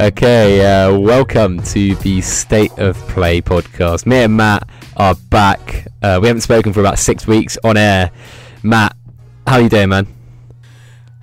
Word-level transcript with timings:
Okay, 0.00 0.64
uh, 0.64 0.98
welcome 0.98 1.62
to 1.62 1.94
the 1.96 2.22
State 2.22 2.72
of 2.78 2.96
Play 3.08 3.42
podcast. 3.42 4.06
Me 4.06 4.16
and 4.16 4.34
Matt 4.34 4.66
are 4.96 5.14
back. 5.14 5.88
Uh, 6.00 6.18
we 6.22 6.26
haven't 6.26 6.40
spoken 6.40 6.72
for 6.72 6.80
about 6.80 6.98
six 6.98 7.26
weeks 7.26 7.58
on 7.64 7.76
air. 7.76 8.10
Matt, 8.62 8.96
how 9.46 9.56
are 9.56 9.60
you 9.60 9.68
doing, 9.68 9.90
man? 9.90 10.06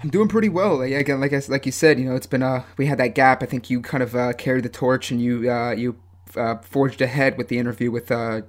I'm 0.03 0.11
doing 0.11 0.27
pretty 0.27 0.49
well. 0.49 0.79
Again, 0.81 1.19
like 1.19 1.33
I, 1.33 1.41
like 1.47 1.65
you 1.65 1.71
said, 1.71 1.97
you 1.97 2.05
know, 2.05 2.15
it's 2.15 2.27
been 2.27 2.43
uh 2.43 2.65
we 2.77 2.85
had 2.85 2.99
that 2.99 3.15
gap. 3.15 3.41
I 3.41 3.47
think 3.47 3.71
you 3.71 3.81
kind 3.81 4.03
of 4.03 4.15
uh, 4.15 4.33
carried 4.33 4.63
the 4.63 4.69
torch 4.69 5.09
and 5.09 5.19
you 5.19 5.51
uh, 5.51 5.71
you 5.71 5.97
uh, 6.35 6.57
forged 6.57 7.01
ahead 7.01 7.35
with 7.35 7.47
the 7.47 7.57
interview 7.57 7.89
with 7.89 8.11
uh, 8.11 8.41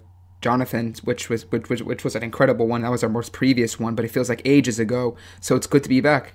Jonathan, 0.43 0.95
which 1.05 1.31
was 1.31 1.51
which, 1.51 1.71
which 1.71 1.81
which 1.81 2.05
was 2.05 2.15
an 2.15 2.23
incredible 2.23 2.67
one. 2.67 2.83
That 2.83 2.91
was 2.91 3.03
our 3.03 3.09
most 3.09 3.33
previous 3.33 3.81
one, 3.81 3.95
but 3.95 4.05
it 4.05 4.11
feels 4.11 4.29
like 4.29 4.43
ages 4.45 4.79
ago. 4.79 5.17
So 5.41 5.57
it's 5.57 5.67
good 5.67 5.85
to 5.85 5.89
be 5.89 6.03
back. 6.03 6.35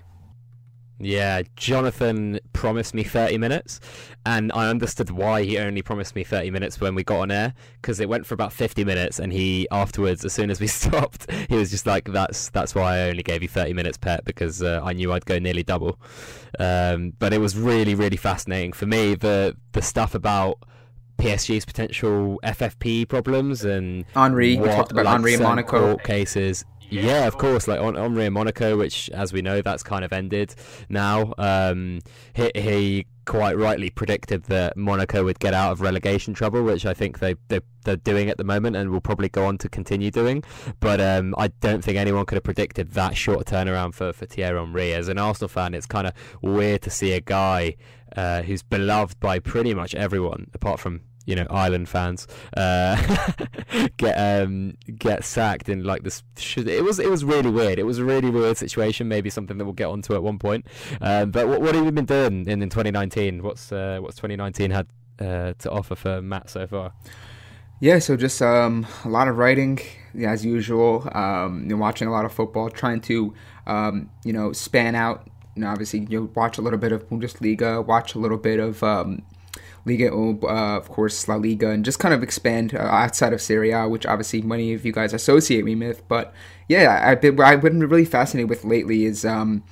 Yeah, 1.00 1.42
Jonathan 1.58 2.40
promised 2.54 2.94
me 2.94 3.04
30 3.04 3.38
minutes, 3.38 3.80
and 4.26 4.52
I 4.54 4.70
understood 4.70 5.10
why 5.10 5.44
he 5.44 5.58
only 5.58 5.82
promised 5.82 6.16
me 6.16 6.24
30 6.24 6.52
minutes 6.52 6.80
when 6.80 6.96
we 6.96 7.04
got 7.04 7.20
on 7.22 7.32
air 7.32 7.54
because 7.82 8.00
it 8.00 8.08
went 8.08 8.26
for 8.26 8.36
about 8.36 8.54
50 8.54 8.86
minutes, 8.86 9.20
and 9.20 9.34
he 9.34 9.68
afterwards, 9.72 10.24
as 10.24 10.34
soon 10.34 10.50
as 10.50 10.62
we 10.62 10.68
stopped, 10.82 11.30
he 11.50 11.56
was 11.56 11.72
just 11.72 11.86
like, 11.86 12.06
"That's 12.06 12.50
that's 12.50 12.76
why 12.76 12.98
I 12.98 13.10
only 13.10 13.24
gave 13.24 13.42
you 13.42 13.50
30 13.50 13.74
minutes, 13.74 13.98
pet, 13.98 14.24
because 14.24 14.62
uh, 14.62 14.82
I 14.84 14.94
knew 14.94 15.12
I'd 15.12 15.26
go 15.26 15.40
nearly 15.40 15.64
double." 15.64 16.00
Um, 16.60 17.14
but 17.20 17.34
it 17.34 17.40
was 17.40 17.58
really, 17.58 17.96
really 17.96 18.18
fascinating 18.18 18.74
for 18.74 18.86
me. 18.86 19.16
The 19.16 19.58
the 19.72 19.82
stuff 19.82 20.16
about 20.16 20.60
PSG's 21.18 21.66
potential 21.66 22.40
FFP 22.44 23.08
problems 23.08 23.64
and 23.66 24.06
Henry, 24.14 24.56
what, 24.56 24.64
we 24.64 24.76
talked 24.76 24.92
about 24.92 25.06
like, 25.06 25.14
Henry 25.14 25.34
and 25.34 25.44
Monaco 25.44 25.80
court 25.80 26.04
cases 26.04 26.66
yeah, 27.02 27.28
of 27.28 27.38
course. 27.38 27.68
Like 27.68 27.80
on 27.80 27.96
Henry 27.96 28.26
and 28.26 28.34
Monaco, 28.34 28.78
which, 28.78 29.10
as 29.10 29.34
we 29.34 29.42
know, 29.42 29.62
that's 29.62 29.84
kind 29.84 30.06
of 30.06 30.14
ended 30.14 30.56
now. 30.90 31.34
Um, 31.38 32.02
he, 32.34 32.52
he 32.56 33.06
quite 33.26 33.58
rightly 33.58 33.90
predicted 33.90 34.44
that 34.44 34.76
Monaco 34.76 35.24
would 35.24 35.40
get 35.40 35.54
out 35.54 35.72
of 35.72 35.82
relegation 35.82 36.34
trouble, 36.34 36.64
which 36.64 36.86
I 36.86 36.94
think 36.94 37.20
they, 37.20 37.36
they 37.48 37.62
they're 37.86 37.96
doing 37.96 38.30
at 38.30 38.38
the 38.38 38.44
moment 38.44 38.76
and 38.76 38.90
will 38.90 39.02
probably 39.02 39.30
go 39.30 39.46
on 39.46 39.58
to 39.60 39.70
continue 39.70 40.12
doing. 40.12 40.44
But 40.80 41.02
um, 41.02 41.34
I 41.38 41.48
don't 41.48 41.84
think 41.84 41.98
anyone 41.98 42.26
could 42.26 42.36
have 42.36 42.44
predicted 42.44 42.92
that 42.92 43.16
short 43.16 43.46
turnaround 43.46 43.94
for 43.94 44.14
for 44.14 44.26
Thierry 44.26 44.60
Henry. 44.60 44.94
As 44.94 45.08
an 45.08 45.18
Arsenal 45.18 45.50
fan, 45.50 45.74
it's 45.74 45.86
kind 45.86 46.08
of 46.08 46.14
weird 46.42 46.82
to 46.84 46.90
see 46.90 47.14
a 47.14 47.22
guy 47.22 47.76
uh, 48.16 48.44
who's 48.44 48.64
beloved 48.64 49.20
by 49.20 49.40
pretty 49.40 49.74
much 49.74 49.96
everyone 49.96 50.50
apart 50.54 50.80
from 50.80 51.02
you 51.26 51.36
know 51.36 51.46
Ireland 51.50 51.90
fans 51.90 52.28
uh, 52.56 52.96
get 53.98 54.16
um, 54.16 54.76
get 54.98 55.24
sacked 55.24 55.70
in 55.70 55.84
like 55.84 56.04
this. 56.04 56.24
It 56.58 56.84
was 56.84 57.00
it 57.00 57.10
was 57.10 57.24
really 57.24 57.50
weird. 57.50 57.80
It 57.80 57.84
was 57.84 58.00
a 58.00 58.06
really 58.06 58.30
weird 58.30 58.58
situation. 58.58 59.08
Maybe 59.08 59.30
something 59.30 59.58
that 59.58 59.66
we'll 59.66 59.74
get 59.74 59.88
onto 59.88 60.16
at 60.16 60.24
one 60.24 60.40
point. 60.40 60.66
Um, 61.02 61.32
but 61.32 61.48
what, 61.48 61.62
what 61.62 61.76
have 61.76 61.86
you 61.86 61.92
been 61.92 62.06
doing 62.06 62.48
in, 62.48 62.62
in 62.62 62.70
2019? 62.70 63.44
What's 63.44 63.72
uh, 63.72 64.00
what's 64.02 64.16
2019 64.16 64.72
had 64.72 64.88
uh, 65.20 65.54
to 65.60 65.72
offer 65.72 65.96
for 65.96 66.22
Matt 66.22 66.50
so 66.50 66.68
far? 66.68 66.94
Yeah, 67.80 68.00
so 68.00 68.16
just 68.16 68.42
um, 68.42 68.88
a 69.04 69.10
lot 69.10 69.28
of 69.28 69.38
writing 69.38 69.80
as 70.26 70.46
usual. 70.46 71.10
Um, 71.14 71.64
you 71.64 71.70
know, 71.70 71.78
watching 71.78 72.08
a 72.08 72.12
lot 72.12 72.24
of 72.24 72.32
football, 72.32 72.70
trying 72.70 73.02
to 73.02 73.34
um, 73.68 74.10
you 74.24 74.34
know 74.34 74.54
span 74.54 74.96
out. 74.96 75.30
You 75.56 75.64
know, 75.64 75.68
obviously, 75.68 76.08
you 76.10 76.32
watch 76.34 76.58
a 76.58 76.62
little 76.62 76.80
bit 76.80 76.92
of 76.92 77.08
Bundesliga, 77.10 77.86
watch 77.86 78.16
a 78.16 78.20
little 78.20 78.38
bit 78.38 78.60
of 78.60 78.82
um, 78.84 79.24
Liga, 79.86 80.14
uh, 80.14 80.78
of 80.78 80.88
course, 80.90 81.28
La 81.28 81.36
Liga, 81.36 81.70
and 81.70 81.84
just 81.84 82.00
kind 82.00 82.14
of 82.14 82.24
expand 82.24 82.74
uh, 82.74 82.80
outside 82.80 83.34
of 83.34 83.42
Serie 83.42 83.72
A, 83.72 83.88
which 83.88 84.06
obviously 84.06 84.42
many 84.42 84.74
of 84.74 84.86
you 84.86 84.94
guys 84.94 85.14
associate 85.14 85.66
me 85.66 85.76
with. 85.76 86.08
But 86.08 86.34
yeah, 86.70 87.02
I've 87.06 87.22
been, 87.22 87.40
I've 87.42 87.62
been 87.62 87.80
really 87.80 88.06
fascinated 88.06 88.50
with 88.50 88.64
lately 88.64 89.04
is 89.06 89.26
um, 89.26 89.64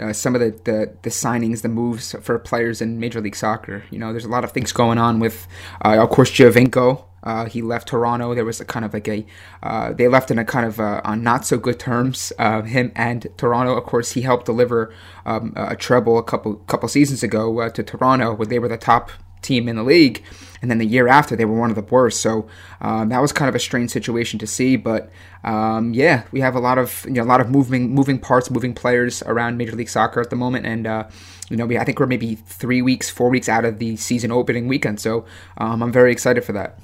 uh, 0.00 0.12
some 0.12 0.34
of 0.36 0.40
the, 0.40 0.50
the, 0.64 0.96
the 1.02 1.10
signings, 1.10 1.62
the 1.62 1.68
moves 1.68 2.14
for 2.22 2.38
players 2.38 2.80
in 2.80 3.00
Major 3.00 3.20
League 3.20 3.34
Soccer. 3.34 3.82
You 3.90 3.98
know, 3.98 4.12
there's 4.12 4.24
a 4.24 4.30
lot 4.30 4.44
of 4.44 4.52
things 4.52 4.72
going 4.72 4.98
on 4.98 5.18
with, 5.18 5.48
uh, 5.84 5.98
of 5.98 6.10
course, 6.10 6.30
Giovinco. 6.30 7.04
Uh, 7.24 7.46
he 7.46 7.60
left 7.60 7.88
Toronto. 7.88 8.36
There 8.36 8.44
was 8.44 8.60
a 8.60 8.64
kind 8.64 8.84
of 8.84 8.94
like 8.94 9.08
a, 9.08 9.26
uh, 9.64 9.92
they 9.92 10.06
left 10.06 10.30
in 10.30 10.38
a 10.38 10.44
kind 10.44 10.64
of 10.64 10.78
on 10.78 11.24
not 11.24 11.44
so 11.44 11.58
good 11.58 11.80
terms. 11.80 12.32
Him 12.38 12.92
and 12.94 13.26
Toronto. 13.36 13.76
Of 13.76 13.82
course, 13.82 14.12
he 14.12 14.22
helped 14.22 14.46
deliver 14.46 14.94
um, 15.24 15.52
a 15.56 15.74
treble 15.74 16.18
a 16.18 16.22
couple 16.22 16.54
couple 16.68 16.88
seasons 16.88 17.24
ago 17.24 17.68
to 17.68 17.82
Toronto, 17.82 18.32
where 18.32 18.46
they 18.46 18.60
were 18.60 18.68
the 18.68 18.76
top 18.76 19.10
team 19.42 19.68
in 19.68 19.76
the 19.76 19.82
league. 19.82 20.22
And 20.62 20.70
then 20.70 20.78
the 20.78 20.86
year 20.86 21.06
after, 21.06 21.36
they 21.36 21.44
were 21.44 21.58
one 21.58 21.70
of 21.70 21.76
the 21.76 21.82
worst. 21.82 22.20
So 22.20 22.48
um, 22.80 23.10
that 23.10 23.20
was 23.20 23.32
kind 23.32 23.48
of 23.48 23.54
a 23.54 23.58
strange 23.58 23.90
situation 23.90 24.38
to 24.38 24.46
see. 24.46 24.76
But 24.76 25.10
um, 25.44 25.92
yeah, 25.94 26.24
we 26.32 26.40
have 26.40 26.54
a 26.54 26.60
lot 26.60 26.78
of 26.78 27.04
you 27.06 27.12
know 27.12 27.22
a 27.22 27.24
lot 27.24 27.40
of 27.40 27.50
moving 27.50 27.94
moving 27.94 28.18
parts, 28.18 28.50
moving 28.50 28.74
players 28.74 29.22
around 29.22 29.58
Major 29.58 29.76
League 29.76 29.88
Soccer 29.88 30.20
at 30.20 30.30
the 30.30 30.36
moment. 30.36 30.66
And 30.66 30.86
uh, 30.86 31.04
you 31.50 31.56
know, 31.56 31.66
we, 31.66 31.78
I 31.78 31.84
think 31.84 32.00
we're 32.00 32.06
maybe 32.06 32.34
three 32.34 32.82
weeks, 32.82 33.08
four 33.10 33.28
weeks 33.28 33.48
out 33.48 33.64
of 33.64 33.78
the 33.78 33.96
season 33.96 34.32
opening 34.32 34.66
weekend. 34.66 35.00
So 35.00 35.26
um, 35.58 35.82
I'm 35.82 35.92
very 35.92 36.10
excited 36.10 36.44
for 36.44 36.52
that. 36.52 36.78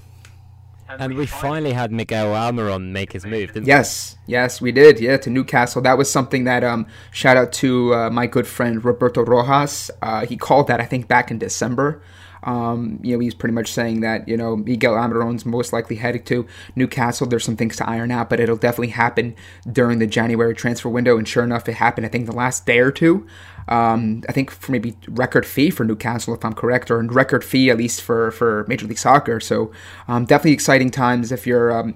And 0.99 1.15
we 1.15 1.27
finally 1.27 1.73
had 1.73 1.91
Miguel 1.91 2.27
Almiron 2.27 2.91
make 2.91 3.13
his 3.13 3.25
move, 3.25 3.53
didn't 3.53 3.67
yes, 3.67 4.19
we? 4.27 4.33
Yes, 4.33 4.61
we 4.61 4.73
did. 4.73 5.01
Yeah, 5.01 5.17
to 5.17 5.31
Newcastle. 5.31 5.81
That 5.81 5.97
was 5.97 6.11
something 6.11 6.45
that 6.45 6.63
um, 6.63 6.87
shout 7.13 7.37
out 7.37 7.53
to 7.55 7.95
uh, 7.95 8.11
my 8.11 8.27
good 8.27 8.47
friend 8.47 8.85
Roberto 8.85 9.25
Rojas. 9.25 9.91
Uh, 10.03 10.27
he 10.27 10.37
called 10.37 10.67
that 10.67 10.81
I 10.81 10.85
think 10.85 11.09
back 11.09 11.31
in 11.31 11.39
December. 11.39 12.03
Um, 12.45 12.99
you 13.03 13.15
know, 13.15 13.21
he's 13.21 13.35
pretty 13.35 13.55
much 13.55 13.73
saying 13.73 14.01
that, 14.01 14.29
you 14.29 14.37
know, 14.37 14.57
Miguel 14.57 14.95
Almiron's 14.95 15.47
most 15.47 15.73
likely 15.73 15.97
headed 15.97 16.27
to 16.27 16.47
Newcastle. 16.75 17.27
There's 17.27 17.45
some 17.45 17.57
things 17.57 17.77
to 17.77 17.89
iron 17.89 18.11
out, 18.11 18.29
but 18.31 18.41
it'll 18.41 18.57
definitely 18.57 18.89
happen 18.89 19.37
during 19.71 19.99
the 19.99 20.07
January 20.07 20.55
transfer 20.55 20.89
window. 20.89 21.17
And 21.19 21.27
sure 21.27 21.45
enough, 21.45 21.69
it 21.69 21.75
happened, 21.75 22.07
I 22.07 22.09
think, 22.09 22.27
the 22.27 22.33
last 22.33 22.67
day 22.67 22.79
or 22.79 22.91
two. 22.91 23.27
Um, 23.69 24.23
I 24.29 24.33
think 24.33 24.51
for 24.51 24.73
maybe 24.73 24.97
record 25.09 25.47
fee 25.47 25.71
for 25.71 25.85
Newcastle, 25.85 26.35
if 26.35 26.45
I'm 26.45 26.53
correct, 26.53 26.91
or 26.91 27.01
record 27.01 27.45
fee 27.45 27.71
at 27.71 27.79
least 27.79 28.03
for, 28.03 28.33
for 28.33 28.65
Major 28.69 28.87
League 28.87 28.99
Soccer. 28.99 29.39
So 29.39 29.71
um, 30.09 30.25
definitely 30.25 30.53
exciting 30.53 30.91
times 30.91 31.31
if 31.31 31.47
you're 31.47 31.71
um, 31.73 31.95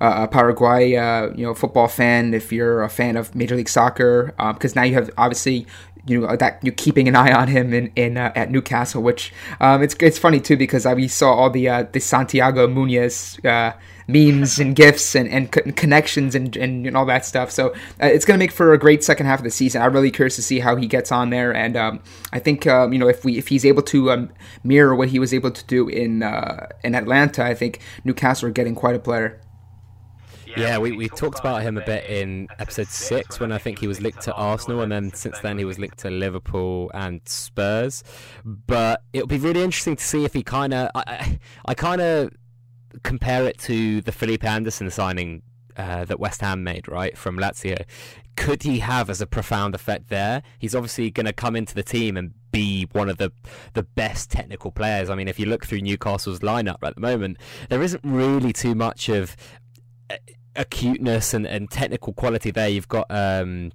a 0.00 0.28
Paraguay, 0.28 0.94
uh, 0.94 1.30
you 1.34 1.44
know, 1.46 1.54
football 1.54 1.88
fan. 1.88 2.34
If 2.34 2.52
you're 2.52 2.82
a 2.82 2.90
fan 2.90 3.16
of 3.16 3.34
Major 3.34 3.56
League 3.56 3.68
Soccer, 3.68 4.34
because 4.36 4.76
um, 4.76 4.80
now 4.80 4.82
you 4.82 4.94
have 4.94 5.10
obviously 5.16 5.66
you 6.06 6.20
know 6.20 6.36
that 6.36 6.58
you're 6.62 6.74
keeping 6.74 7.08
an 7.08 7.16
eye 7.16 7.32
on 7.32 7.48
him 7.48 7.74
in, 7.74 7.92
in 7.96 8.16
uh, 8.16 8.32
at 8.34 8.50
Newcastle, 8.50 9.02
which 9.02 9.32
um, 9.60 9.82
it's 9.82 9.96
it's 10.00 10.18
funny 10.18 10.40
too 10.40 10.56
because 10.56 10.86
uh, 10.86 10.94
we 10.96 11.08
saw 11.08 11.34
all 11.34 11.50
the 11.50 11.68
uh, 11.68 11.84
the 11.92 12.00
Santiago 12.00 12.66
Munez 12.68 13.44
uh, 13.44 13.76
memes 14.06 14.58
and 14.58 14.76
gifs 14.82 15.14
and, 15.14 15.28
and 15.28 15.50
co- 15.50 15.62
connections 15.72 16.34
and, 16.34 16.56
and, 16.56 16.86
and 16.86 16.96
all 16.96 17.06
that 17.06 17.24
stuff. 17.24 17.50
So 17.50 17.70
uh, 18.00 18.06
it's 18.06 18.24
going 18.24 18.38
to 18.38 18.42
make 18.42 18.52
for 18.52 18.72
a 18.72 18.78
great 18.78 19.02
second 19.02 19.26
half 19.26 19.40
of 19.40 19.44
the 19.44 19.50
season. 19.50 19.82
I'm 19.82 19.92
really 19.92 20.10
curious 20.10 20.36
to 20.36 20.42
see 20.42 20.60
how 20.60 20.76
he 20.76 20.86
gets 20.86 21.10
on 21.10 21.30
there, 21.30 21.54
and 21.54 21.76
um, 21.76 22.00
I 22.32 22.38
think 22.38 22.66
um, 22.66 22.92
you 22.92 22.98
know 22.98 23.08
if 23.08 23.24
we 23.24 23.38
if 23.38 23.48
he's 23.48 23.64
able 23.64 23.82
to 23.82 24.12
um, 24.12 24.30
mirror 24.62 24.94
what 24.94 25.08
he 25.08 25.18
was 25.18 25.34
able 25.34 25.50
to 25.50 25.64
do 25.66 25.88
in 25.88 26.22
uh, 26.22 26.68
in 26.84 26.94
Atlanta, 26.94 27.44
I 27.44 27.54
think 27.54 27.80
Newcastle 28.04 28.48
are 28.48 28.52
getting 28.52 28.74
quite 28.74 28.94
a 28.94 29.00
player. 29.00 29.40
Yeah, 30.56 30.78
we, 30.78 30.92
we 30.92 31.08
talked 31.08 31.38
about 31.38 31.62
him 31.62 31.76
a 31.76 31.84
bit 31.84 32.08
in 32.08 32.48
episode 32.58 32.88
six 32.88 33.38
when 33.38 33.52
I 33.52 33.58
think 33.58 33.78
he 33.78 33.86
was 33.86 34.00
linked 34.00 34.22
to 34.22 34.34
Arsenal, 34.34 34.80
and 34.80 34.90
then 34.90 35.12
since 35.12 35.38
then 35.40 35.58
he 35.58 35.64
was 35.64 35.78
linked 35.78 35.98
to 35.98 36.10
Liverpool 36.10 36.90
and 36.94 37.20
Spurs. 37.26 38.02
But 38.44 39.02
it'll 39.12 39.26
be 39.26 39.38
really 39.38 39.62
interesting 39.62 39.96
to 39.96 40.04
see 40.04 40.24
if 40.24 40.32
he 40.32 40.42
kind 40.42 40.72
of. 40.72 40.90
I, 40.94 41.02
I, 41.06 41.38
I 41.66 41.74
kind 41.74 42.00
of 42.00 42.30
compare 43.02 43.44
it 43.46 43.58
to 43.58 44.00
the 44.00 44.12
Felipe 44.12 44.44
Anderson 44.44 44.90
signing 44.90 45.42
uh, 45.76 46.04
that 46.06 46.18
West 46.18 46.40
Ham 46.40 46.64
made, 46.64 46.88
right, 46.88 47.16
from 47.16 47.36
Lazio. 47.36 47.84
Could 48.36 48.62
he 48.62 48.80
have 48.80 49.08
as 49.08 49.20
a 49.20 49.26
profound 49.26 49.74
effect 49.74 50.08
there? 50.08 50.42
He's 50.58 50.74
obviously 50.74 51.10
going 51.10 51.26
to 51.26 51.32
come 51.32 51.56
into 51.56 51.74
the 51.74 51.82
team 51.82 52.16
and 52.16 52.34
be 52.50 52.86
one 52.92 53.08
of 53.08 53.18
the 53.18 53.32
the 53.74 53.82
best 53.82 54.30
technical 54.30 54.70
players. 54.70 55.10
I 55.10 55.14
mean, 55.14 55.28
if 55.28 55.38
you 55.38 55.46
look 55.46 55.66
through 55.66 55.80
Newcastle's 55.80 56.40
lineup 56.40 56.78
at 56.82 56.94
the 56.94 57.00
moment, 57.00 57.38
there 57.68 57.82
isn't 57.82 58.02
really 58.04 58.52
too 58.52 58.74
much 58.74 59.08
of 59.08 59.36
acuteness 60.56 61.34
and, 61.34 61.46
and 61.46 61.70
technical 61.70 62.12
quality 62.12 62.50
there. 62.50 62.68
You've 62.68 62.88
got 62.88 63.06
um, 63.10 63.72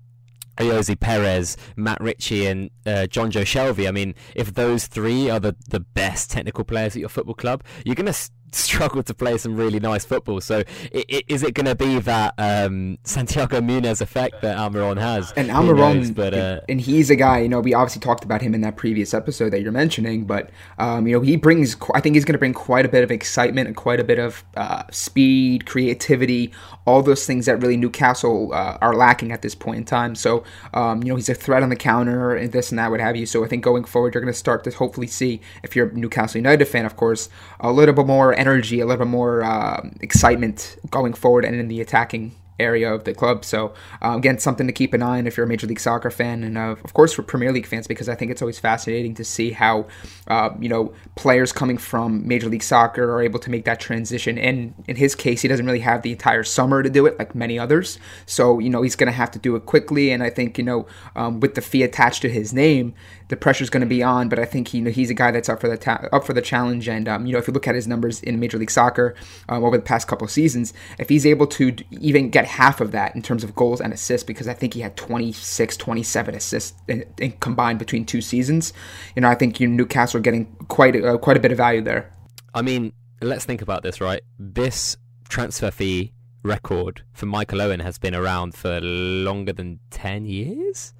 Perez, 0.57 1.57
Matt 1.75 2.01
Ritchie, 2.01 2.45
and 2.45 2.69
uh, 2.85 3.07
Jonjo 3.09 3.41
Shelvey. 3.41 3.87
I 3.87 3.91
mean, 3.91 4.15
if 4.35 4.53
those 4.53 4.87
three 4.87 5.29
are 5.29 5.39
the, 5.39 5.55
the 5.69 5.79
best 5.79 6.29
technical 6.31 6.63
players 6.63 6.95
at 6.95 6.99
your 6.99 7.09
football 7.09 7.35
club, 7.35 7.63
you're 7.85 7.95
going 7.95 8.11
to 8.11 8.29
struggle 8.71 9.03
to 9.03 9.13
play 9.13 9.37
some 9.37 9.55
really 9.55 9.79
nice 9.79 10.05
football. 10.05 10.41
So 10.41 10.63
is 10.91 11.43
it 11.43 11.53
going 11.53 11.65
to 11.65 11.75
be 11.75 11.99
that 11.99 12.33
um, 12.37 12.97
Santiago 13.03 13.61
Munez 13.61 14.01
effect 14.01 14.41
that 14.41 14.57
Almiron 14.57 14.99
has? 14.99 15.31
And 15.33 15.49
Almiron, 15.49 16.13
but 16.13 16.33
uh, 16.33 16.61
and 16.67 16.81
he's 16.81 17.09
a 17.09 17.15
guy. 17.15 17.39
You 17.39 17.49
know, 17.49 17.59
we 17.59 17.73
obviously 17.73 18.01
talked 18.01 18.23
about 18.23 18.41
him 18.41 18.53
in 18.53 18.61
that 18.61 18.77
previous 18.77 19.13
episode 19.13 19.51
that 19.51 19.61
you're 19.61 19.71
mentioning, 19.71 20.25
but 20.25 20.49
um, 20.77 21.07
you 21.07 21.15
know, 21.15 21.21
he 21.21 21.35
brings. 21.35 21.75
I 21.93 22.01
think 22.01 22.15
he's 22.15 22.25
going 22.25 22.33
to 22.33 22.39
bring 22.39 22.53
quite 22.53 22.85
a 22.85 22.89
bit 22.89 23.03
of 23.03 23.11
excitement 23.11 23.67
and 23.67 23.75
quite 23.75 23.99
a 23.99 24.03
bit 24.03 24.19
of 24.19 24.43
uh, 24.55 24.83
speed, 24.91 25.65
creativity, 25.65 26.51
all 26.85 27.01
those 27.01 27.25
things 27.25 27.45
that 27.45 27.61
really 27.61 27.77
Newcastle 27.77 28.53
uh, 28.53 28.77
are 28.81 28.95
lacking 28.95 29.31
at 29.31 29.41
this 29.41 29.55
point 29.55 29.77
in 29.77 29.85
time. 29.85 30.15
So 30.15 30.43
um, 30.73 31.03
you 31.03 31.09
know, 31.09 31.15
he's 31.15 31.29
a 31.29 31.33
threat 31.33 31.63
on 31.63 31.69
the 31.69 31.75
counter 31.75 32.35
and 32.35 32.51
this 32.51 32.71
and 32.71 32.79
that, 32.79 32.91
what 32.91 32.99
have 32.99 33.15
you. 33.15 33.25
So 33.25 33.43
I 33.43 33.47
think 33.47 33.63
going 33.63 33.83
forward, 33.83 34.13
you're 34.13 34.21
going 34.21 34.33
to 34.33 34.37
start 34.37 34.63
to 34.65 34.71
hopefully 34.71 35.07
see, 35.07 35.41
if 35.63 35.75
you're 35.75 35.89
a 35.89 35.93
Newcastle 35.93 36.37
United 36.37 36.65
fan, 36.65 36.85
of 36.85 36.95
course, 36.95 37.29
a 37.59 37.71
little 37.71 37.93
bit 37.93 38.05
more 38.05 38.33
energy, 38.41 38.79
a 38.79 38.85
little 38.85 39.05
bit 39.05 39.11
more 39.11 39.43
uh, 39.43 39.81
excitement 40.01 40.77
going 40.89 41.13
forward 41.13 41.45
and 41.45 41.55
in 41.55 41.67
the 41.67 41.79
attacking 41.79 42.31
area 42.61 42.93
of 42.93 43.03
the 43.03 43.13
club. 43.13 43.43
So 43.43 43.73
uh, 44.01 44.15
again, 44.17 44.39
something 44.39 44.67
to 44.67 44.73
keep 44.73 44.93
an 44.93 45.01
eye 45.01 45.17
on 45.17 45.27
if 45.27 45.35
you're 45.35 45.45
a 45.45 45.49
Major 45.49 45.67
League 45.67 45.79
Soccer 45.79 46.11
fan, 46.11 46.43
and 46.43 46.57
uh, 46.57 46.75
of 46.83 46.93
course 46.93 47.11
for 47.13 47.23
Premier 47.23 47.51
League 47.51 47.65
fans 47.65 47.87
because 47.87 48.07
I 48.07 48.15
think 48.15 48.31
it's 48.31 48.41
always 48.41 48.59
fascinating 48.59 49.15
to 49.15 49.23
see 49.23 49.51
how 49.51 49.87
uh, 50.27 50.51
you 50.59 50.69
know 50.69 50.93
players 51.15 51.51
coming 51.51 51.77
from 51.77 52.25
Major 52.27 52.47
League 52.47 52.63
Soccer 52.63 53.11
are 53.11 53.21
able 53.21 53.39
to 53.39 53.49
make 53.49 53.65
that 53.65 53.79
transition. 53.79 54.37
And 54.37 54.73
in 54.87 54.95
his 54.95 55.15
case, 55.15 55.41
he 55.41 55.47
doesn't 55.47 55.65
really 55.65 55.79
have 55.79 56.03
the 56.03 56.11
entire 56.11 56.43
summer 56.43 56.83
to 56.83 56.89
do 56.89 57.05
it 57.05 57.17
like 57.19 57.35
many 57.35 57.57
others. 57.59 57.99
So 58.25 58.59
you 58.59 58.69
know 58.69 58.81
he's 58.81 58.95
going 58.95 59.11
to 59.11 59.17
have 59.17 59.31
to 59.31 59.39
do 59.39 59.55
it 59.55 59.65
quickly, 59.65 60.11
and 60.11 60.23
I 60.23 60.29
think 60.29 60.57
you 60.57 60.63
know 60.63 60.87
um, 61.15 61.39
with 61.39 61.55
the 61.55 61.61
fee 61.61 61.83
attached 61.83 62.21
to 62.21 62.29
his 62.29 62.53
name, 62.53 62.93
the 63.31 63.37
pressure's 63.37 63.69
going 63.69 63.81
to 63.81 63.87
be 63.87 64.03
on. 64.03 64.27
But 64.29 64.39
I 64.39 64.45
think 64.45 64.67
he, 64.67 64.79
you 64.79 64.83
know, 64.83 64.91
he's 64.91 65.09
a 65.09 65.13
guy 65.13 65.31
that's 65.31 65.47
up 65.47 65.61
for 65.61 65.69
the 65.69 65.77
ta- 65.77 66.07
up 66.11 66.25
for 66.25 66.33
the 66.33 66.41
challenge. 66.41 66.87
And 66.87 67.07
um, 67.07 67.25
you 67.25 67.31
know, 67.31 67.39
if 67.39 67.47
you 67.47 67.53
look 67.53 67.67
at 67.67 67.73
his 67.73 67.87
numbers 67.87 68.21
in 68.21 68.39
Major 68.39 68.57
League 68.57 68.69
Soccer 68.69 69.15
um, 69.49 69.63
over 69.63 69.77
the 69.77 69.83
past 69.83 70.07
couple 70.07 70.25
of 70.25 70.31
seasons, 70.31 70.73
if 70.99 71.09
he's 71.09 71.25
able 71.25 71.47
to 71.47 71.75
even 71.91 72.29
get 72.29 72.45
half 72.45 72.81
of 72.81 72.91
that 72.91 73.15
in 73.15 73.21
terms 73.21 73.43
of 73.43 73.55
goals 73.55 73.79
and 73.81 73.93
assists, 73.93 74.25
because 74.25 74.47
I 74.47 74.53
think 74.53 74.73
he 74.73 74.81
had 74.81 74.97
26, 74.97 75.77
27 75.77 76.35
assists 76.35 76.77
in, 76.87 77.05
in 77.17 77.31
combined 77.33 77.79
between 77.79 78.05
two 78.05 78.21
seasons, 78.21 78.73
you 79.15 79.21
know, 79.21 79.29
I 79.29 79.35
think 79.35 79.59
you 79.59 79.67
know, 79.67 79.75
Newcastle 79.75 80.19
are 80.19 80.21
getting 80.21 80.45
quite 80.67 80.95
a, 80.95 81.13
uh, 81.13 81.17
quite 81.17 81.37
a 81.37 81.39
bit 81.39 81.51
of 81.51 81.57
value 81.57 81.81
there. 81.81 82.11
I 82.53 82.61
mean, 82.61 82.91
let's 83.21 83.45
think 83.45 83.61
about 83.61 83.81
this, 83.81 84.01
right? 84.01 84.21
This 84.37 84.97
transfer 85.29 85.71
fee 85.71 86.11
record 86.43 87.03
for 87.13 87.27
Michael 87.27 87.61
Owen 87.61 87.79
has 87.79 87.97
been 87.97 88.13
around 88.13 88.55
for 88.55 88.81
longer 88.81 89.53
than 89.53 89.79
10 89.91 90.25
years 90.25 90.93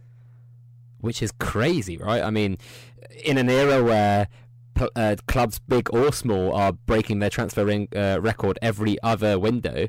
which 1.01 1.21
is 1.21 1.31
crazy, 1.31 1.98
right? 1.98 2.24
I 2.24 2.30
mean, 2.30 2.57
in 3.24 3.38
an 3.38 3.50
era 3.50 3.83
where 3.83 4.27
uh, 4.95 5.15
clubs, 5.27 5.59
big 5.59 5.94
or 5.94 6.12
small, 6.12 6.53
are 6.53 6.71
breaking 6.71 7.19
their 7.19 7.30
transfer 7.30 7.65
ring, 7.65 7.88
uh, 7.95 8.19
record 8.21 8.57
every 8.62 9.01
other 9.03 9.38
window, 9.38 9.88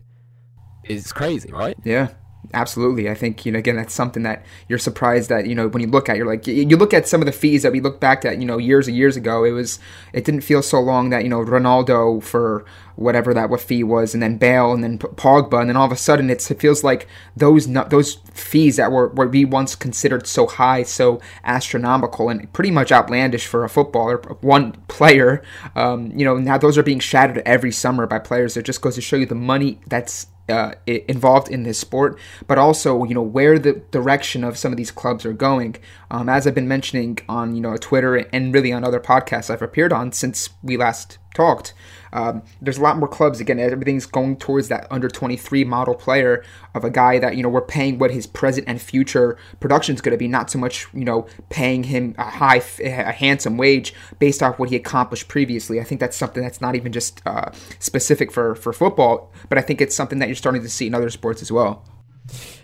is 0.85 1.12
crazy, 1.12 1.50
right? 1.53 1.76
Yeah. 1.85 2.09
Absolutely. 2.55 3.09
I 3.09 3.15
think, 3.15 3.47
you 3.47 3.53
know, 3.53 3.61
again, 3.61 3.77
that's 3.77 3.94
something 3.94 4.25
that 4.25 4.44
you're 4.69 4.79
surprised 4.79 5.29
that, 5.31 5.47
you 5.47 5.55
know, 5.55 5.69
when 5.69 5.81
you 5.81 5.89
look 5.89 6.09
at, 6.09 6.17
you're 6.17 6.27
like, 6.27 6.47
you 6.47 6.77
look 6.77 6.93
at 6.93 7.06
some 7.06 7.23
of 7.23 7.27
the 7.27 7.33
fees 7.33 7.62
that 7.62 7.73
we 7.73 7.81
look 7.81 8.00
back 8.00 8.25
at, 8.25 8.39
you 8.39 8.44
know, 8.44 8.59
years 8.59 8.89
and 8.89 8.97
years 8.97 9.17
ago, 9.17 9.44
it 9.44 9.53
was, 9.53 9.79
it 10.12 10.25
didn't 10.25 10.41
feel 10.43 10.61
so 10.61 10.81
long 10.81 11.11
that, 11.11 11.23
you 11.23 11.29
know, 11.29 11.39
Ronaldo 11.43 12.23
for 12.23 12.65
whatever 12.97 13.33
that 13.33 13.49
what 13.49 13.61
fee 13.61 13.85
was, 13.85 14.12
and 14.12 14.23
then 14.23 14.37
Bale, 14.37 14.73
and 14.73 14.85
then 14.85 14.99
Pogba, 14.99 15.61
and 15.61 15.71
then 15.71 15.77
all 15.77 15.87
of 15.87 15.93
a 15.93 15.97
sudden 15.97 16.29
it's, 16.29 16.50
it 16.50 16.61
feels 16.61 16.85
like 16.85 17.09
those, 17.35 17.67
those 17.89 18.17
fees 18.35 18.77
that 18.77 18.93
were, 18.93 19.09
what 19.09 19.31
we 19.31 19.45
once 19.45 19.75
considered 19.75 20.27
so 20.27 20.47
high, 20.47 20.83
so 20.83 21.21
astronomical, 21.45 22.29
and 22.29 22.53
pretty 22.53 22.71
much 22.71 22.93
outlandish 22.93 23.47
for 23.47 23.65
a 23.65 23.69
footballer, 23.69 24.19
one 24.43 24.73
player, 24.88 25.43
um, 25.75 26.12
you 26.15 26.25
know, 26.25 26.37
now 26.37 26.59
those 26.59 26.77
are 26.77 26.83
being 26.83 27.00
shattered 27.00 27.41
every 27.47 27.73
summer 27.73 28.06
by 28.06 28.19
players. 28.19 28.56
It 28.56 28.65
just 28.65 28.83
goes 28.83 28.97
to 28.97 29.00
show 29.00 29.17
you 29.17 29.27
the 29.27 29.35
money 29.35 29.81
that's 29.87 30.27
uh, 30.49 30.73
involved 30.87 31.49
in 31.49 31.62
this 31.62 31.79
sport, 31.79 32.19
but 32.47 32.59
also 32.59 33.05
you 33.05 33.15
know 33.15 33.23
where 33.23 33.59
the 33.59 33.75
direction 33.91 34.44
of 34.44 34.59
some 34.59 34.73
of 34.73 34.77
these 34.77 34.91
clubs 34.91 35.25
are 35.25 35.33
going. 35.33 35.77
Um, 36.11 36.29
as 36.29 36.47
I've 36.47 36.55
been 36.55 36.69
mentioning 36.69 37.19
on 37.29 37.55
you 37.55 37.61
know 37.61 37.77
Twitter 37.77 38.17
and 38.17 38.53
really 38.55 38.73
on 38.73 38.85
other 38.85 39.00
podcasts 39.00 39.50
I've 39.50 39.62
appeared 39.62 39.93
on 39.93 40.12
since 40.12 40.50
we 40.62 40.77
last 40.77 41.19
talked. 41.35 41.75
Um, 42.12 42.43
there's 42.61 42.79
a 42.79 42.82
lot 42.82 42.99
more 42.99 43.09
clubs. 43.09 43.41
Again, 43.41 43.59
everything's 43.59 44.06
going 44.06 44.37
towards 44.37 44.69
that 44.69 44.87
under 44.91 45.09
23 45.09 45.64
model 45.64 45.94
player 45.94 46.44
of 46.75 46.85
a 46.85 46.91
guy 46.91 47.19
that 47.19 47.37
you 47.37 47.43
know 47.43 47.49
we're 47.49 47.61
paying 47.61 47.99
what 47.99 48.11
his 48.11 48.26
present 48.26 48.69
and 48.69 48.81
future 48.81 49.37
production 49.61 49.94
is 49.94 50.00
going 50.00 50.12
to 50.12 50.19
be, 50.19 50.29
not 50.29 50.50
so 50.50 50.59
much 50.59 50.87
you 50.93 51.05
know 51.05 51.26
paying 51.50 51.85
him 51.85 52.14
a 52.19 52.25
high, 52.25 52.62
a 52.81 53.12
handsome 53.12 53.56
wage 53.56 53.94
based 54.19 54.43
off 54.43 54.59
what 54.59 54.69
he 54.69 54.76
accomplished 54.76 55.29
previously. 55.29 55.81
I 55.81 55.85
think 55.85 56.00
that's 56.00 56.17
something 56.17 56.43
that's 56.43 56.61
not 56.61 56.75
even 56.75 56.93
just 56.93 57.23
uh, 57.26 57.50
specific 57.79 58.31
for 58.32 58.55
for 58.55 58.73
football, 58.73 59.32
but 59.49 59.59
I 59.59 59.62
think 59.62 59.81
it's 59.81 59.94
something 59.94 60.19
that 60.19 60.29
you're 60.29 60.37
starting 60.37 60.62
to 60.62 60.69
see 60.69 60.87
in 60.87 60.94
other 60.94 61.11
sports 61.11 61.43
as 61.43 61.50
well. 61.50 61.85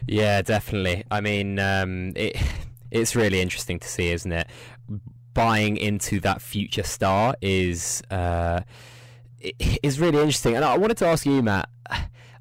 Yeah, 0.06 0.40
definitely. 0.42 1.04
I 1.10 1.20
mean, 1.20 1.58
um, 1.58 2.12
it 2.16 2.36
it's 2.90 3.14
really 3.14 3.40
interesting 3.40 3.78
to 3.80 3.88
see, 3.88 4.10
isn't 4.10 4.32
it? 4.32 4.48
buying 5.38 5.76
into 5.76 6.18
that 6.18 6.42
future 6.42 6.82
star 6.82 7.32
is 7.40 8.02
uh, 8.10 8.60
is 9.40 10.00
really 10.00 10.18
interesting. 10.18 10.56
And 10.56 10.64
I 10.64 10.76
wanted 10.76 10.96
to 10.98 11.06
ask 11.06 11.26
you, 11.26 11.42
Matt. 11.42 11.68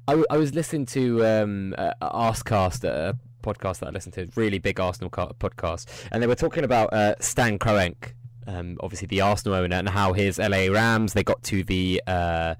I, 0.08 0.24
I 0.30 0.38
was 0.38 0.54
listening 0.54 0.86
to 0.86 1.24
um, 1.26 1.74
uh, 1.76 1.92
Arscast, 2.00 2.84
a 2.84 3.18
podcast 3.42 3.80
that 3.80 3.88
I 3.88 3.90
listened 3.90 4.14
to, 4.14 4.28
really 4.36 4.58
big 4.58 4.80
Arsenal 4.80 5.10
podcast, 5.10 5.86
and 6.10 6.22
they 6.22 6.26
were 6.26 6.34
talking 6.34 6.64
about 6.64 6.92
uh, 6.94 7.14
Stan 7.20 7.58
Kroenke, 7.58 8.14
um, 8.46 8.78
obviously 8.80 9.06
the 9.06 9.20
Arsenal 9.20 9.58
owner, 9.58 9.76
and 9.76 9.88
how 9.88 10.14
his 10.14 10.38
LA 10.38 10.68
Rams 10.72 11.12
they 11.12 11.22
got 11.22 11.42
to 11.44 11.62
the 11.62 12.02
uh, 12.06 12.54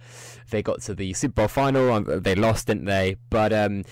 they 0.50 0.62
got 0.62 0.82
to 0.82 0.94
the 0.94 1.14
Super 1.14 1.34
Bowl 1.34 1.48
final. 1.48 1.90
Um, 1.90 2.04
they 2.20 2.34
lost, 2.34 2.66
didn't 2.66 2.84
they? 2.84 3.16
But 3.30 3.54
um, 3.54 3.84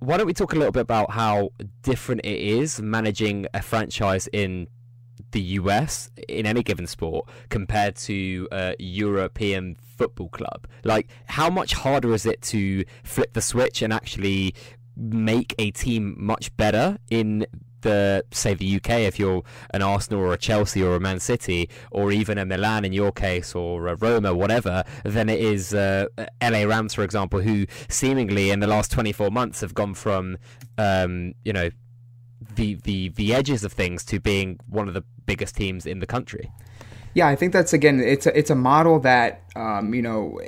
why 0.00 0.18
don't 0.18 0.26
we 0.26 0.34
talk 0.34 0.52
a 0.52 0.56
little 0.56 0.72
bit 0.72 0.82
about 0.82 1.12
how 1.12 1.52
different 1.82 2.20
it 2.24 2.38
is 2.38 2.80
managing 2.80 3.46
a 3.54 3.62
franchise 3.62 4.28
in 4.34 4.68
the 5.30 5.40
US 5.40 6.10
in 6.28 6.46
any 6.46 6.62
given 6.62 6.86
sport 6.86 7.28
compared 7.48 7.96
to 7.96 8.48
a 8.52 8.74
European 8.78 9.76
football 9.96 10.28
club? 10.28 10.66
Like, 10.84 11.08
how 11.26 11.50
much 11.50 11.74
harder 11.74 12.12
is 12.14 12.26
it 12.26 12.42
to 12.42 12.84
flip 13.04 13.32
the 13.32 13.40
switch 13.40 13.82
and 13.82 13.92
actually 13.92 14.54
make 14.96 15.54
a 15.58 15.70
team 15.70 16.14
much 16.18 16.56
better 16.56 16.98
in 17.10 17.46
the 17.82 18.24
say 18.32 18.54
the 18.54 18.76
UK 18.76 18.90
if 18.90 19.18
you're 19.18 19.42
an 19.70 19.82
Arsenal 19.82 20.20
or 20.20 20.32
a 20.32 20.36
Chelsea 20.36 20.82
or 20.82 20.96
a 20.96 21.00
Man 21.00 21.20
City 21.20 21.68
or 21.92 22.10
even 22.10 22.36
a 22.36 22.44
Milan 22.44 22.84
in 22.84 22.92
your 22.92 23.12
case 23.12 23.54
or 23.54 23.86
a 23.86 23.94
Roma 23.94 24.34
whatever 24.34 24.82
than 25.04 25.28
it 25.28 25.38
is 25.38 25.72
uh, 25.72 26.06
LA 26.42 26.64
Rams 26.64 26.94
for 26.94 27.04
example 27.04 27.40
who 27.40 27.66
seemingly 27.88 28.50
in 28.50 28.60
the 28.60 28.66
last 28.66 28.90
24 28.90 29.30
months 29.30 29.60
have 29.60 29.74
gone 29.74 29.94
from 29.94 30.36
um, 30.78 31.34
you 31.44 31.52
know 31.52 31.70
the 32.40 32.74
the 32.84 33.08
the 33.10 33.34
edges 33.34 33.64
of 33.64 33.72
things 33.72 34.04
to 34.06 34.20
being 34.20 34.58
one 34.68 34.88
of 34.88 34.94
the 34.94 35.04
biggest 35.26 35.56
teams 35.56 35.86
in 35.86 36.00
the 36.00 36.06
country. 36.06 36.50
Yeah, 37.14 37.28
I 37.28 37.36
think 37.36 37.52
that's 37.52 37.72
again 37.72 38.00
it's 38.00 38.26
a, 38.26 38.38
it's 38.38 38.50
a 38.50 38.54
model 38.54 39.00
that 39.00 39.42
um, 39.54 39.94
you 39.94 40.02
know 40.02 40.38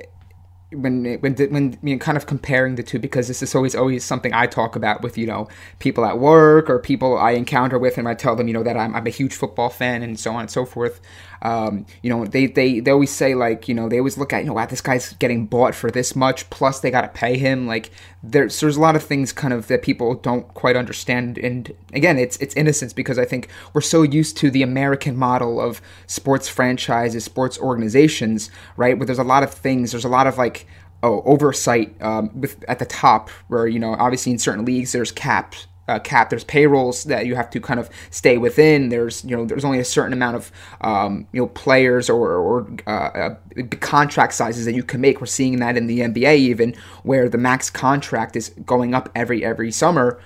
when 0.71 1.19
when 1.21 1.79
when 1.81 1.99
kind 1.99 2.19
of 2.19 2.27
comparing 2.27 2.75
the 2.75 2.83
two 2.83 2.99
because 2.99 3.27
this 3.27 3.43
is 3.43 3.55
always 3.55 3.75
always 3.75 4.05
something 4.05 4.35
I 4.35 4.47
talk 4.47 4.77
about 4.77 5.01
with 5.01 5.17
you 5.17 5.27
know 5.27 5.49
people 5.79 6.05
at 6.05 6.19
work 6.19 6.69
or 6.69 6.79
people 6.79 7.17
I 7.17 7.31
encounter 7.31 7.79
with 7.79 7.97
and 7.97 8.07
I 8.07 8.13
tell 8.13 8.37
them 8.37 8.49
you 8.49 8.55
know 8.55 8.63
that 8.63 8.77
I'm, 8.77 8.95
I'm 8.95 9.07
a 9.07 9.11
huge 9.11 9.35
football 9.35 9.71
fan 9.71 10.03
and 10.03 10.21
so 10.21 10.33
on 10.33 10.41
and 10.41 10.51
so 10.51 10.67
forth 10.67 11.01
um, 11.43 11.87
you 12.03 12.11
know 12.11 12.25
they, 12.25 12.47
they 12.47 12.81
they 12.81 12.91
always 12.91 13.11
say 13.11 13.35
like 13.35 13.69
you 13.69 13.75
know 13.75 13.89
they 13.89 13.99
always 13.99 14.19
look 14.19 14.33
at 14.33 14.41
you 14.41 14.47
know 14.47 14.55
wow 14.55 14.67
this 14.67 14.81
guy's 14.81 15.13
getting 15.15 15.47
bought 15.47 15.75
for 15.75 15.91
this 15.91 16.17
much 16.17 16.49
plus 16.51 16.81
they 16.81 16.91
got 16.91 17.03
to 17.03 17.09
pay 17.09 17.39
him 17.39 17.67
like 17.67 17.91
there's 18.23 18.59
there's 18.61 18.77
a 18.77 18.81
lot 18.81 18.97
of 18.97 19.03
things 19.03 19.33
kind 19.33 19.55
of 19.55 19.69
that 19.69 19.83
people 19.83 20.15
don't 20.15 20.53
quite 20.55 20.77
understand 20.77 21.39
and 21.39 21.73
again 21.93 22.19
it's 22.19 22.37
it's 22.39 22.55
innocence 22.55 22.93
because 22.93 23.19
I 23.19 23.25
think 23.25 23.49
we're 23.73 23.81
so 23.81 24.03
used 24.03 24.37
to 24.39 24.51
the 24.51 24.63
American 24.63 25.17
model 25.17 25.61
of 25.61 25.81
sports 26.07 26.49
franchises 26.49 27.25
sports 27.25 27.59
organizations 27.59 28.51
right 28.77 28.99
where 28.99 29.07
there's 29.07 29.19
a 29.19 29.25
lot 29.25 29.43
of 29.43 29.53
things 29.53 29.93
there's 29.93 30.05
a 30.05 30.09
lot 30.09 30.27
of 30.27 30.39
like 30.39 30.67
oh, 31.03 31.23
oversight 31.23 32.01
um, 32.03 32.31
with 32.41 32.65
at 32.69 32.79
the 32.79 32.87
top, 32.87 33.31
where 33.49 33.67
you 33.67 33.79
know 33.79 33.95
obviously 33.95 34.33
in 34.33 34.39
certain 34.39 34.65
leagues 34.65 34.93
there's 34.93 35.13
caps. 35.13 35.67
Uh, 35.89 35.99
cap. 35.99 36.29
There's 36.29 36.45
payrolls 36.45 37.05
that 37.05 37.25
you 37.25 37.35
have 37.35 37.49
to 37.51 37.61
kind 37.61 37.81
of 37.81 37.89
stay 38.11 38.37
within. 38.37 38.91
There's 38.91 39.25
you 39.25 39.35
know 39.35 39.47
there's 39.47 39.65
only 39.65 39.79
a 39.79 39.85
certain 39.85 40.13
amount 40.13 40.37
of 40.37 40.53
um, 40.83 41.27
you 41.33 41.41
know 41.41 41.47
players 41.49 42.11
or, 42.11 42.35
or 42.35 42.69
uh, 42.87 42.91
uh, 42.91 43.37
contract 43.81 44.35
sizes 44.35 44.67
that 44.67 44.75
you 44.75 44.83
can 44.83 45.01
make. 45.01 45.21
We're 45.21 45.27
seeing 45.27 45.61
that 45.61 45.77
in 45.79 45.87
the 45.87 46.01
NBA 46.01 46.37
even 46.37 46.75
where 47.05 47.29
the 47.29 47.39
max 47.39 47.71
contract 47.71 48.37
is 48.37 48.51
going 48.67 48.95
up 48.95 49.09
every 49.15 49.45
every 49.45 49.73
summer 49.73 50.21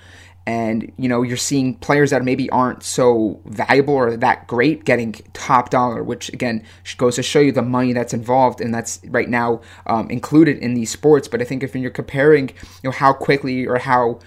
and 0.46 0.92
you 0.96 1.08
know 1.08 1.22
you're 1.22 1.36
seeing 1.36 1.74
players 1.76 2.10
that 2.10 2.24
maybe 2.24 2.50
aren't 2.50 2.82
so 2.82 3.40
valuable 3.46 3.94
or 3.94 4.16
that 4.16 4.46
great 4.48 4.84
getting 4.84 5.12
top 5.32 5.70
dollar 5.70 6.02
which 6.02 6.28
again 6.32 6.64
goes 6.96 7.16
to 7.16 7.22
show 7.22 7.38
you 7.38 7.52
the 7.52 7.62
money 7.62 7.92
that's 7.92 8.12
involved 8.12 8.60
and 8.60 8.74
that's 8.74 9.00
right 9.06 9.28
now 9.28 9.60
um, 9.86 10.10
included 10.10 10.58
in 10.58 10.74
these 10.74 10.90
sports 10.90 11.28
but 11.28 11.40
i 11.40 11.44
think 11.44 11.62
if 11.62 11.74
you're 11.76 11.90
comparing 11.90 12.48
you 12.48 12.54
know 12.84 12.90
how 12.90 13.12
quickly 13.12 13.66
or 13.66 13.78
how 13.78 14.18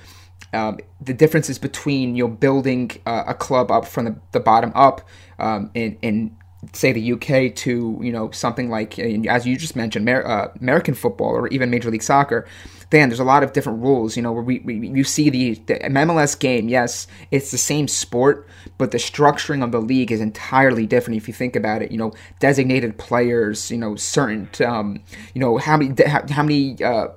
um, 0.54 0.80
the 1.02 1.14
differences 1.14 1.60
between 1.60 2.16
you 2.16 2.28
know 2.28 2.34
building 2.34 2.92
uh, 3.06 3.24
a 3.28 3.34
club 3.34 3.72
up 3.72 3.86
from 3.86 4.06
the, 4.06 4.16
the 4.32 4.40
bottom 4.40 4.72
up 4.76 5.02
um, 5.40 5.72
in, 5.74 5.98
in 6.02 6.36
say 6.74 6.92
the 6.92 7.14
UK 7.14 7.54
to 7.56 8.00
you 8.02 8.12
know 8.12 8.32
something 8.32 8.70
like 8.70 8.98
as 8.98 9.46
you 9.46 9.58
just 9.58 9.76
mentioned 9.76 10.08
uh, 10.10 10.48
American 10.60 10.94
football 10.94 11.30
or 11.30 11.48
even 11.50 11.70
Major 11.70 11.92
League 11.92 12.04
Soccer 12.04 12.48
Dan, 12.90 13.10
there's 13.10 13.20
a 13.20 13.26
lot 13.26 13.44
of 13.44 13.54
different 13.54 13.82
rules. 13.82 14.16
You 14.16 14.24
know, 14.24 14.32
where 14.32 14.44
we, 14.44 14.60
we 14.60 14.88
you 14.88 15.04
see 15.04 15.30
the, 15.30 15.56
the 15.66 15.76
MLS 15.80 16.38
game. 16.40 16.70
Yes, 16.70 17.08
it's 17.32 17.52
the 17.52 17.58
same 17.58 17.88
sport, 17.88 18.48
but 18.78 18.92
the 18.92 18.98
structuring 18.98 19.64
of 19.64 19.72
the 19.72 19.82
league 19.82 20.12
is 20.12 20.22
entirely 20.22 20.86
different. 20.86 21.18
If 21.18 21.28
you 21.28 21.34
think 21.34 21.56
about 21.56 21.82
it, 21.82 21.92
you 21.92 21.98
know, 21.98 22.14
designated 22.40 22.98
players. 22.98 23.72
You 23.72 23.78
know, 23.78 23.96
certain. 23.96 24.50
Um, 24.66 25.04
you 25.34 25.42
know 25.42 25.58
how 25.58 25.78
many 25.78 25.94
how, 26.04 26.24
how 26.30 26.44
many. 26.44 26.82
Uh, 26.84 27.08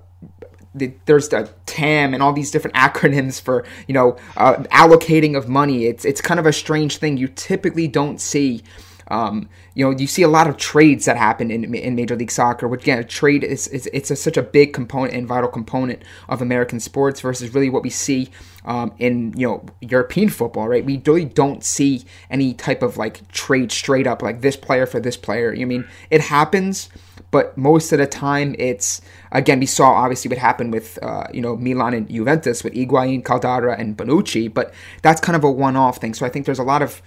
there's 0.74 1.28
the 1.28 1.50
TAM 1.66 2.14
and 2.14 2.22
all 2.22 2.32
these 2.32 2.50
different 2.50 2.76
acronyms 2.76 3.40
for 3.40 3.64
you 3.86 3.94
know 3.94 4.16
uh, 4.36 4.56
allocating 4.72 5.36
of 5.36 5.48
money. 5.48 5.86
It's 5.86 6.04
it's 6.04 6.20
kind 6.20 6.40
of 6.40 6.46
a 6.46 6.52
strange 6.52 6.98
thing. 6.98 7.16
You 7.16 7.28
typically 7.28 7.88
don't 7.88 8.20
see 8.20 8.62
Um, 9.10 9.48
you 9.74 9.84
know, 9.84 9.98
you 9.98 10.06
see 10.06 10.22
a 10.22 10.28
lot 10.28 10.48
of 10.48 10.58
trades 10.58 11.06
that 11.06 11.16
happen 11.16 11.50
in, 11.50 11.74
in 11.74 11.94
Major 11.94 12.14
League 12.14 12.30
Soccer, 12.30 12.68
which 12.68 12.82
again, 12.82 12.98
a 12.98 13.04
trade 13.04 13.42
is, 13.42 13.66
is 13.68 13.88
it's 13.94 14.10
a, 14.10 14.16
such 14.16 14.36
a 14.36 14.42
big 14.42 14.74
component 14.74 15.14
and 15.14 15.26
vital 15.26 15.48
component 15.48 16.02
of 16.28 16.42
American 16.42 16.78
sports 16.78 17.22
versus 17.22 17.54
really 17.54 17.70
what 17.70 17.82
we 17.82 17.88
see 17.88 18.28
um, 18.66 18.92
in 18.98 19.32
you 19.34 19.46
know 19.48 19.64
European 19.80 20.28
football, 20.28 20.68
right? 20.68 20.84
We 20.84 21.00
really 21.06 21.24
don't 21.24 21.64
see 21.64 22.04
any 22.28 22.52
type 22.52 22.82
of 22.82 22.98
like 22.98 23.26
trade 23.32 23.72
straight 23.72 24.06
up 24.06 24.20
like 24.22 24.42
this 24.42 24.56
player 24.56 24.84
for 24.86 25.00
this 25.00 25.16
player. 25.16 25.54
You 25.54 25.66
mean 25.66 25.88
it 26.10 26.20
happens, 26.20 26.90
but 27.30 27.56
most 27.56 27.92
of 27.92 27.98
the 27.98 28.06
time 28.06 28.54
it's 28.58 29.00
again 29.32 29.60
we 29.60 29.66
saw 29.66 29.92
obviously 29.92 30.28
what 30.28 30.38
happened 30.38 30.72
with 30.72 30.98
uh, 31.02 31.26
you 31.32 31.40
know 31.40 31.56
Milan 31.56 31.94
and 31.94 32.08
Juventus 32.08 32.64
with 32.64 32.74
Higuain, 32.74 33.22
Caldara, 33.22 33.78
and 33.78 33.96
Bonucci, 33.96 34.52
but 34.52 34.72
that's 35.02 35.20
kind 35.20 35.36
of 35.36 35.44
a 35.44 35.50
one-off 35.50 35.98
thing. 35.98 36.14
So 36.14 36.26
I 36.26 36.28
think 36.28 36.46
there's 36.46 36.58
a 36.58 36.64
lot 36.64 36.82
of 36.82 37.02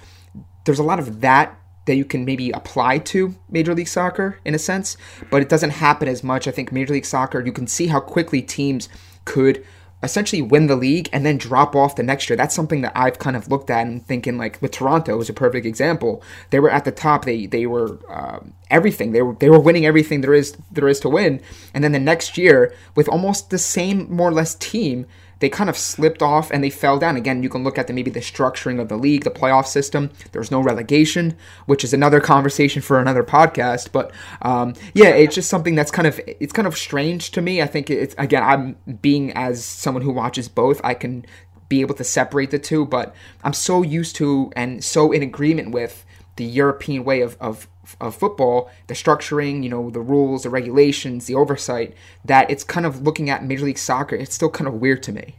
there's 0.66 0.80
a 0.80 0.84
lot 0.84 1.00
of 1.00 1.22
that 1.22 1.58
that 1.86 1.96
you 1.96 2.06
can 2.06 2.26
maybe 2.26 2.52
apply 2.52 3.00
to 3.00 3.36
Major 3.50 3.74
League 3.74 3.88
Soccer 3.88 4.38
in 4.46 4.54
a 4.54 4.60
sense, 4.60 4.98
but 5.32 5.42
it 5.42 5.50
doesn't 5.50 5.72
happen 5.72 6.08
as 6.08 6.24
much. 6.24 6.48
I 6.48 6.52
think 6.52 6.72
Major 6.72 6.94
League 6.94 7.06
Soccer 7.06 7.44
you 7.46 7.52
can 7.52 7.68
see 7.68 7.88
how 7.88 8.00
quickly 8.00 8.42
teams 8.42 8.90
could 9.26 9.66
essentially 10.04 10.42
win 10.42 10.68
the 10.68 10.76
league 10.76 11.10
and 11.14 11.26
then 11.26 11.38
drop 11.38 11.76
off 11.76 11.96
the 11.96 12.04
next 12.04 12.30
year. 12.30 12.38
That's 12.38 12.56
something 12.56 12.82
that 12.82 12.94
I've 12.96 13.20
kind 13.20 13.36
of 13.36 13.50
looked 13.50 13.70
at 13.70 13.86
and 13.86 14.06
thinking 14.06 14.38
like 14.38 14.62
with 14.62 14.72
Toronto 14.72 15.20
is 15.20 15.30
a 15.30 15.34
perfect 15.34 15.66
example. 15.66 16.24
They 16.50 16.60
were 16.60 16.72
at 16.72 16.86
the 16.86 16.92
top. 16.92 17.26
They 17.26 17.46
they 17.46 17.66
were 17.66 18.00
um, 18.10 18.54
everything. 18.70 19.12
They 19.12 19.22
were 19.22 19.36
they 19.36 19.50
were 19.50 19.60
winning 19.60 19.86
everything 19.86 20.22
there 20.22 20.34
is 20.34 20.58
there 20.72 20.88
is 20.88 21.00
to 21.02 21.10
win. 21.10 21.42
And 21.74 21.84
then 21.84 21.92
the 21.92 22.00
next 22.00 22.38
year 22.38 22.74
with 22.96 23.10
almost 23.10 23.50
the 23.50 23.58
same 23.58 24.12
more 24.12 24.30
or 24.30 24.34
less 24.34 24.56
team, 24.56 25.06
they 25.42 25.50
kind 25.50 25.70
of 25.70 25.78
slipped 25.78 26.22
off 26.22 26.52
and 26.52 26.64
they 26.64 26.70
fell 26.70 26.98
down. 26.98 27.18
Again, 27.18 27.44
you 27.44 27.50
can 27.50 27.64
look 27.64 27.78
at 27.78 27.88
the 27.88 27.94
maybe 27.94 28.12
the 28.12 28.20
structuring 28.20 28.80
of 28.80 28.88
the 28.88 28.96
league, 28.96 29.24
the 29.24 29.32
playoff 29.32 29.66
system. 29.66 30.12
There's 30.32 30.52
no 30.52 30.62
relegation, 30.62 31.36
which 31.66 31.84
is 31.84 31.94
another 31.94 32.22
conversation 32.22 32.82
for 32.82 33.00
another 33.00 33.24
podcast. 33.24 33.92
But 33.92 34.12
um, 34.44 34.76
yeah, 34.94 35.10
it's 35.10 35.36
just 35.36 35.50
something 35.50 35.76
that's 35.76 35.92
kind 35.92 36.08
of 36.08 36.22
it's 36.26 36.54
kind 36.54 36.68
of 36.68 36.78
strange 36.78 37.32
to 37.32 37.42
me. 37.42 37.62
I 37.62 37.68
think 37.68 37.90
it's 37.90 38.16
again, 38.18 38.44
I'm 38.44 38.78
being 39.02 39.34
as 39.34 39.66
someone 39.66 40.04
who 40.04 40.12
watches 40.12 40.48
both, 40.48 40.80
I 40.84 40.94
can 40.94 41.26
be 41.68 41.82
able 41.82 41.96
to 41.96 42.04
separate 42.04 42.52
the 42.52 42.60
two, 42.60 42.86
but 42.86 43.16
I'm 43.44 43.54
so 43.54 43.82
used 43.82 44.16
to 44.18 44.52
and 44.56 44.84
so 44.84 45.12
in 45.12 45.24
agreement 45.24 45.72
with 45.72 46.06
the 46.36 46.46
European 46.46 47.04
way 47.04 47.22
of, 47.22 47.36
of 47.40 47.68
of 48.00 48.16
football, 48.16 48.70
the 48.88 48.94
structuring, 48.94 49.64
you 49.64 49.70
know, 49.70 49.90
the 49.90 50.00
rules, 50.00 50.44
the 50.44 50.50
regulations, 50.50 51.26
the 51.26 51.36
oversight, 51.36 51.96
that 52.26 52.50
it's 52.50 52.64
kind 52.64 52.86
of 52.86 53.02
looking 53.02 53.30
at 53.30 53.44
Major 53.44 53.66
League 53.66 53.78
Soccer. 53.78 54.16
It's 54.16 54.36
still 54.36 54.50
kind 54.50 54.68
of 54.68 54.76
weird 54.76 55.04
to 55.04 55.12
me. 55.12 55.36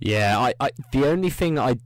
Yeah, 0.00 0.38
I, 0.38 0.54
I 0.60 0.70
the 0.92 1.06
only 1.06 1.30
thing 1.30 1.58
I 1.58 1.78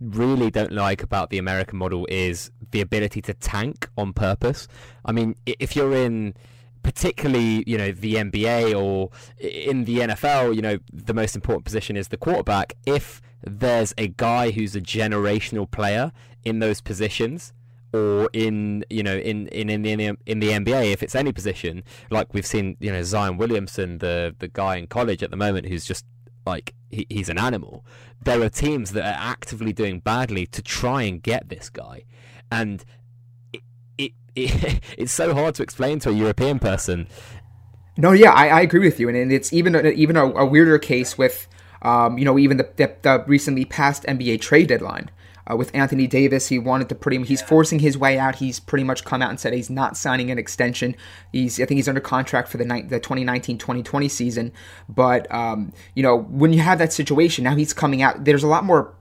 really 0.00 0.50
don't 0.50 0.72
like 0.72 1.02
about 1.02 1.30
the 1.30 1.38
American 1.38 1.78
model 1.78 2.06
is 2.08 2.50
the 2.70 2.80
ability 2.80 3.20
to 3.22 3.34
tank 3.34 3.88
on 3.96 4.12
purpose. 4.12 4.68
I 5.04 5.12
mean, 5.12 5.34
if 5.44 5.74
you're 5.74 5.94
in 5.94 6.34
particularly, 6.82 7.64
you 7.66 7.76
know, 7.76 7.92
the 7.92 8.14
NBA 8.14 8.80
or 8.80 9.10
in 9.38 9.84
the 9.84 9.98
NFL, 9.98 10.54
you 10.54 10.62
know, 10.62 10.78
the 10.92 11.14
most 11.14 11.34
important 11.34 11.64
position 11.64 11.96
is 11.96 12.08
the 12.08 12.16
quarterback. 12.16 12.74
If 12.86 13.20
there's 13.42 13.94
a 13.98 14.08
guy 14.08 14.50
who's 14.50 14.74
a 14.74 14.80
generational 14.80 15.70
player 15.70 16.12
in 16.44 16.60
those 16.60 16.80
positions, 16.80 17.52
or 17.92 18.28
in 18.32 18.84
you 18.90 19.02
know 19.02 19.16
in 19.16 19.48
in 19.48 19.70
in 19.70 19.82
the 19.82 20.16
in 20.26 20.40
the 20.40 20.50
NBA 20.50 20.92
if 20.92 21.02
it's 21.02 21.14
any 21.14 21.32
position 21.32 21.82
like 22.10 22.34
we've 22.34 22.46
seen 22.46 22.76
you 22.80 22.92
know 22.92 23.02
Zion 23.02 23.38
Williamson 23.38 23.98
the 23.98 24.34
the 24.38 24.48
guy 24.48 24.76
in 24.76 24.86
college 24.86 25.22
at 25.22 25.30
the 25.30 25.36
moment 25.36 25.66
who's 25.66 25.84
just 25.84 26.04
like 26.48 26.74
he, 26.90 27.06
he's 27.08 27.28
an 27.28 27.38
animal. 27.38 27.84
There 28.22 28.42
are 28.42 28.48
teams 28.48 28.92
that 28.92 29.04
are 29.04 29.20
actively 29.32 29.72
doing 29.72 30.00
badly 30.00 30.46
to 30.46 30.62
try 30.62 31.02
and 31.02 31.22
get 31.22 31.48
this 31.48 31.68
guy. 31.68 32.04
And 32.50 32.84
it, 33.52 33.62
it, 33.98 34.12
it 34.34 34.80
it's 34.98 35.12
so 35.12 35.34
hard 35.34 35.54
to 35.56 35.62
explain 35.62 35.98
to 36.00 36.10
a 36.10 36.12
European 36.12 36.58
person. 36.58 37.06
No 37.96 38.12
yeah 38.12 38.32
I, 38.32 38.48
I 38.48 38.60
agree 38.62 38.80
with 38.80 38.98
you. 38.98 39.08
And 39.08 39.32
it's 39.32 39.52
even 39.52 39.76
even 39.86 40.16
a, 40.16 40.26
a 40.26 40.46
weirder 40.46 40.78
case 40.78 41.16
with 41.16 41.46
um, 41.82 42.18
you 42.18 42.24
know 42.24 42.38
even 42.38 42.56
the, 42.56 42.68
the, 42.76 42.94
the 43.02 43.24
recently 43.26 43.64
passed 43.64 44.02
NBA 44.04 44.40
trade 44.40 44.68
deadline 44.68 45.10
uh, 45.50 45.56
with 45.56 45.74
Anthony 45.74 46.06
Davis, 46.06 46.48
he 46.48 46.58
wanted 46.58 46.88
to 46.88 46.94
pretty. 46.94 47.22
He's 47.24 47.42
forcing 47.42 47.78
his 47.78 47.96
way 47.96 48.18
out. 48.18 48.36
He's 48.36 48.60
pretty 48.60 48.84
much 48.84 49.04
come 49.04 49.22
out 49.22 49.30
and 49.30 49.40
said 49.40 49.52
he's 49.52 49.70
not 49.70 49.96
signing 49.96 50.30
an 50.30 50.38
extension. 50.38 50.94
He's 51.32 51.60
I 51.60 51.64
think 51.64 51.78
he's 51.78 51.88
under 51.88 52.00
contract 52.00 52.48
for 52.48 52.58
the 52.58 52.64
the 52.64 53.00
2019-2020 53.00 54.10
season. 54.10 54.52
But 54.88 55.32
um, 55.32 55.72
you 55.94 56.02
know 56.02 56.16
when 56.16 56.52
you 56.52 56.60
have 56.60 56.78
that 56.78 56.92
situation, 56.92 57.44
now 57.44 57.54
he's 57.54 57.72
coming 57.72 58.02
out. 58.02 58.24
There's 58.24 58.42
a 58.42 58.48
lot 58.48 58.64
more 58.64 58.94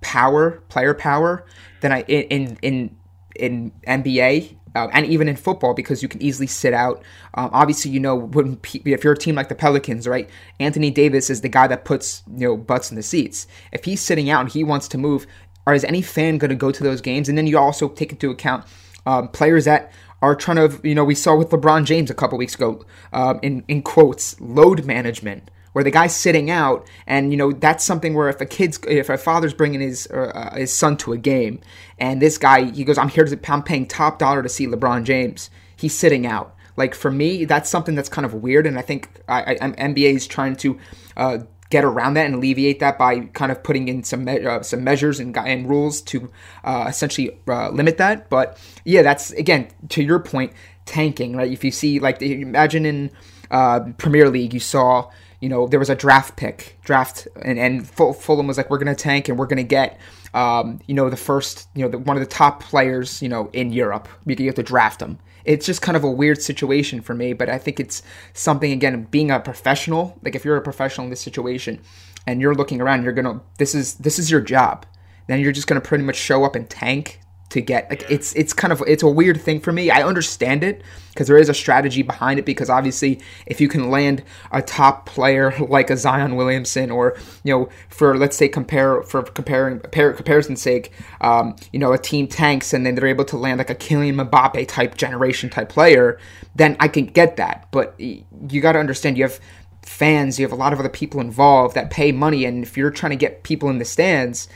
power, 0.00 0.62
player 0.68 0.94
power, 0.94 1.44
than 1.80 1.92
I 1.92 2.02
in 2.02 2.58
in 2.62 2.96
in 3.34 3.72
NBA 3.86 4.56
uh, 4.74 4.88
and 4.92 5.06
even 5.06 5.28
in 5.28 5.36
football 5.36 5.74
because 5.74 6.02
you 6.02 6.08
can 6.08 6.22
easily 6.22 6.46
sit 6.46 6.72
out. 6.72 7.02
Um, 7.34 7.50
obviously, 7.52 7.90
you 7.90 8.00
know 8.00 8.16
when 8.16 8.58
if 8.64 9.04
you're 9.04 9.12
a 9.12 9.18
team 9.18 9.34
like 9.34 9.48
the 9.48 9.54
Pelicans, 9.54 10.06
right? 10.06 10.28
Anthony 10.60 10.90
Davis 10.90 11.30
is 11.30 11.40
the 11.40 11.48
guy 11.48 11.66
that 11.66 11.84
puts 11.84 12.22
you 12.34 12.48
know 12.48 12.56
butts 12.56 12.90
in 12.90 12.96
the 12.96 13.02
seats. 13.02 13.46
If 13.72 13.84
he's 13.84 14.00
sitting 14.00 14.30
out 14.30 14.40
and 14.40 14.50
he 14.50 14.64
wants 14.64 14.88
to 14.88 14.98
move, 14.98 15.26
or 15.66 15.74
is 15.74 15.84
any 15.84 16.02
fan 16.02 16.38
going 16.38 16.50
to 16.50 16.56
go 16.56 16.70
to 16.70 16.82
those 16.82 17.00
games? 17.00 17.28
And 17.28 17.36
then 17.36 17.46
you 17.46 17.58
also 17.58 17.88
take 17.88 18.12
into 18.12 18.30
account 18.30 18.64
um, 19.06 19.28
players 19.28 19.64
that 19.64 19.92
are 20.20 20.36
trying 20.36 20.56
to, 20.56 20.88
you 20.88 20.94
know, 20.94 21.04
we 21.04 21.14
saw 21.14 21.34
with 21.36 21.50
LeBron 21.50 21.84
James 21.84 22.10
a 22.10 22.14
couple 22.14 22.38
weeks 22.38 22.54
ago, 22.54 22.84
um, 23.12 23.40
in 23.42 23.64
in 23.68 23.82
quotes, 23.82 24.40
load 24.40 24.84
management, 24.84 25.50
where 25.72 25.82
the 25.82 25.90
guy's 25.90 26.14
sitting 26.14 26.50
out, 26.50 26.86
and 27.06 27.32
you 27.32 27.36
know 27.36 27.52
that's 27.52 27.84
something 27.84 28.14
where 28.14 28.28
if 28.28 28.40
a 28.40 28.46
kid's, 28.46 28.78
if 28.86 29.08
a 29.08 29.18
father's 29.18 29.52
bringing 29.52 29.80
his 29.80 30.06
uh, 30.08 30.54
his 30.56 30.72
son 30.72 30.96
to 30.98 31.12
a 31.12 31.18
game, 31.18 31.60
and 31.98 32.22
this 32.22 32.38
guy 32.38 32.70
he 32.70 32.84
goes, 32.84 32.98
I'm 32.98 33.08
here 33.08 33.24
to, 33.24 33.52
I'm 33.52 33.62
paying 33.62 33.86
top 33.86 34.18
dollar 34.18 34.42
to 34.42 34.48
see 34.48 34.66
LeBron 34.66 35.04
James, 35.04 35.50
he's 35.76 35.96
sitting 35.96 36.26
out. 36.26 36.54
Like 36.76 36.94
for 36.94 37.10
me, 37.10 37.44
that's 37.44 37.68
something 37.68 37.94
that's 37.96 38.08
kind 38.08 38.24
of 38.24 38.32
weird, 38.34 38.66
and 38.66 38.78
I 38.78 38.82
think 38.82 39.08
I, 39.28 39.42
I, 39.42 39.56
NBA 39.56 40.14
is 40.14 40.26
trying 40.26 40.56
to 40.56 40.78
uh, 41.16 41.38
get 41.72 41.84
around 41.84 42.14
that 42.14 42.26
and 42.26 42.34
alleviate 42.34 42.80
that 42.80 42.98
by 42.98 43.20
kind 43.32 43.50
of 43.50 43.62
putting 43.62 43.88
in 43.88 44.04
some 44.04 44.24
me- 44.24 44.44
uh, 44.44 44.62
some 44.62 44.84
measures 44.84 45.18
and, 45.18 45.36
and 45.38 45.68
rules 45.68 46.02
to 46.02 46.30
uh, 46.64 46.84
essentially 46.86 47.30
uh, 47.48 47.70
limit 47.70 47.96
that. 47.96 48.28
But 48.28 48.58
yeah, 48.84 49.00
that's 49.00 49.30
again 49.32 49.68
to 49.88 50.02
your 50.02 50.18
point, 50.18 50.52
tanking. 50.84 51.34
Right? 51.34 51.50
If 51.50 51.64
you 51.64 51.70
see 51.70 51.98
like 51.98 52.20
imagine 52.20 52.84
in 52.84 53.10
uh, 53.50 53.80
Premier 53.96 54.28
League, 54.28 54.52
you 54.52 54.60
saw 54.60 55.10
you 55.40 55.48
know 55.48 55.66
there 55.66 55.80
was 55.80 55.90
a 55.90 55.96
draft 55.96 56.36
pick 56.36 56.78
draft 56.84 57.26
and 57.40 57.58
and 57.58 57.88
Fulham 57.88 58.46
was 58.46 58.58
like 58.58 58.68
we're 58.68 58.78
gonna 58.78 58.94
tank 58.94 59.28
and 59.28 59.38
we're 59.38 59.46
gonna 59.46 59.64
get. 59.64 59.98
Um, 60.34 60.80
you 60.86 60.94
know 60.94 61.10
the 61.10 61.16
first, 61.18 61.68
you 61.74 61.82
know 61.82 61.90
the, 61.90 61.98
one 61.98 62.16
of 62.16 62.22
the 62.22 62.28
top 62.28 62.62
players, 62.62 63.20
you 63.20 63.28
know 63.28 63.50
in 63.52 63.70
Europe. 63.70 64.08
You 64.24 64.46
have 64.46 64.54
to 64.54 64.62
draft 64.62 64.98
them, 64.98 65.18
it's 65.44 65.66
just 65.66 65.82
kind 65.82 65.96
of 65.96 66.04
a 66.04 66.10
weird 66.10 66.42
situation 66.42 67.00
for 67.00 67.14
me, 67.14 67.32
but 67.32 67.48
I 67.48 67.58
think 67.58 67.80
it's 67.80 68.02
something 68.32 68.72
again 68.72 69.04
being 69.10 69.30
a 69.30 69.40
professional, 69.40 70.18
like 70.22 70.34
if 70.34 70.44
you're 70.44 70.56
a 70.56 70.62
professional 70.62 71.04
in 71.04 71.10
this 71.10 71.20
situation 71.20 71.80
and 72.26 72.40
you're 72.40 72.54
looking 72.54 72.80
around, 72.80 73.04
you're 73.04 73.12
going 73.12 73.24
to 73.24 73.40
this 73.58 73.74
is 73.74 73.94
this 73.94 74.18
is 74.18 74.30
your 74.30 74.40
job. 74.40 74.86
Then 75.26 75.40
you're 75.40 75.52
just 75.52 75.66
going 75.66 75.80
to 75.80 75.86
pretty 75.86 76.04
much 76.04 76.16
show 76.16 76.44
up 76.44 76.54
and 76.56 76.68
tank 76.68 77.20
to 77.52 77.60
get 77.60 77.88
like 77.90 78.04
it's 78.10 78.32
it's 78.34 78.52
kind 78.54 78.72
of 78.72 78.82
it's 78.86 79.02
a 79.02 79.08
weird 79.08 79.40
thing 79.40 79.60
for 79.60 79.72
me. 79.72 79.90
I 79.90 80.02
understand 80.02 80.64
it 80.64 80.82
because 81.10 81.26
there 81.28 81.36
is 81.36 81.50
a 81.50 81.54
strategy 81.54 82.00
behind 82.00 82.38
it 82.38 82.46
because 82.46 82.70
obviously 82.70 83.20
if 83.46 83.60
you 83.60 83.68
can 83.68 83.90
land 83.90 84.24
a 84.50 84.62
top 84.62 85.04
player 85.04 85.54
like 85.68 85.90
a 85.90 85.96
Zion 85.96 86.36
Williamson 86.36 86.90
or 86.90 87.16
you 87.44 87.52
know 87.52 87.68
for 87.90 88.16
let's 88.16 88.36
say 88.36 88.48
compare 88.48 89.02
for 89.02 89.22
comparing 89.22 89.80
comparison's 89.80 90.62
sake, 90.62 90.92
um, 91.20 91.54
you 91.72 91.78
know 91.78 91.92
a 91.92 91.98
team 91.98 92.26
tanks 92.26 92.72
and 92.72 92.86
then 92.86 92.94
they're 92.94 93.06
able 93.06 93.26
to 93.26 93.36
land 93.36 93.58
like 93.58 93.70
a 93.70 93.74
Kylian 93.74 94.26
Mbappe 94.28 94.66
type 94.68 94.96
generation 94.96 95.50
type 95.50 95.68
player, 95.68 96.18
then 96.54 96.76
I 96.80 96.88
can 96.88 97.06
get 97.06 97.36
that. 97.36 97.68
But 97.70 97.94
you 98.00 98.60
got 98.60 98.72
to 98.72 98.78
understand 98.78 99.18
you 99.18 99.24
have 99.24 99.38
fans, 99.82 100.38
you 100.38 100.46
have 100.46 100.52
a 100.52 100.56
lot 100.56 100.72
of 100.72 100.78
other 100.78 100.88
people 100.88 101.20
involved 101.20 101.74
that 101.74 101.90
pay 101.90 102.12
money, 102.12 102.46
and 102.46 102.62
if 102.62 102.78
you're 102.78 102.90
trying 102.90 103.10
to 103.10 103.16
get 103.16 103.42
people 103.42 103.68
in 103.68 103.76
the 103.76 103.84
stands 103.84 104.48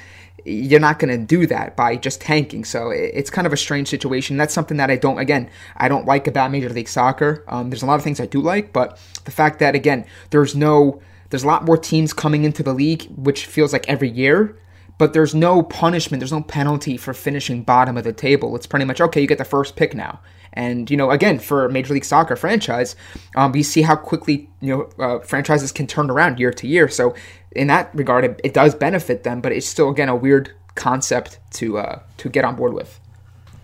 you're 0.47 0.81
not 0.81 0.99
going 1.01 1.11
to 1.19 1.27
do 1.27 1.47
that 1.47 1.77
by 1.77 1.97
just 1.97 2.21
tanking. 2.21 2.65
So 2.65 2.91
it's 2.91 3.31
kind 3.31 3.47
of 3.47 3.53
a 3.53 3.57
strange 3.57 3.89
situation. 3.89 4.37
That's 4.37 4.55
something 4.55 4.77
that 4.77 4.91
I 4.91 4.97
don't, 4.97 5.19
again, 5.19 5.51
I 5.77 5.89
don't 5.89 6.07
like 6.07 6.27
about 6.29 6.53
Major 6.53 6.69
League 6.69 6.89
Soccer. 6.89 7.45
Um, 7.49 7.71
there's 7.71 7.83
a 7.83 7.87
lot 7.87 7.97
of 7.97 8.05
things 8.05 8.21
I 8.21 8.27
do 8.27 8.41
like, 8.41 8.73
but 8.73 8.99
the 9.25 9.33
fact 9.33 9.59
that, 9.59 9.75
again, 9.75 10.07
there's 10.31 10.55
no, 10.55 11.03
there's 11.31 11.43
a 11.43 11.47
lot 11.49 11.65
more 11.65 11.77
teams 11.77 12.13
coming 12.13 12.45
into 12.45 12.63
the 12.63 12.73
league, 12.73 13.09
which 13.17 13.47
feels 13.47 13.73
like 13.73 13.89
every 13.89 14.09
year, 14.09 14.57
but 14.99 15.13
there's 15.13 15.35
no 15.35 15.63
punishment, 15.63 16.21
there's 16.21 16.33
no 16.33 16.43
penalty 16.43 16.97
for 16.97 17.13
finishing 17.13 17.63
bottom 17.63 17.97
of 17.97 18.05
the 18.05 18.13
table. 18.13 18.57
It's 18.57 18.67
pretty 18.67 18.85
much, 18.85 19.01
okay, 19.01 19.21
you 19.21 19.27
get 19.27 19.39
the 19.39 19.45
first 19.45 19.77
pick 19.77 19.95
now. 19.95 20.21
And 20.57 20.91
you 20.91 20.97
know, 20.97 21.11
again, 21.11 21.39
for 21.39 21.69
Major 21.69 21.93
League 21.93 22.05
Soccer 22.05 22.35
franchise, 22.35 22.97
um, 23.37 23.53
we 23.53 23.63
see 23.63 23.83
how 23.83 23.95
quickly 23.95 24.49
you 24.61 24.75
know 24.99 25.05
uh, 25.05 25.19
franchises 25.21 25.71
can 25.71 25.87
turn 25.87 26.11
around 26.11 26.41
year 26.41 26.51
to 26.51 26.67
year. 26.67 26.89
So 26.89 27.15
in 27.53 27.67
that 27.67 27.95
regard, 27.95 28.25
it, 28.25 28.41
it, 28.43 28.55
does 28.55 28.75
benefit 28.75 29.23
them, 29.23 29.43
but 29.43 29.53
it's 29.53 29.67
still 29.67 29.91
again 29.91 30.09
a 30.09 30.17
weird 30.17 30.53
concept 30.75 31.39
to 31.55 31.77
uh, 31.79 32.01
to 32.17 32.29
get 32.31 32.45
on 32.47 32.57
board 32.57 32.73
with. 32.73 32.99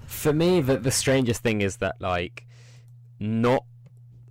For 0.07 0.35
me, 0.35 0.61
the 0.61 0.77
the 0.77 0.91
strangest 0.91 1.43
thing 1.43 1.63
is 1.63 1.79
that 1.79 1.97
like 1.99 2.45
not 3.19 3.65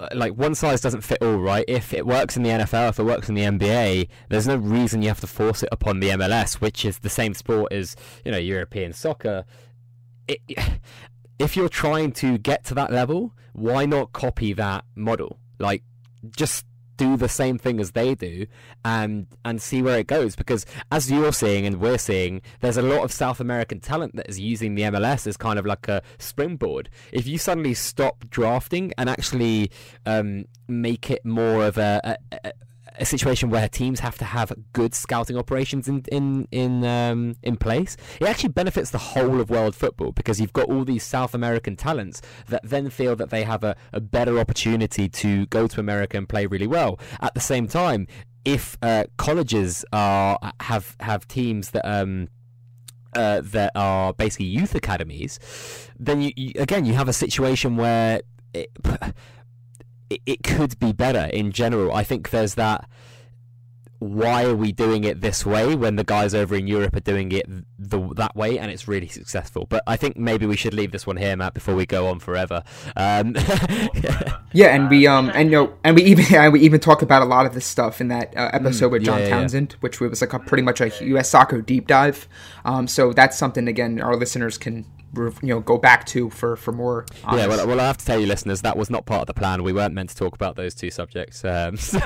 Uh, 0.02 0.08
like 0.14 0.34
one 0.34 0.56
size 0.56 0.82
doesn't 0.82 1.02
fit 1.02 1.20
all, 1.22 1.38
right? 1.38 1.66
If 1.68 1.94
it 1.94 2.06
works 2.06 2.36
in 2.36 2.44
the 2.44 2.50
NFL, 2.50 2.90
if 2.90 3.00
it 3.00 3.04
works 3.04 3.30
in 3.30 3.36
the 3.36 3.44
NBA, 3.44 4.10
there's 4.30 4.48
no 4.48 4.56
reason 4.56 5.02
you 5.02 5.10
have 5.10 5.22
to 5.22 5.28
force 5.28 5.62
it 5.64 5.70
upon 5.72 6.00
the 6.00 6.10
MLS, 6.10 6.56
which 6.56 6.84
is 6.84 7.00
the 7.00 7.10
same 7.10 7.34
sport 7.34 7.72
as 7.72 7.96
you 8.26 8.32
know 8.32 8.38
European 8.38 8.94
soccer 8.94 9.46
it, 10.28 10.42
if 11.40 11.56
you're 11.56 11.70
trying 11.70 12.12
to 12.14 12.38
get 12.38 12.64
to 12.66 12.74
that 12.76 12.92
level, 12.92 13.34
why 13.54 13.86
not 13.86 14.14
copy 14.14 14.54
that 14.54 14.86
model? 14.96 15.38
Like, 15.60 15.84
just 16.36 16.66
do 17.02 17.18
the 17.18 17.28
same 17.30 17.58
thing 17.58 17.80
as 17.80 17.92
they 17.92 18.14
do 18.14 18.46
and 18.86 19.26
and 19.44 19.60
see 19.60 19.82
where 19.82 19.98
it 19.98 20.08
goes. 20.08 20.36
Because 20.36 20.66
as 20.92 21.12
you're 21.12 21.34
seeing 21.34 21.66
and 21.66 21.80
we're 21.80 21.98
seeing 21.98 22.42
there's 22.60 22.78
a 22.78 22.82
lot 22.84 23.02
of 23.04 23.12
South 23.12 23.40
American 23.40 23.80
talent 23.80 24.16
that 24.16 24.30
is 24.30 24.40
using 24.40 24.76
the 24.76 24.84
MLS 24.84 25.26
as 25.26 25.36
kind 25.36 25.58
of 25.58 25.66
like 25.66 25.88
a 25.88 26.04
springboard. 26.20 26.90
If 27.12 27.28
you 27.28 27.40
suddenly 27.40 27.74
stop 27.74 28.30
drafting 28.30 28.94
and 29.00 29.10
actually 29.10 29.72
um, 30.06 30.46
make 30.68 31.10
it 31.10 31.26
more 31.26 31.66
of 31.66 31.80
a, 31.80 32.18
a, 32.32 32.38
a 32.50 32.54
a 33.00 33.06
situation 33.06 33.50
where 33.50 33.68
teams 33.68 34.00
have 34.02 34.18
to 34.18 34.26
have 34.26 34.52
good 34.74 34.94
scouting 34.94 35.38
operations 35.38 35.88
in 35.88 36.04
in 36.12 36.48
in 36.52 36.84
um, 36.84 37.36
in 37.44 37.58
place, 37.58 37.98
it 38.20 38.28
actually 38.28 38.50
benefits 38.50 38.92
the 38.92 38.98
whole 38.98 39.40
of 39.40 39.50
world 39.50 39.76
football 39.76 40.12
because 40.12 40.40
you've 40.40 40.54
got 40.54 40.70
all 40.70 40.84
these 40.84 41.04
South 41.04 41.34
American 41.34 41.76
talents 41.76 42.22
that 42.48 42.62
then 42.64 42.90
feel 42.90 43.16
that 43.16 43.30
they 43.30 43.44
have 43.44 43.64
a, 43.64 43.76
a 43.94 44.00
better 44.00 44.40
opportunity 44.40 45.08
to 45.10 45.46
go 45.48 45.68
to 45.68 45.80
America 45.80 46.18
and 46.18 46.28
play 46.28 46.46
really 46.46 46.68
well. 46.68 47.00
At 47.22 47.34
the 47.34 47.40
same 47.40 47.68
time, 47.68 48.08
if 48.46 48.78
uh, 48.82 49.06
colleges 49.18 49.86
are 49.94 50.40
have 50.62 50.96
have 51.00 51.28
teams 51.28 51.72
that 51.72 51.86
um, 51.90 52.28
uh, 53.14 53.42
that 53.44 53.72
are 53.76 54.14
basically 54.14 54.48
youth 54.48 54.76
academies, 54.76 55.40
then 56.00 56.22
you, 56.22 56.32
you, 56.36 56.52
again 56.58 56.86
you 56.86 56.94
have 56.94 57.08
a 57.08 57.14
situation 57.14 57.78
where 57.78 58.22
it, 58.54 58.70
it, 60.12 60.22
it 60.26 60.44
could 60.44 60.78
be 60.80 60.92
better 60.92 61.30
in 61.34 61.52
general. 61.52 61.94
I 61.94 62.04
think 62.04 62.30
there's 62.30 62.56
that 62.56 62.88
why 64.02 64.46
are 64.46 64.56
we 64.56 64.72
doing 64.72 65.04
it 65.04 65.22
this 65.22 65.46
way 65.46 65.76
when 65.76 65.96
the 65.96 66.04
guys 66.04 66.34
over 66.34 66.56
in 66.56 66.66
Europe 66.66 66.96
are 66.96 67.02
doing 67.02 67.32
it 67.32 67.46
the, 67.78 68.00
that 68.16 68.36
way 68.36 68.58
and 68.58 68.72
it's 68.72 68.88
really 68.88 69.08
successful? 69.08 69.68
But 69.70 69.84
I 69.86 69.96
think 69.96 70.18
maybe 70.18 70.48
we 70.48 70.56
should 70.58 70.74
leave 70.74 70.92
this 70.92 71.06
one 71.06 71.18
here, 71.18 71.36
Matt, 71.36 71.54
before 71.54 71.76
we 71.76 71.86
go 71.86 72.08
on 72.08 72.20
forever. 72.20 72.64
Um, 72.96 73.36
yeah, 74.54 74.74
and 74.76 74.90
we 74.90 75.06
um 75.06 75.32
and 75.36 75.52
you 75.52 75.56
know 75.56 75.74
and 75.84 75.96
we 75.96 76.02
even 76.02 76.26
and 76.36 76.52
we 76.52 76.62
even 76.62 76.80
talk 76.80 77.04
about 77.04 77.22
a 77.22 77.26
lot 77.26 77.46
of 77.46 77.54
this 77.54 77.68
stuff 77.68 78.02
in 78.02 78.08
that 78.08 78.36
uh, 78.36 78.50
episode 78.54 78.88
mm, 78.88 78.94
with 78.94 79.04
John 79.04 79.20
yeah, 79.20 79.30
Townsend, 79.30 79.74
yeah. 79.74 79.78
which 79.82 80.00
was 80.00 80.20
like 80.20 80.34
a 80.34 80.40
pretty 80.40 80.64
much 80.64 80.82
a 80.82 80.92
U.S. 81.06 81.30
soccer 81.30 81.62
deep 81.62 81.86
dive. 81.86 82.28
Um, 82.66 82.88
so 82.88 83.14
that's 83.14 83.38
something 83.38 83.68
again 83.68 84.02
our 84.02 84.16
listeners 84.16 84.58
can 84.58 84.88
you 85.16 85.34
know 85.42 85.60
go 85.60 85.78
back 85.78 86.06
to 86.08 86.30
for 86.30 86.56
for 86.56 86.72
more. 86.72 87.06
Honest. 87.24 87.42
Yeah, 87.42 87.48
well, 87.48 87.68
well, 87.68 87.80
I 87.80 87.88
have 87.88 87.98
to 87.98 88.06
tell 88.06 88.20
you, 88.20 88.28
listeners, 88.28 88.62
that 88.62 88.78
was 88.78 88.90
not 88.90 89.06
part 89.06 89.22
of 89.22 89.28
the 89.28 89.34
plan. 89.34 89.64
We 89.64 89.74
weren't 89.74 89.94
meant 89.94 90.10
to 90.10 90.16
talk 90.16 90.36
about 90.36 90.56
those 90.56 90.74
two 90.74 90.92
subjects. 90.92 91.44
Um, 91.44 91.78
so, 91.78 92.00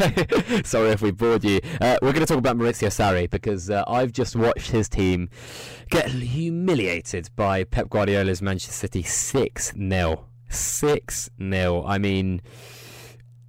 sorry 0.63 0.89
if 0.89 1.01
we 1.01 1.11
bored 1.11 1.43
you. 1.43 1.59
Uh, 1.81 1.97
we're 2.01 2.13
going 2.13 2.25
to 2.25 2.31
talk 2.31 2.37
about 2.37 2.57
Maurizio 2.57 2.89
Sarri 2.89 3.29
because 3.29 3.69
uh, 3.69 3.83
I've 3.87 4.11
just 4.11 4.35
watched 4.35 4.71
his 4.71 4.89
team 4.89 5.29
get 5.89 6.09
humiliated 6.09 7.29
by 7.35 7.63
Pep 7.63 7.89
Guardiola's 7.89 8.41
Manchester 8.41 8.73
City 8.73 9.03
six 9.03 9.73
0 9.73 10.25
Six 10.47 11.29
0 11.39 11.83
I 11.85 11.97
mean 11.97 12.41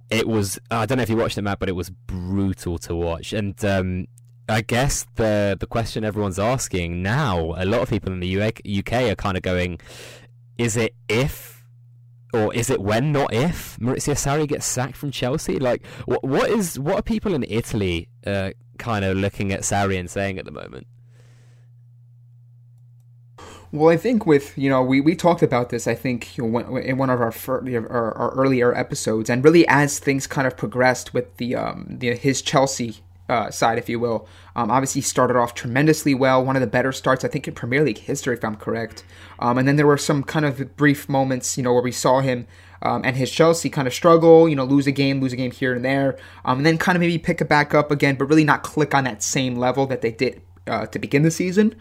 it 0.09 0.27
was 0.27 0.59
I 0.71 0.85
don't 0.85 0.97
know 0.97 1.03
if 1.03 1.09
you 1.09 1.17
watched 1.17 1.37
it, 1.37 1.41
Matt, 1.41 1.59
but 1.59 1.69
it 1.69 1.73
was 1.73 1.89
brutal 1.89 2.77
to 2.79 2.95
watch. 2.95 3.33
And 3.33 3.63
um, 3.65 4.07
I 4.49 4.61
guess 4.61 5.05
the 5.15 5.57
the 5.59 5.67
question 5.67 6.03
everyone's 6.03 6.39
asking 6.39 7.03
now, 7.03 7.53
a 7.57 7.65
lot 7.65 7.81
of 7.81 7.89
people 7.89 8.13
in 8.13 8.19
the 8.21 8.41
UK 8.41 8.93
are 9.11 9.15
kind 9.15 9.35
of 9.35 9.43
going, 9.43 9.79
is 10.57 10.77
it 10.77 10.95
if 11.09 11.65
or 12.33 12.53
is 12.53 12.69
it 12.69 12.81
when, 12.81 13.11
not 13.11 13.33
if 13.33 13.77
Maurizio 13.77 14.13
Sarri 14.13 14.47
gets 14.47 14.65
sacked 14.65 14.95
from 14.95 15.11
Chelsea? 15.11 15.59
Like, 15.59 15.85
what 16.05 16.23
what 16.23 16.49
is 16.49 16.79
what 16.79 16.95
are 16.95 17.01
people 17.01 17.33
in 17.33 17.45
Italy 17.47 18.09
uh, 18.25 18.51
kind 18.77 19.03
of 19.03 19.17
looking 19.17 19.51
at 19.51 19.61
Sarri 19.61 19.99
and 19.99 20.09
saying 20.09 20.39
at 20.39 20.45
the 20.45 20.51
moment? 20.51 20.87
Well, 23.73 23.89
I 23.89 23.97
think 23.97 24.25
with 24.25 24.57
you 24.57 24.69
know 24.69 24.81
we, 24.81 25.01
we 25.01 25.15
talked 25.15 25.41
about 25.41 25.69
this 25.69 25.87
I 25.87 25.95
think 25.95 26.37
you 26.37 26.47
know, 26.47 26.77
in 26.77 26.97
one 26.97 27.09
of 27.09 27.19
our, 27.19 27.33
our, 27.47 28.17
our 28.17 28.31
earlier 28.35 28.73
episodes, 28.73 29.29
and 29.29 29.43
really 29.43 29.67
as 29.67 29.99
things 29.99 30.25
kind 30.25 30.47
of 30.47 30.55
progressed 30.55 31.13
with 31.13 31.35
the 31.35 31.55
um 31.55 31.85
the 31.89 32.15
his 32.15 32.41
Chelsea 32.41 32.97
uh, 33.29 33.51
side, 33.51 33.77
if 33.77 33.89
you 33.89 33.99
will. 33.99 34.27
Um, 34.55 34.71
obviously, 34.71 35.01
started 35.01 35.37
off 35.37 35.53
tremendously 35.53 36.13
well, 36.15 36.43
one 36.43 36.55
of 36.55 36.61
the 36.61 36.67
better 36.67 36.91
starts, 36.91 37.23
I 37.23 37.27
think, 37.27 37.47
in 37.47 37.53
Premier 37.53 37.83
League 37.83 37.99
history, 37.99 38.35
if 38.35 38.43
I'm 38.43 38.55
correct. 38.55 39.03
Um, 39.39 39.57
and 39.57 39.67
then 39.67 39.75
there 39.75 39.87
were 39.87 39.97
some 39.97 40.23
kind 40.23 40.45
of 40.45 40.75
brief 40.77 41.07
moments, 41.09 41.57
you 41.57 41.63
know, 41.63 41.73
where 41.73 41.83
we 41.83 41.91
saw 41.91 42.21
him 42.21 42.47
um, 42.81 43.01
and 43.03 43.15
his 43.15 43.31
Chelsea 43.31 43.69
kind 43.69 43.87
of 43.87 43.93
struggle, 43.93 44.47
you 44.47 44.55
know, 44.55 44.63
lose 44.63 44.87
a 44.87 44.91
game, 44.91 45.21
lose 45.21 45.33
a 45.33 45.37
game 45.37 45.51
here 45.51 45.73
and 45.73 45.83
there, 45.83 46.17
um, 46.45 46.59
and 46.59 46.65
then 46.65 46.77
kind 46.77 46.95
of 46.95 46.99
maybe 46.99 47.17
pick 47.17 47.41
it 47.41 47.49
back 47.49 47.73
up 47.73 47.91
again, 47.91 48.15
but 48.15 48.25
really 48.25 48.43
not 48.43 48.63
click 48.63 48.93
on 48.93 49.03
that 49.05 49.23
same 49.23 49.55
level 49.55 49.85
that 49.87 50.01
they 50.01 50.11
did 50.11 50.41
uh, 50.67 50.85
to 50.87 50.99
begin 50.99 51.23
the 51.23 51.31
season. 51.31 51.75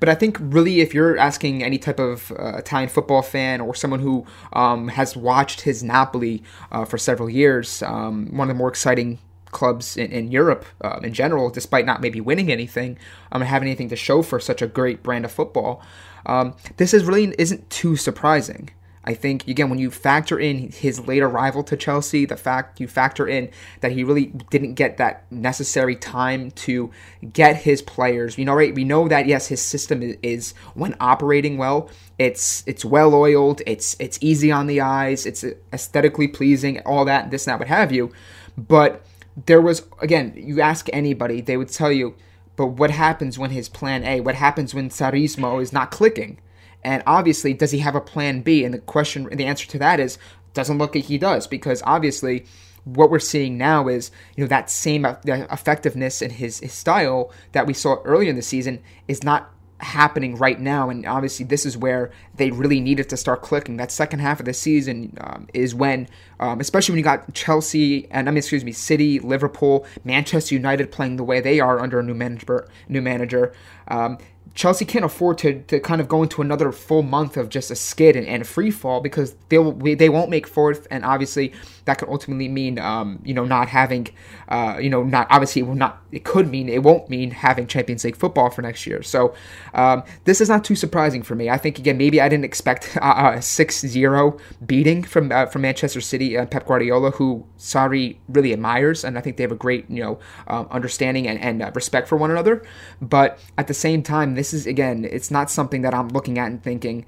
But 0.00 0.08
I 0.08 0.14
think 0.14 0.36
really, 0.40 0.80
if 0.80 0.92
you're 0.92 1.16
asking 1.16 1.62
any 1.62 1.78
type 1.78 2.00
of 2.00 2.32
uh, 2.32 2.56
Italian 2.56 2.88
football 2.88 3.22
fan 3.22 3.60
or 3.60 3.74
someone 3.74 4.00
who 4.00 4.26
um, 4.52 4.88
has 4.88 5.16
watched 5.16 5.62
his 5.62 5.82
Napoli 5.82 6.42
uh, 6.72 6.84
for 6.84 6.98
several 6.98 7.30
years, 7.30 7.82
um, 7.82 8.26
one 8.36 8.50
of 8.50 8.56
the 8.56 8.58
more 8.58 8.68
exciting 8.68 9.18
clubs 9.56 9.96
in, 9.96 10.12
in 10.12 10.30
Europe 10.30 10.64
um, 10.82 11.02
in 11.08 11.12
general, 11.22 11.48
despite 11.50 11.86
not 11.86 12.00
maybe 12.00 12.20
winning 12.20 12.52
anything 12.52 12.98
um, 13.32 13.40
having 13.40 13.68
anything 13.68 13.88
to 13.88 13.96
show 13.96 14.22
for 14.22 14.38
such 14.38 14.60
a 14.62 14.66
great 14.78 15.02
brand 15.02 15.24
of 15.24 15.32
football. 15.32 15.82
Um, 16.26 16.54
this 16.76 16.92
is 16.92 17.04
really 17.04 17.34
isn't 17.38 17.62
too 17.70 17.96
surprising. 17.96 18.70
I 19.08 19.14
think 19.14 19.46
again 19.46 19.70
when 19.70 19.78
you 19.78 19.90
factor 19.90 20.38
in 20.38 20.72
his 20.72 21.06
late 21.06 21.22
arrival 21.22 21.62
to 21.64 21.76
Chelsea, 21.76 22.26
the 22.26 22.36
fact 22.36 22.80
you 22.80 22.88
factor 22.88 23.26
in 23.26 23.50
that 23.80 23.92
he 23.92 24.04
really 24.04 24.26
didn't 24.50 24.74
get 24.74 24.96
that 24.96 25.24
necessary 25.30 25.96
time 25.96 26.50
to 26.66 26.90
get 27.32 27.56
his 27.56 27.80
players. 27.82 28.36
You 28.36 28.44
know, 28.44 28.54
right? 28.54 28.74
We 28.74 28.84
know 28.84 29.08
that 29.08 29.26
yes, 29.26 29.46
his 29.46 29.62
system 29.62 30.02
is, 30.02 30.16
is 30.22 30.54
when 30.74 30.96
operating 31.00 31.56
well, 31.56 31.88
it's 32.18 32.64
it's 32.66 32.84
well 32.84 33.14
oiled, 33.14 33.62
it's 33.66 33.96
it's 33.98 34.18
easy 34.20 34.50
on 34.50 34.66
the 34.66 34.80
eyes, 34.80 35.24
it's 35.24 35.44
aesthetically 35.72 36.28
pleasing, 36.28 36.80
all 36.84 37.04
that, 37.04 37.30
this 37.30 37.46
and 37.46 37.52
that, 37.52 37.60
what 37.60 37.68
have 37.68 37.92
you. 37.92 38.12
But 38.58 39.04
there 39.44 39.60
was 39.60 39.86
again, 40.00 40.32
you 40.36 40.60
ask 40.60 40.88
anybody, 40.92 41.40
they 41.40 41.56
would 41.56 41.68
tell 41.68 41.92
you, 41.92 42.14
but 42.56 42.68
what 42.68 42.90
happens 42.90 43.38
when 43.38 43.50
his 43.50 43.68
plan 43.68 44.02
A? 44.04 44.20
What 44.20 44.34
happens 44.34 44.74
when 44.74 44.88
sarrismo 44.88 45.60
is 45.60 45.72
not 45.72 45.90
clicking? 45.90 46.38
And 46.82 47.02
obviously, 47.06 47.52
does 47.52 47.72
he 47.72 47.78
have 47.78 47.94
a 47.94 48.00
plan 48.00 48.40
B? 48.42 48.64
And 48.64 48.72
the 48.72 48.78
question, 48.78 49.24
the 49.24 49.44
answer 49.44 49.66
to 49.66 49.78
that 49.78 50.00
is 50.00 50.18
doesn't 50.54 50.78
look 50.78 50.94
like 50.94 51.04
he 51.04 51.18
does 51.18 51.46
because 51.46 51.82
obviously 51.84 52.46
what 52.84 53.10
we're 53.10 53.18
seeing 53.18 53.58
now 53.58 53.88
is 53.88 54.10
you 54.36 54.44
know 54.44 54.48
that 54.48 54.70
same 54.70 55.04
effectiveness 55.04 56.22
in 56.22 56.30
his, 56.30 56.60
his 56.60 56.72
style 56.72 57.32
that 57.52 57.66
we 57.66 57.74
saw 57.74 57.96
earlier 58.04 58.30
in 58.30 58.36
the 58.36 58.42
season 58.42 58.80
is 59.08 59.22
not 59.22 59.52
happening 59.78 60.36
right 60.36 60.60
now. 60.60 60.90
And 60.90 61.06
obviously, 61.06 61.44
this 61.44 61.66
is 61.66 61.76
where 61.76 62.10
they 62.34 62.50
really 62.50 62.80
needed 62.80 63.08
to 63.10 63.16
start 63.16 63.42
clicking. 63.42 63.76
That 63.76 63.92
second 63.92 64.20
half 64.20 64.40
of 64.40 64.46
the 64.46 64.54
season 64.54 65.16
um, 65.20 65.48
is 65.52 65.74
when, 65.74 66.08
um, 66.40 66.60
especially 66.60 66.92
when 66.92 66.98
you 66.98 67.04
got 67.04 67.32
Chelsea 67.34 68.10
and 68.10 68.28
I 68.28 68.32
mean, 68.32 68.38
excuse 68.38 68.64
me, 68.64 68.72
City, 68.72 69.20
Liverpool, 69.20 69.86
Manchester 70.04 70.54
United 70.54 70.90
playing 70.90 71.16
the 71.16 71.24
way 71.24 71.40
they 71.40 71.60
are 71.60 71.80
under 71.80 72.00
a 72.00 72.02
new 72.02 72.14
manager. 72.14 72.68
New 72.88 73.02
manager. 73.02 73.52
Um, 73.88 74.18
Chelsea 74.56 74.86
can't 74.86 75.04
afford 75.04 75.36
to, 75.38 75.62
to 75.64 75.78
kind 75.78 76.00
of 76.00 76.08
go 76.08 76.22
into 76.22 76.40
another 76.40 76.72
full 76.72 77.02
month 77.02 77.36
of 77.36 77.50
just 77.50 77.70
a 77.70 77.76
skid 77.76 78.16
and, 78.16 78.26
and 78.26 78.46
free 78.46 78.70
fall 78.70 79.00
because 79.00 79.36
they'll 79.50 79.72
they 79.72 80.08
won't 80.08 80.30
make 80.30 80.46
fourth, 80.46 80.86
and 80.90 81.04
obviously 81.04 81.52
that 81.84 81.98
could 81.98 82.08
ultimately 82.08 82.48
mean 82.48 82.78
um, 82.78 83.20
you 83.22 83.34
know 83.34 83.44
not 83.44 83.68
having 83.68 84.08
uh, 84.48 84.78
you 84.80 84.88
know 84.88 85.04
not 85.04 85.26
obviously 85.30 85.60
it 85.60 85.66
will 85.66 85.74
not 85.74 86.02
it 86.10 86.24
could 86.24 86.48
mean 86.48 86.70
it 86.70 86.82
won't 86.82 87.10
mean 87.10 87.30
having 87.30 87.66
Champions 87.66 88.02
League 88.02 88.16
football 88.16 88.48
for 88.48 88.62
next 88.62 88.86
year. 88.86 89.02
So 89.02 89.34
um, 89.74 90.02
this 90.24 90.40
is 90.40 90.48
not 90.48 90.64
too 90.64 90.74
surprising 90.74 91.22
for 91.22 91.34
me. 91.34 91.50
I 91.50 91.58
think 91.58 91.78
again 91.78 91.98
maybe 91.98 92.18
I 92.18 92.28
didn't 92.30 92.46
expect 92.46 92.96
a 92.96 93.36
6-0 93.36 94.40
beating 94.66 95.02
from 95.02 95.30
uh, 95.32 95.46
from 95.46 95.62
Manchester 95.62 96.00
City 96.00 96.34
and 96.34 96.50
Pep 96.50 96.66
Guardiola, 96.66 97.10
who 97.10 97.46
Sarri 97.58 98.16
really 98.26 98.54
admires, 98.54 99.04
and 99.04 99.18
I 99.18 99.20
think 99.20 99.36
they 99.36 99.42
have 99.42 99.52
a 99.52 99.56
great 99.56 99.84
you 99.90 100.02
know 100.02 100.18
um, 100.46 100.66
understanding 100.70 101.28
and, 101.28 101.38
and 101.40 101.62
uh, 101.62 101.70
respect 101.74 102.08
for 102.08 102.16
one 102.16 102.30
another. 102.30 102.64
But 103.02 103.38
at 103.58 103.66
the 103.66 103.74
same 103.74 104.02
time, 104.02 104.34
this 104.34 104.45
this 104.46 104.60
is 104.60 104.66
again, 104.66 105.04
it's 105.10 105.30
not 105.30 105.50
something 105.50 105.82
that 105.82 105.94
I'm 105.94 106.08
looking 106.08 106.38
at 106.38 106.46
and 106.46 106.62
thinking, 106.62 107.04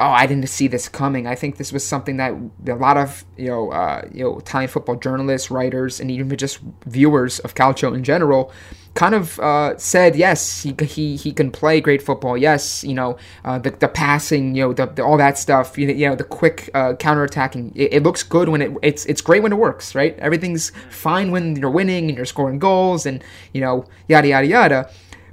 oh, 0.00 0.10
I 0.10 0.26
didn't 0.26 0.48
see 0.48 0.66
this 0.66 0.88
coming. 0.88 1.26
I 1.26 1.34
think 1.34 1.56
this 1.56 1.72
was 1.72 1.86
something 1.86 2.16
that 2.16 2.32
a 2.66 2.74
lot 2.74 2.96
of 2.96 3.24
you 3.36 3.48
know, 3.48 3.70
uh, 3.70 4.08
you 4.12 4.24
know, 4.24 4.38
Italian 4.38 4.68
football 4.68 4.96
journalists, 4.96 5.50
writers, 5.50 6.00
and 6.00 6.10
even 6.10 6.36
just 6.36 6.58
viewers 6.86 7.38
of 7.40 7.54
Calcio 7.54 7.94
in 7.94 8.02
general, 8.02 8.50
kind 8.94 9.14
of 9.14 9.38
uh, 9.38 9.76
said, 9.78 10.16
yes, 10.16 10.62
he, 10.62 10.74
he 10.84 11.16
he 11.16 11.32
can 11.32 11.52
play 11.52 11.80
great 11.80 12.02
football. 12.02 12.36
Yes, 12.36 12.82
you 12.82 12.94
know, 12.94 13.18
uh, 13.44 13.58
the 13.58 13.70
the 13.70 13.88
passing, 13.88 14.56
you 14.56 14.64
know, 14.64 14.72
the, 14.72 14.86
the 14.86 15.04
all 15.04 15.18
that 15.18 15.38
stuff. 15.38 15.78
You 15.78 15.86
know, 15.86 15.92
you 15.92 16.08
know 16.08 16.16
the 16.16 16.24
quick 16.24 16.70
uh, 16.74 16.94
counterattacking. 16.94 17.72
It, 17.76 17.92
it 17.94 18.02
looks 18.02 18.24
good 18.24 18.48
when 18.48 18.62
it 18.62 18.72
it's 18.82 19.04
it's 19.06 19.20
great 19.20 19.42
when 19.42 19.52
it 19.52 19.58
works, 19.58 19.94
right? 19.94 20.18
Everything's 20.18 20.72
fine 20.88 21.30
when 21.30 21.54
you're 21.54 21.70
winning 21.70 22.08
and 22.08 22.16
you're 22.16 22.26
scoring 22.26 22.58
goals, 22.58 23.06
and 23.06 23.22
you 23.52 23.60
know, 23.60 23.84
yada 24.08 24.28
yada 24.28 24.46
yada. 24.46 24.90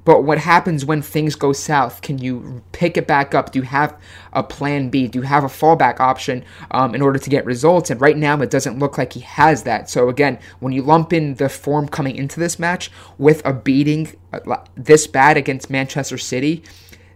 But 0.07 0.23
what 0.23 0.37
happens 0.37 0.85
when 0.85 1.01
things 1.01 1.35
go 1.35 1.51
south? 1.51 2.01
Can 2.01 2.17
you 2.17 2.63
pick 2.71 2.95
it 2.95 3.07
back 3.07 3.35
up? 3.35 3.51
Do 3.51 3.59
you 3.59 3.65
have 3.65 3.93
a 4.31 4.41
plan 4.41 4.87
B? 4.87 5.05
Do 5.09 5.19
you 5.19 5.23
have 5.23 5.43
a 5.43 5.47
fallback 5.47 5.99
option 5.99 6.45
um, 6.71 6.95
in 6.95 7.01
order 7.01 7.19
to 7.19 7.29
get 7.29 7.43
results? 7.43 7.89
And 7.89 7.99
right 7.99 8.15
now, 8.15 8.39
it 8.41 8.49
doesn't 8.49 8.79
look 8.79 8.97
like 8.97 9.11
he 9.11 9.19
has 9.19 9.63
that. 9.63 9.89
So, 9.89 10.07
again, 10.07 10.39
when 10.61 10.71
you 10.71 10.81
lump 10.81 11.11
in 11.11 11.33
the 11.33 11.49
form 11.49 11.89
coming 11.89 12.15
into 12.15 12.39
this 12.39 12.57
match 12.57 12.89
with 13.17 13.45
a 13.45 13.51
beating 13.51 14.15
uh, 14.31 14.63
this 14.77 15.07
bad 15.07 15.35
against 15.35 15.69
Manchester 15.69 16.17
City, 16.17 16.63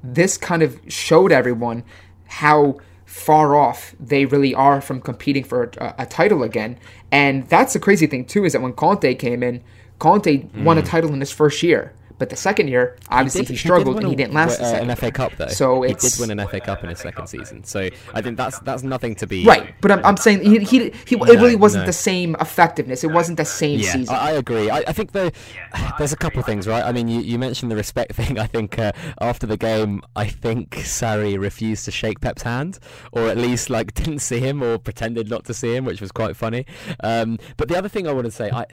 this 0.03 0.35
kind 0.35 0.61
of 0.61 0.77
showed 0.89 1.31
everyone 1.31 1.85
how 2.27 2.81
far 3.05 3.55
off 3.55 3.95
they 4.01 4.25
really 4.25 4.53
are 4.53 4.81
from 4.81 4.99
competing 4.99 5.45
for 5.45 5.71
a, 5.77 5.95
a, 5.99 6.05
title 6.05 6.43
again. 6.43 6.77
And 7.09 7.47
that's 7.47 7.71
the 7.71 7.79
crazy 7.79 8.07
thing 8.07 8.25
too 8.25 8.43
is 8.43 8.51
that 8.51 8.61
when 8.61 8.73
Conte 8.73 9.15
came 9.15 9.43
in, 9.43 9.63
Conte 9.97 10.39
mm. 10.39 10.63
won 10.65 10.77
a 10.77 10.81
title 10.81 11.13
in 11.13 11.21
his 11.21 11.31
first 11.31 11.63
year. 11.63 11.93
But 12.21 12.29
the 12.29 12.35
second 12.35 12.67
year, 12.67 12.97
obviously, 13.09 13.41
he, 13.41 13.45
did, 13.47 13.53
he 13.53 13.57
struggled 13.57 13.95
he 13.95 14.01
and 14.03 14.09
he 14.11 14.15
didn't 14.15 14.35
last 14.35 14.61
uh, 14.61 14.65
an 14.79 14.95
FA 14.95 15.11
Cup 15.11 15.35
though. 15.37 15.47
So 15.47 15.81
he 15.81 15.95
did 15.95 16.13
win 16.19 16.29
an 16.29 16.47
FA 16.47 16.59
Cup 16.59 16.83
in 16.83 16.91
his 16.91 16.99
second 16.99 17.25
season. 17.25 17.63
So 17.63 17.89
I 18.13 18.21
think 18.21 18.37
that's 18.37 18.59
that's 18.59 18.83
nothing 18.83 19.15
to 19.15 19.25
be 19.25 19.43
right. 19.43 19.73
But 19.81 19.89
I'm, 19.89 20.05
I'm 20.05 20.17
saying 20.17 20.43
he 20.43 20.59
he, 20.59 20.93
he 21.07 21.15
no, 21.15 21.25
it 21.25 21.39
really 21.39 21.55
wasn't 21.55 21.81
no. 21.81 21.87
the 21.87 21.93
same 21.93 22.35
effectiveness. 22.39 23.03
It 23.03 23.09
wasn't 23.09 23.37
the 23.37 23.45
same 23.45 23.79
yeah, 23.79 23.93
season. 23.93 24.13
I, 24.13 24.27
I 24.27 24.31
agree. 24.33 24.69
I, 24.69 24.83
I, 24.87 24.93
think 24.93 25.13
though, 25.13 25.31
there's 25.97 26.13
a 26.13 26.15
couple 26.15 26.39
of 26.39 26.45
things, 26.45 26.67
right? 26.67 26.83
I 26.83 26.91
mean, 26.91 27.07
you, 27.07 27.21
you 27.21 27.39
mentioned 27.39 27.71
the 27.71 27.75
respect 27.75 28.13
thing. 28.19 28.37
I 28.37 28.45
think 28.45 28.77
uh, 28.77 28.91
after 29.19 29.47
the 29.47 29.57
game, 29.57 30.03
I 30.15 30.27
think 30.27 30.75
Sarri 30.75 31.39
refused 31.39 31.85
to 31.85 31.91
shake 31.91 32.21
Pep's 32.21 32.43
hand, 32.43 32.77
or 33.13 33.29
at 33.29 33.37
least 33.37 33.71
like 33.71 33.93
didn't 33.95 34.19
see 34.19 34.39
him 34.39 34.61
or 34.61 34.77
pretended 34.77 35.27
not 35.27 35.45
to 35.45 35.55
see 35.55 35.75
him, 35.75 35.85
which 35.85 36.01
was 36.01 36.11
quite 36.11 36.35
funny. 36.35 36.67
Um, 37.03 37.39
but 37.57 37.67
the 37.67 37.75
other 37.75 37.89
thing 37.89 38.07
I 38.07 38.11
want 38.11 38.25
to 38.25 38.31
say, 38.31 38.51
I 38.51 38.67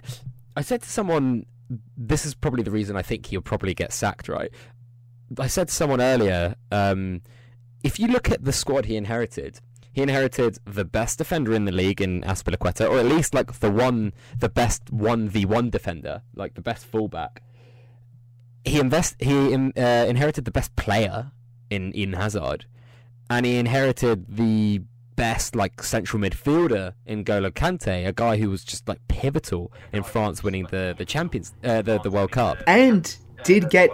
I 0.54 0.60
said 0.60 0.82
to 0.82 0.90
someone 0.90 1.46
this 1.96 2.24
is 2.24 2.34
probably 2.34 2.62
the 2.62 2.70
reason 2.70 2.96
I 2.96 3.02
think 3.02 3.26
he'll 3.26 3.40
probably 3.40 3.74
get 3.74 3.92
sacked, 3.92 4.28
right? 4.28 4.50
I 5.38 5.46
said 5.46 5.68
to 5.68 5.74
someone 5.74 6.00
earlier, 6.00 6.54
um, 6.72 7.22
if 7.84 7.98
you 7.98 8.08
look 8.08 8.30
at 8.30 8.44
the 8.44 8.52
squad 8.52 8.86
he 8.86 8.96
inherited, 8.96 9.60
he 9.92 10.02
inherited 10.02 10.58
the 10.64 10.84
best 10.84 11.18
defender 11.18 11.52
in 11.52 11.64
the 11.64 11.72
league 11.72 12.00
in 12.00 12.22
Azpilicueta, 12.22 12.88
or 12.88 12.98
at 12.98 13.06
least 13.06 13.34
like 13.34 13.52
the 13.60 13.70
one, 13.70 14.12
the 14.38 14.48
best 14.48 14.90
one 14.90 15.28
v 15.28 15.44
one 15.44 15.70
defender, 15.70 16.22
like 16.34 16.54
the 16.54 16.62
best 16.62 16.86
fullback. 16.86 17.42
He 18.64 18.78
invest 18.78 19.16
he 19.18 19.52
in, 19.52 19.72
uh, 19.76 20.06
inherited 20.08 20.44
the 20.44 20.50
best 20.50 20.74
player 20.76 21.32
in 21.70 21.92
in 21.92 22.14
Hazard, 22.14 22.66
and 23.28 23.44
he 23.44 23.56
inherited 23.56 24.26
the 24.28 24.82
best 25.18 25.56
like 25.56 25.82
central 25.82 26.22
midfielder 26.22 26.92
in 27.04 27.24
Golo 27.24 27.50
Kante, 27.50 28.06
a 28.06 28.12
guy 28.12 28.36
who 28.36 28.48
was 28.48 28.64
just 28.64 28.88
like 28.88 29.00
pivotal 29.08 29.72
in 29.92 30.04
France 30.04 30.42
winning 30.44 30.66
the 30.70 30.94
the 30.96 31.04
Champions 31.04 31.52
uh, 31.64 31.82
the 31.82 31.98
the 31.98 32.10
World 32.10 32.30
Cup. 32.30 32.62
And 32.66 33.14
did 33.42 33.68
get 33.68 33.90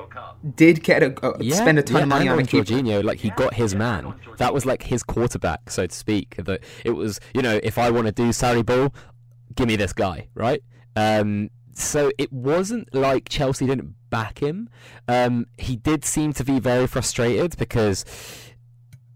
did 0.55 0.85
get 0.85 1.03
a 1.03 1.27
uh, 1.27 1.39
yeah, 1.41 1.57
spend 1.57 1.79
a 1.79 1.83
ton 1.83 1.97
yeah, 1.97 2.03
of 2.03 2.09
money 2.09 2.29
on 2.29 2.39
a 2.39 2.43
Jorginho, 2.43 3.03
like 3.03 3.21
he 3.21 3.31
got 3.31 3.55
his 3.55 3.75
man. 3.75 4.15
That 4.37 4.53
was 4.53 4.67
like 4.67 4.83
his 4.83 5.03
quarterback, 5.03 5.71
so 5.71 5.87
to 5.87 5.95
speak. 5.95 6.37
That 6.37 6.63
it 6.85 6.91
was, 6.91 7.19
you 7.35 7.43
know, 7.43 7.59
if 7.63 7.79
I 7.79 7.91
want 7.91 8.07
to 8.07 8.13
do 8.13 8.29
Sarri 8.29 8.65
ball, 8.65 8.95
give 9.55 9.67
me 9.67 9.77
this 9.77 9.95
guy, 9.95 10.29
right? 10.35 10.63
Um, 10.95 11.51
so 11.73 12.11
it 12.19 12.33
wasn't 12.33 12.95
like 12.95 13.29
Chelsea 13.29 13.67
didn't 13.67 13.95
back 14.11 14.39
him. 14.39 14.69
Um, 15.09 15.47
he 15.59 15.77
did 15.77 16.05
seem 16.05 16.33
to 16.35 16.45
be 16.45 16.61
very 16.61 16.87
frustrated 16.87 17.57
because 17.59 18.05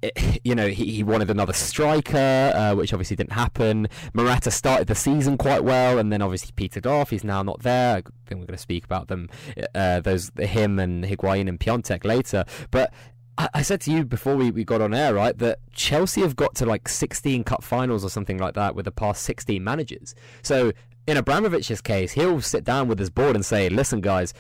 you 0.44 0.54
know, 0.54 0.68
he, 0.68 0.92
he 0.92 1.02
wanted 1.02 1.30
another 1.30 1.52
striker, 1.52 2.52
uh, 2.54 2.74
which 2.74 2.92
obviously 2.92 3.16
didn't 3.16 3.32
happen. 3.32 3.88
Morata 4.14 4.50
started 4.50 4.87
the 4.87 4.94
season 4.94 5.37
quite 5.37 5.64
well, 5.64 5.98
and 5.98 6.12
then 6.12 6.22
obviously 6.22 6.52
petered 6.54 6.87
off. 6.87 7.11
He's 7.11 7.24
now 7.24 7.42
not 7.42 7.62
there. 7.62 7.96
I 7.96 8.02
think 8.26 8.40
we're 8.40 8.46
going 8.46 8.48
to 8.48 8.58
speak 8.58 8.84
about 8.84 9.08
them, 9.08 9.28
uh, 9.74 10.00
those 10.00 10.30
him 10.38 10.78
and 10.78 11.04
Higuain 11.04 11.48
and 11.48 11.58
Piatek 11.58 12.04
later. 12.04 12.44
But 12.70 12.92
I, 13.37 13.48
I 13.54 13.62
said 13.62 13.80
to 13.82 13.90
you 13.90 14.04
before 14.04 14.37
we, 14.37 14.50
we 14.50 14.64
got 14.64 14.80
on 14.80 14.94
air, 14.94 15.14
right, 15.14 15.37
that 15.38 15.58
Chelsea 15.72 16.20
have 16.20 16.37
got 16.37 16.54
to 16.56 16.66
like 16.66 16.88
16 16.88 17.44
cup 17.44 17.62
finals 17.62 18.04
or 18.04 18.11
something 18.11 18.38
like 18.38 18.54
that 18.54 18.74
with 18.74 18.84
the 18.84 18.92
past 18.92 19.22
16 19.22 19.62
managers. 19.62 20.14
So 20.42 20.72
in 21.08 21.16
Abramovich's 21.16 21.80
case, 21.80 22.12
he'll 22.12 22.42
sit 22.42 22.64
down 22.64 22.87
with 22.87 22.98
his 22.98 23.08
board 23.08 23.34
and 23.34 23.44
say, 23.44 23.70
"Listen, 23.70 24.02
guys, 24.02 24.34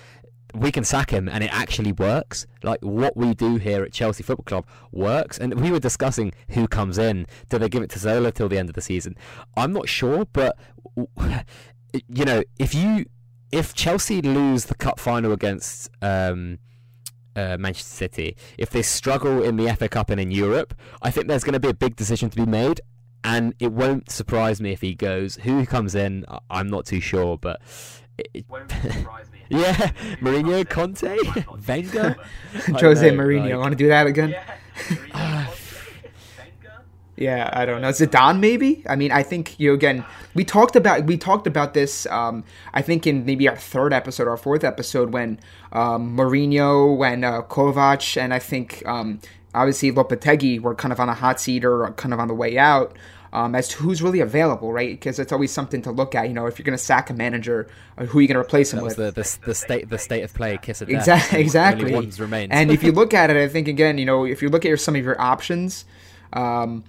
we 0.54 0.72
can 0.72 0.84
sack 0.84 1.10
him 1.10 1.28
and 1.28 1.44
it 1.44 1.52
actually 1.52 1.92
works. 1.92 2.46
Like 2.62 2.80
what 2.80 3.16
we 3.16 3.34
do 3.34 3.56
here 3.56 3.82
at 3.82 3.92
Chelsea 3.92 4.22
Football 4.22 4.44
Club 4.44 4.66
works. 4.92 5.38
And 5.38 5.60
we 5.60 5.70
were 5.70 5.78
discussing 5.78 6.32
who 6.50 6.66
comes 6.66 6.98
in. 6.98 7.26
Do 7.48 7.58
they 7.58 7.68
give 7.68 7.82
it 7.82 7.90
to 7.90 7.98
Zola 7.98 8.32
till 8.32 8.48
the 8.48 8.58
end 8.58 8.68
of 8.68 8.74
the 8.74 8.80
season? 8.80 9.16
I'm 9.56 9.72
not 9.72 9.88
sure, 9.88 10.26
but 10.32 10.56
you 12.08 12.24
know, 12.24 12.42
if 12.58 12.74
you 12.74 13.06
if 13.50 13.74
Chelsea 13.74 14.20
lose 14.20 14.66
the 14.66 14.74
cup 14.74 15.00
final 15.00 15.32
against 15.32 15.90
um, 16.02 16.58
uh, 17.34 17.56
Manchester 17.58 17.94
City, 17.94 18.36
if 18.58 18.70
they 18.70 18.82
struggle 18.82 19.42
in 19.42 19.56
the 19.56 19.74
FA 19.74 19.88
Cup 19.88 20.10
and 20.10 20.20
in 20.20 20.30
Europe, 20.30 20.74
I 21.00 21.10
think 21.10 21.28
there's 21.28 21.44
going 21.44 21.54
to 21.54 21.60
be 21.60 21.68
a 21.68 21.74
big 21.74 21.96
decision 21.96 22.30
to 22.30 22.36
be 22.36 22.46
made. 22.46 22.80
And 23.24 23.54
it 23.58 23.72
won't 23.72 24.10
surprise 24.10 24.60
me 24.60 24.72
if 24.72 24.80
he 24.80 24.94
goes. 24.94 25.36
Who 25.36 25.66
comes 25.66 25.94
in, 25.94 26.24
I'm 26.50 26.68
not 26.68 26.86
too 26.86 27.00
sure, 27.00 27.36
but 27.36 27.60
it 28.18 28.44
won't 28.48 28.70
surprise 28.82 29.30
me 29.32 29.38
yeah, 29.48 29.92
Mourinho, 30.20 30.68
Conte, 30.68 31.16
Wenger, 31.66 32.16
Jose 32.80 33.10
Mourinho. 33.10 33.50
Right. 33.50 33.58
Want 33.58 33.72
to 33.72 33.76
do 33.76 33.88
that 33.88 34.06
again? 34.06 34.36
Yeah, 37.16 37.50
I 37.52 37.66
don't 37.66 37.82
know. 37.82 37.88
Zidane, 37.88 38.38
maybe. 38.38 38.84
I 38.88 38.94
mean, 38.94 39.10
I 39.10 39.24
think 39.24 39.58
you 39.58 39.70
know, 39.70 39.74
again. 39.74 40.04
We 40.34 40.44
talked 40.44 40.76
about 40.76 41.04
we 41.04 41.16
talked 41.16 41.48
about 41.48 41.74
this. 41.74 42.06
Um, 42.06 42.44
I 42.74 42.82
think 42.82 43.06
in 43.06 43.24
maybe 43.24 43.48
our 43.48 43.56
third 43.56 43.92
episode 43.92 44.28
or 44.28 44.36
fourth 44.36 44.62
episode 44.62 45.12
when 45.12 45.40
um, 45.72 46.16
Mourinho, 46.16 46.96
when 46.96 47.24
uh, 47.24 47.42
Kovac, 47.42 48.20
and 48.20 48.32
I 48.32 48.38
think 48.38 48.86
um, 48.86 49.18
obviously 49.52 49.90
Lopetegui 49.90 50.60
were 50.60 50.76
kind 50.76 50.92
of 50.92 51.00
on 51.00 51.08
a 51.08 51.14
hot 51.14 51.40
seat 51.40 51.64
or 51.64 51.90
kind 51.92 52.14
of 52.14 52.20
on 52.20 52.28
the 52.28 52.34
way 52.34 52.56
out 52.56 52.96
um, 53.32 53.54
as 53.54 53.68
to 53.68 53.76
who's 53.78 54.02
really 54.02 54.20
available, 54.20 54.72
right? 54.72 54.90
Because 54.90 55.18
it's 55.18 55.32
always 55.32 55.52
something 55.52 55.82
to 55.82 55.90
look 55.90 56.14
at. 56.14 56.28
You 56.28 56.34
know, 56.34 56.46
if 56.46 56.58
you're 56.58 56.64
going 56.64 56.76
to 56.76 56.82
sack 56.82 57.10
a 57.10 57.14
manager, 57.14 57.68
uh, 57.96 58.06
who 58.06 58.18
are 58.18 58.22
you 58.22 58.28
going 58.28 58.34
to 58.36 58.40
replace 58.40 58.72
him 58.72 58.82
with? 58.82 58.96
The, 58.96 59.10
the, 59.10 59.38
the, 59.44 59.54
state 59.54 59.88
the 59.88 59.98
state 59.98 60.22
of 60.22 60.34
play, 60.34 60.58
kiss 60.60 60.82
it. 60.82 60.88
Exactly. 60.88 61.40
Exactly. 61.40 61.94
and 62.50 62.70
if 62.70 62.82
you 62.82 62.92
look 63.00 63.14
at 63.14 63.30
it, 63.30 63.36
I 63.36 63.48
think 63.48 63.68
again, 63.68 63.98
you 63.98 64.06
know, 64.06 64.24
if 64.24 64.42
you 64.42 64.48
look 64.48 64.64
at 64.64 64.68
your, 64.68 64.76
some 64.76 64.96
of 64.96 65.04
your 65.04 65.20
options. 65.20 65.84
Um, 66.32 66.84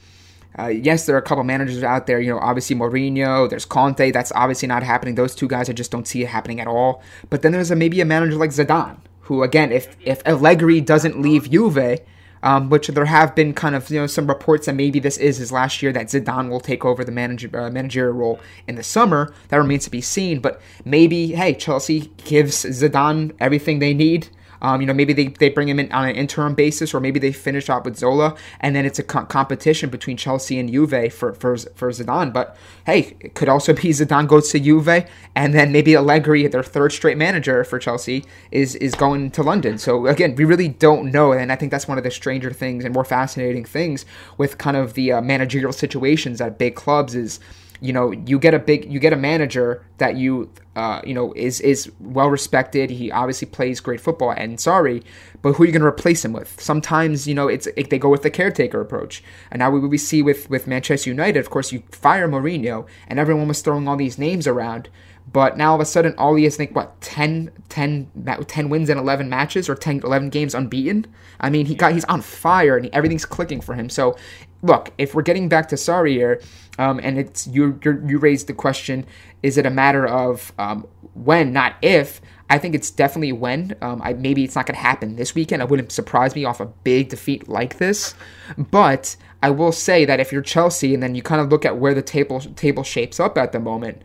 uh, 0.57 0.67
yes, 0.67 1.05
there 1.05 1.15
are 1.15 1.19
a 1.19 1.23
couple 1.23 1.43
managers 1.43 1.83
out 1.83 2.07
there. 2.07 2.19
You 2.19 2.31
know, 2.31 2.39
obviously 2.39 2.75
Mourinho. 2.75 3.49
There's 3.49 3.65
Conte. 3.65 4.11
That's 4.11 4.31
obviously 4.33 4.67
not 4.67 4.83
happening. 4.83 5.15
Those 5.15 5.35
two 5.35 5.47
guys, 5.47 5.69
I 5.69 5.73
just 5.73 5.91
don't 5.91 6.07
see 6.07 6.23
it 6.23 6.27
happening 6.27 6.59
at 6.59 6.67
all. 6.67 7.03
But 7.29 7.43
then 7.43 7.51
there's 7.51 7.71
a, 7.71 7.75
maybe 7.75 8.01
a 8.01 8.05
manager 8.05 8.35
like 8.35 8.49
Zidane, 8.49 8.97
who 9.21 9.43
again, 9.43 9.71
if 9.71 9.95
if 10.01 10.25
Allegri 10.25 10.81
doesn't 10.81 11.21
leave 11.21 11.51
Juve, 11.51 12.01
um, 12.43 12.69
which 12.69 12.87
there 12.87 13.05
have 13.05 13.35
been 13.35 13.53
kind 13.53 13.75
of 13.75 13.89
you 13.89 13.99
know 13.99 14.07
some 14.07 14.27
reports 14.27 14.65
that 14.65 14.75
maybe 14.75 14.99
this 14.99 15.17
is 15.17 15.37
his 15.37 15.51
last 15.51 15.81
year 15.81 15.91
that 15.93 16.07
Zidane 16.07 16.49
will 16.49 16.59
take 16.59 16.85
over 16.85 17.03
the 17.03 17.11
manager 17.11 17.49
uh, 17.59 17.69
managerial 17.69 18.13
role 18.13 18.39
in 18.67 18.75
the 18.75 18.83
summer. 18.83 19.33
That 19.49 19.57
remains 19.57 19.85
to 19.85 19.91
be 19.91 20.01
seen, 20.01 20.39
but 20.39 20.61
maybe 20.85 21.27
hey 21.33 21.53
Chelsea 21.53 22.11
gives 22.23 22.65
Zidane 22.65 23.35
everything 23.39 23.79
they 23.79 23.93
need 23.93 24.29
um, 24.61 24.81
you 24.81 24.87
know, 24.87 24.93
maybe 24.93 25.13
they, 25.13 25.27
they 25.27 25.49
bring 25.49 25.69
him 25.69 25.79
in 25.79 25.91
on 25.91 26.07
an 26.07 26.15
interim 26.15 26.55
basis, 26.55 26.93
or 26.93 26.99
maybe 26.99 27.19
they 27.19 27.31
finish 27.31 27.69
out 27.69 27.85
with 27.85 27.97
Zola, 27.97 28.35
and 28.59 28.75
then 28.75 28.85
it's 28.85 28.99
a 28.99 29.03
co- 29.03 29.25
competition 29.25 29.89
between 29.89 30.17
Chelsea 30.17 30.59
and 30.59 30.71
Juve 30.71 31.13
for, 31.13 31.33
for 31.33 31.57
for 31.57 31.89
Zidane. 31.91 32.33
But 32.33 32.55
hey, 32.85 33.15
it 33.19 33.35
could 33.35 33.49
also 33.49 33.73
be 33.73 33.89
Zidane 33.89 34.27
goes 34.27 34.51
to 34.51 34.59
Juve, 34.59 35.07
and 35.35 35.53
then 35.53 35.71
maybe 35.71 35.95
Allegri, 35.95 36.47
their 36.47 36.63
third 36.63 36.91
straight 36.91 37.17
manager 37.17 37.63
for 37.63 37.79
Chelsea, 37.79 38.25
is 38.51 38.75
is 38.75 38.95
going 38.95 39.31
to 39.31 39.43
London. 39.43 39.77
So 39.77 40.07
again, 40.07 40.35
we 40.35 40.45
really 40.45 40.67
don't 40.67 41.11
know, 41.11 41.31
and 41.31 41.51
I 41.51 41.55
think 41.55 41.71
that's 41.71 41.87
one 41.87 41.97
of 41.97 42.03
the 42.03 42.11
stranger 42.11 42.51
things 42.51 42.85
and 42.85 42.93
more 42.93 43.05
fascinating 43.05 43.65
things 43.65 44.05
with 44.37 44.57
kind 44.57 44.77
of 44.77 44.93
the 44.93 45.13
uh, 45.13 45.21
managerial 45.21 45.73
situations 45.73 46.41
at 46.41 46.57
big 46.57 46.75
clubs 46.75 47.15
is 47.15 47.39
you 47.81 47.93
know 47.93 48.11
you 48.11 48.39
get 48.39 48.53
a 48.53 48.59
big 48.59 48.91
you 48.91 48.99
get 48.99 49.13
a 49.13 49.17
manager 49.17 49.85
that 49.97 50.15
you 50.15 50.49
uh, 50.75 51.01
you 51.05 51.13
know 51.13 51.33
is 51.33 51.59
is 51.61 51.91
well 51.99 52.29
respected 52.29 52.89
he 52.89 53.11
obviously 53.11 53.47
plays 53.47 53.79
great 53.79 53.99
football 53.99 54.31
and 54.31 54.59
sorry 54.59 55.03
but 55.41 55.53
who 55.53 55.63
are 55.63 55.65
you 55.65 55.71
going 55.71 55.81
to 55.81 55.87
replace 55.87 56.23
him 56.25 56.33
with? 56.33 56.59
Sometimes 56.59 57.27
you 57.27 57.33
know 57.33 57.47
it's 57.47 57.67
it, 57.77 57.89
they 57.89 57.99
go 57.99 58.09
with 58.09 58.23
the 58.23 58.29
caretaker 58.29 58.81
approach. 58.81 59.23
And 59.51 59.59
now 59.59 59.71
we, 59.71 59.79
we 59.79 59.97
see 59.97 60.21
with 60.21 60.49
with 60.49 60.67
manchester 60.67 61.09
united 61.09 61.39
of 61.39 61.49
course 61.49 61.71
you 61.71 61.83
fire 61.91 62.27
Mourinho 62.27 62.87
and 63.07 63.19
everyone 63.19 63.47
was 63.47 63.61
throwing 63.61 63.87
all 63.87 63.97
these 63.97 64.17
names 64.17 64.47
around 64.47 64.89
but 65.31 65.57
now 65.57 65.69
all 65.69 65.75
of 65.75 65.81
a 65.81 65.85
sudden 65.85 66.15
all 66.17 66.35
he 66.35 66.43
has 66.43 66.55
think 66.55 66.75
what 66.75 66.99
10, 67.01 67.51
10, 67.69 68.09
10 68.47 68.69
wins 68.69 68.89
in 68.89 68.97
11 68.97 69.29
matches 69.29 69.69
or 69.69 69.75
10 69.75 70.01
11 70.03 70.29
games 70.29 70.53
unbeaten? 70.53 71.05
I 71.39 71.49
mean 71.49 71.65
he 71.65 71.75
got 71.75 71.93
he's 71.93 72.05
on 72.05 72.21
fire 72.21 72.77
and 72.77 72.89
everything's 72.91 73.25
clicking 73.25 73.61
for 73.61 73.75
him. 73.75 73.89
So 73.89 74.17
look 74.61 74.91
if 74.97 75.15
we're 75.15 75.21
getting 75.21 75.49
back 75.49 75.67
to 75.69 75.75
Sarri 75.75 76.11
here 76.11 76.41
um, 76.79 76.97
and 77.03 77.19
it's 77.19 77.45
you 77.45 77.77
you 77.83 78.17
raised 78.17 78.47
the 78.47 78.53
question: 78.53 79.05
Is 79.43 79.57
it 79.57 79.65
a 79.65 79.69
matter 79.69 80.07
of 80.07 80.53
um, 80.57 80.87
when, 81.13 81.51
not 81.51 81.75
if? 81.81 82.21
I 82.49 82.57
think 82.57 82.73
it's 82.73 82.89
definitely 82.89 83.33
when. 83.33 83.75
Um, 83.81 84.01
I, 84.01 84.13
maybe 84.13 84.45
it's 84.45 84.55
not 84.55 84.65
going 84.65 84.75
to 84.75 84.81
happen 84.81 85.17
this 85.17 85.35
weekend. 85.35 85.61
It 85.61 85.67
wouldn't 85.69 85.91
surprise 85.91 86.33
me 86.33 86.45
off 86.45 86.61
a 86.61 86.65
big 86.65 87.09
defeat 87.09 87.49
like 87.49 87.77
this. 87.77 88.15
But 88.57 89.17
I 89.43 89.51
will 89.51 89.73
say 89.73 90.05
that 90.05 90.21
if 90.21 90.31
you're 90.31 90.41
Chelsea 90.41 90.93
and 90.93 91.03
then 91.03 91.15
you 91.15 91.21
kind 91.21 91.41
of 91.41 91.49
look 91.49 91.65
at 91.65 91.77
where 91.77 91.93
the 91.93 92.01
table 92.01 92.39
table 92.39 92.83
shapes 92.83 93.19
up 93.19 93.37
at 93.37 93.51
the 93.51 93.59
moment, 93.59 94.01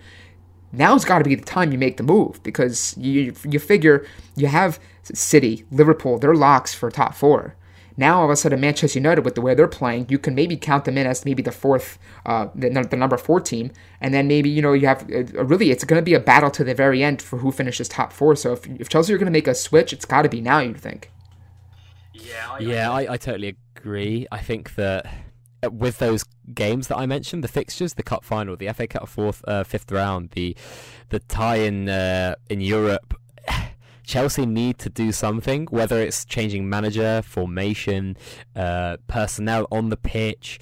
now's 0.72 1.04
got 1.04 1.18
to 1.18 1.24
be 1.24 1.36
the 1.36 1.44
time 1.44 1.70
you 1.70 1.78
make 1.78 1.96
the 1.96 2.02
move 2.02 2.42
because 2.42 2.96
you 2.98 3.32
you 3.48 3.60
figure 3.60 4.04
you 4.34 4.48
have 4.48 4.80
City, 5.04 5.64
Liverpool, 5.70 6.18
they're 6.18 6.34
locks 6.34 6.74
for 6.74 6.90
top 6.90 7.14
four. 7.14 7.54
Now 7.96 8.18
all 8.18 8.24
of 8.24 8.30
a 8.30 8.36
sudden, 8.36 8.60
Manchester 8.60 8.98
United, 8.98 9.24
with 9.24 9.34
the 9.34 9.40
way 9.40 9.54
they're 9.54 9.68
playing, 9.68 10.06
you 10.08 10.18
can 10.18 10.34
maybe 10.34 10.56
count 10.56 10.84
them 10.84 10.98
in 10.98 11.06
as 11.06 11.24
maybe 11.24 11.42
the 11.42 11.52
fourth, 11.52 11.98
uh, 12.26 12.48
the, 12.54 12.68
the 12.70 12.96
number 12.96 13.16
four 13.16 13.40
team, 13.40 13.70
and 14.00 14.12
then 14.12 14.26
maybe 14.26 14.50
you 14.50 14.62
know 14.62 14.72
you 14.72 14.86
have 14.86 15.02
uh, 15.10 15.44
really 15.44 15.70
it's 15.70 15.84
going 15.84 16.00
to 16.00 16.04
be 16.04 16.14
a 16.14 16.20
battle 16.20 16.50
to 16.50 16.64
the 16.64 16.74
very 16.74 17.02
end 17.02 17.22
for 17.22 17.38
who 17.38 17.52
finishes 17.52 17.88
top 17.88 18.12
four. 18.12 18.34
So 18.36 18.52
if, 18.52 18.66
if 18.66 18.88
Chelsea 18.88 19.14
are 19.14 19.18
going 19.18 19.26
to 19.26 19.32
make 19.32 19.46
a 19.46 19.54
switch, 19.54 19.92
it's 19.92 20.04
got 20.04 20.22
to 20.22 20.28
be 20.28 20.40
now. 20.40 20.58
You'd 20.58 20.80
think. 20.80 21.10
Yeah, 22.12 22.58
Yeah, 22.60 22.90
I, 22.90 23.12
I 23.12 23.16
totally 23.16 23.56
agree. 23.76 24.26
I 24.30 24.38
think 24.38 24.74
that 24.76 25.06
uh, 25.64 25.70
with 25.70 25.98
those 25.98 26.24
games 26.52 26.88
that 26.88 26.96
I 26.96 27.06
mentioned, 27.06 27.42
the 27.44 27.48
fixtures, 27.48 27.94
the 27.94 28.02
cup 28.02 28.24
final, 28.24 28.56
the 28.56 28.72
FA 28.72 28.86
Cup 28.86 29.08
fourth, 29.08 29.42
uh, 29.46 29.64
fifth 29.64 29.90
round, 29.90 30.30
the 30.30 30.56
the 31.10 31.20
tie 31.20 31.56
in 31.56 31.88
uh, 31.88 32.34
in 32.48 32.60
Europe, 32.60 33.14
Chelsea 34.04 34.46
need 34.46 34.78
to 34.78 34.90
do 34.90 35.12
something, 35.12 35.66
whether 35.70 36.00
it's 36.00 36.24
changing 36.24 36.68
manager, 36.68 37.22
formation, 37.22 38.16
uh, 38.54 38.98
personnel 39.06 39.66
on 39.70 39.88
the 39.88 39.96
pitch. 39.96 40.60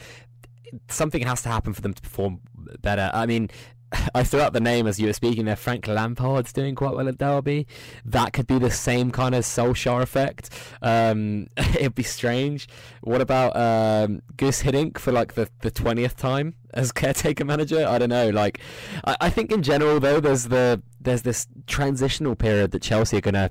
Something 0.89 1.23
has 1.27 1.43
to 1.43 1.49
happen 1.49 1.75
for 1.75 1.83
them 1.83 1.93
to 1.93 2.01
perform 2.01 2.41
better. 2.81 3.11
I 3.13 3.27
mean, 3.27 3.51
I 4.15 4.25
threw 4.25 4.41
out 4.41 4.53
the 4.53 4.61
name 4.61 4.87
as 4.87 4.99
you 4.99 5.07
were 5.07 5.13
speaking 5.13 5.45
there. 5.45 5.57
Frank 5.57 5.87
Lampard's 5.87 6.53
doing 6.53 6.75
quite 6.75 6.95
well 6.95 7.09
at 7.09 7.19
Derby. 7.19 7.67
That 8.05 8.33
could 8.33 8.47
be 8.47 8.59
the 8.59 8.71
same 8.71 9.11
kind 9.11 9.35
of 9.35 9.45
Solskjaer 9.45 10.03
effect. 10.03 10.51
Um, 10.81 11.49
it'd 11.57 11.95
be 11.95 12.03
strange. 12.03 12.69
What 13.03 13.21
about 13.21 13.57
um, 13.57 14.23
Guus 14.37 14.63
Hiddink 14.63 14.99
for 14.99 15.13
like 15.13 15.35
the 15.35 15.49
the 15.61 15.71
twentieth 15.71 16.17
time 16.17 16.55
as 16.73 16.93
caretaker 16.93 17.45
manager? 17.45 17.87
I 17.87 17.99
don't 17.99 18.09
know. 18.09 18.31
Like, 18.31 18.61
I, 19.05 19.17
I 19.23 19.31
think 19.31 19.53
in 19.53 19.63
general 19.63 20.01
though, 20.01 20.21
there's 20.21 20.49
the 20.49 20.83
there's 21.01 21.23
this 21.23 21.47
transitional 21.67 22.35
period 22.37 22.71
that 22.73 22.83
Chelsea 22.83 23.19
are 23.19 23.23
gonna 23.23 23.51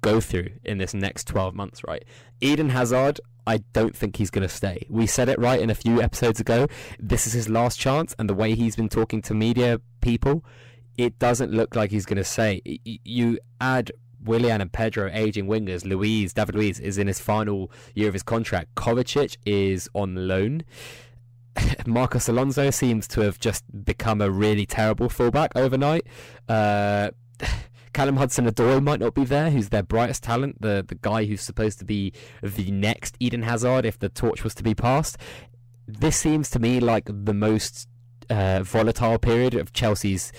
go 0.00 0.20
through 0.20 0.48
in 0.64 0.78
this 0.78 0.94
next 0.94 1.26
12 1.26 1.54
months, 1.54 1.84
right? 1.84 2.04
Eden 2.40 2.70
Hazard, 2.70 3.20
I 3.46 3.58
don't 3.72 3.96
think 3.96 4.16
he's 4.16 4.30
going 4.30 4.46
to 4.46 4.54
stay. 4.54 4.86
We 4.88 5.06
said 5.06 5.28
it 5.28 5.38
right 5.38 5.60
in 5.60 5.70
a 5.70 5.74
few 5.74 6.00
episodes 6.00 6.40
ago. 6.40 6.66
This 6.98 7.26
is 7.26 7.32
his 7.32 7.48
last 7.48 7.78
chance, 7.78 8.14
and 8.18 8.28
the 8.28 8.34
way 8.34 8.54
he's 8.54 8.76
been 8.76 8.88
talking 8.88 9.22
to 9.22 9.34
media 9.34 9.80
people, 10.00 10.44
it 10.96 11.18
doesn't 11.18 11.52
look 11.52 11.74
like 11.74 11.90
he's 11.90 12.06
going 12.06 12.18
to 12.18 12.24
stay. 12.24 12.62
You 12.84 13.38
add 13.60 13.92
Willian 14.22 14.60
and 14.60 14.72
Pedro 14.72 15.10
aging 15.12 15.46
wingers. 15.46 15.84
Luiz, 15.84 16.32
David 16.32 16.54
Luiz 16.54 16.80
is 16.80 16.98
in 16.98 17.06
his 17.06 17.20
final 17.20 17.70
year 17.94 18.08
of 18.08 18.14
his 18.14 18.22
contract. 18.22 18.74
Kovacic 18.74 19.36
is 19.46 19.88
on 19.94 20.28
loan. 20.28 20.64
Marcos 21.86 22.28
Alonso 22.28 22.70
seems 22.70 23.08
to 23.08 23.22
have 23.22 23.38
just 23.38 23.64
become 23.84 24.20
a 24.20 24.30
really 24.30 24.66
terrible 24.66 25.08
fullback 25.08 25.52
overnight. 25.56 26.06
Uh, 26.48 27.10
Callum 27.92 28.16
Hudson-Odoi 28.16 28.82
might 28.82 29.00
not 29.00 29.14
be 29.14 29.24
there, 29.24 29.50
who's 29.50 29.70
their 29.70 29.82
brightest 29.82 30.22
talent, 30.22 30.60
the 30.60 30.84
the 30.86 30.94
guy 30.94 31.24
who's 31.24 31.40
supposed 31.40 31.78
to 31.80 31.84
be 31.84 32.12
the 32.42 32.70
next 32.70 33.16
Eden 33.20 33.42
Hazard 33.42 33.84
if 33.84 33.98
the 33.98 34.08
torch 34.08 34.44
was 34.44 34.54
to 34.54 34.62
be 34.62 34.74
passed. 34.74 35.18
This 35.86 36.16
seems 36.16 36.50
to 36.50 36.58
me 36.58 36.78
like 36.78 37.04
the 37.06 37.34
most 37.34 37.88
uh, 38.28 38.62
volatile 38.62 39.18
period 39.18 39.54
of 39.54 39.72
Chelsea's 39.72 40.32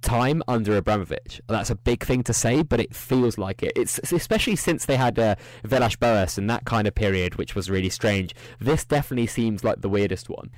time 0.00 0.42
under 0.46 0.76
Abramovich. 0.76 1.40
That's 1.48 1.70
a 1.70 1.74
big 1.74 2.04
thing 2.04 2.22
to 2.24 2.32
say, 2.32 2.62
but 2.62 2.80
it 2.80 2.94
feels 2.94 3.38
like 3.38 3.62
it. 3.62 3.72
It's 3.76 3.98
especially 4.12 4.56
since 4.56 4.84
they 4.84 4.96
had 4.96 5.18
uh, 5.18 5.36
Villas 5.64 5.96
Boas 5.96 6.38
and 6.38 6.50
that 6.50 6.64
kind 6.64 6.86
of 6.86 6.94
period, 6.94 7.36
which 7.36 7.54
was 7.54 7.70
really 7.70 7.90
strange. 7.90 8.34
This 8.60 8.84
definitely 8.84 9.28
seems 9.28 9.64
like 9.64 9.80
the 9.80 9.88
weirdest 9.88 10.28
one. 10.28 10.50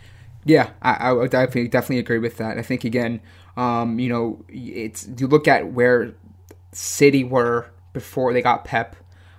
Yeah, 0.47 0.71
I, 0.83 1.11
I 1.11 1.27
definitely 1.27 1.69
definitely 1.69 2.01
agree 2.01 2.19
with 2.19 2.37
that. 2.37 2.59
I 2.59 2.63
think 2.63 2.85
again, 2.85 3.21
um, 3.57 3.99
you 3.99 4.09
know, 4.09 4.45
it's 4.49 5.09
you 5.17 5.27
look 5.27 5.49
at 5.49 5.73
where 5.73 6.15
City 6.75 7.25
were 7.25 7.71
before 7.93 8.33
they 8.33 8.43
got 8.43 8.65
Pep, 8.65 8.97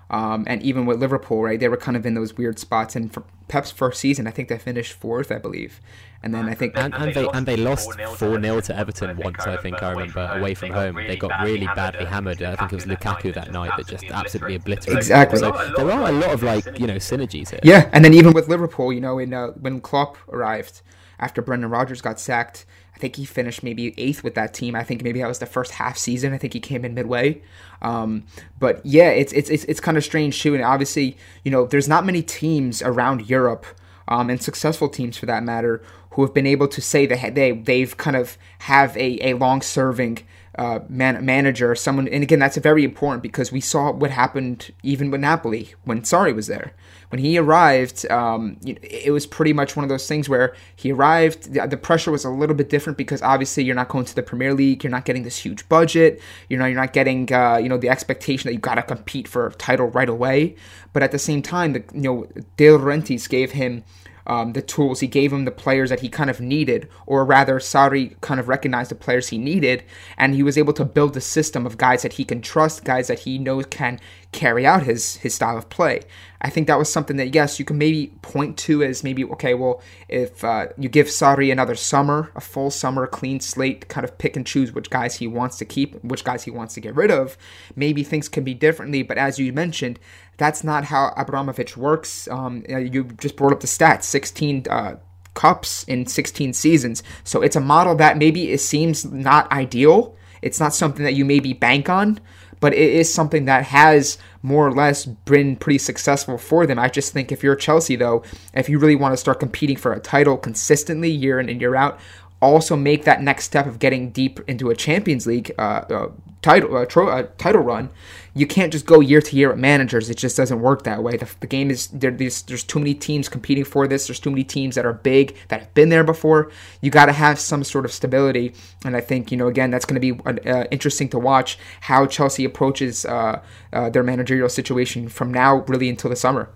um, 0.09 0.45
and 0.47 0.61
even 0.63 0.85
with 0.85 0.99
Liverpool, 0.99 1.43
right? 1.43 1.59
They 1.59 1.67
were 1.67 1.77
kind 1.77 1.97
of 1.97 2.05
in 2.05 2.13
those 2.13 2.37
weird 2.37 2.59
spots. 2.59 2.95
And 2.95 3.11
for 3.13 3.23
Pep's 3.47 3.71
first 3.71 3.99
season, 3.99 4.27
I 4.27 4.31
think 4.31 4.49
they 4.49 4.57
finished 4.57 4.93
fourth, 4.93 5.31
I 5.31 5.37
believe. 5.37 5.81
And 6.23 6.33
then 6.33 6.49
I 6.49 6.55
think 6.55 6.73
and, 6.75 6.91
and 6.95 7.13
they 7.13 7.27
and 7.27 7.45
they 7.45 7.55
lost 7.55 7.99
four 8.17 8.41
0 8.41 8.59
to 8.61 8.75
Everton 8.75 9.15
once. 9.17 9.45
I 9.45 9.57
think 9.57 9.83
I 9.83 9.91
remember 9.91 10.27
away 10.33 10.55
from 10.55 10.71
home. 10.71 10.95
They 10.95 11.17
got 11.17 11.43
really 11.43 11.67
badly 11.67 12.05
hammered. 12.05 12.41
I 12.41 12.55
think 12.55 12.73
it 12.73 12.75
was 12.75 12.85
Lukaku 12.85 13.31
that 13.35 13.51
night 13.51 13.73
that 13.77 13.85
just 13.87 14.05
absolutely 14.05 14.55
obliterated. 14.55 14.97
Exactly. 14.97 15.37
So 15.37 15.51
there 15.77 15.91
are 15.91 16.09
a 16.09 16.11
lot 16.11 16.31
of 16.31 16.41
like 16.41 16.79
you 16.79 16.87
know 16.87 16.95
synergies 16.95 17.51
here. 17.51 17.59
Yeah, 17.61 17.89
and 17.93 18.03
then 18.03 18.15
even 18.15 18.33
with 18.33 18.47
Liverpool, 18.47 18.91
you 18.91 19.01
know, 19.01 19.19
in 19.19 19.35
uh, 19.35 19.49
when 19.49 19.81
Klopp 19.81 20.17
arrived 20.29 20.81
after 21.19 21.43
Brendan 21.43 21.69
Rodgers 21.69 22.01
got 22.01 22.19
sacked, 22.19 22.65
I 22.95 22.97
think 22.97 23.17
he 23.17 23.25
finished 23.25 23.61
maybe 23.61 23.93
eighth 23.97 24.23
with 24.23 24.35
that 24.35 24.53
team. 24.53 24.73
I 24.75 24.83
think 24.83 25.03
maybe 25.03 25.19
that 25.19 25.27
was 25.27 25.39
the 25.39 25.45
first 25.45 25.73
half 25.73 25.97
season. 25.97 26.33
I 26.33 26.37
think 26.37 26.53
he 26.53 26.61
came 26.61 26.85
in 26.85 26.93
midway. 26.93 27.41
Um, 27.81 28.23
but 28.57 28.83
yeah, 28.85 29.09
it's 29.09 29.33
it's 29.33 29.49
it's, 29.49 29.65
it's 29.65 29.79
kind 29.81 29.97
of 29.97 30.03
strange 30.03 30.41
too. 30.41 30.55
And 30.55 30.63
obviously, 30.63 31.17
you 31.43 31.51
know, 31.51 31.65
there's 31.65 31.89
not 31.89 32.05
many 32.05 32.21
teams 32.21 32.81
around 32.81 33.29
Europe. 33.29 33.65
Um, 34.07 34.29
and 34.29 34.39
successful 34.39 34.87
teams 34.87 35.17
for 35.17 35.25
that 35.25 35.43
matter, 35.43 35.81
who 36.11 36.21
have 36.21 36.31
been 36.31 36.45
able 36.45 36.67
to 36.67 36.79
say 36.79 37.07
that 37.07 37.33
they 37.33 37.51
they've 37.53 37.97
kind 37.97 38.15
of 38.15 38.37
have 38.59 38.95
a, 38.95 39.29
a 39.29 39.33
long 39.33 39.63
serving 39.63 40.19
uh, 40.57 40.79
man, 40.89 41.23
manager, 41.25 41.75
someone, 41.75 42.07
and 42.07 42.23
again 42.23 42.39
that's 42.39 42.57
very 42.57 42.83
important 42.83 43.23
because 43.23 43.51
we 43.51 43.61
saw 43.61 43.91
what 43.91 44.11
happened 44.11 44.71
even 44.83 45.11
with 45.11 45.21
Napoli 45.21 45.73
when 45.83 46.01
Sarri 46.01 46.33
was 46.35 46.47
there 46.47 46.73
when 47.09 47.19
he 47.19 47.37
arrived, 47.37 48.09
um, 48.11 48.57
it 48.65 49.11
was 49.11 49.25
pretty 49.25 49.53
much 49.53 49.75
one 49.75 49.83
of 49.83 49.89
those 49.89 50.07
things 50.07 50.27
where 50.27 50.55
he 50.75 50.91
arrived. 50.91 51.53
The, 51.53 51.65
the, 51.67 51.77
pressure 51.77 52.11
was 52.11 52.25
a 52.25 52.29
little 52.29 52.55
bit 52.55 52.69
different 52.69 52.97
because 52.97 53.21
obviously 53.21 53.63
you're 53.63 53.73
not 53.75 53.89
going 53.89 54.05
to 54.05 54.15
the 54.15 54.23
Premier 54.23 54.53
League, 54.53 54.83
you're 54.83 54.91
not 54.91 55.05
getting 55.05 55.23
this 55.23 55.37
huge 55.37 55.67
budget, 55.69 56.21
you 56.49 56.57
know, 56.57 56.65
you're 56.65 56.79
not 56.79 56.93
getting 56.93 57.31
uh, 57.31 57.57
you 57.57 57.69
know 57.69 57.77
the 57.77 57.89
expectation 57.89 58.49
that 58.49 58.53
you 58.53 58.59
got 58.59 58.75
to 58.75 58.83
compete 58.83 59.27
for 59.27 59.47
a 59.47 59.53
title 59.53 59.87
right 59.87 60.09
away. 60.09 60.55
But 60.93 61.03
at 61.03 61.11
the 61.11 61.19
same 61.19 61.41
time, 61.41 61.73
the 61.73 61.83
you 61.93 62.01
know 62.01 62.27
De 62.57 62.65
Laurentiis 62.67 63.29
gave 63.29 63.51
him 63.51 63.83
um, 64.27 64.53
the 64.53 64.61
tools. 64.61 64.99
He 64.99 65.07
gave 65.07 65.31
him 65.31 65.45
the 65.45 65.51
players 65.51 65.89
that 65.89 65.99
he 66.01 66.09
kind 66.09 66.29
of 66.29 66.39
needed, 66.39 66.89
or 67.05 67.25
rather, 67.25 67.59
Sarri 67.59 68.19
kind 68.21 68.39
of 68.39 68.47
recognized 68.47 68.91
the 68.91 68.95
players 68.95 69.29
he 69.29 69.37
needed, 69.37 69.83
and 70.17 70.33
he 70.33 70.43
was 70.43 70.57
able 70.57 70.73
to 70.73 70.85
build 70.85 71.15
a 71.17 71.21
system 71.21 71.65
of 71.65 71.77
guys 71.77 72.01
that 72.01 72.13
he 72.13 72.25
can 72.25 72.41
trust, 72.41 72.83
guys 72.83 73.07
that 73.07 73.19
he 73.19 73.37
knows 73.37 73.65
can 73.67 73.99
carry 74.31 74.65
out 74.65 74.83
his 74.83 75.17
his 75.17 75.33
style 75.33 75.57
of 75.57 75.69
play. 75.69 76.01
I 76.41 76.49
think 76.49 76.67
that 76.67 76.77
was 76.77 76.91
something 76.91 77.17
that 77.17 77.33
yes, 77.33 77.57
you 77.57 77.65
can 77.65 77.77
maybe 77.77 78.13
point 78.21 78.57
to 78.59 78.83
as 78.83 79.03
maybe 79.03 79.23
okay, 79.23 79.53
well, 79.53 79.81
if 80.07 80.43
uh, 80.43 80.67
you 80.77 80.89
give 80.89 81.07
Sarri 81.07 81.51
another 81.51 81.75
summer, 81.75 82.31
a 82.35 82.41
full 82.41 82.69
summer, 82.69 83.07
clean 83.07 83.39
slate, 83.39 83.87
kind 83.87 84.03
of 84.03 84.17
pick 84.17 84.35
and 84.35 84.45
choose 84.45 84.71
which 84.71 84.89
guys 84.89 85.15
he 85.15 85.27
wants 85.27 85.57
to 85.57 85.65
keep, 85.65 86.03
which 86.03 86.23
guys 86.23 86.43
he 86.43 86.51
wants 86.51 86.73
to 86.75 86.81
get 86.81 86.95
rid 86.95 87.09
of, 87.09 87.37
maybe 87.75 88.03
things 88.03 88.29
can 88.29 88.43
be 88.43 88.53
differently. 88.53 89.01
But 89.01 89.17
as 89.17 89.39
you 89.39 89.51
mentioned, 89.53 89.99
that's 90.37 90.63
not 90.63 90.85
how 90.85 91.13
Abramovich 91.17 91.77
works. 91.77 92.27
Um, 92.27 92.63
you 92.67 93.05
just 93.19 93.35
brought 93.35 93.53
up 93.53 93.61
the 93.61 93.67
stats: 93.67 94.03
16 94.03 94.65
uh, 94.69 94.95
cups 95.35 95.83
in 95.83 96.07
16 96.07 96.53
seasons. 96.53 97.03
So 97.23 97.41
it's 97.41 97.55
a 97.55 97.61
model 97.61 97.95
that 97.95 98.17
maybe 98.17 98.51
it 98.51 98.59
seems 98.59 99.05
not 99.05 99.51
ideal. 99.51 100.15
It's 100.41 100.59
not 100.59 100.73
something 100.73 101.03
that 101.03 101.13
you 101.13 101.25
maybe 101.25 101.53
bank 101.53 101.89
on, 101.89 102.19
but 102.59 102.73
it 102.73 102.93
is 102.93 103.13
something 103.13 103.45
that 103.45 103.65
has 103.65 104.17
more 104.41 104.67
or 104.67 104.71
less 104.71 105.05
been 105.05 105.55
pretty 105.55 105.79
successful 105.79 106.37
for 106.37 106.65
them. 106.65 106.77
I 106.77 106.89
just 106.89 107.13
think 107.13 107.31
if 107.31 107.43
you're 107.43 107.55
Chelsea, 107.55 107.95
though, 107.95 108.23
if 108.53 108.69
you 108.69 108.77
really 108.79 108.95
want 108.95 109.13
to 109.13 109.17
start 109.17 109.39
competing 109.39 109.77
for 109.77 109.93
a 109.93 109.99
title 109.99 110.37
consistently 110.37 111.09
year 111.09 111.39
in 111.39 111.49
and 111.49 111.59
year 111.59 111.75
out, 111.75 111.99
also 112.45 112.75
make 112.75 113.03
that 113.05 113.21
next 113.21 113.45
step 113.45 113.65
of 113.65 113.79
getting 113.79 114.11
deep 114.11 114.39
into 114.47 114.69
a 114.69 114.75
Champions 114.75 115.25
League 115.27 115.51
uh, 115.57 115.83
uh, 115.89 116.11
title 116.41 116.77
uh, 116.77 116.85
tro- 116.85 117.09
uh, 117.09 117.27
title 117.37 117.61
run, 117.61 117.89
you 118.33 118.45
can't 118.45 118.71
just 118.71 118.85
go 118.85 118.99
year 118.99 119.21
to 119.21 119.35
year 119.35 119.49
with 119.49 119.57
managers. 119.57 120.09
It 120.09 120.17
just 120.17 120.37
doesn't 120.37 120.61
work 120.61 120.83
that 120.83 121.01
way. 121.01 121.17
The, 121.17 121.29
the 121.39 121.47
game 121.47 121.71
is 121.71 121.87
there, 121.87 122.11
there's, 122.11 122.43
there's 122.43 122.63
too 122.63 122.79
many 122.79 122.93
teams 122.93 123.27
competing 123.29 123.63
for 123.63 123.87
this. 123.87 124.07
There's 124.07 124.19
too 124.19 124.29
many 124.29 124.43
teams 124.43 124.75
that 124.75 124.85
are 124.85 124.93
big 124.93 125.35
that 125.47 125.59
have 125.61 125.73
been 125.73 125.89
there 125.89 126.03
before. 126.03 126.51
You 126.81 126.91
got 126.91 127.07
to 127.07 127.13
have 127.13 127.39
some 127.39 127.63
sort 127.63 127.85
of 127.85 127.91
stability, 127.91 128.53
and 128.83 128.95
I 128.95 129.01
think 129.01 129.31
you 129.31 129.37
know 129.37 129.47
again 129.47 129.71
that's 129.71 129.85
going 129.85 129.99
to 129.99 130.13
be 130.13 130.49
uh, 130.49 130.65
interesting 130.71 131.09
to 131.09 131.19
watch 131.19 131.57
how 131.81 132.05
Chelsea 132.05 132.45
approaches 132.45 133.05
uh, 133.05 133.41
their 133.71 134.03
managerial 134.03 134.49
situation 134.49 135.09
from 135.09 135.33
now 135.33 135.57
really 135.67 135.89
until 135.89 136.09
the 136.09 136.15
summer. 136.15 136.49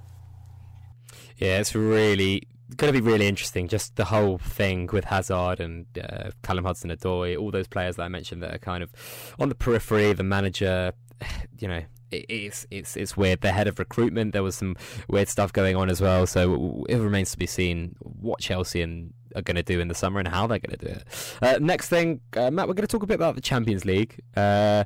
Yeah, 1.37 1.59
it's 1.59 1.73
really 1.73 2.48
going 2.79 2.93
to 2.93 2.99
be 2.99 3.05
really 3.05 3.27
interesting. 3.27 3.67
Just 3.67 3.95
the 3.95 4.05
whole 4.05 4.37
thing 4.37 4.89
with 4.91 5.05
Hazard 5.05 5.59
and 5.59 5.85
uh, 5.97 6.31
Callum 6.43 6.65
Hudson-Odoi, 6.65 7.37
all 7.37 7.51
those 7.51 7.67
players 7.67 7.97
that 7.97 8.03
I 8.03 8.07
mentioned 8.07 8.41
that 8.41 8.55
are 8.55 8.59
kind 8.59 8.81
of 8.81 8.91
on 9.39 9.49
the 9.49 9.55
periphery. 9.55 10.13
The 10.13 10.23
manager 10.23 10.93
you 11.59 11.67
know, 11.67 11.83
it's 12.11 12.65
it's 12.71 12.97
it's 12.97 13.15
weird. 13.15 13.41
The 13.41 13.51
head 13.51 13.67
of 13.67 13.77
recruitment, 13.77 14.33
there 14.33 14.43
was 14.43 14.55
some 14.55 14.75
weird 15.07 15.27
stuff 15.27 15.53
going 15.53 15.75
on 15.75 15.89
as 15.89 16.01
well. 16.01 16.25
So 16.25 16.85
it 16.89 16.97
remains 16.97 17.31
to 17.31 17.37
be 17.37 17.45
seen 17.45 17.95
what 17.99 18.39
Chelsea 18.39 18.81
and 18.81 19.13
are 19.35 19.43
going 19.43 19.55
to 19.55 19.63
do 19.63 19.79
in 19.79 19.89
the 19.89 19.95
summer 19.95 20.19
and 20.19 20.27
how 20.27 20.47
they're 20.47 20.59
going 20.59 20.77
to 20.77 20.85
do 20.85 20.91
it. 20.91 21.07
Uh, 21.41 21.59
next 21.61 21.87
thing, 21.89 22.19
uh, 22.35 22.49
Matt, 22.49 22.67
we're 22.67 22.73
going 22.73 22.87
to 22.87 22.91
talk 22.91 23.03
a 23.03 23.07
bit 23.07 23.15
about 23.15 23.35
the 23.35 23.41
Champions 23.41 23.85
League. 23.85 24.19
Uh, 24.35 24.85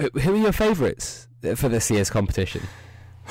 who 0.00 0.34
are 0.34 0.36
your 0.36 0.52
favourites 0.52 1.28
for 1.56 1.68
this 1.68 1.90
year's 1.90 2.08
competition? 2.08 2.62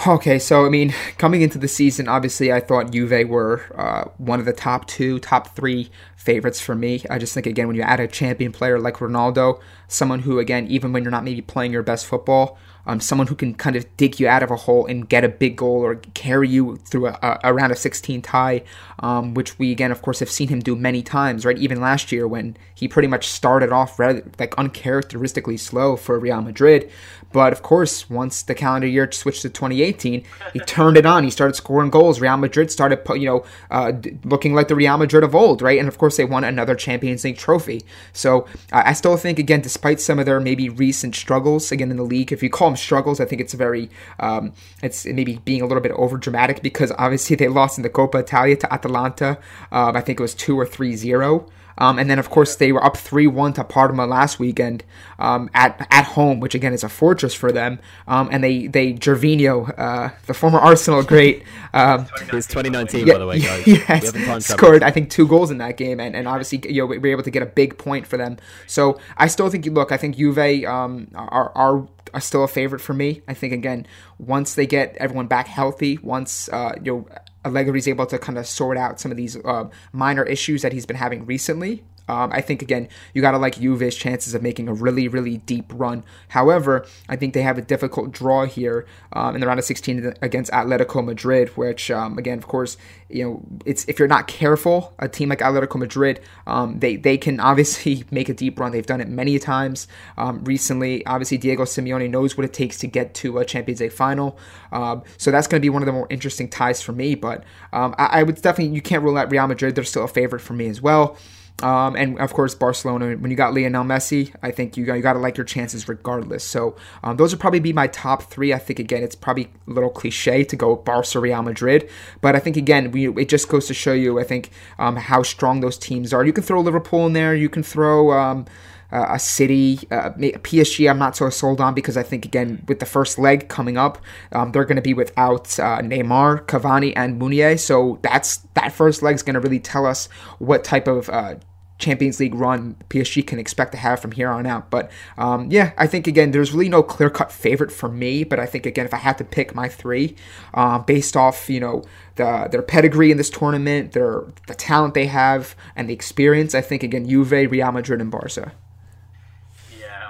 Okay, 0.08 0.40
so 0.40 0.66
I 0.66 0.70
mean, 0.70 0.94
coming 1.18 1.42
into 1.42 1.58
the 1.58 1.68
season, 1.68 2.08
obviously 2.08 2.52
I 2.52 2.60
thought 2.60 2.92
Juve 2.92 3.28
were 3.28 3.64
uh, 3.76 4.10
one 4.18 4.40
of 4.40 4.46
the 4.46 4.54
top 4.54 4.88
two, 4.88 5.20
top 5.20 5.56
three 5.56 5.90
favorites 6.16 6.60
for 6.60 6.76
me. 6.76 7.04
I 7.10 7.18
just 7.18 7.34
think 7.34 7.46
again, 7.46 7.68
when 7.68 7.76
you 7.76 7.82
add 7.82 8.00
a 8.00 8.08
champion 8.08 8.52
player 8.52 8.80
like 8.80 8.96
Ronaldo, 8.96 9.60
someone 9.88 10.20
who 10.20 10.40
again, 10.40 10.68
even 10.68 10.92
when 10.92 11.04
you're 11.04 11.12
not 11.12 11.24
maybe 11.24 11.42
playing 11.42 11.72
your 11.72 11.82
best 11.84 12.06
football, 12.06 12.58
um, 12.88 13.00
someone 13.00 13.28
who 13.28 13.36
can 13.36 13.56
kind 13.56 13.76
of 13.76 13.86
dig 13.98 14.20
you 14.20 14.28
out 14.28 14.44
of 14.44 14.52
a 14.52 14.56
hole 14.56 14.86
and 14.86 15.10
get 15.10 15.24
a 15.24 15.30
big 15.30 15.56
goal 15.56 15.82
or 15.82 15.96
carry 16.14 16.48
you 16.50 16.78
through 16.78 17.08
a, 17.08 17.40
a 17.44 17.54
round 17.54 17.72
of 17.72 17.78
16 17.78 18.22
tie, 18.22 18.64
um, 19.00 19.34
which 19.34 19.58
we 19.58 19.72
again, 19.72 19.92
of 19.92 20.02
course, 20.02 20.20
have 20.20 20.30
seen 20.30 20.50
him 20.50 20.60
do 20.60 20.76
many 20.76 21.02
times. 21.02 21.46
Right, 21.46 21.58
even 21.58 21.82
last 21.82 22.12
year 22.12 22.28
when 22.28 22.58
he 22.76 22.88
pretty 22.88 23.08
much 23.08 23.28
started 23.28 23.72
off 23.72 23.98
rather, 23.98 24.24
like 24.38 24.56
uncharacteristically 24.58 25.58
slow 25.58 25.96
for 25.96 26.20
Real 26.20 26.42
Madrid, 26.42 26.92
but 27.36 27.52
of 27.52 27.62
course, 27.62 28.10
once 28.10 28.44
the 28.44 28.56
calendar 28.56 28.88
year 28.88 29.12
switched 29.12 29.42
to 29.42 29.50
2018, 29.50 30.24
he 30.54 30.60
turned 30.60 30.96
it 30.96 31.06
on. 31.06 31.26
He 31.26 31.30
started 31.30 31.54
scoring 31.54 31.90
goals. 31.90 32.22
Real 32.22 32.38
Madrid 32.38 32.72
started, 32.72 33.02
you 33.10 33.26
know, 33.26 33.46
uh, 33.70 33.92
looking 34.24 34.54
like 34.54 34.70
the 34.70 34.76
Real 34.76 34.98
Madrid 34.98 35.22
of 35.22 35.36
old, 35.36 35.62
right? 35.62 35.78
And 35.78 35.90
of 35.90 35.98
course, 35.98 36.16
they 36.16 36.24
won 36.24 36.46
another 36.46 36.76
Champions 36.76 37.26
League 37.26 37.38
trophy. 37.38 37.84
So 38.14 38.44
uh, 38.72 38.84
I 38.86 38.94
still 38.94 39.18
think, 39.18 39.38
again, 39.38 39.60
despite 39.60 40.00
some 40.00 40.18
of 40.18 40.26
their 40.26 40.40
maybe 40.40 40.70
recent 40.70 41.14
struggles, 41.14 41.74
again 41.74 41.92
in 41.92 41.98
the 41.98 42.04
league, 42.04 42.32
if 42.32 42.42
you 42.42 42.50
call 42.50 42.70
them 42.70 42.78
struggles, 42.78 43.20
I 43.20 43.26
think 43.26 43.42
it's 43.42 43.54
very, 43.54 43.90
um, 44.22 44.54
it's 44.82 45.06
maybe 45.06 45.42
being 45.44 45.62
a 45.62 45.66
little 45.66 45.84
bit 45.84 45.92
over 45.92 46.16
dramatic 46.16 46.62
because 46.62 46.94
obviously 46.98 47.36
they 47.36 47.50
lost 47.50 47.78
in 47.78 47.84
the 47.84 47.90
Coppa 47.90 48.22
Italia 48.22 48.56
to 48.56 48.74
Atalanta. 48.74 49.38
Um, 49.74 49.98
I 49.98 50.00
think 50.00 50.22
it 50.22 50.24
was 50.24 50.36
two 50.36 50.58
or 50.58 50.66
three 50.66 50.96
zero. 50.96 51.50
Um, 51.78 52.00
and 52.00 52.10
then, 52.10 52.20
of 52.20 52.30
course, 52.30 52.56
they 52.56 52.72
were 52.72 52.84
up 52.84 52.98
3 52.98 53.28
1 53.28 53.54
to 53.54 53.64
Parma 53.64 54.06
last 54.06 54.40
weekend 54.40 54.84
um, 55.20 55.50
at 55.54 55.86
at 55.92 56.06
home, 56.06 56.40
which 56.40 56.56
again 56.56 56.74
is 56.74 56.84
a 56.84 56.90
fortress 56.90 57.34
for 57.34 57.52
them. 57.52 57.80
Um, 58.08 58.30
and 58.32 58.44
they, 58.44 58.68
they 58.68 58.94
Gervinho, 58.94 59.74
uh, 59.78 60.10
the 60.26 60.34
former 60.34 60.60
Arsenal 60.60 61.04
great. 61.04 61.44
Um, 61.76 62.08
it's 62.32 62.48
2019, 62.48 63.06
yeah, 63.06 63.14
by 63.16 63.20
the 63.20 63.28
way, 63.28 63.40
guys. 63.42 63.68
Yes, 63.68 64.46
scored, 64.46 64.82
I 64.82 64.92
think, 64.92 65.10
two 65.10 65.28
goals 65.28 65.52
in 65.52 65.58
that 65.58 65.76
game. 65.76 66.00
And, 66.00 66.16
and 66.16 66.26
obviously, 66.26 66.62
you 66.72 66.84
know, 66.84 66.86
we 66.86 67.00
were 67.00 67.08
able 67.08 67.24
to 67.24 67.32
get 67.32 67.44
a 67.44 67.46
big 67.46 67.78
point 67.78 68.08
for 68.08 68.16
them. 68.16 68.38
So 68.66 68.98
I 69.18 69.28
still 69.28 69.50
think, 69.50 69.66
look, 69.66 69.92
I 69.92 69.98
think 69.98 70.16
Juve 70.16 70.64
um, 70.64 71.10
are, 71.14 71.52
are 71.54 71.88
are 72.16 72.22
still 72.22 72.44
a 72.46 72.48
favorite 72.48 72.80
for 72.80 72.94
me. 72.94 73.22
I 73.28 73.34
think 73.34 73.54
again, 73.54 73.86
once 74.18 74.56
they 74.56 74.66
get 74.66 74.96
everyone 74.98 75.28
back 75.28 75.48
healthy, 75.48 76.00
once 76.02 76.48
uh, 76.50 76.74
you 76.82 76.94
know 76.94 77.08
Allegri's 77.46 77.88
able 77.88 78.06
to 78.08 78.18
kind 78.18 78.38
of 78.38 78.48
sort 78.48 78.78
out 78.78 79.00
some 79.00 79.12
of 79.12 79.18
these 79.18 79.38
uh, 79.46 79.70
minor 79.94 80.24
issues 80.24 80.62
that 80.64 80.74
he's 80.74 80.86
been 80.86 80.98
having 80.98 81.26
recently. 81.26 81.84
Um, 82.08 82.32
I 82.32 82.42
think 82.42 82.62
again, 82.62 82.88
you 83.14 83.22
got 83.22 83.32
to 83.32 83.38
like 83.38 83.56
Juve's 83.56 83.96
chances 83.96 84.34
of 84.34 84.42
making 84.42 84.68
a 84.68 84.74
really, 84.74 85.08
really 85.08 85.38
deep 85.38 85.72
run. 85.74 86.04
However, 86.30 86.86
I 87.10 87.16
think 87.16 87.34
they 87.34 87.42
have 87.42 87.58
a 87.58 87.62
difficult 87.62 88.12
draw 88.12 88.46
here 88.46 88.86
um, 89.14 89.36
in 89.36 89.42
the 89.42 89.48
round 89.48 89.60
of 89.60 89.66
16 89.66 90.14
against 90.22 90.52
Atletico 90.52 91.04
Madrid, 91.04 91.50
which 91.50 91.90
um, 91.90 92.18
again, 92.18 92.38
of 92.38 92.48
course, 92.48 92.78
you 93.10 93.24
know, 93.24 93.42
it's 93.66 93.86
if 93.86 94.00
you're 94.00 94.08
not 94.08 94.28
careful, 94.28 94.94
a 95.00 95.08
team 95.08 95.30
like 95.30 95.40
Atletico 95.40 95.78
Madrid, 95.78 96.20
um, 96.48 96.80
they 96.80 96.96
they 96.96 97.18
can 97.18 97.40
obviously 97.40 98.04
make 98.12 98.30
a 98.30 98.34
deep 98.34 98.60
run. 98.60 98.72
They've 98.72 98.86
done 98.86 99.02
it 99.02 99.08
many 99.08 99.40
times 99.40 99.88
um, 100.18 100.44
recently. 100.44 101.06
Obviously, 101.06 101.38
Diego 101.38 101.64
Simeone 101.64 102.10
knows 102.10 102.38
what 102.38 102.46
it 102.46 102.54
takes 102.54 102.78
to 102.80 102.88
get 102.88 103.14
to 103.16 103.40
a 103.40 103.46
Champions 103.46 103.82
League 103.82 103.92
final, 103.92 104.38
um, 104.72 105.04
so 105.18 105.32
that's 105.32 105.48
going 105.48 105.60
to 105.60 105.66
be 105.66 105.70
one 105.70 105.82
of 105.82 105.86
the 105.86 105.92
more 105.92 106.08
interesting 106.10 106.50
ties 106.50 106.82
for 106.82 106.92
me. 106.92 107.16
But 107.16 107.44
I, 107.74 107.94
I 107.98 108.24
would 108.24 108.42
definitely 108.42 108.76
you 108.76 108.82
can't 108.82 109.04
rule 109.04 109.18
out 109.18 109.32
Real 109.32 109.48
Madrid; 109.48 109.76
they're 109.76 109.84
still 109.84 110.04
a 110.04 110.08
favorite 110.08 110.42
for 110.42 110.54
me 110.54 110.68
as 110.68 110.82
well. 110.82 111.18
Um, 111.64 111.96
and 111.96 112.20
of 112.20 112.34
course, 112.34 112.54
Barcelona. 112.54 113.16
When 113.16 113.32
you 113.32 113.38
got 113.38 113.54
Lionel 113.54 113.86
Messi, 113.86 114.34
I 114.44 114.52
think 114.52 114.76
you 114.76 114.86
got, 114.86 114.96
you 114.96 115.02
got 115.02 115.14
to 115.14 115.20
like 115.20 115.38
your 115.38 115.46
chances 115.46 115.88
regardless. 115.88 116.44
So 116.44 116.76
um, 117.04 117.16
those 117.18 117.32
would 117.32 117.40
probably 117.40 117.62
be 117.62 117.72
my 117.72 117.88
top 117.88 118.24
three. 118.24 118.54
I 118.54 118.58
think 118.58 118.78
again, 118.80 119.04
it's 119.04 119.16
probably 119.16 119.50
a 119.68 119.72
little 119.72 119.90
cliche 119.90 120.44
to 120.44 120.56
go 120.56 120.76
Barca, 120.76 121.20
Real 121.20 121.42
Madrid, 121.42 121.90
but 122.22 122.36
I 122.36 122.40
think 122.40 122.58
again, 122.58 122.92
we, 122.92 123.08
it 123.10 123.30
just 123.30 123.48
goes 123.48 123.68
to 123.68 123.74
show 123.74 123.94
you, 123.94 124.20
I 124.20 124.24
think, 124.24 124.50
um, 124.80 124.98
how 124.98 125.24
strong 125.24 125.62
those 125.62 125.78
teams 125.78 126.14
are. 126.14 126.26
You 126.26 126.34
can 126.34 126.44
throw 126.44 126.60
Liverpool 126.60 127.06
in 127.06 127.14
there. 127.14 127.34
You 127.34 127.50
can 127.50 127.64
throw. 127.64 128.46
Um, 128.92 129.02
uh, 129.02 129.16
a 129.16 129.20
City, 129.20 129.80
uh, 129.92 130.12
PSG. 130.12 130.90
I'm 130.90 131.00
not 131.00 131.16
so 131.16 131.30
sold 131.30 131.62
on 131.62 131.74
because 131.74 131.98
I 131.98 132.04
think 132.04 132.26
again 132.26 132.64
with 132.68 132.80
the 132.80 132.86
first 132.86 133.18
leg 133.18 133.50
coming 133.50 133.78
up, 133.78 133.98
um, 134.32 134.52
they're 134.52 134.66
going 134.66 134.76
to 134.78 134.82
be 134.82 134.94
without 134.94 135.60
uh, 135.60 135.80
Neymar, 135.80 136.46
Cavani, 136.46 136.94
and 136.96 137.20
Meunier. 137.20 137.58
So 137.58 138.00
that's 138.02 138.38
that 138.54 138.72
first 138.72 139.02
leg 139.02 139.16
is 139.16 139.24
going 139.24 139.36
to 139.36 139.40
really 139.40 139.60
tell 139.60 139.86
us 139.86 140.08
what 140.40 140.64
type 140.64 140.88
of 140.88 141.10
uh, 141.10 141.36
Champions 141.78 142.20
League 142.20 142.36
run 142.36 142.76
PSG 142.90 143.26
can 143.26 143.38
expect 143.38 143.74
to 143.74 143.78
have 143.78 144.00
from 144.00 144.12
here 144.12 144.30
on 144.30 144.46
out. 144.46 144.70
But 144.70 144.92
um, 145.18 145.50
yeah, 145.52 145.74
I 145.78 145.88
think 145.88 146.08
again, 146.08 146.32
there's 146.32 146.54
really 146.54 146.70
no 146.70 146.82
clear 146.82 147.10
cut 147.10 147.32
favorite 147.32 147.72
for 147.72 147.90
me. 147.90 148.24
But 148.24 148.40
I 148.40 148.46
think 148.46 148.66
again, 148.66 148.86
if 148.86 148.94
I 148.94 148.98
had 148.98 149.18
to 149.18 149.24
pick 149.24 149.54
my 149.54 149.68
three, 149.68 150.16
uh, 150.54 150.80
based 150.80 151.18
off 151.18 151.50
you 151.50 151.60
know 151.60 151.84
the, 152.16 152.48
their 152.52 152.62
pedigree 152.62 153.12
in 153.12 153.18
this 153.18 153.30
tournament, 153.30 153.92
their 153.92 154.24
the 154.48 154.56
talent 154.56 154.94
they 154.94 155.08
have, 155.08 155.56
and 155.76 155.90
the 155.90 155.94
experience, 155.94 156.56
I 156.56 156.62
think 156.62 156.84
again, 156.84 157.08
Juve, 157.08 157.32
Real 157.32 157.72
Madrid, 157.72 158.00
and 158.00 158.12
Barca. 158.12 158.54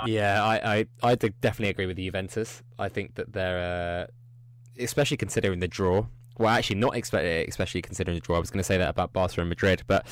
Yeah, 0.05 0.43
I, 0.43 0.77
I, 0.77 0.85
I 1.03 1.15
definitely 1.15 1.69
agree 1.69 1.85
with 1.85 1.97
Juventus. 1.97 2.61
I 2.77 2.89
think 2.89 3.15
that 3.15 3.33
they're, 3.33 4.07
uh, 4.07 4.81
especially 4.81 5.17
considering 5.17 5.59
the 5.59 5.67
draw. 5.67 6.05
Well, 6.37 6.49
actually, 6.49 6.77
not 6.77 6.95
especially 6.97 7.81
considering 7.81 8.15
the 8.15 8.21
draw. 8.21 8.35
I 8.35 8.39
was 8.39 8.51
going 8.51 8.59
to 8.59 8.63
say 8.63 8.77
that 8.77 8.89
about 8.89 9.13
Barca 9.13 9.39
and 9.39 9.49
Madrid, 9.49 9.83
but 9.87 10.05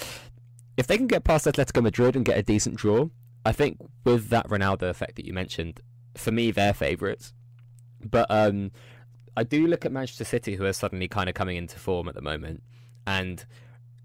if 0.77 0.87
they 0.87 0.97
can 0.97 1.07
get 1.07 1.23
past 1.23 1.45
Atletico 1.45 1.83
Madrid 1.83 2.15
and 2.15 2.25
get 2.25 2.37
a 2.37 2.43
decent 2.43 2.77
draw, 2.77 3.09
I 3.45 3.51
think 3.51 3.77
with 4.05 4.29
that 4.29 4.47
Ronaldo 4.47 4.83
effect 4.83 5.15
that 5.17 5.25
you 5.25 5.33
mentioned, 5.33 5.81
for 6.15 6.31
me, 6.31 6.51
they're 6.51 6.73
favourites. 6.73 7.33
But 8.03 8.27
um, 8.29 8.71
I 9.35 9.43
do 9.43 9.67
look 9.67 9.85
at 9.85 9.91
Manchester 9.91 10.23
City, 10.23 10.55
who 10.55 10.65
are 10.65 10.73
suddenly 10.73 11.07
kind 11.07 11.27
of 11.27 11.35
coming 11.35 11.57
into 11.57 11.77
form 11.77 12.07
at 12.07 12.15
the 12.15 12.21
moment, 12.21 12.63
and 13.05 13.45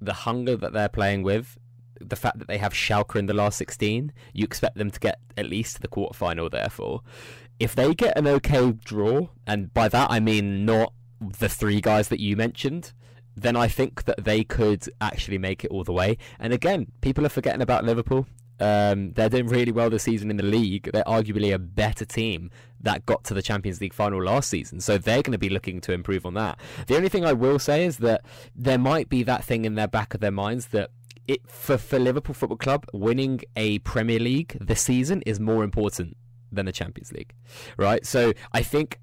the 0.01 0.12
hunger 0.12 0.57
that 0.57 0.72
they're 0.72 0.88
playing 0.88 1.22
with 1.22 1.57
the 2.01 2.17
fact 2.17 2.39
that 2.39 2.49
they 2.49 2.59
have 2.59 2.73
Schalke 2.73 3.17
in 3.17 3.27
the 3.27 3.35
last 3.35 3.59
16, 3.59 4.13
you 4.33 4.45
expect 4.45 4.77
them 4.77 4.91
to 4.91 5.01
get 5.01 5.21
at 5.37 5.47
least 5.47 5.81
the 5.81 5.89
quarterfinal, 5.89 6.51
therefore. 6.51 7.03
If 7.59 7.75
they 7.75 7.95
get 7.95 8.17
an 8.17 8.27
okay 8.27 8.73
draw, 8.73 9.29
and 9.47 9.73
by 9.75 9.89
that 9.89 10.11
I 10.11 10.21
mean 10.21 10.65
not 10.65 10.93
the 11.21 11.49
three 11.49 11.81
guys 11.81 12.09
that 12.09 12.21
you 12.21 12.37
mentioned, 12.37 12.93
then 13.37 13.57
I 13.57 13.69
think 13.69 14.05
that 14.05 14.25
they 14.25 14.45
could 14.45 14.89
actually 15.01 15.39
make 15.39 15.65
it 15.65 15.71
all 15.71 15.85
the 15.85 15.93
way. 15.93 16.19
And 16.39 16.53
again, 16.53 16.93
people 17.01 17.25
are 17.27 17.31
forgetting 17.31 17.63
about 17.63 17.85
Liverpool. 17.85 18.27
Um, 18.61 19.13
they're 19.13 19.29
doing 19.29 19.47
really 19.47 19.71
well 19.71 19.89
this 19.89 20.03
season 20.03 20.31
in 20.31 20.37
the 20.37 20.43
league. 20.43 20.91
They're 20.93 21.05
arguably 21.05 21.55
a 21.55 21.59
better 21.59 22.05
team 22.05 22.51
that 22.81 23.07
got 23.07 23.25
to 23.25 23.35
the 23.35 23.43
Champions 23.43 23.81
League 23.81 23.95
final 23.95 24.23
last 24.23 24.51
season. 24.51 24.81
So 24.81 24.99
they're 24.99 25.23
going 25.23 25.33
to 25.33 25.39
be 25.39 25.49
looking 25.49 25.81
to 25.83 25.93
improve 25.93 26.27
on 26.27 26.35
that. 26.35 26.59
The 26.87 26.97
only 26.97 27.09
thing 27.09 27.25
I 27.25 27.33
will 27.33 27.59
say 27.59 27.85
is 27.85 27.99
that 27.99 28.25
there 28.55 28.79
might 28.79 29.09
be 29.09 29.23
that 29.25 29.45
thing 29.45 29.65
in 29.65 29.77
their 29.77 29.89
back 29.89 30.15
of 30.15 30.21
their 30.21 30.33
minds 30.33 30.69
that 30.69 30.91
it 31.29 31.49
for, 31.49 31.79
for 31.79 31.99
Liverpool 31.99 32.35
Football 32.35 32.59
Club, 32.59 32.87
winning 32.93 33.41
a 33.55 33.79
Premier 33.81 34.19
League 34.19 34.57
this 34.61 34.81
season 34.81 35.23
is 35.27 35.38
more 35.38 35.62
important 35.62 36.17
than 36.51 36.67
the 36.67 36.73
Champions 36.73 37.12
League, 37.12 37.35
right? 37.77 38.05
So 38.05 38.33
I 38.53 38.62
think 38.62 38.99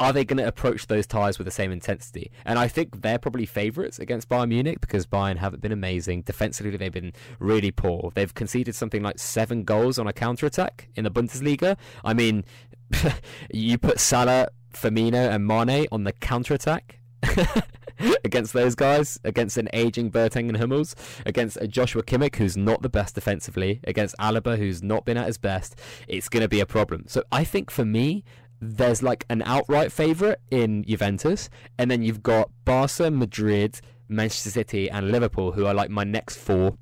are 0.00 0.12
they 0.12 0.24
going 0.24 0.38
to 0.38 0.46
approach 0.46 0.88
those 0.88 1.06
ties 1.06 1.38
with 1.38 1.44
the 1.44 1.52
same 1.52 1.70
intensity? 1.70 2.32
And 2.44 2.58
I 2.58 2.66
think 2.66 3.02
they're 3.02 3.20
probably 3.20 3.46
favourites 3.46 4.00
against 4.00 4.28
Bayern 4.28 4.48
Munich 4.48 4.80
because 4.80 5.06
Bayern 5.06 5.36
haven't 5.36 5.62
been 5.62 5.70
amazing. 5.70 6.22
Defensively, 6.22 6.76
they've 6.76 6.92
been 6.92 7.12
really 7.38 7.70
poor. 7.70 8.10
They've 8.12 8.34
conceded 8.34 8.74
something 8.74 9.02
like 9.02 9.20
seven 9.20 9.62
goals 9.62 10.00
on 10.00 10.08
a 10.08 10.12
counter 10.12 10.46
attack 10.46 10.88
in 10.96 11.04
the 11.04 11.10
Bundesliga. 11.10 11.76
I 12.04 12.14
mean, 12.14 12.44
you 13.54 13.78
put 13.78 14.00
Salah, 14.00 14.48
Firmino, 14.72 15.30
and 15.30 15.46
Mane 15.46 15.86
on 15.92 16.02
the 16.02 16.12
counter 16.12 16.54
attack. 16.54 16.98
against 18.24 18.52
those 18.52 18.74
guys, 18.74 19.18
against 19.24 19.56
an 19.56 19.68
aging 19.72 20.10
Boateng 20.10 20.48
and 20.48 20.56
Hummels, 20.56 20.94
against 21.26 21.58
a 21.60 21.68
Joshua 21.68 22.02
Kimmich 22.02 22.36
who's 22.36 22.56
not 22.56 22.82
the 22.82 22.88
best 22.88 23.14
defensively, 23.14 23.80
against 23.84 24.16
Alaba 24.18 24.58
who's 24.58 24.82
not 24.82 25.04
been 25.04 25.16
at 25.16 25.26
his 25.26 25.38
best, 25.38 25.78
it's 26.08 26.28
going 26.28 26.42
to 26.42 26.48
be 26.48 26.60
a 26.60 26.66
problem. 26.66 27.04
So 27.06 27.22
I 27.30 27.44
think 27.44 27.70
for 27.70 27.84
me, 27.84 28.24
there's 28.60 29.02
like 29.02 29.24
an 29.28 29.42
outright 29.42 29.90
favourite 29.90 30.38
in 30.50 30.84
Juventus, 30.84 31.50
and 31.78 31.90
then 31.90 32.02
you've 32.02 32.22
got 32.22 32.50
Barca, 32.64 33.10
Madrid, 33.10 33.80
Manchester 34.08 34.50
City, 34.50 34.88
and 34.88 35.10
Liverpool, 35.10 35.52
who 35.52 35.66
are 35.66 35.74
like 35.74 35.90
my 35.90 36.04
next 36.04 36.36
four 36.36 36.76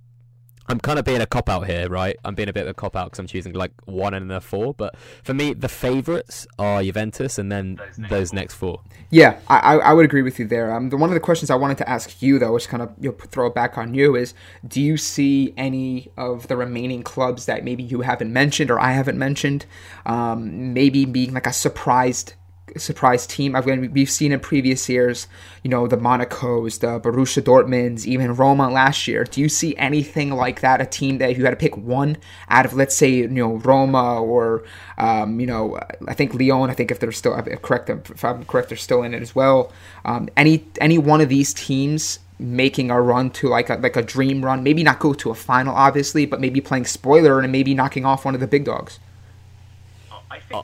I'm 0.71 0.79
kind 0.79 1.01
of 1.01 1.05
being 1.05 1.21
a 1.21 1.27
cop 1.27 1.49
out 1.49 1.67
here, 1.67 1.89
right? 1.89 2.17
I'm 2.25 2.37
being 2.37 2.49
a 2.49 2.53
bit 2.53 2.63
of 2.63 2.69
a 2.69 2.75
cop 2.75 2.95
out 2.95 3.07
because 3.07 3.19
I'm 3.19 3.27
choosing 3.27 3.55
like 3.55 3.73
one 3.87 4.15
and 4.15 4.31
a 4.31 4.41
four. 4.41 4.73
But 4.73 4.95
for 5.25 5.35
me, 5.35 5.53
the 5.53 5.69
favourites 5.69 6.47
are 6.61 6.81
Juventus, 6.81 7.39
and 7.39 7.51
then 7.51 7.75
those 7.75 7.99
next, 7.99 8.11
those 8.11 8.31
four. 8.31 8.37
next 8.37 8.55
four. 8.55 8.81
Yeah, 9.11 9.41
I, 9.49 9.79
I 9.79 9.93
would 9.93 10.05
agree 10.05 10.23
with 10.23 10.39
you 10.39 10.47
there. 10.47 10.73
Um, 10.73 10.91
the, 10.91 10.97
one 10.97 11.11
of 11.11 11.15
the 11.15 11.21
questions 11.21 11.51
I 11.51 11.57
wanted 11.57 11.79
to 11.79 11.89
ask 11.89 12.23
you 12.23 12.39
though, 12.39 12.53
which 12.53 12.69
kind 12.69 12.85
of 12.85 12.93
you 13.01 13.11
know, 13.11 13.17
throw 13.17 13.49
it 13.49 13.55
back 13.55 13.79
on 13.79 13.95
you, 13.95 14.15
is 14.15 14.33
do 14.67 14.81
you 14.81 14.97
see 14.97 15.53
any 15.57 16.13
of 16.17 16.47
the 16.47 16.57
remaining 16.57 17.03
clubs 17.03 17.47
that 17.47 17.65
maybe 17.65 17.83
you 17.83 18.03
haven't 18.03 18.33
mentioned 18.33 18.71
or 18.71 18.79
I 18.79 18.93
haven't 18.93 19.19
mentioned, 19.19 19.67
um, 20.07 20.73
maybe 20.73 21.05
being 21.05 21.35
like 21.35 21.49
a 21.49 21.53
surprised 21.53 22.35
surprise 22.79 23.27
team. 23.27 23.57
I've 23.57 23.67
we've 23.67 24.11
seen 24.11 24.33
in 24.33 24.41
previous 24.41 24.89
years, 24.89 25.27
you 25.63 25.71
know, 25.71 25.87
the 25.87 25.97
Monacos, 25.97 26.81
the 26.81 27.01
Borussia 27.01 27.43
Dortmunds, 27.43 28.07
even 28.07 28.35
Roma 28.35 28.71
last 28.71 29.07
year. 29.09 29.25
Do 29.25 29.41
you 29.41 29.49
see 29.49 29.77
anything 29.77 30.31
like 30.31 30.61
that? 30.61 30.81
A 30.81 30.87
team 30.87 31.19
that 31.19 31.31
if 31.31 31.39
you 31.39 31.45
had 31.45 31.51
to 31.51 31.57
pick 31.57 31.77
one 31.77 32.17
out 32.49 32.67
of, 32.67 32.75
let's 32.75 32.97
say, 32.97 33.11
you 33.11 33.29
know, 33.29 33.55
Roma 33.57 34.21
or, 34.21 34.65
um, 34.99 35.41
you 35.41 35.47
know, 35.47 35.79
I 36.09 36.15
think 36.15 36.35
Lyon. 36.35 36.71
I 36.71 36.75
think 36.75 36.91
if 36.91 37.01
they're 37.01 37.13
still 37.13 37.41
correct, 37.63 37.91
if 37.91 38.25
I'm 38.25 38.45
correct, 38.45 38.69
they're 38.69 38.79
still 38.79 39.03
in 39.03 39.15
it 39.15 39.23
as 39.23 39.35
well. 39.35 39.73
Um, 40.05 40.29
any 40.37 40.67
any 40.81 40.99
one 40.99 41.21
of 41.21 41.29
these 41.29 41.53
teams 41.55 42.21
making 42.39 42.91
a 42.91 43.01
run 43.01 43.31
to 43.31 43.49
like 43.49 43.69
a 43.69 43.75
like 43.77 43.97
a 43.97 44.03
dream 44.03 44.45
run, 44.45 44.63
maybe 44.63 44.83
not 44.83 44.99
go 44.99 45.13
to 45.13 45.31
a 45.31 45.35
final, 45.35 45.75
obviously, 45.75 46.27
but 46.27 46.41
maybe 46.41 46.61
playing 46.61 46.87
spoiler 46.87 47.41
and 47.41 47.53
maybe 47.53 47.75
knocking 47.75 48.05
off 48.05 48.25
one 48.25 48.35
of 48.35 48.41
the 48.41 48.47
big 48.47 48.65
dogs. 48.65 48.99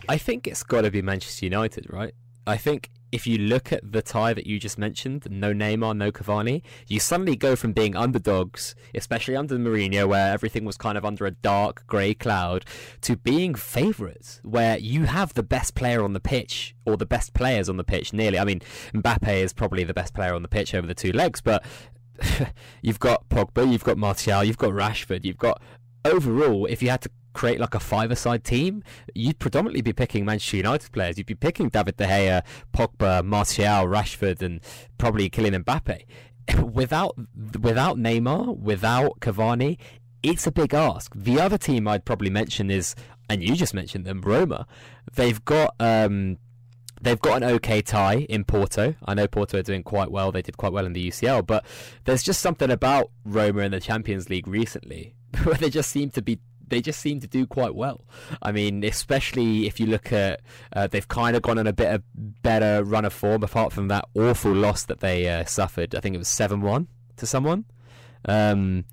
I 0.08 0.18
think 0.18 0.46
it's 0.46 0.62
got 0.62 0.82
to 0.82 0.90
be 0.90 1.02
Manchester 1.02 1.46
United, 1.46 1.86
right? 1.90 2.14
I 2.46 2.56
think 2.56 2.90
if 3.12 3.26
you 3.26 3.38
look 3.38 3.72
at 3.72 3.92
the 3.92 4.02
tie 4.02 4.34
that 4.34 4.46
you 4.46 4.58
just 4.58 4.78
mentioned, 4.78 5.26
no 5.30 5.52
Neymar, 5.52 5.96
no 5.96 6.10
Cavani, 6.10 6.62
you 6.86 7.00
suddenly 7.00 7.36
go 7.36 7.56
from 7.56 7.72
being 7.72 7.96
underdogs, 7.96 8.74
especially 8.94 9.36
under 9.36 9.56
Mourinho, 9.56 10.08
where 10.08 10.32
everything 10.32 10.64
was 10.64 10.76
kind 10.76 10.98
of 10.98 11.04
under 11.04 11.24
a 11.26 11.30
dark 11.30 11.86
grey 11.86 12.14
cloud, 12.14 12.64
to 13.02 13.16
being 13.16 13.54
favourites, 13.54 14.40
where 14.42 14.78
you 14.78 15.04
have 15.04 15.34
the 15.34 15.42
best 15.42 15.74
player 15.74 16.02
on 16.02 16.12
the 16.12 16.20
pitch, 16.20 16.74
or 16.84 16.96
the 16.96 17.06
best 17.06 17.32
players 17.32 17.68
on 17.68 17.76
the 17.76 17.84
pitch, 17.84 18.12
nearly. 18.12 18.38
I 18.38 18.44
mean, 18.44 18.60
Mbappe 18.92 19.42
is 19.42 19.52
probably 19.52 19.84
the 19.84 19.94
best 19.94 20.14
player 20.14 20.34
on 20.34 20.42
the 20.42 20.48
pitch 20.48 20.74
over 20.74 20.86
the 20.86 20.94
two 20.94 21.12
legs, 21.12 21.40
but 21.40 21.64
you've 22.82 23.00
got 23.00 23.28
Pogba, 23.28 23.70
you've 23.70 23.84
got 23.84 23.98
Martial, 23.98 24.44
you've 24.44 24.58
got 24.58 24.72
Rashford, 24.72 25.24
you've 25.24 25.38
got 25.38 25.62
overall, 26.04 26.66
if 26.66 26.82
you 26.82 26.90
had 26.90 27.02
to 27.02 27.10
create 27.36 27.60
like 27.60 27.74
a 27.74 27.80
five-a-side 27.80 28.42
team, 28.42 28.82
you'd 29.14 29.38
predominantly 29.38 29.82
be 29.82 29.92
picking 29.92 30.24
Manchester 30.24 30.56
United 30.56 30.90
players. 30.90 31.18
You'd 31.18 31.26
be 31.26 31.34
picking 31.34 31.68
David 31.68 31.98
De 31.98 32.06
Gea, 32.06 32.42
Pogba, 32.72 33.22
Martial, 33.22 33.86
Rashford, 33.86 34.40
and 34.42 34.60
probably 34.98 35.28
Kylian 35.28 35.62
Mbappe. 35.62 36.04
without 36.72 37.16
without 37.60 37.96
Neymar, 37.96 38.56
without 38.58 39.20
Cavani, 39.20 39.78
it's 40.22 40.46
a 40.46 40.52
big 40.52 40.74
ask. 40.74 41.12
The 41.14 41.40
other 41.40 41.58
team 41.58 41.86
I'd 41.86 42.04
probably 42.04 42.30
mention 42.30 42.70
is, 42.70 42.94
and 43.28 43.42
you 43.42 43.54
just 43.54 43.74
mentioned 43.74 44.04
them, 44.04 44.22
Roma. 44.22 44.66
They've 45.14 45.44
got 45.44 45.74
um, 45.78 46.38
they've 47.00 47.20
got 47.20 47.42
an 47.42 47.44
okay 47.56 47.82
tie 47.82 48.26
in 48.28 48.44
Porto. 48.44 48.94
I 49.04 49.14
know 49.14 49.26
Porto 49.26 49.58
are 49.58 49.62
doing 49.62 49.82
quite 49.82 50.10
well. 50.10 50.32
They 50.32 50.42
did 50.42 50.56
quite 50.56 50.72
well 50.72 50.86
in 50.86 50.94
the 50.94 51.08
UCL, 51.08 51.46
but 51.46 51.64
there's 52.04 52.22
just 52.22 52.40
something 52.40 52.70
about 52.70 53.10
Roma 53.24 53.62
in 53.62 53.72
the 53.72 53.80
Champions 53.80 54.30
League 54.30 54.48
recently 54.48 55.14
where 55.44 55.56
they 55.56 55.70
just 55.70 55.90
seem 55.90 56.10
to 56.10 56.22
be 56.22 56.38
they 56.68 56.80
just 56.80 57.00
seem 57.00 57.20
to 57.20 57.26
do 57.26 57.46
quite 57.46 57.74
well. 57.74 58.04
I 58.42 58.52
mean, 58.52 58.84
especially 58.84 59.66
if 59.66 59.78
you 59.80 59.86
look 59.86 60.12
at 60.12 60.40
uh, 60.72 60.86
they've 60.86 61.06
kind 61.08 61.36
of 61.36 61.42
gone 61.42 61.58
on 61.58 61.66
a 61.66 61.72
bit 61.72 61.94
of 61.94 62.02
better 62.14 62.84
run 62.84 63.04
of 63.04 63.12
form 63.12 63.42
apart 63.42 63.72
from 63.72 63.88
that 63.88 64.06
awful 64.14 64.52
loss 64.52 64.84
that 64.84 65.00
they 65.00 65.28
uh, 65.28 65.44
suffered. 65.44 65.94
I 65.94 66.00
think 66.00 66.14
it 66.14 66.18
was 66.18 66.28
seven 66.28 66.60
one 66.60 66.88
to 67.16 67.26
someone. 67.26 67.64
Um, 68.28 68.84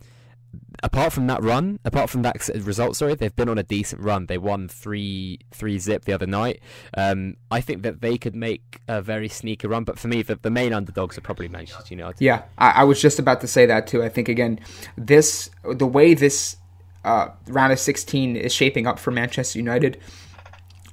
apart 0.84 1.14
from 1.14 1.28
that 1.28 1.42
run, 1.42 1.80
apart 1.86 2.10
from 2.10 2.22
that 2.24 2.48
result, 2.62 2.96
sorry, 2.96 3.16
they've 3.16 3.36
been 3.36 3.50
on 3.50 3.58
a 3.58 3.64
decent 3.64 4.02
run. 4.02 4.28
They 4.28 4.38
won 4.38 4.68
three 4.68 5.40
three 5.52 5.80
zip 5.80 6.06
the 6.06 6.14
other 6.14 6.28
night. 6.28 6.62
Um, 6.96 7.36
I 7.50 7.62
think 7.62 7.84
that 7.84 8.02
they 8.02 8.18
could 8.18 8.36
make 8.36 8.80
a 8.88 9.02
very 9.02 9.30
sneaky 9.30 9.68
run, 9.68 9.84
but 9.84 9.98
for 9.98 10.08
me, 10.08 10.22
the, 10.22 10.36
the 10.36 10.52
main 10.52 10.74
underdogs 10.74 11.18
are 11.18 11.22
probably 11.22 11.48
Manchester 11.48 11.94
United. 11.94 12.22
Yeah, 12.22 12.44
I, 12.58 12.70
I 12.70 12.84
was 12.84 13.02
just 13.02 13.20
about 13.20 13.42
to 13.42 13.48
say 13.48 13.66
that 13.66 13.88
too. 13.88 14.04
I 14.04 14.10
think 14.10 14.30
again, 14.30 14.60
this 14.98 15.50
the 15.64 15.88
way 15.88 16.14
this 16.14 16.58
uh, 17.04 17.30
round 17.48 17.74
of 17.74 17.80
16 17.80 18.36
is 18.36 18.54
shaping 18.54 18.88
up 18.88 19.00
for 19.00 19.12
Manchester 19.12 19.60
United, 19.60 20.00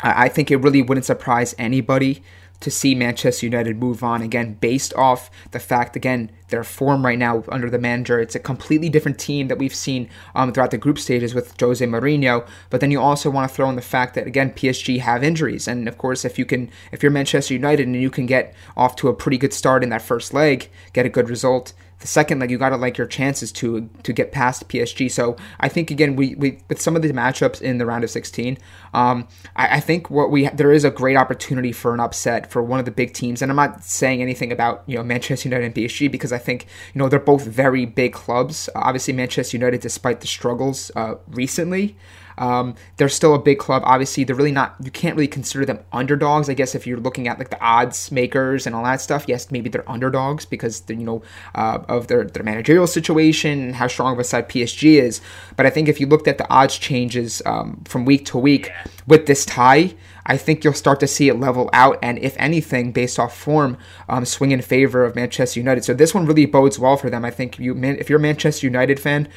I, 0.03 0.25
I 0.25 0.29
think 0.29 0.51
it 0.51 0.57
really 0.57 0.83
wouldn't 0.83 1.07
surprise 1.07 1.55
anybody 1.59 2.23
to 2.61 2.71
see 2.71 2.95
Manchester 2.95 3.47
United 3.47 3.79
move 3.79 4.05
on 4.05 4.21
again 4.23 4.55
based 4.61 4.93
off 4.95 5.31
the 5.51 5.59
fact 5.59 5.97
again 5.97 6.31
their 6.49 6.63
form 6.63 7.05
right 7.05 7.19
now 7.19 7.43
under 7.49 7.71
the 7.71 7.79
manager. 7.79 8.21
It's 8.21 8.35
a 8.35 8.41
completely 8.41 8.89
different 8.89 9.19
team 9.19 9.49
that 9.49 9.59
we've 9.59 9.75
seen 9.75 10.11
um, 10.35 10.53
throughout 10.53 10.71
the 10.71 10.79
group 10.79 10.99
stages 10.99 11.35
with 11.35 11.59
Jose 11.59 11.85
Mourinho. 11.85 12.47
But 12.69 12.81
then 12.81 12.91
you 12.91 13.01
also 13.01 13.31
want 13.31 13.49
to 13.49 13.55
throw 13.55 13.69
in 13.71 13.77
the 13.77 13.83
fact 13.83 14.15
that 14.15 14.27
again 14.27 14.53
PSG 14.53 15.01
have 15.01 15.25
injuries. 15.25 15.67
And 15.67 15.89
of 15.89 15.97
course 15.97 16.25
if 16.25 16.39
you 16.39 16.45
can 16.45 16.71
if 16.93 17.03
you're 17.03 17.13
Manchester 17.13 17.55
United 17.55 17.87
and 17.87 17.97
you 17.97 18.11
can 18.11 18.27
get 18.27 18.55
off 18.77 18.97
to 18.97 19.09
a 19.09 19.15
pretty 19.15 19.39
good 19.39 19.55
start 19.55 19.83
in 19.83 19.89
that 19.89 20.03
first 20.03 20.35
leg 20.35 20.69
get 20.93 21.07
a 21.07 21.11
good 21.11 21.31
result 21.31 21.73
the 22.01 22.07
second 22.07 22.39
leg, 22.39 22.51
you 22.51 22.59
got 22.59 22.71
to 22.71 22.77
like 22.77 22.99
your 22.99 23.07
chances 23.07 23.53
to 23.53 23.89
to 24.03 24.13
get 24.13 24.33
past 24.33 24.69
PSG. 24.69 25.11
So 25.11 25.37
I 25.61 25.69
think 25.69 25.91
again, 25.91 26.17
we, 26.17 26.35
we 26.35 26.59
with 26.69 26.81
some 26.81 26.97
of 26.97 27.03
the 27.03 27.11
matchups 27.13 27.61
in 27.61 27.79
the 27.79 27.87
round 27.87 28.05
of 28.05 28.11
16, 28.11 28.59
um, 28.95 29.29
I, 29.55 29.77
I, 29.77 29.81
think 29.81 30.11
what 30.11 30.31
we 30.31 30.49
there 30.49 30.73
is 30.73 30.85
a 30.85 30.91
great 30.91 31.17
opportunity 31.17 31.73
for 31.73 31.93
an 31.93 32.01
upset 32.01 32.51
for 32.51 32.63
one 32.63 32.79
of 32.79 32.87
the 32.87 32.91
big 32.91 33.13
teams. 33.13 33.43
And 33.43 33.53
I'm 33.53 33.57
not 33.57 33.85
saying 33.85 34.23
anything 34.23 34.51
about 34.51 34.83
you 34.87 34.97
know 34.97 35.03
Manchester 35.03 35.49
United 35.49 35.67
and 35.67 35.75
PSG 35.75 36.11
because 36.11 36.33
I 36.33 36.39
think 36.39 36.67
you 36.95 36.99
know 36.99 37.09
they're 37.09 37.19
both 37.19 37.45
very 37.45 37.85
big 37.85 38.15
clubs. 38.15 38.69
obviously, 38.75 39.13
Manchester 39.13 39.57
United, 39.57 39.81
despite 39.81 40.21
the 40.21 40.27
struggles 40.27 40.91
uh, 40.97 41.17
recently. 41.29 41.97
Um, 42.41 42.75
they're 42.97 43.11
still 43.11 43.35
a 43.35 43.39
big 43.39 43.59
club. 43.59 43.83
Obviously, 43.85 44.25
they're 44.25 44.35
really 44.35 44.51
not. 44.51 44.75
You 44.83 44.91
can't 44.91 45.15
really 45.15 45.29
consider 45.29 45.65
them 45.65 45.79
underdogs. 45.93 46.49
I 46.49 46.55
guess 46.55 46.75
if 46.75 46.87
you're 46.87 46.99
looking 46.99 47.29
at 47.29 47.39
like 47.39 47.51
the 47.51 47.61
odds 47.63 48.11
makers 48.11 48.67
and 48.67 48.75
all 48.75 48.83
that 48.85 49.01
stuff, 49.01 49.27
yes, 49.29 49.51
maybe 49.51 49.69
they're 49.69 49.89
underdogs 49.89 50.47
because 50.47 50.83
you 50.89 50.97
know 50.97 51.23
uh, 51.55 51.79
of 51.89 52.09
their 52.09 52.25
their 52.25 52.43
managerial 52.43 52.87
situation 52.87 53.61
and 53.61 53.77
how 53.77 53.87
strong 53.87 54.15
of 54.15 54.19
a 54.19 54.25
side 54.25 54.49
PSG 54.49 55.01
is. 55.01 55.21
But 55.57 55.67
I 55.67 55.71
think 55.71 55.89
if 55.89 56.01
you 56.01 56.07
looked 56.07 56.27
at 56.27 56.39
the 56.39 56.51
odds 56.51 56.79
changes 56.79 57.43
um, 57.45 57.83
from 57.85 58.07
week 58.07 58.25
to 58.27 58.39
week 58.39 58.73
with 59.07 59.27
this 59.27 59.45
tie. 59.45 59.95
I 60.27 60.37
think 60.37 60.63
you'll 60.63 60.75
start 60.75 61.01
to 61.01 61.09
see 61.09 61.29
it 61.29 61.35
level 61.41 61.71
out, 61.73 61.99
and 62.03 62.17
if 62.19 62.37
anything, 62.39 62.93
based 62.93 63.19
off 63.19 63.37
form, 63.37 63.77
um, 64.09 64.25
swing 64.25 64.53
in 64.53 64.63
favor 64.63 65.05
of 65.05 65.17
Manchester 65.17 65.59
United. 65.59 65.85
So 65.85 65.93
this 65.93 66.15
one 66.15 66.27
really 66.27 66.47
bodes 66.47 66.79
well 66.79 66.97
for 66.97 67.11
them. 67.11 67.25
I 67.25 67.31
think 67.31 67.59
you, 67.59 67.77
if 67.83 68.09
you're 68.09 68.19
a 68.19 68.23
Manchester 68.23 68.67
United 68.67 69.01
fan, 69.01 69.29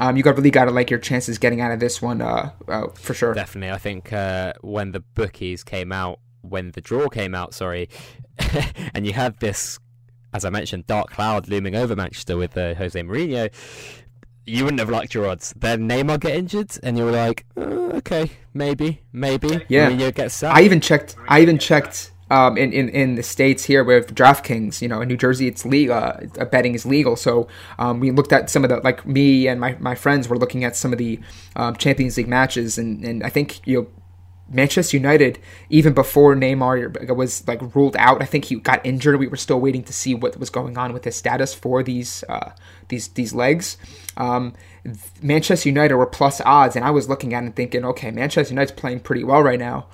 um, 0.00 0.16
you 0.16 0.22
got 0.22 0.34
really 0.34 0.50
got 0.50 0.64
to 0.64 0.70
like 0.70 0.88
your 0.88 0.98
chances 0.98 1.36
getting 1.36 1.60
out 1.60 1.72
of 1.72 1.78
this 1.78 2.00
one 2.00 2.22
uh, 2.22 2.50
uh, 2.66 2.88
for 2.88 3.12
sure. 3.12 3.34
Definitely, 3.34 3.70
I 3.70 3.76
think 3.76 4.12
uh, 4.14 4.54
when 4.62 4.92
the 4.92 5.00
bookies 5.00 5.62
came 5.62 5.92
out, 5.92 6.20
when 6.40 6.70
the 6.70 6.80
draw 6.80 7.08
came 7.08 7.34
out, 7.34 7.52
sorry, 7.52 7.90
and 8.94 9.06
you 9.06 9.12
had 9.12 9.38
this, 9.40 9.78
as 10.32 10.46
I 10.46 10.50
mentioned, 10.50 10.86
dark 10.86 11.10
cloud 11.10 11.48
looming 11.48 11.76
over 11.76 11.94
Manchester 11.94 12.38
with 12.38 12.56
uh, 12.56 12.74
Jose 12.74 12.98
Mourinho. 12.98 13.52
You 14.46 14.64
wouldn't 14.64 14.80
have 14.80 14.88
liked 14.88 15.12
your 15.12 15.28
odds. 15.28 15.52
Then 15.54 15.86
Neymar 15.86 16.18
get 16.20 16.34
injured, 16.34 16.70
and 16.82 16.96
you 16.96 17.04
were 17.04 17.12
like, 17.12 17.44
uh, 17.58 17.60
okay, 17.98 18.30
maybe, 18.54 19.02
maybe. 19.12 19.66
Yeah. 19.68 19.90
Mourinho 19.90 20.14
gets 20.14 20.34
sacked. 20.34 20.56
I 20.56 20.62
even 20.62 20.80
checked. 20.80 21.14
I 21.28 21.42
even 21.42 21.58
checked 21.58 22.10
um, 22.30 22.56
in, 22.56 22.72
in, 22.72 22.88
in 22.90 23.14
the 23.16 23.22
states 23.22 23.64
here 23.64 23.82
with 23.82 24.14
DraftKings, 24.14 24.80
you 24.80 24.88
know, 24.88 25.00
in 25.00 25.08
New 25.08 25.16
Jersey, 25.16 25.48
it's 25.48 25.66
legal. 25.66 25.96
Uh, 25.96 26.44
betting 26.46 26.74
is 26.74 26.86
legal. 26.86 27.16
So 27.16 27.48
um, 27.78 27.98
we 27.98 28.12
looked 28.12 28.32
at 28.32 28.48
some 28.48 28.64
of 28.64 28.70
the 28.70 28.76
like 28.78 29.04
me 29.06 29.48
and 29.48 29.60
my, 29.60 29.76
my 29.80 29.96
friends 29.96 30.28
were 30.28 30.38
looking 30.38 30.64
at 30.64 30.76
some 30.76 30.92
of 30.92 30.98
the 30.98 31.18
um, 31.56 31.74
Champions 31.76 32.16
League 32.16 32.28
matches, 32.28 32.78
and, 32.78 33.04
and 33.04 33.24
I 33.24 33.30
think 33.30 33.66
you 33.66 33.82
know 33.82 33.88
Manchester 34.48 34.96
United, 34.96 35.40
even 35.70 35.92
before 35.92 36.34
Neymar 36.34 37.14
was 37.14 37.46
like 37.48 37.74
ruled 37.74 37.96
out, 37.96 38.22
I 38.22 38.26
think 38.26 38.46
he 38.46 38.56
got 38.56 38.84
injured. 38.86 39.18
We 39.18 39.28
were 39.28 39.36
still 39.36 39.60
waiting 39.60 39.82
to 39.84 39.92
see 39.92 40.14
what 40.14 40.38
was 40.38 40.50
going 40.50 40.78
on 40.78 40.92
with 40.92 41.04
his 41.04 41.16
status 41.16 41.52
for 41.52 41.82
these 41.82 42.22
uh, 42.28 42.52
these 42.88 43.08
these 43.08 43.32
legs. 43.32 43.76
Um, 44.16 44.54
Manchester 45.20 45.68
United 45.68 45.96
were 45.96 46.06
plus 46.06 46.40
odds, 46.42 46.76
and 46.76 46.84
I 46.84 46.90
was 46.90 47.08
looking 47.08 47.34
at 47.34 47.42
it 47.42 47.46
and 47.46 47.56
thinking, 47.56 47.84
okay, 47.84 48.12
Manchester 48.12 48.52
United's 48.52 48.72
playing 48.72 49.00
pretty 49.00 49.24
well 49.24 49.42
right 49.42 49.58
now 49.58 49.86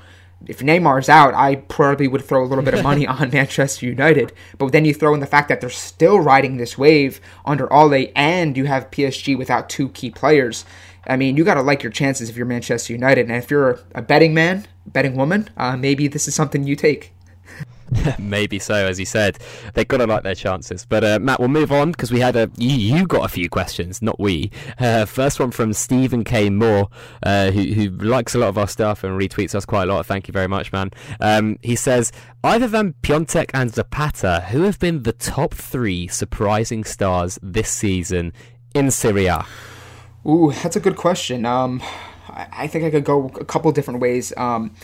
if 0.47 0.61
Neymar's 0.61 1.09
out, 1.09 1.35
I 1.35 1.57
probably 1.57 2.09
would 2.09 2.25
throw 2.25 2.45
a 2.45 2.47
little 2.47 2.65
bit 2.65 2.75
of 2.75 2.83
money 2.83 3.07
on 3.07 3.31
Manchester 3.31 3.87
United. 3.87 4.33
But 4.59 4.73
then 4.73 4.85
you 4.85 4.95
throw 4.95 5.15
in 5.15 5.21
the 5.21 5.27
fact 5.27 5.49
that 5.49 5.61
they're 5.61 5.71
still 5.71 6.21
riding 6.21 6.57
this 6.57 6.77
wave 6.77 7.21
under 7.45 7.73
Ole, 7.73 8.13
and 8.15 8.57
you 8.57 8.67
have 8.67 8.91
PSG 8.91 9.37
without 9.37 9.69
two 9.69 9.89
key 9.91 10.11
players. 10.11 10.65
I 11.07 11.17
mean, 11.17 11.37
you 11.37 11.45
got 11.45 11.55
to 11.55 11.63
like 11.63 11.83
your 11.83 11.93
chances 11.93 12.29
if 12.29 12.37
you're 12.37 12.47
Manchester 12.47 12.93
United. 12.93 13.29
And 13.29 13.37
if 13.37 13.51
you're 13.51 13.81
a 13.95 14.03
betting 14.03 14.35
man, 14.35 14.67
betting 14.87 15.15
woman, 15.17 15.49
uh, 15.57 15.77
maybe 15.77 16.09
this 16.09 16.29
is 16.29 16.35
something 16.35 16.65
you 16.65 16.77
take. 16.77 17.13
Maybe 18.19 18.59
so, 18.59 18.75
as 18.75 18.99
you 18.99 19.07
said. 19.07 19.39
They've 19.75 19.87
got 19.87 19.99
to 19.99 20.07
like 20.07 20.23
their 20.23 20.35
chances. 20.35 20.87
But 20.87 21.05
uh, 21.05 21.19
Matt, 21.21 21.41
we'll 21.41 21.49
move 21.49 21.73
on 21.73 21.93
because 21.93 22.11
we 22.13 22.21
had 22.21 22.37
a 22.37 22.51
you, 22.57 22.77
you, 22.77 23.07
got 23.07 23.25
a 23.25 23.29
few 23.29 23.49
questions, 23.49 24.03
not 24.03 24.19
we. 24.19 24.51
Uh, 24.79 25.05
first 25.05 25.41
one 25.41 25.51
from 25.51 25.73
Stephen 25.73 26.25
K. 26.25 26.51
Moore, 26.51 26.89
uh, 27.23 27.51
who, 27.51 27.63
who 27.63 27.91
likes 27.91 28.35
a 28.35 28.39
lot 28.39 28.49
of 28.49 28.59
our 28.59 28.69
stuff 28.69 29.05
and 29.05 29.21
retweets 29.21 29.55
us 29.55 29.65
quite 29.65 29.89
a 29.89 29.93
lot. 29.93 30.07
Thank 30.07 30.29
you 30.29 30.33
very 30.33 30.49
much, 30.49 30.73
man. 30.73 30.91
Um, 31.21 31.59
he 31.63 31.77
says 31.77 32.13
either 32.45 32.69
than 32.69 32.95
Piątek 33.03 33.51
and 33.55 33.73
Zapata, 33.73 34.47
who 34.51 34.63
have 34.63 34.79
been 34.79 35.03
the 35.03 35.13
top 35.13 35.55
three 35.55 36.09
surprising 36.09 36.85
stars 36.85 37.39
this 37.43 37.71
season 37.71 38.33
in 38.75 38.91
Serie 38.91 39.27
A. 39.27 39.47
Ooh, 40.27 40.53
that's 40.63 40.77
a 40.77 40.81
good 40.81 40.97
question. 40.97 41.47
Um, 41.47 41.81
I, 42.29 42.47
I 42.53 42.67
think 42.67 42.85
I 42.85 42.91
could 42.91 43.05
go 43.05 43.31
a 43.41 43.45
couple 43.45 43.71
different 43.73 44.01
ways. 44.01 44.33
Um, 44.37 44.75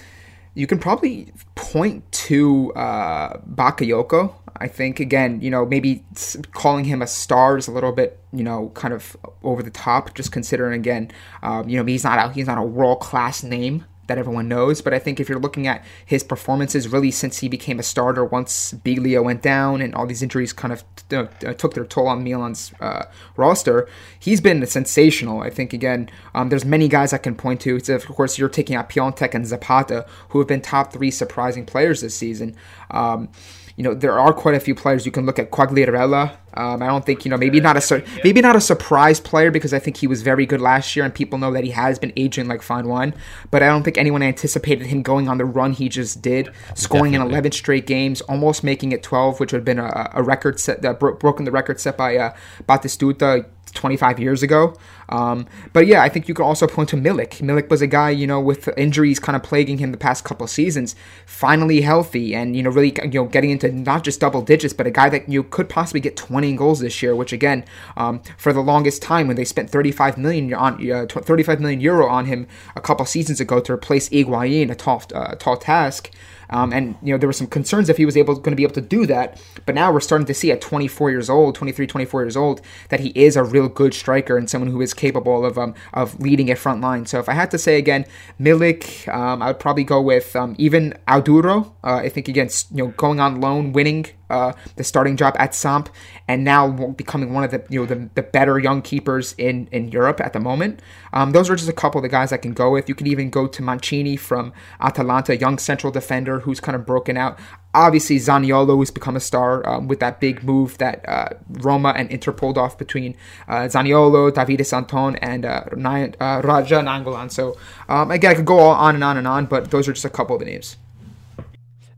you 0.54 0.66
can 0.66 0.78
probably 0.78 1.32
point 1.54 2.10
to 2.12 2.72
uh, 2.74 3.38
Bakayoko. 3.38 4.34
I 4.56 4.68
think 4.68 5.00
again, 5.00 5.40
you 5.40 5.50
know, 5.50 5.64
maybe 5.64 6.04
calling 6.52 6.84
him 6.84 7.00
a 7.00 7.06
star 7.06 7.56
is 7.56 7.68
a 7.68 7.72
little 7.72 7.92
bit, 7.92 8.20
you 8.32 8.44
know, 8.44 8.70
kind 8.74 8.92
of 8.92 9.16
over 9.42 9.62
the 9.62 9.70
top. 9.70 10.14
Just 10.14 10.30
considering 10.30 10.74
again, 10.74 11.10
um, 11.42 11.68
you 11.68 11.78
know, 11.78 11.84
he's 11.84 12.04
not 12.04 12.18
a 12.18 12.32
he's 12.32 12.46
not 12.46 12.58
a 12.58 12.62
world 12.62 13.00
class 13.00 13.42
name 13.42 13.84
that 14.12 14.18
everyone 14.18 14.46
knows. 14.46 14.82
But 14.82 14.92
I 14.92 14.98
think 14.98 15.18
if 15.18 15.28
you're 15.28 15.40
looking 15.40 15.66
at 15.66 15.84
his 16.04 16.22
performances 16.22 16.88
really 16.88 17.10
since 17.10 17.38
he 17.38 17.48
became 17.48 17.78
a 17.78 17.82
starter, 17.82 18.24
once 18.24 18.74
Biglia 18.84 19.24
went 19.24 19.42
down 19.42 19.80
and 19.80 19.94
all 19.94 20.06
these 20.06 20.22
injuries 20.22 20.52
kind 20.52 20.72
of 20.72 20.84
uh, 21.12 21.54
took 21.54 21.74
their 21.74 21.84
toll 21.84 22.08
on 22.08 22.22
Milan's 22.22 22.72
uh, 22.80 23.06
roster, 23.36 23.88
he's 24.18 24.40
been 24.40 24.64
sensational. 24.66 25.40
I 25.40 25.50
think 25.50 25.72
again, 25.72 26.10
um, 26.34 26.50
there's 26.50 26.64
many 26.64 26.88
guys 26.88 27.12
I 27.12 27.18
can 27.18 27.34
point 27.34 27.60
to. 27.62 27.76
It's, 27.76 27.88
of 27.88 28.06
course, 28.06 28.38
you're 28.38 28.48
taking 28.48 28.76
out 28.76 28.90
Piątek 28.90 29.34
and 29.34 29.46
Zapata, 29.46 30.06
who 30.30 30.38
have 30.38 30.48
been 30.48 30.60
top 30.60 30.92
three 30.92 31.10
surprising 31.10 31.64
players 31.64 32.02
this 32.02 32.14
season. 32.14 32.54
Um, 32.90 33.30
you 33.76 33.84
know, 33.84 33.94
there 33.94 34.18
are 34.18 34.32
quite 34.32 34.54
a 34.54 34.60
few 34.60 34.74
players. 34.74 35.06
You 35.06 35.12
can 35.12 35.26
look 35.26 35.38
at 35.38 35.50
Quagliarella. 35.50 36.36
Um, 36.54 36.82
I 36.82 36.86
don't 36.86 37.06
think 37.06 37.24
you 37.24 37.30
know 37.30 37.38
maybe 37.38 37.60
not 37.60 37.76
a 37.76 38.04
maybe 38.22 38.42
not 38.42 38.54
a 38.54 38.60
surprise 38.60 39.20
player 39.20 39.50
because 39.50 39.72
I 39.72 39.78
think 39.78 39.96
he 39.96 40.06
was 40.06 40.20
very 40.20 40.44
good 40.44 40.60
last 40.60 40.94
year 40.94 41.02
and 41.02 41.14
people 41.14 41.38
know 41.38 41.50
that 41.52 41.64
he 41.64 41.70
has 41.70 41.98
been 41.98 42.12
aging 42.14 42.46
like 42.46 42.60
fine 42.60 42.88
wine. 42.88 43.14
But 43.50 43.62
I 43.62 43.68
don't 43.68 43.82
think 43.82 43.96
anyone 43.96 44.22
anticipated 44.22 44.86
him 44.86 45.02
going 45.02 45.28
on 45.28 45.38
the 45.38 45.46
run 45.46 45.72
he 45.72 45.88
just 45.88 46.20
did, 46.20 46.50
scoring 46.74 47.12
Definitely. 47.12 47.32
in 47.32 47.38
11 47.38 47.52
straight 47.52 47.86
games, 47.86 48.20
almost 48.22 48.62
making 48.62 48.92
it 48.92 49.02
12, 49.02 49.40
which 49.40 49.52
would 49.52 49.60
have 49.60 49.64
been 49.64 49.78
a, 49.78 50.10
a 50.12 50.22
record 50.22 50.60
set, 50.60 50.84
uh, 50.84 50.92
bro- 50.92 51.14
broken 51.14 51.46
the 51.46 51.50
record 51.50 51.80
set 51.80 51.96
by 51.96 52.16
uh, 52.16 52.34
Batistuta 52.68 53.46
25 53.74 54.20
years 54.20 54.42
ago. 54.42 54.74
Um, 55.08 55.46
but 55.72 55.86
yeah, 55.86 56.02
I 56.02 56.08
think 56.08 56.28
you 56.28 56.34
can 56.34 56.44
also 56.44 56.66
point 56.66 56.88
to 56.90 56.96
Milik. 56.96 57.40
Milik 57.40 57.68
was 57.68 57.82
a 57.82 57.86
guy, 57.86 58.10
you 58.10 58.26
know, 58.26 58.40
with 58.40 58.68
injuries 58.78 59.18
kind 59.18 59.36
of 59.36 59.42
plaguing 59.42 59.78
him 59.78 59.92
the 59.92 59.98
past 59.98 60.24
couple 60.24 60.46
seasons, 60.46 60.94
finally 61.26 61.80
healthy 61.82 62.34
and, 62.34 62.56
you 62.56 62.62
know, 62.62 62.70
really, 62.70 62.94
you 63.02 63.20
know, 63.20 63.24
getting 63.26 63.50
into 63.50 63.70
not 63.70 64.04
just 64.04 64.20
double 64.20 64.42
digits, 64.42 64.72
but 64.72 64.86
a 64.86 64.90
guy 64.90 65.08
that 65.08 65.28
you 65.28 65.42
could 65.42 65.68
possibly 65.68 66.00
get 66.00 66.16
20 66.16 66.54
goals 66.56 66.80
this 66.80 67.02
year, 67.02 67.14
which 67.14 67.32
again, 67.32 67.64
um, 67.96 68.22
for 68.36 68.52
the 68.52 68.60
longest 68.60 69.02
time 69.02 69.26
when 69.26 69.36
they 69.36 69.44
spent 69.44 69.70
35 69.70 70.16
million 70.16 70.52
on 70.54 70.90
uh, 70.90 71.06
35 71.06 71.60
million 71.60 71.80
euro 71.80 72.08
on 72.08 72.26
him 72.26 72.46
a 72.76 72.80
couple 72.80 73.04
seasons 73.04 73.40
ago 73.40 73.60
to 73.60 73.72
replace 73.72 74.08
Higuain, 74.08 74.70
a 74.70 74.74
tall, 74.74 75.02
uh, 75.14 75.34
tall 75.34 75.56
task. 75.56 76.10
Um, 76.52 76.72
and 76.72 76.96
you 77.02 77.12
know 77.12 77.18
there 77.18 77.28
were 77.28 77.32
some 77.32 77.46
concerns 77.46 77.88
if 77.88 77.96
he 77.96 78.06
was 78.06 78.16
able 78.16 78.34
going 78.34 78.52
to 78.52 78.56
be 78.56 78.62
able 78.62 78.74
to 78.74 78.80
do 78.80 79.06
that. 79.06 79.42
But 79.66 79.74
now 79.74 79.92
we're 79.92 80.00
starting 80.00 80.26
to 80.26 80.34
see 80.34 80.52
at 80.52 80.60
24 80.60 81.10
years 81.10 81.28
old, 81.28 81.54
23, 81.54 81.86
24 81.86 82.22
years 82.22 82.36
old, 82.36 82.60
that 82.90 83.00
he 83.00 83.08
is 83.10 83.36
a 83.36 83.42
real 83.42 83.68
good 83.68 83.94
striker 83.94 84.36
and 84.36 84.48
someone 84.48 84.70
who 84.70 84.80
is 84.80 84.94
capable 84.94 85.44
of 85.44 85.58
um, 85.58 85.74
of 85.92 86.20
leading 86.20 86.50
a 86.50 86.56
front 86.56 86.80
line. 86.80 87.06
So 87.06 87.18
if 87.18 87.28
I 87.28 87.32
had 87.32 87.50
to 87.52 87.58
say 87.58 87.78
again, 87.78 88.04
Milik, 88.40 89.12
um, 89.12 89.42
I 89.42 89.48
would 89.48 89.58
probably 89.58 89.84
go 89.84 90.00
with 90.00 90.36
um, 90.36 90.54
even 90.58 90.94
Audero. 91.08 91.72
Uh, 91.82 91.96
I 91.96 92.08
think 92.08 92.28
again, 92.28 92.48
you 92.70 92.84
know, 92.84 92.90
going 92.96 93.20
on 93.20 93.40
loan, 93.40 93.72
winning 93.72 94.06
uh, 94.32 94.52
the 94.76 94.84
starting 94.84 95.16
job 95.16 95.36
at 95.38 95.54
Samp, 95.54 95.88
and 96.26 96.42
now 96.42 96.68
becoming 96.70 97.32
one 97.32 97.44
of 97.44 97.50
the 97.50 97.62
you 97.68 97.80
know 97.80 97.86
the, 97.86 98.08
the 98.14 98.22
better 98.22 98.58
young 98.58 98.82
keepers 98.82 99.34
in 99.38 99.68
in 99.70 99.88
Europe 99.88 100.20
at 100.20 100.32
the 100.32 100.40
moment. 100.40 100.80
Um, 101.12 101.32
those 101.32 101.50
are 101.50 101.56
just 101.56 101.68
a 101.68 101.74
couple 101.74 101.98
of 101.98 102.02
the 102.02 102.08
guys 102.08 102.32
I 102.32 102.38
can 102.38 102.54
go 102.54 102.70
with. 102.70 102.88
You 102.88 102.94
could 102.94 103.06
even 103.06 103.30
go 103.30 103.46
to 103.46 103.62
Mancini 103.62 104.16
from 104.16 104.52
Atalanta, 104.80 105.36
young 105.36 105.58
central 105.58 105.92
defender 105.92 106.40
who's 106.40 106.60
kind 106.60 106.74
of 106.74 106.86
broken 106.86 107.16
out. 107.16 107.38
Obviously, 107.74 108.16
Zaniolo 108.16 108.78
has 108.80 108.90
become 108.90 109.16
a 109.16 109.20
star 109.20 109.66
um, 109.68 109.88
with 109.88 110.00
that 110.00 110.20
big 110.20 110.42
move 110.44 110.76
that 110.78 111.08
uh, 111.08 111.28
Roma 111.48 111.94
and 111.96 112.10
Inter 112.10 112.32
pulled 112.32 112.58
off 112.58 112.76
between 112.76 113.14
uh, 113.48 113.62
Zaniolo, 113.62 114.30
Davide 114.30 114.64
Santon, 114.64 115.16
and 115.16 115.44
uh, 115.44 115.64
uh 115.66 116.42
Radja 116.42 116.82
Nainggolan. 116.82 117.30
So, 117.30 117.56
um, 117.88 118.10
again, 118.10 118.32
I 118.32 118.34
could 118.34 118.44
go 118.44 118.58
on 118.58 118.94
and 118.94 119.04
on 119.04 119.16
and 119.16 119.26
on, 119.26 119.46
but 119.46 119.70
those 119.70 119.88
are 119.88 119.92
just 119.92 120.04
a 120.04 120.10
couple 120.10 120.36
of 120.36 120.40
the 120.40 120.46
names. 120.46 120.76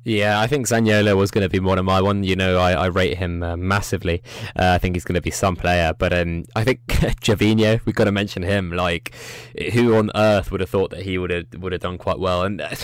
Yeah, 0.05 0.39
I 0.39 0.47
think 0.47 0.67
Zaniolo 0.67 1.17
was 1.17 1.31
going 1.31 1.45
to 1.45 1.49
be 1.49 1.61
one 1.61 1.79
of 1.79 1.87
my 1.87 2.01
one. 2.03 2.25
You 2.25 2.37
know, 2.37 2.59
I, 2.59 2.73
I 2.73 2.87
rate 2.87 3.17
him 3.17 3.43
uh, 3.43 3.57
massively. 3.57 4.23
Uh, 4.55 4.73
I 4.73 4.79
think 4.79 4.97
he's 4.97 5.05
going 5.05 5.15
to 5.15 5.23
be 5.23 5.31
some 5.31 5.57
player, 5.57 5.95
but 5.99 6.13
um, 6.13 6.45
I 6.55 6.63
think 6.63 6.87
Gervinho, 6.87 7.81
we've 7.87 7.95
got 7.95 8.05
to 8.05 8.13
mention 8.13 8.43
him. 8.43 8.71
Like, 8.71 9.15
who 9.73 9.97
on 9.97 10.11
earth 10.15 10.53
would 10.53 10.61
have 10.61 10.69
thought 10.69 10.91
that 10.91 11.03
he 11.03 11.17
would 11.17 11.31
have 11.31 11.47
would 11.59 11.73
have 11.73 11.81
done 11.81 11.97
quite 11.97 12.19
well? 12.19 12.43
And 12.43 12.61
uh, 12.61 12.77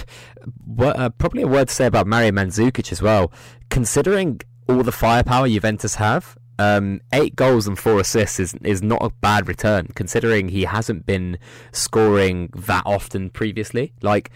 uh, 0.80 1.10
probably 1.10 1.42
a 1.42 1.46
word 1.46 1.68
to 1.68 1.74
say 1.74 1.86
about 1.86 2.06
Mario 2.06 2.30
Mandzukic 2.30 2.90
as 2.90 3.02
well. 3.02 3.30
Considering 3.68 4.40
all 4.66 4.82
the 4.82 4.92
firepower 4.92 5.46
Juventus 5.46 5.96
have, 5.96 6.38
um, 6.60 7.00
eight 7.14 7.36
goals 7.36 7.66
and 7.66 7.78
four 7.78 8.00
assists 8.00 8.38
is 8.38 8.54
is 8.62 8.82
not 8.82 9.02
a 9.02 9.10
bad 9.22 9.48
return 9.48 9.88
considering 9.94 10.48
he 10.48 10.64
hasn't 10.64 11.06
been 11.06 11.38
scoring 11.72 12.50
that 12.54 12.82
often 12.84 13.30
previously. 13.30 13.94
Like 14.02 14.30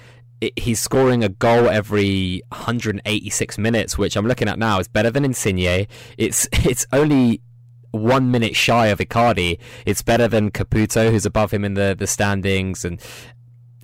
he's 0.57 0.81
scoring 0.81 1.25
a 1.25 1.29
goal 1.29 1.69
every 1.69 2.43
186 2.49 3.59
minutes, 3.59 3.99
which 3.99 4.17
I'm 4.17 4.27
looking 4.27 4.49
at 4.49 4.59
now 4.59 4.79
is 4.79 4.89
better 4.89 5.11
than 5.11 5.25
Insigne. 5.25 5.87
It's 6.19 6.49
it's 6.53 6.87
only 6.93 7.41
one 7.91 8.31
minute 8.31 8.57
shy 8.57 8.89
of 8.89 8.99
Icardi. 8.99 9.59
It's 9.87 10.03
better 10.03 10.29
than 10.29 10.51
Caputo, 10.51 11.11
who's 11.11 11.27
above 11.27 11.53
him 11.53 11.65
in 11.65 11.75
the, 11.75 11.95
the 11.99 12.07
standings, 12.07 12.85
and 12.85 13.01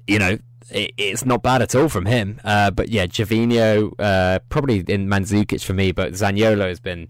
you 0.07 0.19
know 0.19 0.39
it, 0.71 0.93
it's 0.97 1.25
not 1.25 1.43
bad 1.43 1.63
at 1.63 1.75
all 1.75 1.89
from 1.89 2.07
him. 2.07 2.41
Uh, 2.45 2.71
but 2.71 2.89
yeah, 2.89 3.07
Gervinho 3.07 3.93
uh, 3.99 4.41
probably 4.49 4.81
in 4.81 5.09
Mandzukic 5.09 5.65
for 5.65 5.75
me, 5.75 5.93
but 5.93 6.13
Zaniolo 6.13 6.69
has 6.69 6.81
been 6.81 7.09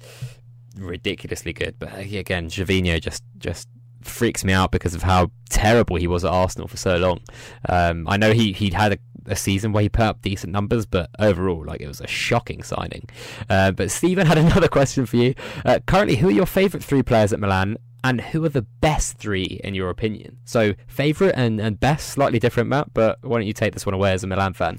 ridiculously 0.76 1.52
good. 1.52 1.76
But 1.78 1.92
uh, 1.92 1.98
again, 1.98 2.48
Gervinho 2.48 3.00
just 3.00 3.22
just 3.38 3.68
freaks 4.02 4.44
me 4.44 4.52
out 4.52 4.70
because 4.70 4.94
of 4.94 5.02
how 5.02 5.30
terrible 5.50 5.96
he 5.96 6.06
was 6.06 6.24
at 6.24 6.30
Arsenal 6.30 6.68
for 6.68 6.78
so 6.78 6.96
long. 6.96 7.20
Um, 7.68 8.08
I 8.08 8.16
know 8.16 8.32
he 8.32 8.52
he'd 8.52 8.74
had 8.74 8.92
a 8.94 8.98
a 9.26 9.36
season 9.36 9.72
where 9.72 9.82
he 9.82 9.88
put 9.88 10.04
up 10.04 10.22
decent 10.22 10.52
numbers, 10.52 10.86
but 10.86 11.10
overall, 11.18 11.64
like 11.64 11.80
it 11.80 11.88
was 11.88 12.00
a 12.00 12.06
shocking 12.06 12.62
signing. 12.62 13.08
Uh, 13.48 13.70
but 13.72 13.90
Stephen 13.90 14.26
had 14.26 14.38
another 14.46 14.68
question 14.68 15.06
for 15.06 15.16
you. 15.16 15.34
Uh, 15.64 15.78
currently, 15.86 16.16
who 16.16 16.28
are 16.28 16.32
your 16.32 16.46
favourite 16.46 16.84
three 16.84 17.02
players 17.02 17.32
at 17.32 17.40
Milan, 17.40 17.76
and 18.02 18.20
who 18.20 18.44
are 18.44 18.48
the 18.48 18.62
best 18.62 19.18
three 19.18 19.60
in 19.62 19.74
your 19.74 19.90
opinion? 19.90 20.38
So, 20.44 20.74
favourite 20.86 21.34
and, 21.36 21.60
and 21.60 21.78
best, 21.78 22.08
slightly 22.08 22.38
different, 22.38 22.68
Matt. 22.68 22.92
But 22.94 23.18
why 23.22 23.38
don't 23.38 23.46
you 23.46 23.52
take 23.52 23.74
this 23.74 23.84
one 23.84 23.94
away 23.94 24.12
as 24.12 24.24
a 24.24 24.26
Milan 24.26 24.54
fan? 24.54 24.78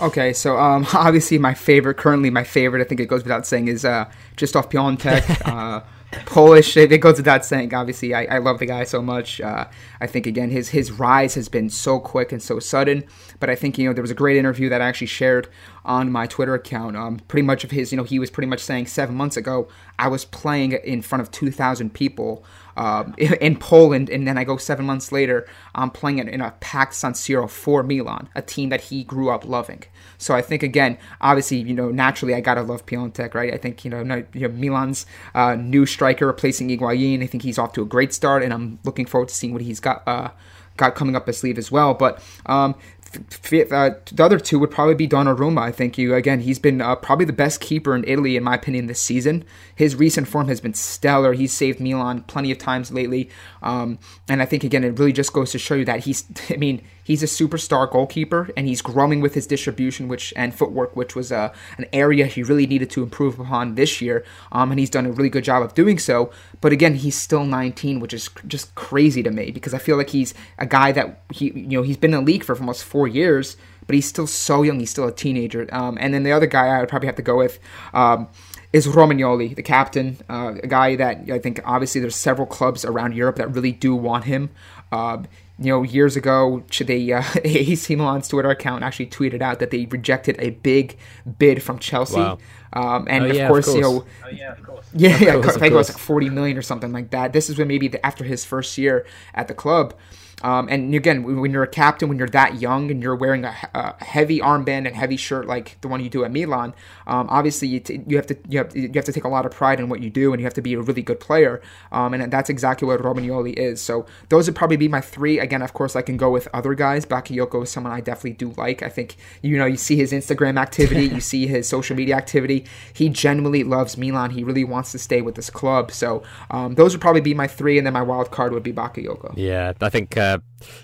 Okay, 0.00 0.32
so 0.32 0.56
um, 0.56 0.86
obviously 0.94 1.38
my 1.38 1.54
favorite, 1.54 1.96
currently 1.96 2.30
my 2.30 2.44
favorite, 2.44 2.80
I 2.80 2.84
think 2.84 3.00
it 3.00 3.06
goes 3.06 3.22
without 3.22 3.46
saying, 3.46 3.68
is 3.68 3.84
uh, 3.84 4.10
Krzysztof 4.36 4.70
Piątek. 4.70 5.46
uh, 5.46 5.84
Polish. 6.26 6.76
It, 6.76 6.96
goes 6.98 7.18
without 7.18 7.44
saying. 7.44 7.72
Obviously, 7.72 8.14
I, 8.14 8.24
I 8.24 8.38
love 8.38 8.58
the 8.58 8.66
guy 8.66 8.84
so 8.84 9.00
much. 9.00 9.40
Uh, 9.40 9.66
I 10.00 10.06
think 10.06 10.26
again 10.26 10.50
his 10.50 10.70
his 10.70 10.90
rise 10.90 11.34
has 11.34 11.48
been 11.48 11.70
so 11.70 12.00
quick 12.00 12.32
and 12.32 12.42
so 12.42 12.58
sudden. 12.58 13.04
But 13.38 13.48
I 13.48 13.54
think 13.54 13.78
you 13.78 13.86
know 13.86 13.92
there 13.92 14.02
was 14.02 14.10
a 14.10 14.14
great 14.16 14.36
interview 14.36 14.68
that 14.70 14.82
I 14.82 14.88
actually 14.88 15.06
shared 15.06 15.48
on 15.84 16.10
my 16.10 16.26
Twitter 16.26 16.54
account. 16.54 16.96
Um, 16.96 17.20
pretty 17.28 17.46
much 17.46 17.64
of 17.64 17.70
his, 17.70 17.92
you 17.92 17.96
know, 17.96 18.04
he 18.04 18.18
was 18.18 18.30
pretty 18.30 18.48
much 18.48 18.60
saying 18.60 18.86
seven 18.86 19.14
months 19.14 19.36
ago 19.36 19.68
I 19.98 20.08
was 20.08 20.24
playing 20.24 20.72
in 20.72 21.00
front 21.02 21.22
of 21.22 21.30
two 21.30 21.50
thousand 21.50 21.94
people 21.94 22.44
um, 22.76 23.14
in 23.18 23.56
Poland, 23.56 24.10
and 24.10 24.26
then 24.26 24.38
I 24.38 24.44
go 24.44 24.56
seven 24.56 24.86
months 24.86 25.12
later, 25.12 25.46
I'm 25.74 25.90
playing 25.90 26.18
it 26.18 26.28
in 26.28 26.40
a 26.40 26.52
packed 26.60 26.94
San 26.94 27.12
Siro 27.12 27.48
for 27.48 27.82
Milan, 27.82 28.28
a 28.34 28.42
team 28.42 28.68
that 28.70 28.82
he 28.82 29.04
grew 29.04 29.30
up 29.30 29.44
loving. 29.44 29.82
So 30.18 30.34
I 30.34 30.42
think 30.42 30.62
again, 30.62 30.98
obviously, 31.20 31.58
you 31.58 31.74
know, 31.74 31.90
naturally 31.90 32.34
I 32.34 32.40
gotta 32.40 32.62
love 32.62 32.86
Piątek, 32.86 33.34
right? 33.34 33.52
I 33.52 33.56
think 33.56 33.84
you 33.84 33.90
know, 33.90 34.24
you 34.32 34.48
know 34.48 34.54
Milan's 34.54 35.06
uh, 35.34 35.54
new 35.54 35.86
striker 35.86 36.26
replacing 36.26 36.68
Higuain. 36.68 37.22
I 37.22 37.26
think 37.26 37.42
he's 37.42 37.58
off 37.58 37.72
to 37.74 37.82
a 37.82 37.86
great 37.86 38.12
start, 38.12 38.42
and 38.42 38.52
I'm 38.52 38.78
looking 38.84 39.06
forward 39.06 39.28
to 39.28 39.34
seeing 39.34 39.52
what 39.52 39.62
he's 39.62 39.80
got. 39.80 40.02
Uh, 40.06 40.30
got 40.76 40.94
coming 40.94 41.14
up 41.14 41.26
his 41.26 41.38
sleeve 41.38 41.58
as 41.58 41.70
well. 41.70 41.94
But 41.94 42.22
um, 42.46 42.74
uh, 43.12 43.90
the 44.12 44.22
other 44.22 44.38
two 44.38 44.58
would 44.58 44.70
probably 44.70 44.94
be 44.94 45.08
Donnarumma. 45.08 45.60
I 45.60 45.72
think 45.72 45.98
you 45.98 46.14
again. 46.14 46.40
He's 46.40 46.58
been 46.58 46.80
uh, 46.80 46.94
probably 46.96 47.24
the 47.24 47.32
best 47.32 47.60
keeper 47.60 47.94
in 47.94 48.04
Italy, 48.06 48.36
in 48.36 48.44
my 48.44 48.54
opinion, 48.54 48.86
this 48.86 49.00
season. 49.00 49.44
His 49.74 49.96
recent 49.96 50.28
form 50.28 50.48
has 50.48 50.60
been 50.60 50.74
stellar. 50.74 51.32
He's 51.32 51.52
saved 51.52 51.80
Milan 51.80 52.22
plenty 52.22 52.52
of 52.52 52.58
times 52.58 52.92
lately, 52.92 53.28
um, 53.62 53.98
and 54.28 54.40
I 54.40 54.46
think 54.46 54.62
again 54.62 54.84
it 54.84 54.98
really 54.98 55.12
just 55.12 55.32
goes 55.32 55.50
to 55.52 55.58
show 55.58 55.74
you 55.74 55.84
that 55.86 56.00
he's. 56.00 56.24
I 56.50 56.56
mean, 56.56 56.82
he's 57.10 57.24
a 57.24 57.26
superstar 57.26 57.90
goalkeeper, 57.90 58.50
and 58.56 58.68
he's 58.68 58.80
growing 58.80 59.20
with 59.20 59.34
his 59.34 59.44
distribution, 59.44 60.06
which 60.06 60.32
and 60.36 60.54
footwork, 60.54 60.94
which 60.94 61.16
was 61.16 61.32
uh, 61.32 61.52
an 61.76 61.86
area 61.92 62.24
he 62.26 62.44
really 62.44 62.68
needed 62.68 62.88
to 62.88 63.02
improve 63.02 63.40
upon 63.40 63.74
this 63.74 64.00
year. 64.00 64.24
Um, 64.52 64.70
and 64.70 64.78
he's 64.78 64.90
done 64.90 65.06
a 65.06 65.10
really 65.10 65.28
good 65.28 65.42
job 65.42 65.60
of 65.64 65.74
doing 65.74 65.98
so. 65.98 66.30
But 66.60 66.72
again, 66.72 66.94
he's 66.94 67.16
still 67.16 67.44
19, 67.44 67.98
which 67.98 68.14
is 68.14 68.30
just 68.46 68.72
crazy 68.76 69.24
to 69.24 69.30
me 69.32 69.50
because 69.50 69.74
I 69.74 69.78
feel 69.78 69.96
like 69.96 70.10
he's 70.10 70.34
a 70.56 70.66
guy 70.66 70.92
that 70.92 71.22
he 71.32 71.46
you 71.46 71.78
know 71.78 71.82
he's 71.82 71.96
been 71.96 72.14
in 72.14 72.20
the 72.20 72.32
league 72.32 72.44
for 72.44 72.56
almost 72.56 72.84
four 72.84 73.08
years, 73.08 73.56
but 73.88 73.94
he's 73.96 74.06
still 74.06 74.28
so 74.28 74.62
young. 74.62 74.78
He's 74.78 74.90
still 74.90 75.08
a 75.08 75.12
teenager. 75.12 75.66
Um, 75.72 75.98
and 76.00 76.14
then 76.14 76.22
the 76.22 76.30
other 76.30 76.46
guy 76.46 76.68
I 76.68 76.78
would 76.78 76.88
probably 76.88 77.06
have 77.06 77.16
to 77.16 77.22
go 77.22 77.36
with. 77.36 77.58
Um, 77.92 78.28
is 78.72 78.86
Romagnoli, 78.86 79.56
the 79.56 79.64
captain, 79.64 80.18
uh, 80.28 80.54
a 80.62 80.68
guy 80.68 80.94
that 80.94 81.28
I 81.28 81.40
think 81.40 81.60
obviously 81.64 82.00
there's 82.00 82.14
several 82.14 82.46
clubs 82.46 82.84
around 82.84 83.16
Europe 83.16 83.34
that 83.34 83.52
really 83.52 83.72
do 83.72 83.96
want 83.96 84.26
him. 84.26 84.50
Uh, 84.92 85.24
you 85.60 85.66
know, 85.66 85.82
years 85.82 86.16
ago, 86.16 86.62
they 86.80 87.12
uh, 87.12 87.22
AC 87.44 87.94
Milan's 87.94 88.28
Twitter 88.28 88.48
account 88.48 88.82
actually 88.82 89.08
tweeted 89.08 89.42
out 89.42 89.58
that 89.58 89.70
they 89.70 89.84
rejected 89.86 90.36
a 90.38 90.50
big 90.50 90.96
bid 91.38 91.62
from 91.62 91.78
Chelsea. 91.78 92.18
Wow. 92.18 92.38
Um, 92.72 93.06
and 93.10 93.24
oh, 93.24 93.30
of, 93.30 93.36
yeah, 93.36 93.48
course, 93.48 93.68
of, 93.68 93.74
course, 93.74 93.76
you 93.76 93.82
know, 93.82 94.04
oh, 94.24 94.28
yeah, 94.30 94.52
of 94.52 94.62
course. 94.62 94.86
yeah, 94.94 95.18
yeah, 95.18 95.34
course, 95.34 95.56
I 95.56 95.58
think 95.58 95.72
it 95.74 95.76
was 95.76 95.90
like 95.90 95.98
forty 95.98 96.30
million 96.30 96.56
or 96.56 96.62
something 96.62 96.92
like 96.92 97.10
that. 97.10 97.34
This 97.34 97.50
is 97.50 97.58
when 97.58 97.68
maybe 97.68 97.88
the, 97.88 98.04
after 98.04 98.24
his 98.24 98.44
first 98.44 98.78
year 98.78 99.06
at 99.34 99.48
the 99.48 99.54
club. 99.54 99.94
Um, 100.42 100.68
and 100.68 100.94
again, 100.94 101.40
when 101.40 101.50
you're 101.50 101.62
a 101.62 101.68
captain, 101.68 102.08
when 102.08 102.18
you're 102.18 102.28
that 102.28 102.60
young 102.60 102.90
and 102.90 103.02
you're 103.02 103.16
wearing 103.16 103.44
a, 103.44 103.54
a 103.74 104.04
heavy 104.04 104.40
armband 104.40 104.86
and 104.86 104.96
heavy 104.96 105.16
shirt 105.16 105.46
like 105.46 105.78
the 105.80 105.88
one 105.88 106.02
you 106.02 106.08
do 106.08 106.24
at 106.24 106.32
Milan, 106.32 106.74
um, 107.06 107.28
obviously 107.30 107.68
you, 107.68 107.80
t- 107.80 108.00
you 108.06 108.16
have 108.16 108.26
to 108.26 108.36
you 108.48 108.58
have, 108.58 108.74
you 108.74 108.90
have 108.94 109.04
to 109.04 109.12
take 109.12 109.24
a 109.24 109.28
lot 109.28 109.44
of 109.44 109.52
pride 109.52 109.80
in 109.80 109.88
what 109.88 110.00
you 110.00 110.10
do, 110.10 110.32
and 110.32 110.40
you 110.40 110.46
have 110.46 110.54
to 110.54 110.62
be 110.62 110.74
a 110.74 110.80
really 110.80 111.02
good 111.02 111.20
player. 111.20 111.60
Um, 111.92 112.14
and 112.14 112.32
that's 112.32 112.48
exactly 112.48 112.86
what 112.86 113.00
Romagnoli 113.00 113.52
is. 113.54 113.80
So 113.80 114.06
those 114.28 114.46
would 114.46 114.56
probably 114.56 114.76
be 114.76 114.88
my 114.88 115.00
three. 115.00 115.38
Again, 115.38 115.62
of 115.62 115.72
course, 115.74 115.94
I 115.94 116.02
can 116.02 116.16
go 116.16 116.30
with 116.30 116.48
other 116.54 116.74
guys. 116.74 117.04
Bakayoko 117.04 117.64
is 117.64 117.70
someone 117.70 117.92
I 117.92 118.00
definitely 118.00 118.32
do 118.32 118.54
like. 118.56 118.82
I 118.82 118.88
think 118.88 119.16
you 119.42 119.58
know 119.58 119.66
you 119.66 119.76
see 119.76 119.96
his 119.96 120.12
Instagram 120.12 120.58
activity, 120.58 121.06
you 121.06 121.20
see 121.20 121.46
his 121.46 121.68
social 121.68 121.96
media 121.96 122.16
activity. 122.16 122.64
He 122.92 123.08
genuinely 123.08 123.64
loves 123.64 123.96
Milan. 123.96 124.30
He 124.30 124.42
really 124.42 124.64
wants 124.64 124.92
to 124.92 124.98
stay 124.98 125.20
with 125.20 125.34
this 125.34 125.50
club. 125.50 125.92
So 125.92 126.22
um, 126.50 126.76
those 126.76 126.94
would 126.94 127.00
probably 127.00 127.20
be 127.20 127.34
my 127.34 127.46
three, 127.46 127.76
and 127.76 127.86
then 127.86 127.92
my 127.92 128.02
wild 128.02 128.30
card 128.30 128.52
would 128.52 128.62
be 128.62 128.72
Bakayoko. 128.72 129.34
Yeah, 129.36 129.72
I 129.80 129.90
think. 129.90 130.16
Uh 130.16 130.29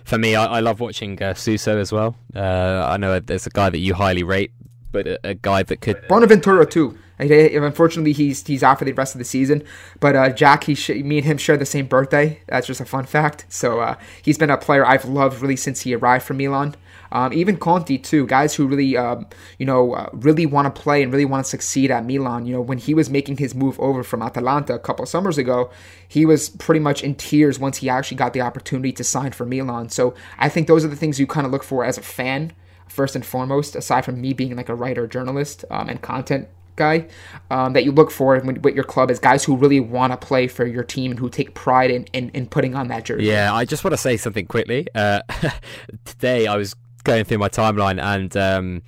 for 0.05 0.19
me, 0.19 0.35
I, 0.35 0.45
I 0.47 0.61
love 0.61 0.81
watching 0.81 1.23
uh, 1.23 1.35
Suso 1.35 1.79
as 1.79 1.93
well. 1.93 2.17
Uh, 2.35 2.87
I 2.89 2.97
know 2.97 3.19
there's 3.21 3.47
a 3.47 3.51
guy 3.51 3.71
that 3.71 3.79
you 3.79 3.95
highly 3.95 4.23
rate, 4.23 4.53
but 4.93 5.07
a, 5.07 5.19
a 5.25 5.35
guy 5.35 5.63
that 5.63 5.81
could 5.81 6.07
Bonaventura 6.09 6.67
too. 6.67 6.99
Unfortunately, 7.19 8.13
he's 8.13 8.47
he's 8.47 8.63
out 8.63 8.79
for 8.79 8.85
the 8.85 8.93
rest 8.93 9.15
of 9.15 9.19
the 9.19 9.25
season. 9.25 9.63
But 10.01 10.17
uh, 10.17 10.31
Jack, 10.31 10.65
he 10.65 10.75
sh- 10.75 10.91
me 10.91 11.19
and 11.19 11.27
him 11.27 11.39
share 11.39 11.57
the 11.57 11.65
same 11.65 11.87
birthday. 11.87 12.43
That's 12.49 12.67
just 12.67 12.81
a 12.81 12.85
fun 12.85 13.07
fact. 13.07 13.47
So 13.49 13.81
uh, 13.81 13.97
he's 14.23 14.37
been 14.37 14.51
a 14.51 14.59
player 14.59 14.85
I've 14.85 15.07
loved 15.07 15.41
really 15.41 15.57
since 15.57 15.81
he 15.83 15.95
arrived 15.95 16.25
from 16.25 16.37
Milan. 16.37 16.75
Um, 17.13 17.33
even 17.33 17.57
Conti 17.57 17.99
too, 17.99 18.27
guys 18.27 18.55
who 18.55 18.67
really, 18.67 18.97
um, 18.97 19.27
you 19.59 19.67
know, 19.67 19.95
uh, 19.95 20.09
really 20.13 20.47
want 20.47 20.73
to 20.73 20.83
play 20.83 21.03
and 21.03 21.13
really 21.13 21.25
want 21.25 21.45
to 21.45 21.51
succeed 21.51 21.91
at 21.91 22.05
Milan. 22.05 22.47
You 22.47 22.55
know, 22.55 22.61
when 22.61 22.79
he 22.79 22.95
was 22.95 23.11
making 23.11 23.39
his 23.39 23.55
move 23.55 23.79
over 23.81 24.03
from 24.03 24.23
Atalanta 24.23 24.75
a 24.75 24.79
couple 24.79 25.05
summers 25.07 25.39
ago, 25.39 25.71
he 26.09 26.27
was 26.27 26.49
pretty 26.49 26.81
much 26.81 27.03
in 27.03 27.15
tears 27.15 27.59
once 27.59 27.79
he 27.79 27.89
actually 27.89 28.17
got 28.17 28.33
the 28.33 28.41
opportunity 28.41 28.93
to 28.93 29.05
sign 29.05 29.33
for 29.33 29.47
Milan. 29.47 29.89
So 29.89 30.15
I 30.39 30.49
think 30.49 30.67
those 30.67 30.85
are 30.85 30.89
the 30.89 30.97
things 30.97 31.21
you 31.21 31.27
kind 31.27 31.47
of 31.47 31.53
look 31.53 31.65
for 31.65 31.85
as 31.85 31.99
a 31.99 32.03
fan 32.03 32.53
first 32.89 33.17
and 33.17 33.25
foremost, 33.25 33.77
aside 33.77 34.05
from 34.05 34.21
me 34.21 34.33
being 34.33 34.57
like 34.57 34.69
a 34.69 34.75
writer, 34.75 35.07
journalist, 35.07 35.65
um, 35.71 35.89
and 35.89 36.01
content 36.03 36.49
guy 36.77 37.09
um, 37.51 37.73
that 37.73 37.85
you 37.85 37.91
look 37.91 38.11
for 38.11 38.39
with 38.39 38.75
your 38.75 38.85
club 38.85 39.11
is 39.11 39.19
guys 39.19 39.43
who 39.43 39.57
really 39.57 39.81
want 39.81 40.13
to 40.13 40.17
play 40.17 40.47
for 40.47 40.67
your 40.67 40.85
team 40.85 41.11
and 41.11 41.19
who 41.19 41.29
take 41.29 41.55
pride 41.55 41.91
in, 41.91 42.05
in, 42.13 42.31
in, 42.31 42.47
putting 42.47 42.75
on 42.75 42.89
that 42.89 43.05
jersey. 43.05 43.25
Yeah, 43.25 43.53
I 43.53 43.65
just 43.65 43.83
want 43.83 43.93
to 43.93 43.99
say 43.99 44.17
something 44.17 44.47
quickly. 44.47 44.87
Uh, 44.95 45.23
today 46.05 46.47
I 46.47 46.57
was 46.57 46.75
going 47.07 47.25
through 47.25 47.39
my 47.39 47.49
timeline 47.49 48.03
and. 48.03 48.37
Um, 48.37 48.83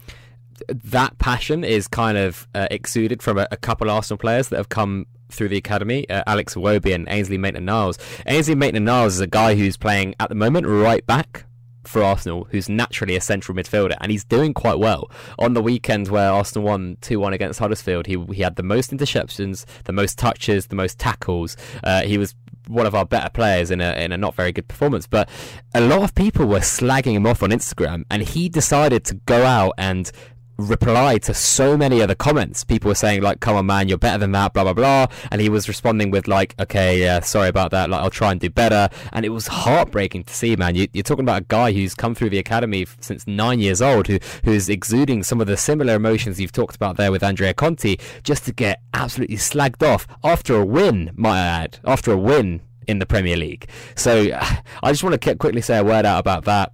that 0.68 1.16
passion 1.18 1.62
is 1.62 1.86
kind 1.86 2.18
of 2.18 2.48
uh, 2.52 2.66
exuded 2.68 3.22
from 3.22 3.38
a, 3.38 3.46
a 3.52 3.56
couple 3.56 3.88
Arsenal 3.88 4.18
players 4.18 4.48
that 4.48 4.56
have 4.56 4.68
come 4.68 5.06
through 5.30 5.48
the 5.48 5.56
academy, 5.56 6.08
uh, 6.10 6.24
Alex 6.26 6.56
Iwobi 6.56 6.92
and 6.92 7.06
Ainsley 7.08 7.38
Maitland-Niles. 7.38 7.96
Ainsley 8.26 8.56
Maitland-Niles 8.56 9.14
is 9.14 9.20
a 9.20 9.28
guy 9.28 9.54
who's 9.54 9.76
playing 9.76 10.16
at 10.18 10.28
the 10.28 10.34
moment 10.34 10.66
right 10.66 11.06
back 11.06 11.44
for 11.84 12.02
Arsenal, 12.02 12.46
who's 12.50 12.68
naturally 12.68 13.16
a 13.16 13.20
central 13.20 13.56
midfielder, 13.56 13.96
and 14.00 14.10
he's 14.10 14.24
doing 14.24 14.52
quite 14.52 14.78
well. 14.78 15.10
On 15.38 15.54
the 15.54 15.62
weekend 15.62 16.08
where 16.08 16.30
Arsenal 16.30 16.66
won 16.66 16.98
2 17.00 17.18
1 17.18 17.32
against 17.32 17.58
Huddersfield, 17.58 18.06
he, 18.06 18.22
he 18.32 18.42
had 18.42 18.56
the 18.56 18.62
most 18.62 18.90
interceptions, 18.90 19.64
the 19.84 19.92
most 19.92 20.18
touches, 20.18 20.66
the 20.66 20.76
most 20.76 20.98
tackles. 20.98 21.56
Uh, 21.82 22.02
he 22.02 22.18
was 22.18 22.34
one 22.68 22.86
of 22.86 22.94
our 22.94 23.04
better 23.04 23.30
players 23.30 23.70
in 23.70 23.80
a 23.80 23.92
in 23.92 24.12
a 24.12 24.16
not 24.16 24.34
very 24.34 24.52
good 24.52 24.68
performance. 24.68 25.06
But 25.06 25.28
a 25.74 25.80
lot 25.80 26.02
of 26.02 26.14
people 26.14 26.46
were 26.46 26.60
slagging 26.60 27.14
him 27.14 27.26
off 27.26 27.42
on 27.42 27.50
Instagram, 27.50 28.04
and 28.10 28.22
he 28.22 28.48
decided 28.48 29.04
to 29.06 29.14
go 29.14 29.44
out 29.44 29.72
and 29.78 30.10
reply 30.58 31.18
to 31.18 31.32
so 31.32 31.76
many 31.76 32.02
other 32.02 32.16
comments. 32.16 32.64
People 32.64 32.88
were 32.88 32.94
saying 32.94 33.22
like, 33.22 33.40
"Come 33.40 33.56
on, 33.56 33.66
man, 33.66 33.88
you're 33.88 33.96
better 33.96 34.18
than 34.18 34.32
that," 34.32 34.52
blah 34.52 34.64
blah 34.64 34.72
blah, 34.72 35.06
and 35.30 35.40
he 35.40 35.48
was 35.48 35.68
responding 35.68 36.10
with 36.10 36.26
like, 36.26 36.54
"Okay, 36.60 37.00
yeah, 37.00 37.20
sorry 37.20 37.48
about 37.48 37.70
that. 37.70 37.88
Like, 37.88 38.00
I'll 38.00 38.10
try 38.10 38.32
and 38.32 38.40
do 38.40 38.50
better." 38.50 38.88
And 39.12 39.24
it 39.24 39.30
was 39.30 39.46
heartbreaking 39.46 40.24
to 40.24 40.34
see, 40.34 40.56
man. 40.56 40.74
You, 40.74 40.88
are 40.96 41.02
talking 41.02 41.24
about 41.24 41.42
a 41.42 41.46
guy 41.46 41.72
who's 41.72 41.94
come 41.94 42.14
through 42.14 42.30
the 42.30 42.38
academy 42.38 42.86
since 43.00 43.26
nine 43.26 43.60
years 43.60 43.80
old, 43.80 44.08
who 44.08 44.18
who's 44.44 44.68
exuding 44.68 45.22
some 45.22 45.40
of 45.40 45.46
the 45.46 45.56
similar 45.56 45.94
emotions 45.94 46.40
you've 46.40 46.52
talked 46.52 46.76
about 46.76 46.96
there 46.96 47.12
with 47.12 47.22
Andrea 47.22 47.54
Conti, 47.54 47.98
just 48.24 48.44
to 48.46 48.52
get 48.52 48.80
absolutely 48.94 49.36
slagged 49.36 49.86
off 49.86 50.06
after 50.24 50.56
a 50.56 50.64
win, 50.64 51.12
might 51.14 51.40
I 51.40 51.62
add, 51.64 51.78
after 51.84 52.12
a 52.12 52.18
win 52.18 52.62
in 52.88 52.98
the 52.98 53.06
Premier 53.06 53.36
League. 53.36 53.68
So 53.94 54.30
I 54.82 54.90
just 54.90 55.04
want 55.04 55.20
to 55.20 55.36
quickly 55.36 55.60
say 55.60 55.78
a 55.78 55.84
word 55.84 56.04
out 56.04 56.18
about 56.18 56.44
that 56.46 56.72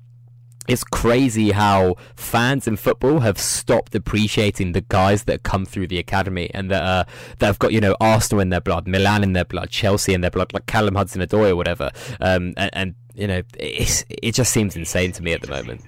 it's 0.66 0.84
crazy 0.84 1.50
how 1.50 1.96
fans 2.16 2.66
in 2.66 2.76
football 2.76 3.20
have 3.20 3.38
stopped 3.38 3.94
appreciating 3.94 4.72
the 4.72 4.80
guys 4.80 5.24
that 5.24 5.42
come 5.42 5.64
through 5.64 5.86
the 5.86 5.98
academy 5.98 6.50
and 6.54 6.70
that 6.70 6.82
uh, 6.82 7.04
that 7.38 7.46
have 7.46 7.58
got 7.58 7.72
you 7.72 7.80
know 7.80 7.96
Arsenal 8.00 8.40
in 8.40 8.48
their 8.48 8.60
blood, 8.60 8.86
Milan 8.86 9.22
in 9.22 9.32
their 9.34 9.44
blood, 9.44 9.70
Chelsea 9.70 10.14
in 10.14 10.20
their 10.22 10.30
blood, 10.30 10.52
like 10.52 10.66
Callum 10.66 10.94
Hudson-Odoi 10.94 11.50
or 11.50 11.56
whatever. 11.56 11.90
Um, 12.20 12.54
and, 12.56 12.70
and, 12.72 12.94
you 13.14 13.26
know, 13.26 13.42
it's, 13.58 14.04
it 14.08 14.32
just 14.32 14.52
seems 14.52 14.74
insane 14.74 15.12
to 15.12 15.22
me 15.22 15.32
at 15.32 15.42
the 15.42 15.48
moment. 15.48 15.82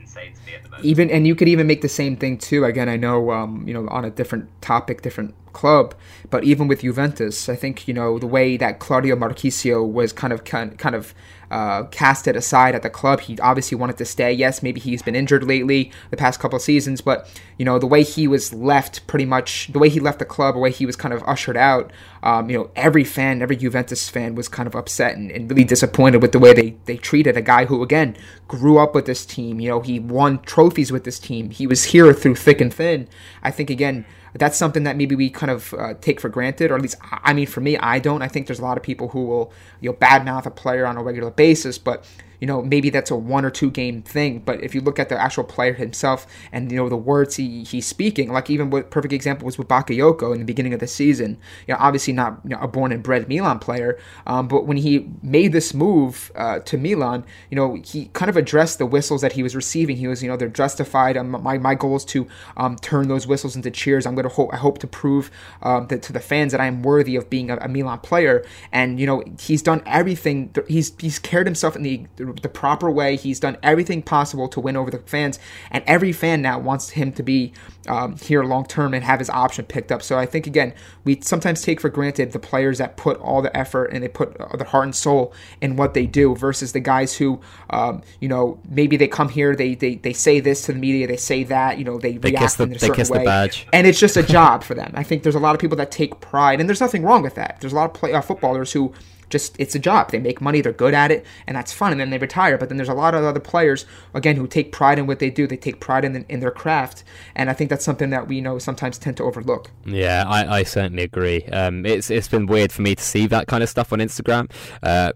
Even 0.82 1.10
and 1.10 1.26
you 1.26 1.34
could 1.34 1.48
even 1.48 1.66
make 1.66 1.80
the 1.80 1.88
same 1.88 2.16
thing 2.16 2.38
too. 2.38 2.64
Again, 2.64 2.88
I 2.88 2.96
know 2.96 3.30
um, 3.30 3.66
you 3.66 3.72
know 3.72 3.88
on 3.88 4.04
a 4.04 4.10
different 4.10 4.48
topic, 4.60 5.02
different 5.02 5.34
club, 5.52 5.94
but 6.28 6.44
even 6.44 6.68
with 6.68 6.82
Juventus, 6.82 7.48
I 7.48 7.56
think 7.56 7.88
you 7.88 7.94
know 7.94 8.18
the 8.18 8.26
way 8.26 8.56
that 8.58 8.78
Claudio 8.78 9.16
Marchisio 9.16 9.90
was 9.90 10.12
kind 10.12 10.32
of 10.32 10.44
kind, 10.44 10.78
kind 10.78 10.94
of 10.94 11.14
uh, 11.50 11.84
cast 11.84 12.26
it 12.26 12.36
aside 12.36 12.74
at 12.74 12.82
the 12.82 12.90
club. 12.90 13.20
He 13.20 13.38
obviously 13.38 13.76
wanted 13.76 13.98
to 13.98 14.04
stay. 14.04 14.32
Yes, 14.32 14.62
maybe 14.62 14.80
he's 14.80 15.02
been 15.02 15.14
injured 15.14 15.44
lately, 15.44 15.92
the 16.10 16.16
past 16.16 16.40
couple 16.40 16.58
seasons, 16.58 17.00
but 17.00 17.28
you 17.58 17.64
know 17.64 17.78
the 17.78 17.86
way 17.86 18.02
he 18.02 18.26
was 18.26 18.52
left, 18.52 19.06
pretty 19.06 19.24
much 19.24 19.68
the 19.72 19.78
way 19.78 19.88
he 19.88 20.00
left 20.00 20.18
the 20.18 20.24
club, 20.24 20.54
the 20.54 20.60
way 20.60 20.70
he 20.70 20.86
was 20.86 20.96
kind 20.96 21.14
of 21.14 21.22
ushered 21.24 21.56
out. 21.56 21.90
Um, 22.22 22.50
you 22.50 22.58
know, 22.58 22.70
every 22.74 23.04
fan, 23.04 23.40
every 23.40 23.56
Juventus 23.56 24.08
fan 24.08 24.34
was 24.34 24.48
kind 24.48 24.66
of 24.66 24.74
upset 24.74 25.16
and, 25.16 25.30
and, 25.30 25.48
really 25.48 25.62
disappointed 25.62 26.20
with 26.22 26.32
the 26.32 26.40
way 26.40 26.52
they 26.52 26.76
they 26.86 26.96
treated 26.96 27.36
a 27.36 27.42
guy 27.42 27.66
who, 27.66 27.82
again, 27.82 28.16
grew 28.48 28.78
up 28.78 28.94
with 28.94 29.06
this 29.06 29.24
team. 29.24 29.60
You 29.60 29.68
know, 29.68 29.80
he 29.80 30.00
won 30.00 30.40
trophies 30.42 30.90
with 30.90 31.04
this 31.04 31.18
team. 31.18 31.50
He 31.50 31.66
was 31.66 31.84
here 31.84 32.12
through 32.12 32.36
thick 32.36 32.60
and 32.60 32.74
thin. 32.74 33.08
I 33.42 33.50
think 33.50 33.70
again 33.70 34.04
that's 34.38 34.56
something 34.56 34.84
that 34.84 34.96
maybe 34.96 35.14
we 35.14 35.30
kind 35.30 35.50
of 35.50 35.74
uh, 35.74 35.94
take 36.00 36.20
for 36.20 36.28
granted, 36.28 36.70
or 36.70 36.76
at 36.76 36.82
least 36.82 36.96
I 37.02 37.32
mean, 37.32 37.46
for 37.46 37.60
me, 37.60 37.76
I 37.78 37.98
don't. 37.98 38.22
I 38.22 38.28
think 38.28 38.46
there's 38.46 38.58
a 38.58 38.62
lot 38.64 38.76
of 38.76 38.82
people 38.82 39.08
who 39.08 39.24
will 39.26 39.52
you 39.80 39.90
know 39.90 39.96
badmouth 39.96 40.46
a 40.46 40.50
player 40.50 40.86
on 40.86 40.96
a 40.96 41.02
regular 41.02 41.30
basis, 41.30 41.78
but 41.78 42.04
you 42.40 42.46
know, 42.46 42.62
maybe 42.62 42.90
that's 42.90 43.10
a 43.10 43.16
one 43.16 43.44
or 43.44 43.50
two 43.50 43.70
game 43.70 44.02
thing. 44.02 44.40
But 44.40 44.62
if 44.62 44.74
you 44.74 44.80
look 44.80 44.98
at 44.98 45.08
the 45.08 45.20
actual 45.20 45.44
player 45.44 45.74
himself 45.74 46.26
and, 46.52 46.70
you 46.70 46.76
know, 46.76 46.88
the 46.88 46.96
words 46.96 47.36
he, 47.36 47.64
he's 47.64 47.86
speaking, 47.86 48.32
like 48.32 48.50
even 48.50 48.70
what 48.70 48.90
perfect 48.90 49.12
example 49.12 49.46
was 49.46 49.58
with 49.58 49.68
Bakayoko 49.68 50.32
in 50.32 50.38
the 50.38 50.44
beginning 50.44 50.74
of 50.74 50.80
the 50.80 50.86
season, 50.86 51.38
you 51.66 51.74
know, 51.74 51.78
obviously 51.80 52.12
not 52.12 52.40
you 52.44 52.50
know, 52.50 52.58
a 52.60 52.68
born 52.68 52.92
and 52.92 53.02
bred 53.02 53.28
Milan 53.28 53.58
player, 53.58 53.98
um, 54.26 54.48
but 54.48 54.66
when 54.66 54.76
he 54.76 55.08
made 55.22 55.52
this 55.52 55.72
move 55.72 56.30
uh, 56.34 56.58
to 56.60 56.76
Milan, 56.76 57.24
you 57.50 57.56
know, 57.56 57.78
he 57.84 58.06
kind 58.12 58.28
of 58.28 58.36
addressed 58.36 58.78
the 58.78 58.86
whistles 58.86 59.20
that 59.20 59.32
he 59.32 59.42
was 59.42 59.54
receiving. 59.56 59.96
He 59.96 60.08
was, 60.08 60.22
you 60.22 60.28
know, 60.28 60.36
they're 60.36 60.48
justified. 60.48 61.16
Um, 61.16 61.30
my, 61.30 61.58
my 61.58 61.74
goal 61.74 61.96
is 61.96 62.04
to 62.06 62.26
um, 62.56 62.76
turn 62.76 63.08
those 63.08 63.26
whistles 63.26 63.56
into 63.56 63.70
cheers. 63.70 64.06
I'm 64.06 64.14
going 64.14 64.28
to 64.28 64.34
hope, 64.34 64.52
I 64.52 64.56
hope 64.56 64.78
to 64.78 64.86
prove 64.86 65.30
um, 65.62 65.86
that, 65.88 66.02
to 66.02 66.12
the 66.12 66.20
fans 66.20 66.52
that 66.52 66.60
I 66.60 66.66
am 66.66 66.82
worthy 66.82 67.16
of 67.16 67.30
being 67.30 67.50
a, 67.50 67.56
a 67.56 67.68
Milan 67.68 68.00
player. 68.00 68.44
And, 68.72 69.00
you 69.00 69.06
know, 69.06 69.22
he's 69.40 69.62
done 69.62 69.82
everything. 69.86 70.54
He's, 70.68 70.92
he's 70.98 71.18
carried 71.18 71.46
himself 71.46 71.76
in 71.76 71.82
the 71.82 72.06
the 72.34 72.48
proper 72.48 72.90
way. 72.90 73.16
He's 73.16 73.40
done 73.40 73.56
everything 73.62 74.02
possible 74.02 74.48
to 74.48 74.60
win 74.60 74.76
over 74.76 74.90
the 74.90 74.98
fans, 74.98 75.38
and 75.70 75.84
every 75.86 76.12
fan 76.12 76.42
now 76.42 76.58
wants 76.58 76.90
him 76.90 77.12
to 77.12 77.22
be 77.22 77.52
um, 77.88 78.16
here 78.16 78.42
long 78.44 78.66
term 78.66 78.94
and 78.94 79.04
have 79.04 79.18
his 79.18 79.30
option 79.30 79.64
picked 79.64 79.92
up. 79.92 80.02
So 80.02 80.18
I 80.18 80.26
think 80.26 80.46
again, 80.46 80.74
we 81.04 81.20
sometimes 81.20 81.62
take 81.62 81.80
for 81.80 81.88
granted 81.88 82.32
the 82.32 82.38
players 82.38 82.78
that 82.78 82.96
put 82.96 83.18
all 83.20 83.42
the 83.42 83.56
effort 83.56 83.86
and 83.92 84.02
they 84.02 84.08
put 84.08 84.38
uh, 84.40 84.56
their 84.56 84.66
heart 84.66 84.84
and 84.84 84.94
soul 84.94 85.32
in 85.60 85.76
what 85.76 85.94
they 85.94 86.06
do 86.06 86.34
versus 86.34 86.72
the 86.72 86.80
guys 86.80 87.16
who, 87.16 87.40
um, 87.70 88.02
you 88.20 88.28
know, 88.28 88.58
maybe 88.68 88.96
they 88.96 89.08
come 89.08 89.28
here, 89.28 89.54
they, 89.54 89.74
they 89.74 89.96
they 89.96 90.12
say 90.12 90.40
this 90.40 90.62
to 90.62 90.72
the 90.72 90.78
media, 90.78 91.06
they 91.06 91.16
say 91.16 91.44
that, 91.44 91.78
you 91.78 91.84
know, 91.84 91.98
they, 91.98 92.16
they 92.16 92.30
react 92.30 92.58
the, 92.58 92.64
in 92.64 92.72
a 92.72 92.78
certain 92.78 93.08
way, 93.08 93.24
the 93.24 93.64
and 93.72 93.86
it's 93.86 94.00
just 94.00 94.16
a 94.16 94.22
job 94.22 94.62
for 94.62 94.74
them. 94.74 94.92
I 94.94 95.02
think 95.02 95.22
there's 95.22 95.34
a 95.34 95.40
lot 95.40 95.54
of 95.54 95.60
people 95.60 95.76
that 95.76 95.90
take 95.90 96.20
pride, 96.20 96.60
and 96.60 96.68
there's 96.68 96.80
nothing 96.80 97.02
wrong 97.02 97.22
with 97.22 97.34
that. 97.36 97.58
There's 97.60 97.72
a 97.72 97.76
lot 97.76 97.90
of 97.90 97.94
play, 97.94 98.12
uh, 98.12 98.20
footballers 98.20 98.72
who 98.72 98.92
just 99.30 99.56
it's 99.58 99.74
a 99.74 99.78
job. 99.78 100.10
They 100.10 100.18
make 100.18 100.40
money, 100.40 100.60
they're 100.60 100.72
good 100.72 100.94
at 100.94 101.10
it, 101.10 101.24
and 101.46 101.56
that's 101.56 101.72
fun. 101.72 101.92
And 101.92 102.00
then 102.00 102.10
they 102.10 102.18
retire. 102.18 102.58
But 102.58 102.68
then 102.68 102.76
there's 102.76 102.88
a 102.88 102.94
lot 102.94 103.14
of 103.14 103.24
other 103.24 103.40
players 103.40 103.86
again 104.14 104.36
who 104.36 104.46
take 104.46 104.72
pride 104.72 104.98
in 104.98 105.06
what 105.06 105.18
they 105.18 105.30
do. 105.30 105.46
They 105.46 105.56
take 105.56 105.80
pride 105.80 106.04
in 106.04 106.24
in 106.28 106.40
their 106.40 106.50
craft, 106.50 107.04
and 107.34 107.50
I 107.50 107.52
think 107.52 107.70
that's 107.70 107.84
something 107.84 108.10
that 108.10 108.28
we 108.28 108.36
you 108.36 108.42
know 108.42 108.58
sometimes 108.58 108.98
tend 108.98 109.16
to 109.18 109.24
overlook. 109.24 109.70
Yeah, 109.84 110.24
I, 110.26 110.58
I 110.58 110.62
certainly 110.62 111.02
agree. 111.02 111.44
Um, 111.46 111.84
it's 111.86 112.10
it's 112.10 112.28
been 112.28 112.46
weird 112.46 112.72
for 112.72 112.82
me 112.82 112.94
to 112.94 113.02
see 113.02 113.26
that 113.26 113.46
kind 113.46 113.62
of 113.62 113.68
stuff 113.68 113.92
on 113.92 113.98
Instagram. 113.98 114.50
Uh, 114.82 115.12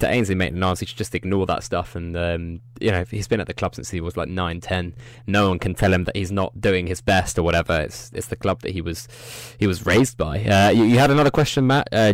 to 0.00 0.08
Ainsley 0.10 0.34
Maitland-Niles, 0.34 0.80
he 0.80 0.86
should 0.86 0.98
just 0.98 1.14
ignore 1.14 1.46
that 1.46 1.62
stuff. 1.62 1.94
And 1.94 2.16
um, 2.16 2.60
you 2.80 2.90
know, 2.90 3.04
he's 3.04 3.28
been 3.28 3.40
at 3.40 3.46
the 3.46 3.54
club 3.54 3.74
since 3.74 3.90
he 3.90 4.00
was 4.00 4.16
like 4.16 4.28
nine, 4.28 4.60
ten. 4.60 4.94
No 5.26 5.48
one 5.48 5.58
can 5.58 5.74
tell 5.74 5.92
him 5.92 6.04
that 6.04 6.16
he's 6.16 6.32
not 6.32 6.60
doing 6.60 6.86
his 6.86 7.00
best 7.00 7.38
or 7.38 7.42
whatever. 7.42 7.80
It's 7.80 8.10
it's 8.14 8.26
the 8.26 8.36
club 8.36 8.62
that 8.62 8.72
he 8.72 8.80
was 8.80 9.08
he 9.58 9.66
was 9.66 9.86
raised 9.86 10.16
by. 10.16 10.44
Uh, 10.44 10.70
you, 10.70 10.84
you, 10.84 10.98
had 10.98 11.10
another 11.10 11.30
question, 11.30 11.66
Matt. 11.66 11.88
Uh, 11.92 12.12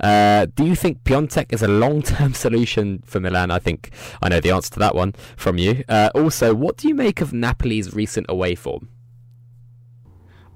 Uh, 0.00 0.46
do 0.54 0.64
you 0.64 0.74
think 0.74 1.04
Piątek 1.04 1.52
is 1.52 1.62
a 1.62 1.68
long-term 1.68 2.34
solution 2.44 3.02
for 3.04 3.20
Milan? 3.20 3.50
I 3.50 3.58
think 3.58 3.90
I 4.22 4.28
know 4.28 4.40
the 4.40 4.50
answer 4.50 4.70
to 4.72 4.78
that 4.80 4.94
one 4.94 5.12
from 5.36 5.58
you. 5.58 5.84
Uh, 5.88 6.10
also, 6.14 6.54
what 6.54 6.76
do 6.76 6.88
you 6.88 6.94
make 6.94 7.20
of 7.20 7.32
Napoli's 7.32 7.94
recent 7.94 8.26
away 8.28 8.54
form? 8.54 8.88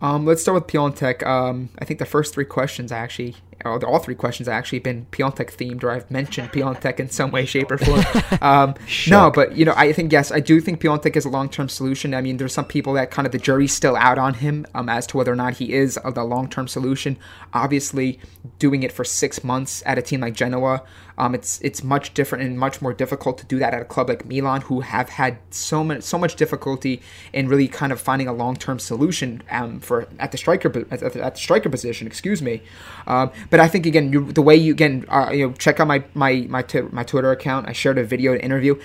Um, 0.01 0.25
let's 0.27 0.43
start 0.43 0.55
with 0.55 0.67
Piątek. 0.73 1.27
Um, 1.27 1.71
I 1.79 1.85
think 1.85 1.99
the 1.99 2.07
first 2.07 2.33
three 2.33 2.45
questions 2.45 2.93
I 2.93 2.99
actually 2.99 3.37
all 3.65 3.99
three 3.99 4.15
questions 4.15 4.47
have 4.47 4.57
actually 4.57 4.79
been 4.79 5.07
Piątek 5.11 5.53
themed, 5.55 5.83
or 5.83 5.91
I've 5.91 6.11
mentioned 6.11 6.53
Piątek 6.53 7.01
in 7.01 7.11
some 7.11 7.31
way, 7.31 7.45
shape, 7.45 7.71
or 7.71 7.79
form. 7.79 8.05
Um, 8.41 8.75
no, 9.09 9.31
but 9.31 9.57
you 9.57 9.65
know, 9.65 9.75
I 9.77 9.93
think 9.93 10.13
yes, 10.13 10.31
I 10.31 10.41
do 10.41 10.61
think 10.61 10.81
Piątek 10.81 11.17
is 11.17 11.25
a 11.25 11.29
long 11.29 11.49
term 11.49 11.69
solution. 11.69 12.15
I 12.15 12.21
mean, 12.21 12.37
there's 12.37 12.53
some 12.53 12.65
people 12.65 12.93
that 12.95 13.11
kind 13.11 13.27
of 13.27 13.33
the 13.33 13.39
jury's 13.39 13.73
still 13.73 13.97
out 13.97 14.19
on 14.19 14.35
him 14.35 14.67
um, 14.75 14.89
as 14.89 15.07
to 15.09 15.17
whether 15.17 15.33
or 15.33 15.37
not 15.37 15.55
he 15.55 15.73
is 15.73 15.99
the 16.15 16.25
long 16.25 16.49
term 16.49 16.69
solution. 16.69 17.19
Obviously, 17.53 18.21
doing 18.59 18.83
it 18.83 18.93
for 18.93 19.05
six 19.05 19.43
months 19.43 19.83
at 19.87 19.99
a 19.99 20.03
team 20.03 20.21
like 20.21 20.35
Genoa, 20.35 20.83
um, 21.19 21.35
it's 21.35 21.61
it's 21.63 21.83
much 21.83 22.15
different 22.15 22.45
and 22.45 22.59
much 22.59 22.81
more 22.81 22.95
difficult 22.95 23.39
to 23.39 23.47
do 23.47 23.59
that 23.59 23.75
at 23.75 23.83
a 23.83 23.85
club 23.85 24.09
like 24.09 24.25
Milan, 24.25 24.63
who 24.63 24.81
have 24.81 25.09
had 25.09 25.39
so 25.51 25.83
much 25.83 26.03
so 26.03 26.17
much 26.17 26.37
difficulty 26.37 27.03
in 27.33 27.49
really 27.49 27.67
kind 27.67 27.93
of 27.93 28.01
finding 28.01 28.29
a 28.29 28.33
long 28.33 28.55
term 28.55 28.79
solution 28.79 29.43
um, 29.51 29.81
for 29.81 30.09
at 30.21 30.31
the 30.31 30.39
striker 30.39 30.69
at 30.91 31.01
the, 31.01 31.25
at 31.25 31.35
the 31.35 31.41
striker 31.41 31.69
position. 31.69 32.07
Excuse 32.07 32.41
me. 32.41 32.63
But 33.51 33.61
I 33.61 33.69
think 33.69 33.87
again, 33.87 34.13
you, 34.13 34.33
the 34.33 34.43
way 34.43 34.57
you 34.57 34.73
again, 34.73 35.07
uh, 35.09 35.31
you 35.33 35.49
know, 35.49 35.53
check 35.55 35.81
out 35.81 35.87
my 35.87 36.05
my 36.15 36.47
my, 36.49 36.63
t- 36.63 36.83
my 36.93 37.03
Twitter 37.03 37.31
account. 37.31 37.69
I 37.69 37.73
shared 37.73 37.99
a 37.99 38.05
video, 38.05 38.33
an 38.33 38.41
interview. 38.41 38.77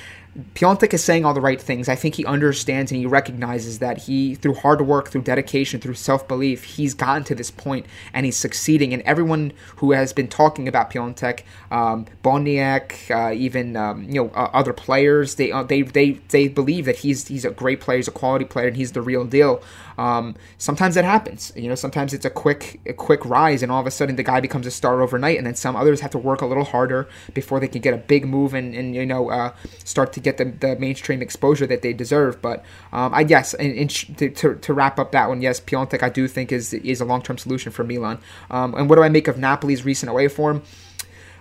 Piątek 0.55 0.93
is 0.93 1.03
saying 1.03 1.25
all 1.25 1.33
the 1.35 1.41
right 1.41 1.61
things. 1.61 1.87
I 1.87 1.95
think 1.95 2.15
he 2.15 2.25
understands 2.25 2.91
and 2.91 2.99
he 2.99 3.05
recognizes 3.05 3.77
that 3.79 3.99
he, 3.99 4.33
through 4.33 4.55
hard 4.55 4.81
work, 4.81 5.09
through 5.09 5.21
dedication, 5.21 5.79
through 5.79 5.93
self 5.93 6.27
belief, 6.27 6.63
he's 6.63 6.95
gotten 6.95 7.23
to 7.25 7.35
this 7.35 7.51
point 7.51 7.85
and 8.13 8.25
he's 8.25 8.35
succeeding. 8.35 8.93
And 8.93 9.03
everyone 9.03 9.53
who 9.77 9.91
has 9.91 10.11
been 10.11 10.27
talking 10.27 10.67
about 10.67 10.89
Piątek, 10.91 11.41
um, 11.69 12.07
Boniek, 12.23 13.11
uh, 13.11 13.33
even 13.33 13.75
um, 13.75 14.03
you 14.05 14.23
know 14.23 14.29
uh, 14.29 14.49
other 14.53 14.73
players, 14.73 15.35
they 15.35 15.51
uh, 15.51 15.63
they 15.63 15.83
they 15.83 16.13
they 16.29 16.47
believe 16.47 16.85
that 16.85 16.97
he's 16.97 17.27
he's 17.27 17.45
a 17.45 17.51
great 17.51 17.79
player, 17.79 17.97
he's 17.97 18.07
a 18.07 18.11
quality 18.11 18.45
player, 18.45 18.67
and 18.67 18.77
he's 18.77 18.93
the 18.93 19.01
real 19.01 19.25
deal. 19.25 19.61
Um, 19.97 20.35
sometimes 20.57 20.95
that 20.95 21.05
happens. 21.05 21.51
You 21.55 21.69
know, 21.69 21.75
sometimes 21.75 22.13
it's 22.13 22.25
a 22.25 22.29
quick 22.29 22.79
a 22.85 22.93
quick 22.93 23.25
rise, 23.25 23.63
and 23.63 23.71
all 23.71 23.79
of 23.79 23.87
a 23.87 23.91
sudden 23.91 24.15
the 24.15 24.23
guy 24.23 24.39
becomes 24.39 24.65
a 24.67 24.71
star 24.71 25.01
overnight, 25.01 25.37
and 25.37 25.45
then 25.45 25.55
some 25.55 25.75
others 25.75 26.01
have 26.01 26.11
to 26.11 26.17
work 26.17 26.41
a 26.41 26.45
little 26.45 26.63
harder 26.63 27.07
before 27.33 27.59
they 27.59 27.67
can 27.67 27.81
get 27.81 27.93
a 27.93 27.97
big 27.97 28.25
move 28.25 28.53
and, 28.53 28.73
and 28.73 28.95
you 28.95 29.05
know 29.05 29.29
uh, 29.29 29.53
start 29.83 30.13
to 30.13 30.19
get 30.19 30.37
the, 30.37 30.45
the 30.45 30.75
mainstream 30.77 31.21
exposure 31.21 31.67
that 31.67 31.81
they 31.81 31.93
deserve. 31.93 32.41
But 32.41 32.63
um, 32.91 33.13
I 33.13 33.23
guess 33.23 33.53
and, 33.53 33.77
and 33.77 33.89
to, 33.89 34.29
to, 34.29 34.55
to, 34.55 34.73
wrap 34.73 34.99
up 34.99 35.11
that 35.11 35.29
one, 35.29 35.41
yes, 35.41 35.59
Piątek 35.59 36.03
I 36.03 36.09
do 36.09 36.27
think 36.27 36.51
is 36.51 36.73
is 36.73 37.01
a 37.01 37.05
long 37.05 37.21
term 37.21 37.37
solution 37.37 37.71
for 37.71 37.83
Milan. 37.83 38.19
Um, 38.49 38.73
and 38.75 38.89
what 38.89 38.95
do 38.95 39.03
I 39.03 39.09
make 39.09 39.27
of 39.27 39.37
Napoli's 39.37 39.85
recent 39.85 40.09
away 40.09 40.27
form? 40.27 40.63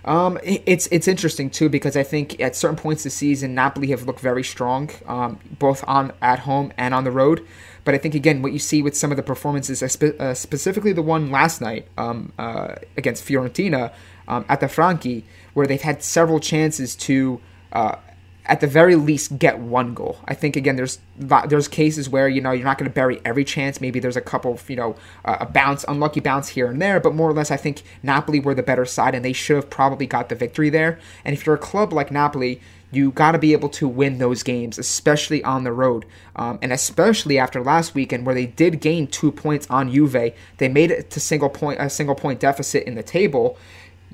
Um, 0.05 0.37
it's 0.43 0.87
it's 0.91 1.07
interesting 1.07 1.49
too 1.49 1.69
because 1.69 1.95
I 1.95 2.03
think 2.03 2.39
at 2.41 2.55
certain 2.55 2.75
points 2.75 3.03
this 3.03 3.13
season 3.13 3.55
Napoli 3.55 3.87
have 3.91 4.03
looked 4.03 4.19
very 4.19 4.43
strong, 4.43 4.89
um, 5.07 5.39
both 5.59 5.83
on 5.87 6.11
at 6.21 6.39
home 6.39 6.73
and 6.77 6.93
on 6.93 7.03
the 7.03 7.11
road. 7.11 7.45
But 7.85 7.95
I 7.95 7.97
think 7.97 8.15
again, 8.15 8.41
what 8.41 8.53
you 8.53 8.59
see 8.59 8.81
with 8.81 8.95
some 8.95 9.11
of 9.11 9.17
the 9.17 9.23
performances, 9.23 9.83
uh, 9.83 10.33
specifically 10.33 10.93
the 10.93 11.01
one 11.01 11.31
last 11.31 11.61
night 11.61 11.87
um, 11.97 12.31
uh, 12.37 12.75
against 12.95 13.25
Fiorentina 13.25 13.93
um, 14.27 14.45
at 14.47 14.59
the 14.59 14.67
Franchi, 14.67 15.25
where 15.53 15.67
they've 15.67 15.81
had 15.81 16.03
several 16.03 16.39
chances 16.39 16.95
to. 16.95 17.41
Uh, 17.71 17.97
at 18.45 18.59
the 18.59 18.67
very 18.67 18.95
least 18.95 19.39
get 19.39 19.59
one 19.59 19.93
goal. 19.93 20.17
I 20.25 20.33
think 20.33 20.55
again 20.55 20.75
there's 20.75 20.99
there's 21.17 21.67
cases 21.67 22.09
where 22.09 22.27
you 22.27 22.41
know 22.41 22.51
you're 22.51 22.65
not 22.65 22.77
going 22.77 22.89
to 22.89 22.93
bury 22.93 23.21
every 23.23 23.45
chance. 23.45 23.79
Maybe 23.79 23.99
there's 23.99 24.17
a 24.17 24.21
couple 24.21 24.53
of, 24.53 24.69
you 24.69 24.75
know 24.75 24.95
uh, 25.23 25.37
a 25.39 25.45
bounce 25.45 25.85
unlucky 25.87 26.19
bounce 26.19 26.49
here 26.49 26.67
and 26.67 26.81
there, 26.81 26.99
but 26.99 27.15
more 27.15 27.29
or 27.29 27.33
less 27.33 27.51
I 27.51 27.57
think 27.57 27.83
Napoli 28.01 28.39
were 28.39 28.53
the 28.53 28.63
better 28.63 28.85
side 28.85 29.15
and 29.15 29.23
they 29.23 29.33
should 29.33 29.55
have 29.55 29.69
probably 29.69 30.05
got 30.05 30.29
the 30.29 30.35
victory 30.35 30.69
there. 30.69 30.99
And 31.23 31.33
if 31.33 31.45
you're 31.45 31.55
a 31.55 31.59
club 31.59 31.93
like 31.93 32.11
Napoli, 32.11 32.59
you 32.93 33.11
got 33.11 33.31
to 33.31 33.39
be 33.39 33.53
able 33.53 33.69
to 33.69 33.87
win 33.87 34.17
those 34.17 34.43
games, 34.43 34.77
especially 34.77 35.43
on 35.43 35.63
the 35.63 35.71
road. 35.71 36.05
Um, 36.35 36.59
and 36.61 36.71
especially 36.71 37.37
after 37.37 37.63
last 37.63 37.95
weekend, 37.95 38.25
where 38.25 38.35
they 38.35 38.45
did 38.45 38.81
gain 38.81 39.07
two 39.07 39.31
points 39.31 39.67
on 39.69 39.91
Juve, 39.91 40.33
they 40.57 40.69
made 40.69 40.91
it 40.91 41.09
to 41.11 41.19
single 41.19 41.49
point 41.49 41.79
a 41.79 41.89
single 41.89 42.15
point 42.15 42.39
deficit 42.39 42.83
in 42.83 42.95
the 42.95 43.03
table. 43.03 43.57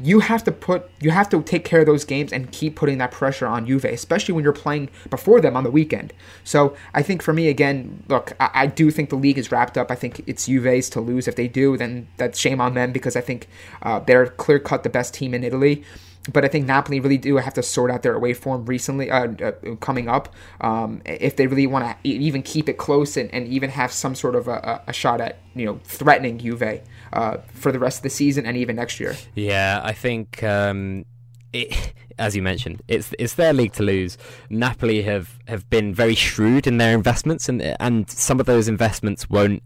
You 0.02 0.22
have 0.22 0.46
to 0.46 0.54
put 0.54 0.90
you 1.02 1.12
have 1.12 1.28
to 1.30 1.42
take 1.42 1.66
care 1.66 1.82
of 1.82 1.86
those 1.86 2.06
games 2.06 2.32
and 2.32 2.50
keep 2.54 2.78
putting 2.78 3.00
that 3.00 3.12
pressure 3.12 3.48
on 3.48 3.66
Juve, 3.66 3.84
especially 3.84 4.34
when 4.34 4.46
you're 4.46 4.54
playing 4.54 4.90
before 5.10 5.42
them 5.42 5.58
on 5.58 5.66
the 5.66 5.72
weekend. 5.72 6.14
So 6.46 6.76
I 6.94 7.02
think 7.02 7.22
for 7.22 7.34
me 7.34 7.50
again, 7.50 8.04
look, 8.08 8.32
I, 8.40 8.50
I 8.54 8.68
do 8.68 8.92
think 8.92 9.10
the 9.10 9.18
league 9.18 9.38
is 9.38 9.52
wrapped 9.52 9.78
up. 9.78 9.92
I 9.92 9.96
think 9.96 10.24
it's 10.26 10.46
Juve's 10.46 10.90
to 10.92 11.02
lose. 11.02 11.28
If 11.28 11.36
they 11.36 11.50
do, 11.50 11.76
then 11.76 12.08
that's 12.16 12.40
shame 12.40 12.62
on 12.62 12.76
them 12.76 12.94
because 12.94 13.18
I 13.18 13.22
think 13.22 13.50
uh, 13.82 14.00
they're 14.00 14.28
clear 14.28 14.60
cut 14.60 14.84
the 14.84 14.90
best 14.90 15.14
team 15.14 15.34
in 15.34 15.44
Italy 15.44 15.84
but 16.32 16.44
I 16.44 16.48
think 16.48 16.66
Napoli 16.66 17.00
really 17.00 17.18
do 17.18 17.38
have 17.38 17.54
to 17.54 17.64
sort 17.64 17.92
out 17.92 18.04
their 18.04 18.14
away 18.14 18.34
form 18.34 18.66
recently, 18.66 19.10
uh, 19.10 19.32
uh, 19.42 19.52
coming 19.80 20.08
up, 20.08 20.34
um, 20.62 21.02
if 21.06 21.36
they 21.36 21.48
really 21.48 21.68
want 21.68 21.86
to 21.86 22.10
even 22.10 22.44
keep 22.44 22.68
it 22.68 22.78
close 22.78 23.18
and, 23.18 23.34
and 23.34 23.48
even 23.48 23.70
have 23.70 23.92
some 23.92 24.16
sort 24.16 24.36
of 24.36 24.48
a, 24.48 24.82
a 24.88 24.94
shot 24.94 25.22
at 25.22 25.40
you 25.56 25.66
know 25.66 25.80
threatening 25.84 26.38
Juve 26.38 26.82
uh, 27.14 27.38
for 27.54 27.72
the 27.72 27.80
rest 27.80 28.00
of 28.00 28.04
the 28.04 28.10
season 28.10 28.46
and 28.46 28.58
even 28.58 28.76
next 28.76 29.00
year. 29.00 29.16
Yeah, 29.36 29.82
I 29.84 29.94
think. 29.94 30.44
Um, 30.44 31.06
it, 31.52 31.94
as 32.20 32.36
you 32.36 32.42
mentioned, 32.42 32.82
it's 32.88 33.14
it's 33.18 33.36
their 33.36 33.54
league 33.54 33.74
to 33.74 33.84
lose. 33.84 34.18
Napoli 34.50 35.02
have, 35.04 35.40
have 35.48 35.70
been 35.70 35.96
very 35.96 36.16
shrewd 36.16 36.68
in 36.68 36.78
their 36.78 36.94
investments, 36.94 37.48
and 37.50 37.62
and 37.80 38.10
some 38.10 38.40
of 38.40 38.46
those 38.46 38.68
investments 38.68 39.30
won't 39.30 39.64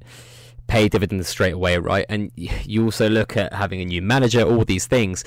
pay 0.67 0.87
dividends 0.87 1.27
straight 1.27 1.53
away, 1.53 1.77
right? 1.77 2.05
And 2.09 2.31
you 2.35 2.85
also 2.85 3.09
look 3.09 3.35
at 3.35 3.53
having 3.53 3.81
a 3.81 3.85
new 3.85 4.01
manager, 4.01 4.43
all 4.43 4.63
these 4.63 4.87
things. 4.87 5.23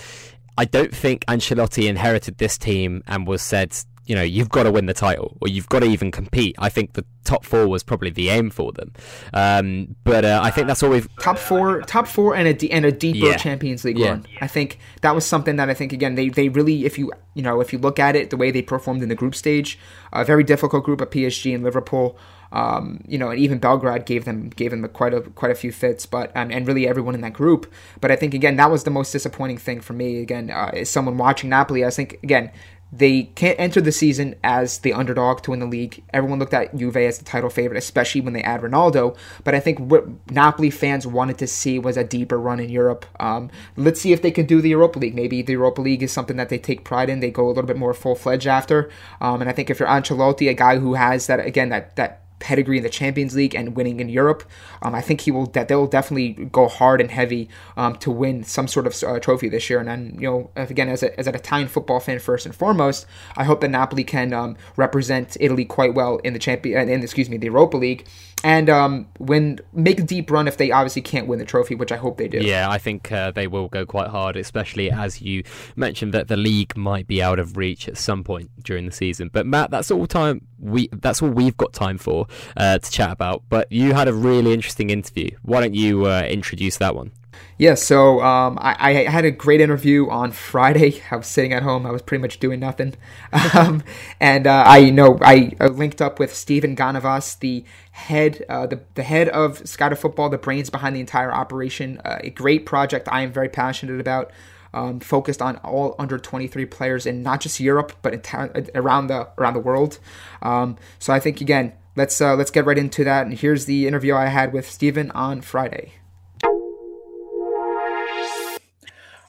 I 0.58 0.64
don't 0.64 0.94
think 0.94 1.24
Ancelotti 1.26 1.88
inherited 1.88 2.38
this 2.38 2.56
team 2.56 3.02
and 3.06 3.26
was 3.26 3.42
said, 3.42 3.76
you 4.06 4.14
know, 4.14 4.22
you've 4.22 4.48
got 4.48 4.62
to 4.62 4.70
win 4.70 4.86
the 4.86 4.94
title 4.94 5.36
or 5.40 5.48
you've 5.48 5.68
got 5.68 5.80
to 5.80 5.86
even 5.86 6.10
compete. 6.10 6.54
I 6.58 6.68
think 6.68 6.92
the 6.92 7.04
top 7.24 7.44
four 7.44 7.66
was 7.66 7.82
probably 7.82 8.10
the 8.10 8.30
aim 8.30 8.50
for 8.50 8.72
them. 8.72 8.92
Um, 9.34 9.96
but 10.04 10.24
uh, 10.24 10.40
I 10.42 10.50
think 10.50 10.68
that's 10.68 10.82
all 10.82 10.90
we've 10.90 11.08
top 11.16 11.38
four, 11.38 11.82
top 11.82 12.06
four, 12.06 12.36
and 12.36 12.46
a 12.48 12.70
and 12.70 12.84
a 12.84 12.92
deeper 12.92 13.26
yeah. 13.26 13.36
Champions 13.36 13.84
League 13.84 13.98
yeah. 13.98 14.10
run. 14.10 14.26
I 14.40 14.46
think 14.46 14.78
that 15.02 15.14
was 15.14 15.26
something 15.26 15.56
that 15.56 15.68
I 15.68 15.74
think 15.74 15.92
again 15.92 16.14
they 16.14 16.28
they 16.28 16.48
really 16.48 16.84
if 16.86 16.98
you 16.98 17.12
you 17.34 17.42
know 17.42 17.60
if 17.60 17.72
you 17.72 17.78
look 17.78 17.98
at 17.98 18.14
it 18.14 18.30
the 18.30 18.36
way 18.36 18.50
they 18.52 18.62
performed 18.62 19.02
in 19.02 19.08
the 19.08 19.16
group 19.16 19.34
stage, 19.34 19.78
a 20.12 20.24
very 20.24 20.44
difficult 20.44 20.84
group 20.84 21.00
of 21.00 21.10
PSG 21.10 21.54
and 21.54 21.64
Liverpool. 21.64 22.16
Um, 22.52 23.02
you 23.06 23.18
know, 23.18 23.30
and 23.30 23.38
even 23.38 23.58
Belgrade 23.58 24.06
gave 24.06 24.24
them 24.24 24.50
gave 24.50 24.70
them 24.70 24.86
quite 24.88 25.14
a 25.14 25.20
quite 25.20 25.50
a 25.50 25.54
few 25.54 25.72
fits, 25.72 26.06
but 26.06 26.34
um, 26.36 26.50
and 26.50 26.66
really 26.66 26.86
everyone 26.86 27.14
in 27.14 27.20
that 27.22 27.32
group. 27.32 27.72
But 28.00 28.10
I 28.10 28.16
think 28.16 28.34
again 28.34 28.56
that 28.56 28.70
was 28.70 28.84
the 28.84 28.90
most 28.90 29.12
disappointing 29.12 29.58
thing 29.58 29.80
for 29.80 29.92
me. 29.92 30.20
Again, 30.20 30.50
uh, 30.50 30.70
as 30.74 30.90
someone 30.90 31.16
watching 31.18 31.50
Napoli, 31.50 31.84
I 31.84 31.90
think 31.90 32.18
again 32.22 32.50
they 32.92 33.24
can't 33.24 33.58
enter 33.58 33.80
the 33.80 33.90
season 33.90 34.36
as 34.44 34.78
the 34.78 34.92
underdog 34.92 35.42
to 35.42 35.50
win 35.50 35.60
the 35.60 35.66
league. 35.66 36.02
Everyone 36.12 36.38
looked 36.38 36.54
at 36.54 36.74
Juve 36.76 36.96
as 36.96 37.18
the 37.18 37.24
title 37.24 37.50
favorite, 37.50 37.78
especially 37.78 38.20
when 38.20 38.32
they 38.32 38.42
add 38.42 38.60
Ronaldo. 38.62 39.16
But 39.42 39.54
I 39.54 39.60
think 39.60 39.78
what 39.78 40.06
Napoli 40.30 40.70
fans 40.70 41.06
wanted 41.06 41.36
to 41.38 41.46
see 41.46 41.78
was 41.78 41.96
a 41.96 42.04
deeper 42.04 42.38
run 42.38 42.60
in 42.60 42.70
Europe. 42.70 43.04
Um, 43.18 43.50
let's 43.76 44.00
see 44.00 44.12
if 44.12 44.22
they 44.22 44.30
can 44.30 44.46
do 44.46 44.60
the 44.60 44.70
Europa 44.70 45.00
League. 45.00 45.16
Maybe 45.16 45.42
the 45.42 45.54
Europa 45.54 45.80
League 45.82 46.02
is 46.02 46.12
something 46.12 46.36
that 46.36 46.48
they 46.48 46.58
take 46.58 46.84
pride 46.84 47.10
in. 47.10 47.20
They 47.20 47.30
go 47.30 47.46
a 47.46 47.48
little 47.48 47.64
bit 47.64 47.76
more 47.76 47.92
full 47.92 48.14
fledged 48.14 48.46
after. 48.46 48.88
Um, 49.20 49.40
and 49.40 49.50
I 49.50 49.52
think 49.52 49.68
if 49.68 49.80
you're 49.80 49.88
Ancelotti, 49.88 50.48
a 50.48 50.54
guy 50.54 50.78
who 50.78 50.94
has 50.94 51.26
that 51.26 51.40
again 51.40 51.70
that 51.70 51.96
that 51.96 52.22
pedigree 52.38 52.78
in 52.78 52.82
the 52.82 52.90
Champions 52.90 53.34
League 53.34 53.54
and 53.54 53.76
winning 53.76 54.00
in 54.00 54.08
Europe. 54.08 54.44
Um, 54.82 54.94
I 54.94 55.00
think 55.00 55.22
he 55.22 55.30
will 55.30 55.46
that 55.46 55.68
they'll 55.68 55.86
definitely 55.86 56.32
go 56.46 56.68
hard 56.68 57.00
and 57.00 57.10
heavy 57.10 57.48
um, 57.76 57.96
to 57.96 58.10
win 58.10 58.44
some 58.44 58.68
sort 58.68 58.86
of 58.86 59.02
uh, 59.02 59.18
trophy 59.20 59.48
this 59.48 59.68
year. 59.70 59.78
And 59.78 59.88
then 59.88 60.16
you 60.18 60.30
know, 60.30 60.50
again, 60.56 60.88
as, 60.88 61.02
a, 61.02 61.18
as 61.18 61.26
an 61.26 61.34
Italian 61.34 61.68
football 61.68 62.00
fan 62.00 62.18
first 62.18 62.46
and 62.46 62.54
foremost, 62.54 63.06
I 63.36 63.44
hope 63.44 63.60
that 63.60 63.70
Napoli 63.70 64.04
can 64.04 64.32
um, 64.32 64.56
represent 64.76 65.36
Italy 65.40 65.64
quite 65.64 65.94
well 65.94 66.18
in 66.18 66.32
the 66.32 66.38
champion 66.38 66.88
in 66.88 67.02
excuse 67.02 67.28
me 67.30 67.36
the 67.36 67.46
Europa 67.46 67.76
League 67.76 68.06
and 68.44 68.68
um, 68.68 69.08
win 69.18 69.60
make 69.72 69.98
a 69.98 70.02
deep 70.02 70.30
run 70.30 70.46
if 70.46 70.56
they 70.56 70.70
obviously 70.70 71.02
can't 71.02 71.26
win 71.26 71.38
the 71.38 71.44
trophy, 71.44 71.74
which 71.74 71.92
I 71.92 71.96
hope 71.96 72.18
they 72.18 72.28
do. 72.28 72.38
Yeah, 72.38 72.68
I 72.70 72.78
think 72.78 73.10
uh, 73.10 73.30
they 73.30 73.46
will 73.46 73.68
go 73.68 73.86
quite 73.86 74.08
hard, 74.08 74.36
especially 74.36 74.90
as 74.90 75.22
you 75.22 75.42
mentioned 75.74 76.12
that 76.14 76.28
the 76.28 76.36
league 76.36 76.76
might 76.76 77.06
be 77.06 77.22
out 77.22 77.38
of 77.38 77.56
reach 77.56 77.88
at 77.88 77.96
some 77.96 78.22
point 78.24 78.50
during 78.62 78.86
the 78.86 78.92
season. 78.92 79.30
But 79.32 79.46
Matt, 79.46 79.70
that's 79.70 79.90
all 79.90 80.06
time 80.06 80.46
we 80.58 80.88
that's 80.92 81.22
all 81.22 81.30
we've 81.30 81.56
got 81.56 81.72
time 81.72 81.98
for 81.98 82.26
uh, 82.56 82.78
to 82.78 82.90
chat 82.90 83.10
about. 83.10 83.42
But 83.48 83.70
you 83.72 83.94
had 83.94 84.08
a 84.08 84.14
really 84.14 84.52
interesting 84.52 84.90
interview. 84.90 85.30
Why 85.42 85.60
don't 85.60 85.74
you 85.74 86.06
uh, 86.06 86.22
introduce 86.22 86.76
that 86.78 86.94
one? 86.94 87.12
Yeah, 87.58 87.74
so 87.74 88.20
um, 88.20 88.58
I, 88.60 88.76
I, 88.78 88.92
had 89.10 89.24
a 89.24 89.30
great 89.30 89.62
interview 89.62 90.10
on 90.10 90.32
Friday. 90.32 91.02
I 91.10 91.16
was 91.16 91.26
sitting 91.26 91.54
at 91.54 91.62
home. 91.62 91.86
I 91.86 91.90
was 91.90 92.02
pretty 92.02 92.20
much 92.20 92.38
doing 92.38 92.60
nothing, 92.60 92.94
um, 93.54 93.82
and 94.20 94.46
uh, 94.46 94.64
I 94.66 94.78
you 94.78 94.92
know 94.92 95.18
I 95.22 95.52
linked 95.60 96.02
up 96.02 96.18
with 96.18 96.34
Stephen 96.34 96.76
Ganavas, 96.76 97.38
the 97.38 97.64
head, 97.92 98.44
uh, 98.48 98.66
the 98.66 98.82
the 98.94 99.02
head 99.02 99.30
of 99.30 99.66
Scouted 99.66 99.98
Football, 99.98 100.28
the 100.28 100.38
brains 100.38 100.68
behind 100.68 100.94
the 100.96 101.00
entire 101.00 101.32
operation. 101.32 101.98
Uh, 102.04 102.18
a 102.20 102.30
great 102.30 102.66
project 102.66 103.08
I 103.10 103.22
am 103.22 103.32
very 103.32 103.48
passionate 103.48 104.00
about. 104.00 104.30
Um, 104.74 105.00
focused 105.00 105.40
on 105.40 105.56
all 105.58 105.94
under 105.98 106.18
23 106.18 106.66
players 106.66 107.06
in 107.06 107.22
not 107.22 107.40
just 107.40 107.60
Europe 107.60 107.94
but 108.02 108.12
enti- 108.12 108.68
around 108.74 109.06
the 109.06 109.28
around 109.38 109.54
the 109.54 109.60
world. 109.60 109.98
Um, 110.42 110.76
so 110.98 111.14
I 111.14 111.20
think 111.20 111.40
again, 111.40 111.72
let's 111.96 112.20
uh, 112.20 112.36
let's 112.36 112.50
get 112.50 112.66
right 112.66 112.76
into 112.76 113.02
that. 113.04 113.24
And 113.26 113.38
here's 113.38 113.64
the 113.64 113.86
interview 113.86 114.14
I 114.14 114.26
had 114.26 114.52
with 114.52 114.68
Stephen 114.68 115.10
on 115.12 115.40
Friday. 115.40 115.94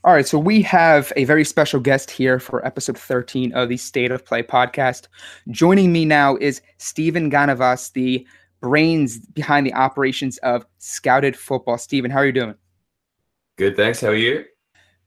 All 0.07 0.13
right, 0.13 0.25
so 0.25 0.39
we 0.39 0.61
have 0.61 1.11
a 1.17 1.25
very 1.25 1.43
special 1.43 1.81
guest 1.81 2.09
here 2.09 2.39
for 2.39 2.65
episode 2.65 2.97
13 2.97 3.51
of 3.51 3.67
the 3.67 3.75
State 3.75 4.09
of 4.09 4.23
Play 4.23 4.41
podcast. 4.41 5.09
Joining 5.49 5.91
me 5.91 6.05
now 6.05 6.37
is 6.37 6.61
Stephen 6.77 7.29
Ganavas, 7.29 7.91
the 7.91 8.25
brains 8.61 9.19
behind 9.19 9.67
the 9.67 9.73
operations 9.73 10.37
of 10.37 10.65
Scouted 10.77 11.35
Football. 11.35 11.77
Stephen, 11.77 12.09
how 12.09 12.19
are 12.19 12.25
you 12.25 12.31
doing? 12.31 12.55
Good, 13.57 13.75
thanks. 13.75 13.99
How 13.99 14.07
are 14.07 14.15
you? 14.15 14.45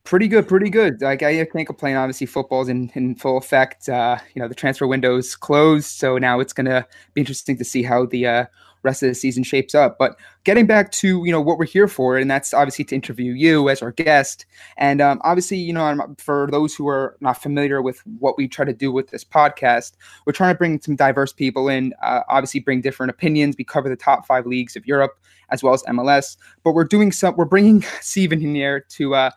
Pretty 0.05 0.29
good, 0.29 0.47
pretty 0.47 0.69
good. 0.69 1.01
Like 1.01 1.23
I 1.23 1.47
can't 1.47 1.67
complain. 1.67 1.97
Obviously, 1.97 2.27
football's 2.27 2.69
in, 2.69 2.93
in 2.95 3.15
full 3.15 3.39
effect. 3.39 3.89
Uh, 3.89 4.19
you 4.35 4.43
know, 4.43 4.49
the 4.49 4.55
transfer 4.55 4.87
window's 4.87 5.35
closed, 5.35 5.87
so 5.87 6.19
now 6.19 6.41
it's 6.41 6.53
going 6.53 6.67
to 6.67 6.87
be 7.15 7.23
interesting 7.23 7.57
to 7.57 7.65
see 7.65 7.83
how 7.83 8.05
the 8.05 8.27
uh, 8.27 8.45
rest 8.83 9.03
of 9.03 9.09
the 9.09 9.15
season 9.15 9.43
shapes 9.43 9.75
up. 9.75 9.97
But 9.99 10.17
getting 10.45 10.67
back 10.67 10.91
to 10.93 11.25
you 11.25 11.33
know 11.33 11.41
what 11.41 11.59
we're 11.59 11.67
here 11.67 11.89
for, 11.89 12.17
and 12.17 12.31
that's 12.31 12.55
obviously 12.55 12.85
to 12.87 12.95
interview 12.95 13.33
you 13.33 13.69
as 13.69 13.83
our 13.83 13.93
guest. 13.93 14.47
And 14.77 15.01
um, 15.01 15.21
obviously, 15.25 15.59
you 15.59 15.73
know, 15.73 16.15
for 16.19 16.49
those 16.51 16.75
who 16.75 16.89
are 16.89 17.17
not 17.21 17.43
familiar 17.43 17.83
with 17.83 18.03
what 18.19 18.37
we 18.37 18.49
try 18.49 18.65
to 18.65 18.73
do 18.73 18.93
with 18.93 19.11
this 19.11 19.25
podcast, 19.25 19.93
we're 20.27 20.33
trying 20.33 20.55
to 20.55 20.59
bring 20.59 20.81
some 20.81 20.97
diverse 20.97 21.33
people 21.33 21.69
in. 21.69 21.93
Uh, 22.03 22.21
obviously, 22.29 22.61
bring 22.61 22.81
different 22.81 23.11
opinions. 23.11 23.57
We 23.59 23.65
cover 23.65 23.89
the 23.89 23.97
top 23.97 24.27
five 24.27 24.47
leagues 24.47 24.77
of 24.77 24.87
Europe 24.87 25.19
as 25.51 25.63
well 25.63 25.75
as 25.75 25.83
MLS. 25.85 26.37
But 26.65 26.73
we're 26.73 26.85
doing 26.85 27.13
some. 27.13 27.37
We're 27.37 27.45
bringing 27.45 27.83
Stephen 28.01 28.43
in 28.43 28.55
here 28.55 28.87
to. 28.91 29.15
Uh, 29.15 29.31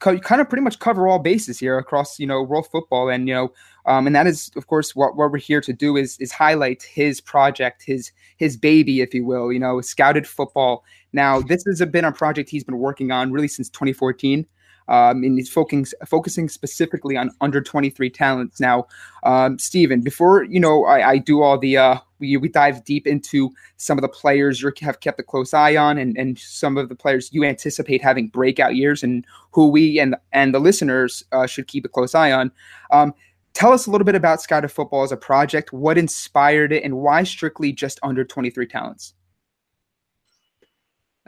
kind 0.00 0.40
of 0.40 0.48
pretty 0.48 0.62
much 0.62 0.78
cover 0.78 1.08
all 1.08 1.18
bases 1.18 1.58
here 1.58 1.78
across 1.78 2.18
you 2.18 2.26
know 2.26 2.42
world 2.42 2.66
football, 2.70 3.08
and 3.08 3.28
you 3.28 3.34
know, 3.34 3.52
um, 3.86 4.06
and 4.06 4.14
that 4.14 4.26
is 4.26 4.50
of 4.56 4.66
course 4.66 4.94
what, 4.94 5.16
what 5.16 5.30
we're 5.30 5.38
here 5.38 5.60
to 5.60 5.72
do 5.72 5.96
is 5.96 6.18
is 6.18 6.32
highlight 6.32 6.82
his 6.82 7.20
project, 7.20 7.82
his 7.84 8.12
his 8.36 8.56
baby, 8.56 9.00
if 9.00 9.14
you 9.14 9.24
will, 9.24 9.52
you 9.52 9.58
know, 9.58 9.80
scouted 9.80 10.26
football. 10.26 10.84
Now, 11.12 11.40
this 11.40 11.64
has 11.66 11.80
been 11.86 12.04
a 12.04 12.12
project 12.12 12.50
he's 12.50 12.64
been 12.64 12.78
working 12.78 13.10
on 13.10 13.32
really 13.32 13.48
since 13.48 13.68
2014. 13.70 14.46
Um, 14.88 15.24
and 15.24 15.36
he's 15.36 15.50
focusing 15.50 15.98
focusing 16.06 16.48
specifically 16.48 17.16
on 17.16 17.32
under 17.40 17.60
23 17.60 18.08
talents. 18.08 18.60
Now, 18.60 18.86
um, 19.24 19.58
Stephen, 19.58 20.00
before 20.00 20.44
you 20.44 20.60
know, 20.60 20.84
I, 20.84 21.10
I 21.10 21.18
do 21.18 21.42
all 21.42 21.58
the 21.58 21.76
uh, 21.76 21.98
we, 22.18 22.36
we 22.36 22.48
dive 22.48 22.84
deep 22.84 23.06
into 23.06 23.50
some 23.76 23.98
of 23.98 24.02
the 24.02 24.08
players 24.08 24.60
you 24.60 24.72
have 24.80 25.00
kept 25.00 25.20
a 25.20 25.22
close 25.22 25.54
eye 25.54 25.76
on, 25.76 25.98
and, 25.98 26.16
and 26.16 26.38
some 26.38 26.76
of 26.76 26.88
the 26.88 26.94
players 26.94 27.30
you 27.32 27.44
anticipate 27.44 28.02
having 28.02 28.28
breakout 28.28 28.74
years, 28.76 29.02
and 29.02 29.24
who 29.52 29.68
we 29.68 29.98
and 29.98 30.16
and 30.32 30.54
the 30.54 30.60
listeners 30.60 31.24
uh, 31.32 31.46
should 31.46 31.66
keep 31.66 31.84
a 31.84 31.88
close 31.88 32.14
eye 32.14 32.32
on. 32.32 32.50
Um, 32.90 33.14
tell 33.54 33.72
us 33.72 33.86
a 33.86 33.90
little 33.90 34.04
bit 34.04 34.14
about 34.14 34.40
Scouted 34.40 34.70
Football 34.70 35.02
as 35.02 35.12
a 35.12 35.16
project. 35.16 35.72
What 35.72 35.98
inspired 35.98 36.72
it, 36.72 36.82
and 36.84 36.98
why 36.98 37.24
strictly 37.24 37.72
just 37.72 37.98
under 38.02 38.24
23 38.24 38.66
talents? 38.66 39.14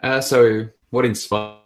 Uh, 0.03 0.20
so, 0.20 0.68
what 0.91 1.05
inspired? 1.05 1.59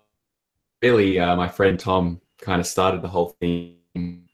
really, 0.83 1.19
uh, 1.19 1.37
my 1.37 1.49
friend 1.49 1.79
Tom 1.79 2.21
kind 2.41 2.61
of 2.61 2.67
started 2.67 3.03
the 3.03 3.09
whole 3.09 3.37
thing. 3.41 3.77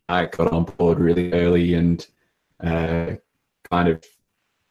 I 0.09 0.27
got 0.27 0.53
on 0.53 0.65
board 0.65 0.99
really 0.99 1.33
early 1.33 1.75
and 1.75 2.05
uh, 2.65 3.17
kind 3.71 3.89
of 3.89 4.03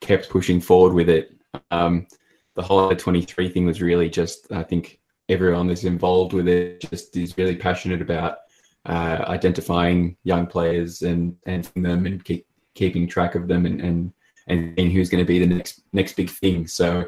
kept 0.02 0.30
pushing 0.30 0.62
forward 0.62 0.93
with 0.93 1.10
it. 1.10 1.36
Um, 1.72 2.08
the 2.56 2.62
whole 2.62 2.93
23 2.95 3.50
thing 3.50 3.66
was 3.66 3.82
really 3.82 4.10
just, 4.10 4.52
I 4.52 4.64
think 4.64 5.00
everyone 5.30 5.68
that's 5.68 5.84
involved 5.84 6.34
with 6.34 6.48
it 6.48 6.82
just 6.82 7.16
is 7.18 7.38
really 7.38 7.56
passionate 7.56 8.02
about 8.02 8.39
uh, 8.86 9.26
identifying 9.28 10.16
young 10.24 10.48
players 10.48 11.02
and 11.02 11.36
and 11.45 11.66
them 11.76 12.06
and 12.06 12.24
keep, 12.24 12.48
keeping 12.74 13.08
track 13.08 13.36
of 13.36 13.48
them 13.48 13.66
and 13.66 13.82
and 13.82 14.14
and 14.48 14.91
who's 14.91 15.10
going 15.10 15.24
to 15.24 15.28
be 15.28 15.39
the 15.39 15.45
next 15.45 15.82
next 15.91 16.16
big 16.16 16.30
thing. 16.30 16.66
So 16.68 17.06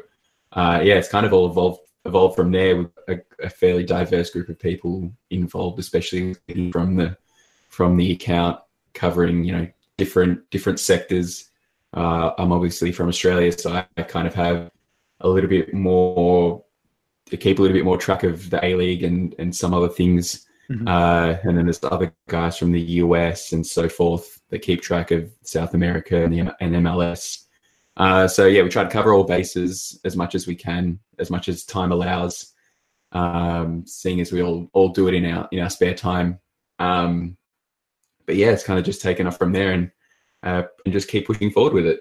uh, 0.52 0.80
yeah, 0.82 0.94
it's 0.94 1.08
kind 1.08 1.24
of 1.24 1.32
all 1.32 1.50
evolved 1.50 1.80
evolved 2.04 2.36
from 2.36 2.50
there 2.50 2.76
with 2.76 2.90
a, 3.08 3.20
a, 3.44 3.50
fairly 3.50 3.84
diverse 3.84 4.30
group 4.30 4.48
of 4.48 4.58
people 4.58 5.12
involved, 5.28 5.78
especially 5.78 6.34
from 6.72 6.96
the 6.96 7.16
from 7.68 7.96
the 7.96 8.12
account 8.12 8.58
covering 8.94 9.44
you 9.44 9.52
know 9.52 9.68
different 9.96 10.48
different 10.50 10.80
sectors. 10.80 11.49
Uh, 11.94 12.32
I'm 12.38 12.52
obviously 12.52 12.92
from 12.92 13.08
Australia, 13.08 13.50
so 13.52 13.84
I, 13.96 14.02
kind 14.02 14.26
of 14.26 14.34
have 14.34 14.70
a 15.20 15.28
little 15.28 15.50
bit 15.50 15.74
more 15.74 16.64
to 17.26 17.36
keep 17.36 17.58
a 17.58 17.62
little 17.62 17.76
bit 17.76 17.84
more 17.84 17.96
track 17.96 18.22
of 18.22 18.50
the 18.50 18.64
A 18.64 18.74
League 18.74 19.02
and 19.02 19.34
and 19.38 19.54
some 19.54 19.74
other 19.74 19.88
things. 19.88 20.46
Mm-hmm. 20.70 20.86
Uh, 20.86 21.36
and 21.42 21.58
then 21.58 21.66
there's 21.66 21.82
other 21.82 22.14
guys 22.28 22.56
from 22.56 22.70
the 22.70 22.80
US 22.80 23.52
and 23.52 23.66
so 23.66 23.88
forth 23.88 24.40
that 24.50 24.60
keep 24.60 24.82
track 24.82 25.10
of 25.10 25.28
South 25.42 25.74
America 25.74 26.22
and, 26.22 26.32
the, 26.32 26.54
and 26.60 26.74
MLS. 26.76 27.46
Uh, 27.96 28.28
so 28.28 28.46
yeah, 28.46 28.62
we 28.62 28.68
try 28.68 28.84
to 28.84 28.90
cover 28.90 29.12
all 29.12 29.24
bases 29.24 29.98
as 30.04 30.16
much 30.16 30.36
as 30.36 30.46
we 30.46 30.54
can, 30.54 31.00
as 31.18 31.28
much 31.28 31.48
as 31.48 31.64
time 31.64 31.90
allows. 31.90 32.52
Um, 33.12 33.84
seeing 33.84 34.20
as 34.20 34.30
we 34.30 34.40
all 34.40 34.70
all 34.72 34.90
do 34.90 35.08
it 35.08 35.14
in 35.14 35.24
our 35.26 35.48
in 35.50 35.58
our 35.58 35.70
spare 35.70 35.94
time. 35.94 36.38
Um, 36.78 37.36
but 38.24 38.36
yeah, 38.36 38.50
it's 38.50 38.62
kind 38.62 38.78
of 38.78 38.84
just 38.84 39.02
taken 39.02 39.26
off 39.26 39.36
from 39.36 39.50
there 39.50 39.72
and 39.72 39.90
uh, 40.42 40.62
and 40.84 40.92
just 40.92 41.08
keep 41.08 41.26
pushing 41.26 41.50
forward 41.50 41.72
with 41.72 41.86
it. 41.86 42.00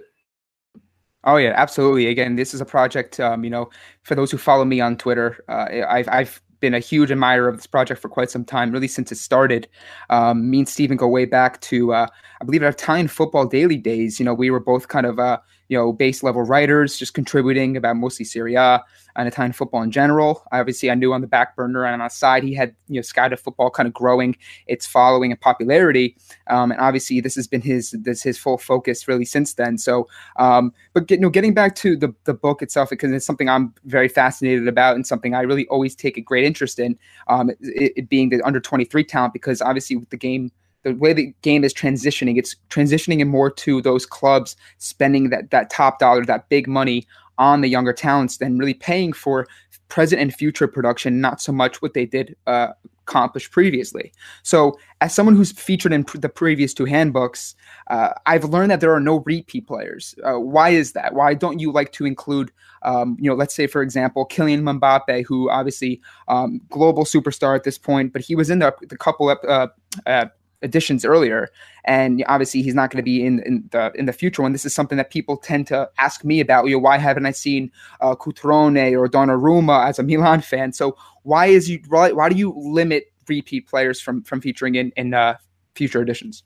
Oh 1.26 1.36
yeah, 1.36 1.54
absolutely. 1.56 2.08
Again, 2.08 2.36
this 2.36 2.54
is 2.54 2.62
a 2.62 2.66
project. 2.66 3.20
Um, 3.20 3.44
you 3.44 3.50
know, 3.50 3.70
for 4.04 4.16
those 4.16 4.32
who 4.32 4.38
follow 4.38 4.64
me 4.66 4.80
on 4.80 4.98
Twitter, 4.98 5.44
uh, 5.50 5.68
I've 5.88 6.08
I've 6.08 6.42
been 6.60 6.74
a 6.74 6.80
huge 6.80 7.12
admirer 7.12 7.48
of 7.48 7.58
this 7.58 7.68
project 7.68 8.02
for 8.02 8.10
quite 8.10 8.30
some 8.30 8.46
time, 8.46 8.72
really 8.72 8.88
since 8.88 9.12
it 9.12 9.18
started. 9.18 9.68
Um, 10.10 10.50
me 10.50 10.60
and 10.60 10.70
Stephen 10.70 10.98
go 10.98 11.08
way 11.08 11.26
back 11.26 11.60
to, 11.62 11.94
uh, 11.94 12.08
I 12.42 12.46
believe, 12.46 12.64
our 12.64 12.70
Italian 12.70 13.08
football 13.08 13.48
daily 13.48 13.78
days. 13.78 14.20
You 14.20 14.26
know, 14.26 14.34
we 14.34 14.50
were 14.50 14.60
both 14.60 14.88
kind 14.88 15.06
of, 15.06 15.20
uh, 15.20 15.40
you 15.70 15.78
know, 15.78 15.93
base 15.93 16.24
level 16.24 16.41
writers, 16.41 16.97
just 16.97 17.13
contributing 17.13 17.78
about 17.78 17.95
mostly 17.95 18.26
Serie 18.26 18.55
A 18.55 18.84
and 19.15 19.28
Italian 19.28 19.53
football 19.53 19.84
in 19.84 19.91
general. 19.91 20.43
Obviously, 20.51 20.89
I 20.89 20.95
knew 20.95 21.13
on 21.13 21.22
the 21.22 21.28
back 21.28 21.55
burner 21.55 21.86
and 21.86 21.93
on 22.01 22.07
the 22.07 22.09
side, 22.09 22.43
he 22.43 22.55
had, 22.55 22.76
you 22.88 22.95
know, 22.95 23.01
Scouted 23.03 23.39
football 23.39 23.70
kind 23.70 23.86
of 23.86 23.93
growing 23.93 24.36
its 24.65 24.88
following 24.88 25.32
and 25.32 25.39
popularity. 25.39 26.17
Um, 26.47 26.72
and 26.72 26.82
obviously, 26.82 27.22
this 27.22 27.36
has 27.36 27.47
been 27.47 27.61
his 27.61 27.91
this 27.91 28.24
his 28.24 28.38
full 28.38 28.57
focus 28.57 29.07
really 29.07 29.26
since 29.26 29.53
then. 29.53 29.78
So, 29.78 30.07
um, 30.38 30.74
but 30.93 31.07
get, 31.07 31.20
you 31.20 31.22
know, 31.22 31.30
getting 31.30 31.53
back 31.53 31.76
to 31.76 31.95
the 31.95 32.13
the 32.24 32.34
book 32.34 32.63
itself, 32.63 32.89
because 32.89 33.11
it's 33.11 33.26
something 33.26 33.47
I'm 33.47 33.74
very 33.86 34.07
fascinated 34.07 34.67
about 34.67 34.95
and 34.95 35.05
something 35.05 35.36
I 35.36 35.41
really 35.41 35.67
always 35.67 35.95
take 35.95 36.17
a 36.17 36.22
great 36.22 36.45
interest 36.45 36.80
in, 36.80 36.97
um, 37.28 37.51
it, 37.61 37.93
it 37.95 38.09
being 38.09 38.30
the 38.30 38.41
under 38.41 38.59
23 38.59 39.03
talent, 39.03 39.34
because 39.34 39.61
obviously 39.61 39.95
with 39.97 40.09
the 40.09 40.17
game 40.17 40.51
the 40.84 40.93
way 40.93 41.13
the 41.13 41.34
game 41.41 41.63
is 41.63 41.73
transitioning, 41.73 42.38
it's 42.38 42.55
transitioning 42.69 43.19
in 43.19 43.27
more 43.27 43.51
to 43.51 43.82
those 43.82 44.05
clubs 44.05 44.55
spending 44.77 45.30
that 45.30 45.51
that 45.51 45.69
top 45.69 45.99
dollar, 45.99 46.25
that 46.25 46.49
big 46.49 46.67
money 46.67 47.05
on 47.38 47.61
the 47.61 47.69
younger 47.69 47.93
talents, 47.93 48.38
than 48.38 48.57
really 48.57 48.73
paying 48.73 49.13
for 49.13 49.47
present 49.88 50.21
and 50.21 50.34
future 50.34 50.67
production. 50.67 51.21
Not 51.21 51.41
so 51.41 51.51
much 51.51 51.82
what 51.82 51.93
they 51.93 52.05
did 52.05 52.36
uh, 52.47 52.69
accomplish 53.09 53.49
previously. 53.49 54.13
So, 54.43 54.77
as 55.01 55.13
someone 55.13 55.36
who's 55.36 55.51
featured 55.51 55.91
in 55.91 56.03
pr- 56.03 56.19
the 56.19 56.30
previous 56.30 56.73
two 56.73 56.86
handbooks, 56.86 57.55
uh, 57.89 58.11
I've 58.25 58.45
learned 58.45 58.71
that 58.71 58.80
there 58.82 58.93
are 58.93 58.99
no 58.99 59.23
repeat 59.25 59.67
players. 59.67 60.15
Uh, 60.23 60.39
why 60.39 60.69
is 60.69 60.93
that? 60.93 61.13
Why 61.13 61.34
don't 61.34 61.59
you 61.59 61.71
like 61.71 61.91
to 61.93 62.05
include, 62.05 62.51
um, 62.84 63.17
you 63.19 63.30
know, 63.30 63.36
let's 63.36 63.55
say 63.55 63.67
for 63.67 63.82
example, 63.82 64.27
Kylian 64.27 64.61
Mbappe, 64.61 65.25
who 65.25 65.49
obviously 65.49 66.01
um, 66.27 66.61
global 66.69 67.03
superstar 67.03 67.55
at 67.55 67.63
this 67.63 67.77
point, 67.77 68.13
but 68.13 68.21
he 68.21 68.36
was 68.36 68.49
in 68.49 68.59
the, 68.59 68.73
the 68.88 68.97
couple 68.97 69.30
of 69.30 69.39
editions 70.62 71.05
earlier, 71.05 71.49
and 71.86 72.24
obviously 72.28 72.62
he's 72.62 72.76
not 72.76 72.89
going 72.91 72.97
to 72.97 73.03
be 73.03 73.26
in, 73.26 73.41
in 73.43 73.68
the 73.72 73.91
in 73.95 74.05
the 74.05 74.14
future 74.14 74.41
one. 74.41 74.51
This 74.51 74.66
is 74.66 74.74
something 74.74 74.97
that 74.97 75.10
people 75.10 75.38
tend 75.38 75.68
to 75.68 75.89
ask 75.97 76.24
me 76.24 76.39
about. 76.39 76.66
You 76.66 76.74
know, 76.74 76.80
why 76.80 76.97
haven't 76.97 77.26
I 77.26 77.32
seen 77.32 77.72
uh, 78.01 78.16
Cutrone 78.16 78.97
or 78.97 79.07
Donnarumma 79.07 79.88
as 79.88 79.99
a 79.99 80.03
Milan 80.03 80.41
fan? 80.41 80.74
So 80.74 80.97
why 81.24 81.47
is 81.47 81.70
you 81.70 81.80
why, 81.88 82.12
why 82.12 82.30
do 82.30 82.36
you 82.36 82.53
limit 82.55 83.05
repeat 83.28 83.68
players 83.68 84.01
from 84.01 84.24
from 84.24 84.41
featuring 84.41 84.76
in 84.76 84.91
in 84.97 85.14
uh, 85.14 85.36
future 85.76 86.01
editions? 86.01 86.43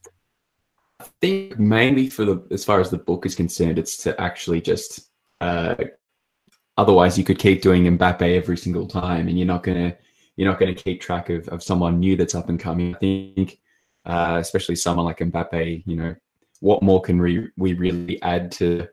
I 0.99 1.05
think 1.21 1.59
mainly 1.59 2.09
for 2.09 2.25
the 2.25 2.45
as 2.51 2.63
far 2.63 2.79
as 2.79 2.89
the 2.89 2.97
book 2.97 3.25
is 3.25 3.35
concerned, 3.35 3.79
it's 3.79 3.97
to 3.97 4.19
actually 4.19 4.61
just. 4.61 5.09
Uh, 5.41 5.75
otherwise, 6.77 7.17
you 7.17 7.23
could 7.25 7.37
keep 7.37 7.61
doing 7.61 7.83
Mbappe 7.97 8.21
every 8.21 8.55
single 8.55 8.87
time, 8.87 9.27
and 9.27 9.37
you're 9.37 9.47
not 9.47 9.63
gonna 9.63 9.93
you're 10.35 10.49
not 10.49 10.59
going 10.59 10.73
to 10.73 10.83
keep 10.83 11.01
track 11.01 11.29
of, 11.29 11.47
of 11.49 11.61
someone 11.61 11.99
new 11.99 12.15
that's 12.15 12.35
up 12.35 12.49
and 12.49 12.59
coming. 12.59 12.95
I 12.95 12.99
think 12.99 13.59
uh, 14.05 14.37
especially 14.39 14.75
someone 14.75 15.05
like 15.05 15.19
Mbappe. 15.19 15.83
You 15.85 15.95
know, 15.95 16.15
what 16.59 16.83
more 16.83 17.01
can 17.01 17.21
we 17.21 17.49
we 17.57 17.73
really 17.73 18.21
add 18.21 18.51
to 18.53 18.87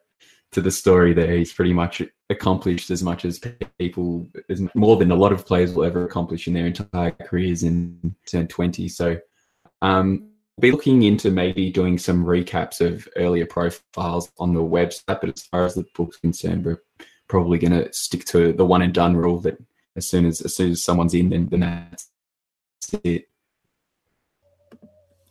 to 0.52 0.60
the 0.60 0.70
story 0.70 1.12
there? 1.12 1.36
He's 1.36 1.52
pretty 1.52 1.72
much 1.72 2.02
accomplished 2.30 2.90
as 2.90 3.02
much 3.02 3.24
as 3.24 3.40
people, 3.78 4.28
as 4.48 4.62
more 4.74 4.96
than 4.96 5.10
a 5.10 5.16
lot 5.16 5.32
of 5.32 5.44
players 5.44 5.72
will 5.72 5.84
ever 5.84 6.04
accomplish 6.04 6.46
in 6.46 6.54
their 6.54 6.66
entire 6.66 7.10
careers 7.10 7.62
in 7.64 8.14
10, 8.26 8.48
20. 8.48 8.88
So, 8.88 9.18
um, 9.82 10.28
be 10.60 10.70
looking 10.70 11.02
into 11.02 11.30
maybe 11.30 11.70
doing 11.70 11.98
some 11.98 12.24
recaps 12.24 12.80
of 12.80 13.08
earlier 13.16 13.46
profiles 13.46 14.30
on 14.38 14.54
the 14.54 14.60
website. 14.60 15.20
But 15.20 15.30
as 15.30 15.42
far 15.42 15.64
as 15.64 15.74
the 15.74 15.86
book's 15.94 16.18
concerned, 16.18 16.64
we're 16.64 16.82
probably 17.28 17.58
going 17.58 17.72
to 17.72 17.92
stick 17.92 18.24
to 18.26 18.52
the 18.52 18.66
one 18.66 18.82
and 18.82 18.92
done 18.92 19.16
rule 19.16 19.40
that 19.40 19.56
as 19.96 20.08
soon 20.08 20.26
as 20.26 20.40
as 20.42 20.54
soon 20.54 20.72
as 20.72 20.84
someone's 20.84 21.14
in, 21.14 21.30
then, 21.30 21.48
then 21.48 21.60
that's 21.60 22.10
it. 23.04 23.29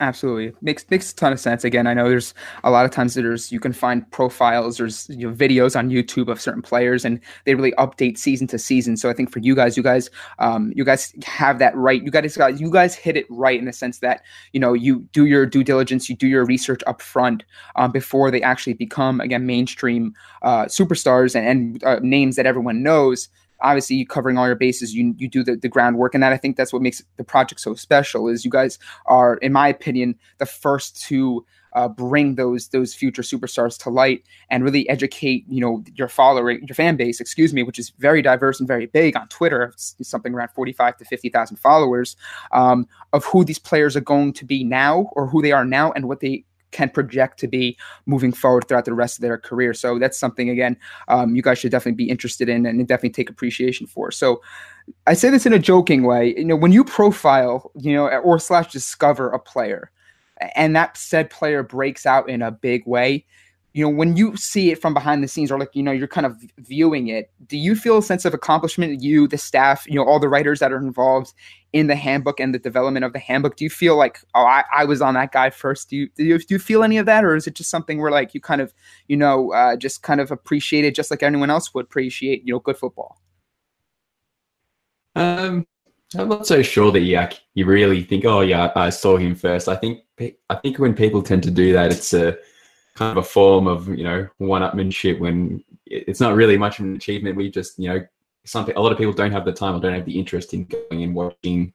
Absolutely 0.02 0.54
makes 0.62 0.89
makes 0.89 1.12
a 1.12 1.16
ton 1.16 1.34
of 1.34 1.41
sense. 1.41 1.66
Again, 1.66 1.86
I 1.86 1.93
know 1.93 2.08
there's 2.08 2.34
a 2.64 2.72
lot 2.72 2.86
of 2.86 2.91
times 2.91 3.16
there's 3.16 3.52
you 3.52 3.60
can 3.60 3.74
find 3.74 4.10
profiles, 4.12 4.78
there's 4.78 5.10
you 5.10 5.28
know, 5.28 5.36
videos 5.36 5.78
on 5.78 5.89
YouTube 5.89 6.30
of 6.30 6.39
certain 6.39 6.62
players, 6.62 7.04
and 7.04 7.20
they 7.43 7.54
really 7.54 7.74
update 7.74 8.18
season 8.18 8.47
to 8.47 8.58
season. 8.58 8.95
So 8.95 9.10
I 9.10 9.14
think 9.14 9.30
for 9.30 9.39
you 9.39 9.56
guys, 9.56 9.76
you 9.76 9.84
guys, 9.84 10.10
um, 10.38 10.72
you 10.74 10.86
guys 10.86 11.14
have 11.26 11.60
that 11.60 11.76
right. 11.76 12.02
You 12.02 12.12
guys 12.12 12.38
got 12.38 12.62
you 12.62 12.72
guys 12.72 12.95
hit 12.95 13.18
it 13.18 13.26
right 13.30 13.60
in 13.60 13.66
the 13.66 13.74
sense 13.74 14.00
that 14.00 14.22
you 14.54 14.60
know 14.62 14.72
you 14.72 15.02
do 15.12 15.26
your 15.26 15.45
due 15.45 15.66
diligence, 15.66 16.08
you 16.10 16.16
do 16.16 16.28
your 16.28 16.45
research 16.45 16.82
up 16.88 17.02
front 17.02 17.43
um, 17.76 17.91
before 17.91 18.32
they 18.32 18.41
actually 18.41 18.76
become 18.76 19.20
again 19.20 19.45
mainstream 19.45 20.14
uh, 20.43 20.64
superstars 20.68 21.36
and, 21.36 21.45
and 21.45 21.84
uh, 21.84 22.00
names 22.02 22.38
that 22.38 22.45
everyone 22.45 22.82
knows 22.84 23.28
obviously 23.62 23.95
you 23.95 24.05
covering 24.05 24.38
all 24.38 24.47
your 24.47 24.55
bases 24.55 24.93
you 24.93 25.14
you 25.18 25.28
do 25.28 25.43
the, 25.43 25.55
the 25.55 25.70
groundwork 25.70 26.14
and 26.14 26.24
that 26.24 26.34
i 26.34 26.38
think 26.38 26.55
that's 26.55 26.74
what 26.74 26.82
makes 26.82 27.01
the 27.18 27.24
project 27.24 27.62
so 27.62 27.74
special 27.74 28.28
is 28.28 28.45
you 28.45 28.51
guys 28.51 28.80
are 29.05 29.36
in 29.38 29.51
my 29.51 29.68
opinion 29.68 30.16
the 30.38 30.45
first 30.45 31.01
to 31.01 31.45
uh, 31.74 31.88
bring 31.88 32.36
those 32.36 32.70
those 32.70 32.93
future 32.93 33.22
superstars 33.22 33.78
to 33.78 33.89
light 33.89 34.24
and 34.49 34.64
really 34.64 34.88
educate 34.89 35.45
you 35.47 35.62
know 35.62 35.84
your 35.95 36.07
following 36.07 36.60
your 36.68 36.76
fan 36.76 36.95
base 36.95 37.20
excuse 37.20 37.53
me 37.53 37.62
which 37.64 37.78
is 37.78 37.91
very 37.99 38.22
diverse 38.22 38.60
and 38.60 38.68
very 38.68 38.88
big 38.88 39.16
on 39.16 39.28
twitter 39.28 39.74
something 39.78 40.34
around 40.34 40.49
45 40.49 40.97
to 40.97 41.05
50000 41.05 41.57
followers 41.57 42.16
um, 42.51 42.88
of 43.14 43.24
who 43.26 43.43
these 43.43 43.60
players 43.60 43.95
are 43.95 44.01
going 44.01 44.34
to 44.34 44.45
be 44.45 44.64
now 44.64 45.10
or 45.14 45.28
who 45.28 45.41
they 45.41 45.51
are 45.51 45.66
now 45.66 45.91
and 45.91 46.07
what 46.07 46.22
they 46.22 46.43
can 46.72 46.90
project 46.90 47.40
to 47.40 47.48
be 47.48 47.78
moving 48.06 48.32
forward 48.32 48.68
throughout 48.68 48.86
the 48.86 48.94
rest 48.94 49.18
of 49.18 49.22
their 49.22 49.38
career. 49.38 49.74
So 49.74 50.00
that's 50.00 50.18
something 50.18 50.50
again 50.50 50.78
um, 51.08 51.36
you 51.36 51.42
guys 51.42 51.60
should 51.60 51.72
definitely 51.72 52.04
be 52.04 52.10
interested 52.10 52.50
in 52.50 52.66
and 52.66 52.88
definitely 52.88 53.12
take 53.12 53.30
appreciation 53.30 53.88
for. 53.88 54.12
So 54.12 54.42
I 55.08 55.14
say 55.14 55.30
this 55.30 55.46
in 55.46 55.54
a 55.54 55.60
joking 55.60 56.04
way. 56.04 56.36
You 56.38 56.46
know, 56.46 56.56
when 56.56 56.72
you 56.72 56.84
profile, 56.84 57.72
you 57.76 57.94
know, 57.94 58.08
or 58.08 58.40
slash 58.40 58.72
discover 58.72 59.30
a 59.30 59.40
player, 59.40 59.92
and 60.56 60.76
that 60.76 60.98
said 60.98 61.30
player 61.30 61.64
breaks 61.64 62.06
out 62.06 62.30
in 62.30 62.42
a 62.42 62.52
big 62.52 62.86
way, 62.86 63.26
you 63.74 63.84
know, 63.84 63.90
when 63.90 64.18
you 64.18 64.36
see 64.36 64.72
it 64.72 64.82
from 64.82 64.94
behind 64.94 65.24
the 65.24 65.28
scenes 65.28 65.52
or 65.52 65.60
like, 65.60 65.76
you 65.76 65.84
know, 65.84 65.92
you're 65.92 66.08
kind 66.08 66.26
of 66.26 66.36
viewing 66.58 67.08
it, 67.08 67.32
do 67.46 67.58
you 67.58 67.76
feel 67.76 68.00
a 68.00 68.04
sense 68.04 68.26
of 68.26 68.34
accomplishment? 68.34 69.02
You, 69.04 69.28
the 69.28 69.38
staff, 69.38 69.86
you 69.88 69.94
know, 69.94 70.04
all 70.04 70.20
the 70.20 70.28
writers 70.28 70.60
that 70.60 70.72
are 70.72 70.78
involved 70.78 71.34
in 71.72 71.86
the 71.86 71.96
handbook 71.96 72.40
and 72.40 72.54
the 72.54 72.60
development 72.60 73.06
of 73.06 73.14
the 73.14 73.20
handbook, 73.20 73.58
do 73.58 73.64
you 73.64 73.70
feel 73.70 73.96
like, 73.96 74.22
oh, 74.34 74.44
I, 74.44 74.64
I 74.76 74.86
was 74.86 75.02
on 75.02 75.14
that 75.14 75.32
guy 75.32 75.52
first? 75.52 75.90
Do 75.90 75.98
you, 75.98 76.10
do 76.16 76.24
you, 76.24 76.40
do 76.40 76.56
you 76.56 76.60
feel 76.60 76.84
any 76.84 76.98
of 76.98 77.06
that? 77.06 77.24
Or 77.24 77.36
is 77.36 77.46
it 77.46 77.54
just 77.54 77.70
something 77.70 78.00
where 78.00 78.12
like 78.12 78.34
you 78.34 78.42
kind 78.42 78.60
of, 78.60 78.74
you 79.08 79.16
know, 79.16 79.54
uh, 79.54 79.76
just 79.76 80.02
kind 80.02 80.20
of 80.20 80.32
appreciate 80.32 80.84
it 80.84 80.96
just 80.96 81.12
like 81.12 81.22
anyone 81.22 81.52
else 81.52 81.74
would 81.74 81.86
appreciate, 81.86 82.44
you 82.44 82.54
know, 82.54 82.60
good 82.60 82.78
football? 82.78 83.22
Um, 85.16 85.68
I'm 86.18 86.30
not 86.30 86.48
so 86.48 86.64
sure 86.64 86.92
that 86.92 87.02
you 87.02 87.20
you 87.54 87.66
really 87.66 88.04
think, 88.04 88.26
oh 88.26 88.42
yeah, 88.42 88.72
I 88.76 88.90
saw 88.90 89.18
him 89.18 89.36
first. 89.36 89.68
I 89.68 89.76
think 89.76 90.00
I 90.50 90.56
think 90.56 90.80
when 90.80 90.96
people 90.96 91.22
tend 91.22 91.44
to 91.44 91.52
do 91.52 91.72
that, 91.74 91.92
it's 91.92 92.14
a 92.14 92.36
kind 93.00 93.18
of 93.18 93.24
a 93.24 93.28
form 93.28 93.66
of 93.66 93.88
you 93.88 94.04
know 94.04 94.28
one-upmanship 94.39 95.20
when 95.20 95.64
it's 95.86 96.20
not 96.20 96.36
really 96.36 96.58
much 96.58 96.80
of 96.80 96.86
an 96.86 96.97
achievement. 96.97 97.38
We 97.38 97.50
just 97.50 97.80
you 97.80 97.88
know 97.88 98.06
something 98.45 98.76
a 98.76 98.82
lot 98.82 98.91
of 98.91 98.97
people 98.97 99.14
don't 99.14 99.32
have 99.32 99.45
the 99.45 99.54
time 99.54 99.74
or 99.74 99.80
don't 99.80 99.93
have 99.93 100.06
the 100.06 100.20
interest 100.20 100.54
in 100.54 100.66
going 100.66 101.04
and 101.04 101.16
watching 101.16 101.74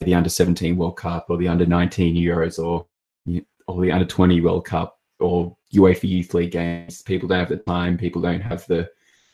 the 0.00 0.14
under 0.14 0.30
17 0.30 0.76
World 0.76 0.96
Cup 0.96 1.26
or 1.28 1.36
the 1.36 1.46
under 1.46 1.66
19 1.66 2.16
Euros 2.16 2.58
or 2.58 2.86
or 3.68 3.82
the 3.82 3.92
under 3.92 4.06
20 4.06 4.40
World 4.40 4.64
Cup 4.64 4.98
or 5.20 5.54
UEFA 5.74 6.08
Youth 6.08 6.32
League 6.32 6.52
games. 6.52 7.02
People 7.02 7.28
don't 7.28 7.40
have 7.40 7.50
the 7.50 7.58
time. 7.58 7.98
People 7.98 8.22
don't 8.22 8.40
have 8.40 8.66
the 8.66 8.88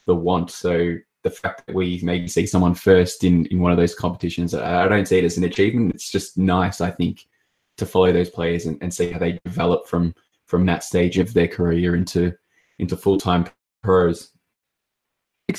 the 0.07 0.15
want. 0.15 0.51
So 0.51 0.97
the 1.23 1.31
fact 1.31 1.67
that 1.67 1.75
we 1.77 2.01
maybe 2.03 2.27
see 2.27 2.47
someone 2.47 2.75
first 2.75 3.23
in 3.23 3.47
in 3.47 3.61
one 3.61 3.71
of 3.71 3.79
those 3.79 3.95
competitions, 3.95 4.55
I 4.55 4.89
don't 4.89 5.07
see 5.07 5.19
it 5.19 5.25
as 5.25 5.39
an 5.39 5.45
achievement. 5.45 5.95
It's 5.95 6.11
just 6.11 6.37
nice, 6.37 6.81
I 6.81 6.91
think, 6.91 7.29
to 7.77 7.87
follow 7.87 8.13
those 8.13 8.29
players 8.31 8.67
and, 8.67 8.77
and 8.83 8.93
see 8.93 9.13
how 9.13 9.21
they 9.21 9.39
develop 9.45 9.87
from 9.87 10.17
from 10.49 10.67
that 10.67 10.83
stage 10.83 11.19
of 11.19 11.35
their 11.35 11.47
career 11.47 11.95
into 11.95 12.33
into 12.79 12.97
full 12.97 13.19
time 13.19 13.47
pros. 13.83 14.31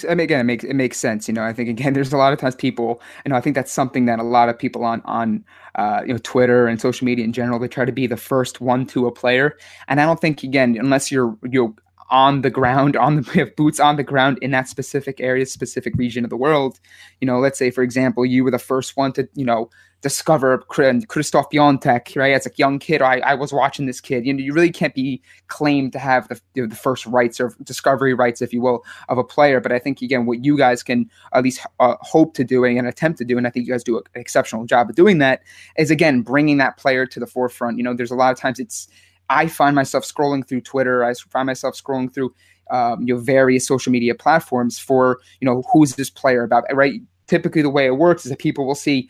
I 0.08 0.10
mean, 0.10 0.20
again, 0.20 0.40
it 0.40 0.44
makes 0.44 0.64
it 0.64 0.76
makes 0.76 0.98
sense. 0.98 1.28
You 1.28 1.34
know, 1.34 1.44
I 1.44 1.54
think 1.54 1.70
again, 1.70 1.94
there's 1.96 2.14
a 2.14 2.18
lot 2.18 2.34
of 2.34 2.40
times 2.40 2.56
people, 2.56 3.02
you 3.26 3.30
know, 3.30 3.36
I 3.36 3.42
think 3.42 3.56
that's 3.56 3.72
something 3.72 4.06
that 4.06 4.20
a 4.20 4.24
lot 4.24 4.50
of 4.50 4.60
people 4.60 4.84
on 4.84 5.02
on 5.06 5.46
uh, 5.76 6.02
you 6.06 6.14
know 6.14 6.20
Twitter 6.24 6.68
and 6.68 6.82
social 6.82 7.06
media 7.06 7.24
in 7.24 7.34
general, 7.34 7.60
they 7.60 7.68
try 7.68 7.86
to 7.86 7.92
be 7.92 8.08
the 8.08 8.18
first 8.18 8.62
one 8.62 8.86
to 8.88 9.08
a 9.08 9.12
player, 9.12 9.58
and 9.88 10.02
I 10.02 10.06
don't 10.06 10.20
think 10.20 10.44
again, 10.44 10.76
unless 10.78 11.12
you're 11.12 11.38
you're 11.50 11.74
on 12.12 12.42
the 12.42 12.50
ground, 12.50 12.96
on 12.96 13.18
the 13.18 13.52
boots 13.58 13.80
on 13.80 13.96
the 13.96 14.04
ground 14.04 14.40
in 14.42 14.50
that 14.52 14.68
specific 14.68 15.22
area, 15.22 15.46
specific 15.46 15.96
region 15.96 16.24
of 16.24 16.32
the 16.32 16.38
world. 16.38 16.80
You 17.22 17.28
know, 17.28 17.40
let's 17.40 17.58
say 17.60 17.72
for 17.72 17.84
example, 17.84 18.26
you 18.26 18.44
were 18.44 18.52
the 18.52 18.60
first 18.60 18.98
one 18.98 19.12
to 19.14 19.28
you 19.34 19.46
know 19.46 19.70
discover 20.02 20.60
Krzysztof 20.70 21.52
Piątek, 21.52 22.16
right? 22.16 22.34
As 22.34 22.46
a 22.46 22.52
young 22.56 22.80
kid, 22.80 23.02
I, 23.02 23.20
I 23.20 23.34
was 23.36 23.52
watching 23.52 23.86
this 23.86 24.00
kid. 24.00 24.26
You 24.26 24.34
know, 24.34 24.40
you 24.40 24.54
really 24.54 24.72
can't 24.72 24.94
be 24.94 25.22
claimed 25.48 25.92
to 25.94 26.00
have 26.00 26.28
the, 26.30 26.40
you 26.54 26.62
know, 26.62 26.70
the 26.70 26.76
first 26.76 27.06
rights 27.06 27.40
or 27.40 27.54
discovery 27.64 28.14
rights, 28.14 28.42
if 28.42 28.54
you 28.54 28.62
will, 28.62 28.86
of 29.10 29.18
a 29.18 29.24
player. 29.24 29.60
But 29.60 29.72
I 29.72 29.80
think 29.80 30.02
again, 30.02 30.26
what 30.26 30.44
you 30.44 30.58
guys 30.58 30.84
can 30.84 31.10
at 31.34 31.44
least 31.44 31.66
uh, 31.80 31.96
hope 32.02 32.34
to 32.36 32.44
do 32.44 32.64
and 32.64 32.88
attempt 32.88 33.18
to 33.20 33.26
do, 33.26 33.38
and 33.38 33.46
I 33.46 33.50
think 33.50 33.68
you 33.68 33.74
guys 33.74 33.84
do 33.84 33.98
an 33.98 34.04
exceptional 34.16 34.66
job 34.66 34.90
of 34.90 34.96
doing 34.96 35.18
that, 35.18 35.42
is 35.78 35.92
again 35.92 36.22
bringing 36.22 36.58
that 36.58 36.78
player 36.78 37.06
to 37.06 37.20
the 37.20 37.28
forefront. 37.28 37.78
You 37.78 37.84
know, 37.84 37.94
there's 37.94 38.12
a 38.12 38.16
lot 38.16 38.32
of 38.32 38.40
times 38.40 38.60
it's 38.60 38.88
I 39.30 39.48
find 39.48 39.76
myself 39.76 40.06
scrolling 40.06 40.48
through 40.48 40.62
Twitter. 40.62 41.04
I 41.04 41.14
find 41.14 41.46
myself 41.46 41.76
scrolling 41.76 42.14
through 42.14 42.34
um, 42.72 43.02
you 43.02 43.16
know 43.16 43.20
various 43.20 43.68
social 43.68 43.92
media 43.92 44.16
platforms 44.16 44.80
for 44.80 45.20
you 45.42 45.46
know 45.46 45.64
who's 45.74 45.96
this 45.96 46.10
player 46.10 46.44
about 46.44 46.64
right 46.74 47.02
typically 47.28 47.62
the 47.62 47.70
way 47.70 47.86
it 47.86 47.98
works 47.98 48.26
is 48.26 48.32
that 48.32 48.40
people 48.40 48.66
will 48.66 48.76
see 48.76 49.10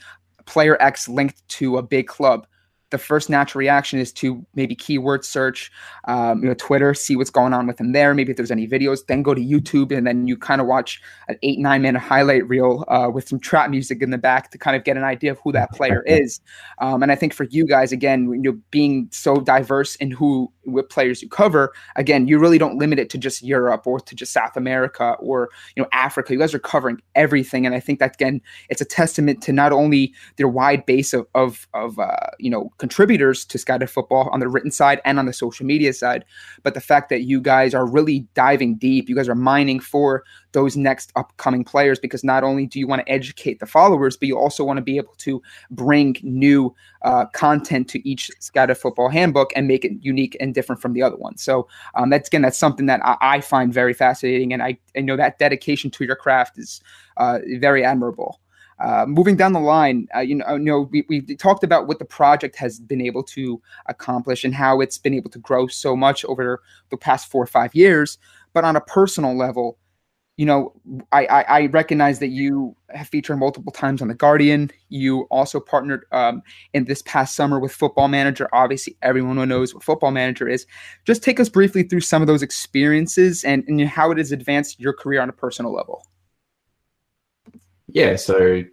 player 0.49 0.75
X 0.81 1.07
linked 1.07 1.47
to 1.47 1.77
a 1.77 1.83
big 1.83 2.07
club 2.07 2.47
the 2.91 2.97
first 2.97 3.29
natural 3.29 3.59
reaction 3.59 3.99
is 3.99 4.11
to 4.13 4.45
maybe 4.55 4.75
keyword 4.75 5.23
search, 5.23 5.71
um, 6.07 6.41
you 6.41 6.47
know, 6.47 6.55
Twitter, 6.55 6.93
see 6.93 7.15
what's 7.15 7.29
going 7.29 7.53
on 7.53 7.67
with 7.67 7.79
him 7.79 7.91
there. 7.91 8.13
Maybe 8.13 8.31
if 8.31 8.37
there's 8.37 8.51
any 8.51 8.67
videos, 8.67 9.05
then 9.05 9.23
go 9.23 9.33
to 9.33 9.41
YouTube 9.41 9.95
and 9.95 10.07
then 10.07 10.27
you 10.27 10.37
kind 10.37 10.61
of 10.61 10.67
watch 10.67 11.01
an 11.27 11.37
eight 11.43 11.59
nine 11.59 11.81
minute 11.81 11.99
highlight 11.99 12.47
reel 12.47 12.85
uh, 12.87 13.09
with 13.13 13.27
some 13.27 13.39
trap 13.39 13.69
music 13.69 14.01
in 14.01 14.09
the 14.09 14.17
back 14.17 14.51
to 14.51 14.57
kind 14.57 14.75
of 14.75 14.83
get 14.83 14.97
an 14.97 15.03
idea 15.03 15.31
of 15.31 15.39
who 15.43 15.51
that 15.51 15.71
player 15.71 16.03
is. 16.07 16.41
Um, 16.79 17.03
and 17.03 17.11
I 17.11 17.15
think 17.15 17.33
for 17.33 17.45
you 17.45 17.65
guys, 17.65 17.91
again, 17.91 18.29
you 18.31 18.51
know, 18.51 18.59
being 18.71 19.07
so 19.11 19.37
diverse 19.37 19.95
in 19.97 20.11
who 20.11 20.51
what 20.63 20.89
players 20.89 21.21
you 21.21 21.29
cover, 21.29 21.73
again, 21.95 22.27
you 22.27 22.39
really 22.39 22.57
don't 22.57 22.77
limit 22.77 22.99
it 22.99 23.09
to 23.11 23.17
just 23.17 23.41
Europe 23.43 23.85
or 23.85 23.99
to 23.99 24.15
just 24.15 24.33
South 24.33 24.55
America 24.55 25.15
or 25.19 25.49
you 25.75 25.83
know 25.83 25.89
Africa. 25.91 26.33
You 26.33 26.39
guys 26.39 26.53
are 26.53 26.59
covering 26.59 27.01
everything, 27.15 27.65
and 27.65 27.75
I 27.75 27.79
think 27.79 27.99
that 27.99 28.15
again, 28.15 28.41
it's 28.69 28.81
a 28.81 28.85
testament 28.85 29.41
to 29.43 29.53
not 29.53 29.71
only 29.71 30.13
their 30.37 30.47
wide 30.47 30.85
base 30.85 31.13
of 31.13 31.27
of, 31.35 31.67
of 31.73 31.99
uh, 31.99 32.15
you 32.39 32.49
know 32.49 32.71
contributors 32.79 33.45
to 33.45 33.57
Scouted 33.57 33.89
Football 33.89 34.29
on 34.31 34.39
the 34.39 34.47
written 34.47 34.71
side 34.71 35.01
and 35.05 35.19
on 35.19 35.25
the 35.25 35.33
social 35.33 35.65
media 35.65 35.93
side, 35.93 36.25
but 36.63 36.73
the 36.73 36.81
fact 36.81 37.09
that 37.09 37.21
you 37.21 37.39
guys 37.39 37.75
are 37.75 37.85
really 37.85 38.21
diving 38.33 38.75
deep, 38.75 39.07
you 39.07 39.15
guys 39.15 39.29
are 39.29 39.35
mining 39.35 39.79
for 39.79 40.23
those 40.53 40.75
next 40.75 41.11
upcoming 41.15 41.63
players 41.63 41.99
because 41.99 42.23
not 42.23 42.43
only 42.43 42.65
do 42.65 42.79
you 42.79 42.87
want 42.87 43.05
to 43.05 43.11
educate 43.11 43.59
the 43.59 43.65
followers, 43.65 44.17
but 44.17 44.27
you 44.27 44.37
also 44.37 44.63
want 44.63 44.77
to 44.77 44.81
be 44.81 44.97
able 44.97 45.13
to 45.17 45.41
bring 45.69 46.15
new 46.23 46.73
uh, 47.03 47.25
content 47.27 47.87
to 47.89 48.07
each 48.07 48.31
Scouted 48.39 48.77
Football 48.77 49.09
handbook 49.09 49.51
and 49.55 49.67
make 49.67 49.85
it 49.85 49.91
unique 50.01 50.35
and 50.39 50.53
different 50.53 50.81
from 50.81 50.93
the 50.93 51.03
other 51.03 51.17
one. 51.17 51.37
So 51.37 51.67
um, 51.95 52.09
that's 52.09 52.29
again, 52.29 52.41
that's 52.41 52.57
something 52.57 52.87
that 52.87 53.01
I, 53.05 53.17
I, 53.21 53.41
find 53.41 53.73
very 53.73 53.93
fascinating, 53.93 54.53
and 54.53 54.61
I, 54.61 54.77
I 54.95 55.01
know 55.01 55.15
that 55.17 55.39
dedication 55.39 55.91
to 55.91 56.05
your 56.05 56.15
craft 56.15 56.57
is 56.57 56.81
uh, 57.17 57.39
very 57.59 57.83
admirable. 57.83 58.39
Uh, 58.79 59.05
moving 59.07 59.35
down 59.35 59.53
the 59.53 59.59
line, 59.59 60.07
uh, 60.15 60.19
you 60.19 60.35
know, 60.35 60.55
you 60.55 60.59
know 60.59 60.81
we, 60.91 61.05
we 61.09 61.21
talked 61.35 61.63
about 61.63 61.87
what 61.87 61.99
the 61.99 62.05
project 62.05 62.55
has 62.55 62.79
been 62.79 63.01
able 63.01 63.23
to 63.23 63.61
accomplish 63.87 64.43
and 64.43 64.55
how 64.55 64.79
it's 64.79 64.97
been 64.97 65.13
able 65.13 65.29
to 65.29 65.39
grow 65.39 65.67
so 65.67 65.95
much 65.95 66.23
over 66.25 66.61
the 66.89 66.97
past 66.97 67.29
four 67.29 67.43
or 67.43 67.47
five 67.47 67.75
years. 67.75 68.17
But 68.53 68.63
on 68.63 68.75
a 68.75 68.81
personal 68.81 69.37
level, 69.37 69.77
you 70.39 70.45
know, 70.45 70.71
I, 71.11 71.25
I, 71.25 71.41
I 71.41 71.65
recognize 71.65 72.19
that 72.19 72.29
you 72.29 72.73
have 72.91 73.09
featured 73.09 73.37
multiple 73.37 73.73
times 73.73 74.01
on 74.01 74.07
The 74.07 74.13
Guardian. 74.13 74.71
You 74.87 75.23
also 75.23 75.59
partnered 75.59 76.05
um, 76.13 76.41
in 76.71 76.85
this 76.85 77.01
past 77.01 77.35
summer 77.35 77.59
with 77.59 77.73
Football 77.73 78.07
Manager. 78.07 78.47
Obviously, 78.53 78.95
everyone 79.01 79.35
knows 79.49 79.73
what 79.73 79.83
Football 79.83 80.11
Manager 80.11 80.47
is. 80.47 80.65
Just 81.03 81.23
take 81.23 81.41
us 81.41 81.49
briefly 81.49 81.83
through 81.83 81.99
some 81.99 82.21
of 82.21 82.29
those 82.29 82.41
experiences 82.41 83.43
and, 83.43 83.65
and 83.67 83.81
how 83.81 84.11
it 84.11 84.17
has 84.17 84.31
advanced 84.31 84.79
your 84.79 84.93
career 84.93 85.21
on 85.21 85.27
a 85.27 85.33
personal 85.33 85.73
level. 85.73 86.05
Yeah, 87.91 88.15
so 88.15 88.63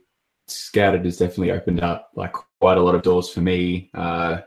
Scouted 0.47 1.05
has 1.05 1.17
definitely 1.17 1.53
opened 1.53 1.81
up 1.81 2.11
like 2.15 2.35
quite 2.61 2.79
a 2.79 2.83
lot 2.83 2.95
of 2.95 3.03
doors 3.03 3.29
for 3.31 3.41
me. 3.41 3.91
Uh, 3.95 4.41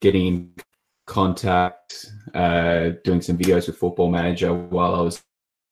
getting 0.00 0.26
in 0.26 0.54
contact, 1.06 2.12
uh, 2.34 2.90
doing 3.04 3.20
some 3.20 3.36
videos 3.36 3.66
with 3.66 3.76
Football 3.76 4.10
Manager 4.10 4.54
while 4.54 4.94
I 4.94 5.00
was 5.00 5.22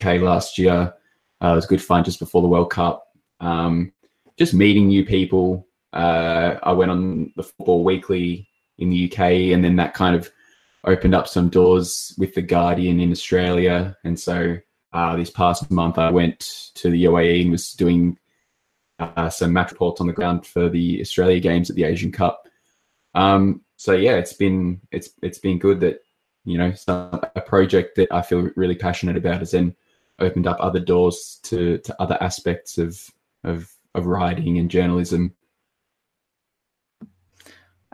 UK 0.01 0.21
last 0.21 0.59
year. 0.59 0.95
Uh, 1.43 1.53
it 1.53 1.55
was 1.55 1.67
good 1.67 1.83
fun 1.83 2.05
just 2.05 2.19
before 2.19 2.43
the 2.43 2.49
World 2.49 2.71
Cup. 2.71 3.05
Um, 3.41 3.93
just 4.39 4.55
meeting 4.55 4.89
new 4.89 5.05
people. 5.05 5.67
Uh, 5.93 6.57
I 6.63 6.73
went 6.73 6.91
on 6.91 7.33
the 7.37 7.43
Football 7.43 7.85
Weekly 7.85 8.49
in 8.79 8.91
the 8.91 9.11
UK, 9.11 9.21
and 9.53 9.65
then 9.65 9.77
that 9.77 9.95
kind 9.95 10.17
of 10.17 10.31
opened 10.85 11.15
up 11.15 11.29
some 11.29 11.49
doors 11.49 12.15
with 12.19 12.35
the 12.35 12.43
Guardian 12.43 13.01
in 13.01 13.13
Australia. 13.13 13.97
And 14.05 14.19
so 14.19 14.57
uh, 14.93 15.17
this 15.17 15.31
past 15.31 15.71
month, 15.71 15.99
I 15.99 16.11
went 16.11 16.71
to 16.75 16.91
the 16.91 17.05
UAE 17.05 17.43
and 17.43 17.51
was 17.51 17.73
doing 17.73 18.19
uh, 18.99 19.31
some 19.31 19.53
match 19.53 19.71
reports 19.71 20.01
on 20.01 20.07
the 20.07 20.13
ground 20.13 20.47
for 20.47 20.69
the 20.69 21.01
Australia 21.01 21.41
games 21.41 21.71
at 21.71 21.77
the 21.77 21.85
Asian 21.85 22.13
Cup. 22.13 22.47
Um, 23.15 23.63
so 23.77 23.93
yeah, 23.93 24.17
it's 24.17 24.33
been 24.33 24.81
it's 24.91 25.11
it's 25.23 25.39
been 25.39 25.59
good 25.59 25.81
that 25.81 26.01
you 26.45 26.59
know 26.59 26.73
some, 26.73 27.21
a 27.35 27.41
project 27.41 27.97
that 27.97 28.13
I 28.13 28.23
feel 28.23 28.51
really 28.57 28.77
passionate 28.77 29.17
about 29.17 29.41
has 29.41 29.51
then 29.51 29.75
opened 30.19 30.47
up 30.47 30.59
other 30.61 30.81
doors 30.81 31.41
to 31.45 31.79
to 31.79 32.03
other 32.03 32.17
aspects 32.21 32.79
of 32.79 33.11
of 33.45 33.73
of 33.95 34.07
writing 34.07 34.59
and 34.59 34.71
journalism 34.71 35.35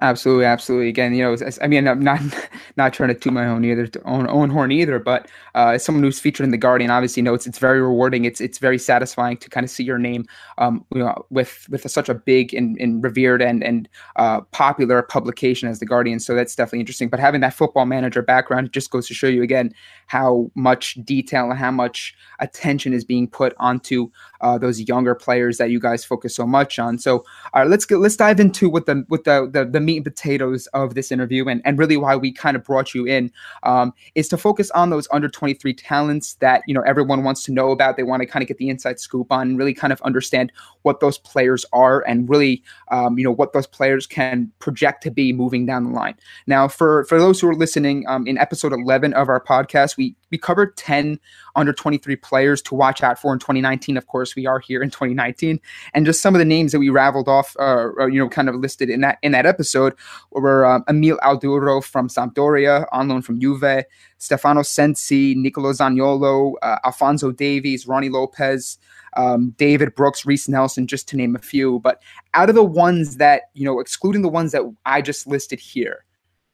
Absolutely, 0.00 0.44
absolutely. 0.44 0.88
Again, 0.88 1.12
you 1.12 1.24
know, 1.24 1.36
I 1.60 1.66
mean, 1.66 1.88
I'm 1.88 1.98
not 1.98 2.20
not 2.76 2.92
trying 2.92 3.08
to 3.08 3.16
toot 3.16 3.32
my 3.32 3.46
own 3.46 3.64
either, 3.64 3.88
own 4.04 4.28
own 4.28 4.48
horn 4.48 4.70
either, 4.70 5.00
but 5.00 5.28
uh, 5.56 5.70
as 5.70 5.84
someone 5.84 6.04
who's 6.04 6.20
featured 6.20 6.44
in 6.44 6.52
the 6.52 6.56
Guardian, 6.56 6.88
obviously 6.90 7.20
knows 7.20 7.48
it's 7.48 7.58
very 7.58 7.82
rewarding. 7.82 8.24
It's 8.24 8.40
it's 8.40 8.58
very 8.58 8.78
satisfying 8.78 9.38
to 9.38 9.50
kind 9.50 9.64
of 9.64 9.70
see 9.70 9.82
your 9.82 9.98
name, 9.98 10.24
um, 10.58 10.84
you 10.94 11.00
know, 11.00 11.26
with 11.30 11.66
with 11.68 11.84
a, 11.84 11.88
such 11.88 12.08
a 12.08 12.14
big 12.14 12.54
and, 12.54 12.78
and 12.80 13.02
revered 13.02 13.42
and 13.42 13.64
and 13.64 13.88
uh, 14.14 14.42
popular 14.52 15.02
publication 15.02 15.68
as 15.68 15.80
the 15.80 15.86
Guardian. 15.86 16.20
So 16.20 16.36
that's 16.36 16.54
definitely 16.54 16.80
interesting. 16.80 17.08
But 17.08 17.18
having 17.18 17.40
that 17.40 17.54
football 17.54 17.84
manager 17.84 18.22
background 18.22 18.72
just 18.72 18.92
goes 18.92 19.08
to 19.08 19.14
show 19.14 19.26
you 19.26 19.42
again 19.42 19.74
how 20.06 20.48
much 20.54 20.94
detail 21.04 21.50
and 21.50 21.58
how 21.58 21.72
much 21.72 22.14
attention 22.38 22.92
is 22.92 23.04
being 23.04 23.26
put 23.26 23.52
onto 23.58 24.10
uh, 24.42 24.58
those 24.58 24.80
younger 24.82 25.16
players 25.16 25.58
that 25.58 25.70
you 25.70 25.80
guys 25.80 26.04
focus 26.04 26.36
so 26.36 26.46
much 26.46 26.78
on. 26.78 26.98
So, 26.98 27.24
all 27.52 27.62
right, 27.62 27.68
let's 27.68 27.84
get 27.84 27.96
let's 27.96 28.16
dive 28.16 28.38
into 28.38 28.70
what 28.70 28.86
the 28.86 29.04
what 29.08 29.24
the 29.24 29.50
the, 29.52 29.64
the 29.64 29.87
meat 29.88 29.96
and 29.96 30.04
potatoes 30.04 30.66
of 30.74 30.94
this 30.94 31.10
interview 31.10 31.48
and, 31.48 31.62
and 31.64 31.78
really 31.78 31.96
why 31.96 32.14
we 32.14 32.30
kind 32.30 32.56
of 32.58 32.62
brought 32.62 32.94
you 32.94 33.06
in 33.06 33.32
um, 33.62 33.94
is 34.14 34.28
to 34.28 34.36
focus 34.36 34.70
on 34.72 34.90
those 34.90 35.08
under 35.10 35.30
23 35.30 35.72
talents 35.72 36.34
that 36.34 36.60
you 36.66 36.74
know 36.74 36.82
everyone 36.82 37.24
wants 37.24 37.42
to 37.42 37.52
know 37.52 37.70
about. 37.70 37.96
They 37.96 38.02
want 38.02 38.20
to 38.20 38.26
kind 38.26 38.42
of 38.42 38.48
get 38.48 38.58
the 38.58 38.68
inside 38.68 39.00
scoop 39.00 39.32
on 39.32 39.48
and 39.48 39.58
really 39.58 39.72
kind 39.72 39.90
of 39.90 40.02
understand 40.02 40.52
what 40.82 41.00
those 41.00 41.16
players 41.16 41.64
are 41.72 42.04
and 42.06 42.28
really 42.28 42.62
um, 42.90 43.16
you 43.16 43.24
know 43.24 43.32
what 43.32 43.54
those 43.54 43.66
players 43.66 44.06
can 44.06 44.52
project 44.58 45.02
to 45.04 45.10
be 45.10 45.32
moving 45.32 45.64
down 45.64 45.84
the 45.84 45.90
line. 45.90 46.16
Now 46.46 46.68
for 46.68 47.04
for 47.04 47.18
those 47.18 47.40
who 47.40 47.48
are 47.48 47.54
listening 47.54 48.04
um, 48.08 48.26
in 48.26 48.36
episode 48.36 48.74
11 48.74 49.14
of 49.14 49.30
our 49.30 49.42
podcast 49.42 49.96
we 49.96 50.14
we 50.30 50.36
covered 50.36 50.76
10 50.76 51.18
under 51.58 51.72
23 51.72 52.16
players 52.16 52.62
to 52.62 52.74
watch 52.74 53.02
out 53.02 53.18
for 53.18 53.32
in 53.32 53.38
2019 53.38 53.96
of 53.96 54.06
course 54.06 54.34
we 54.36 54.46
are 54.46 54.58
here 54.58 54.82
in 54.82 54.90
2019 54.90 55.60
and 55.92 56.06
just 56.06 56.22
some 56.22 56.34
of 56.34 56.38
the 56.38 56.44
names 56.44 56.72
that 56.72 56.78
we 56.78 56.88
raveled 56.88 57.28
off 57.28 57.56
uh, 57.58 58.06
you 58.06 58.18
know 58.18 58.28
kind 58.28 58.48
of 58.48 58.54
listed 58.54 58.88
in 58.88 59.00
that 59.00 59.18
in 59.22 59.32
that 59.32 59.44
episode 59.44 59.94
were 60.30 60.64
um, 60.64 60.84
Emil 60.88 61.18
Audero 61.18 61.84
from 61.84 62.08
Sampdoria 62.08 62.86
on 62.92 63.08
loan 63.08 63.22
from 63.22 63.40
Juve 63.40 63.84
Stefano 64.18 64.62
Sensi 64.62 65.34
Nicolo 65.34 65.72
Zaniolo 65.72 66.54
uh, 66.62 66.78
Alphonso 66.84 67.32
Davies 67.32 67.84
Rony 67.86 68.10
Lopes 68.10 68.78
um, 69.16 69.54
David 69.58 69.94
Brooks, 69.94 70.24
Reiss 70.24 70.48
Nelson, 70.48 70.86
just 70.86 71.08
to 71.08 71.16
name 71.16 71.34
a 71.34 71.40
few. 71.40 71.80
But 71.80 72.00
out 72.34 72.48
of 72.48 72.54
the 72.54 72.64
ones 72.64 73.16
that, 73.16 73.44
you 73.54 73.64
know, 73.64 73.80
excluding 73.80 74.22
the 74.22 74.28
ones 74.28 74.52
that 74.52 74.62
I 74.86 75.02
just 75.02 75.26
listed 75.26 75.58
here, 75.58 76.04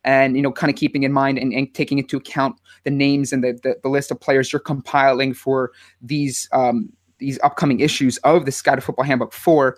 and 0.05 0.37
you 0.37 0.43
know 0.43 0.53
kind 0.53 0.71
of 0.71 0.77
keeping 0.77 1.03
in 1.03 1.13
mind 1.13 1.39
and, 1.39 1.53
and 1.53 1.73
taking 1.75 1.99
into 1.99 2.17
account 2.17 2.57
the 2.85 2.91
names 2.91 3.33
and 3.33 3.43
the, 3.43 3.59
the, 3.63 3.77
the, 3.83 3.89
list 3.89 4.11
of 4.11 4.21
players 4.21 4.53
you're 4.53 4.61
compiling 4.61 5.33
for 5.35 5.73
these 6.01 6.49
um, 6.53 6.93
these 7.19 7.39
upcoming 7.43 7.81
issues 7.81 8.19
of 8.19 8.45
the 8.45 8.53
Sky 8.53 8.79
Football 8.81 9.05
Handbook 9.05 9.33
4 9.33 9.77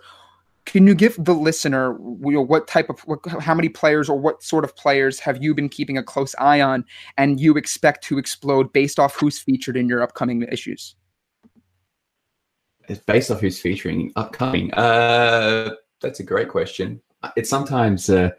can 0.67 0.85
you 0.85 0.93
give 0.93 1.15
the 1.17 1.33
listener 1.33 1.97
you 1.97 2.31
know, 2.31 2.41
what 2.41 2.67
type 2.67 2.89
of 2.89 2.99
what, 3.01 3.19
how 3.25 3.55
many 3.55 3.69
players 3.69 4.09
or 4.09 4.19
what 4.19 4.43
sort 4.43 4.65
of 4.65 4.75
players 4.75 5.17
have 5.19 5.41
you 5.41 5.55
been 5.55 5.69
keeping 5.69 5.97
a 5.97 6.03
close 6.03 6.35
eye 6.39 6.59
on 6.59 6.83
and 7.17 7.39
you 7.39 7.55
expect 7.55 8.03
to 8.03 8.17
explode 8.17 8.73
based 8.73 8.99
off 8.99 9.15
who's 9.15 9.39
featured 9.39 9.77
in 9.77 9.87
your 9.87 10.03
upcoming 10.03 10.43
issues? 10.43 10.95
It's 12.89 12.99
based 12.99 13.31
off 13.31 13.39
who's 13.39 13.59
featuring 13.59 14.11
upcoming? 14.17 14.73
Uh 14.73 15.73
that's 16.01 16.19
a 16.19 16.23
great 16.23 16.49
question. 16.49 17.01
It's 17.37 17.49
sometimes 17.49 18.09
uh 18.09 18.31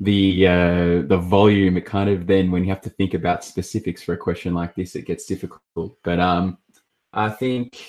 the 0.00 0.46
uh, 0.46 1.02
the 1.06 1.18
volume, 1.18 1.76
it 1.76 1.86
kind 1.86 2.10
of 2.10 2.26
then 2.26 2.50
when 2.50 2.62
you 2.62 2.70
have 2.70 2.82
to 2.82 2.90
think 2.90 3.14
about 3.14 3.44
specifics 3.44 4.02
for 4.02 4.12
a 4.12 4.18
question 4.18 4.54
like 4.54 4.74
this, 4.74 4.94
it 4.94 5.06
gets 5.06 5.26
difficult. 5.26 5.96
But 6.02 6.20
um, 6.20 6.58
I 7.12 7.30
think. 7.30 7.80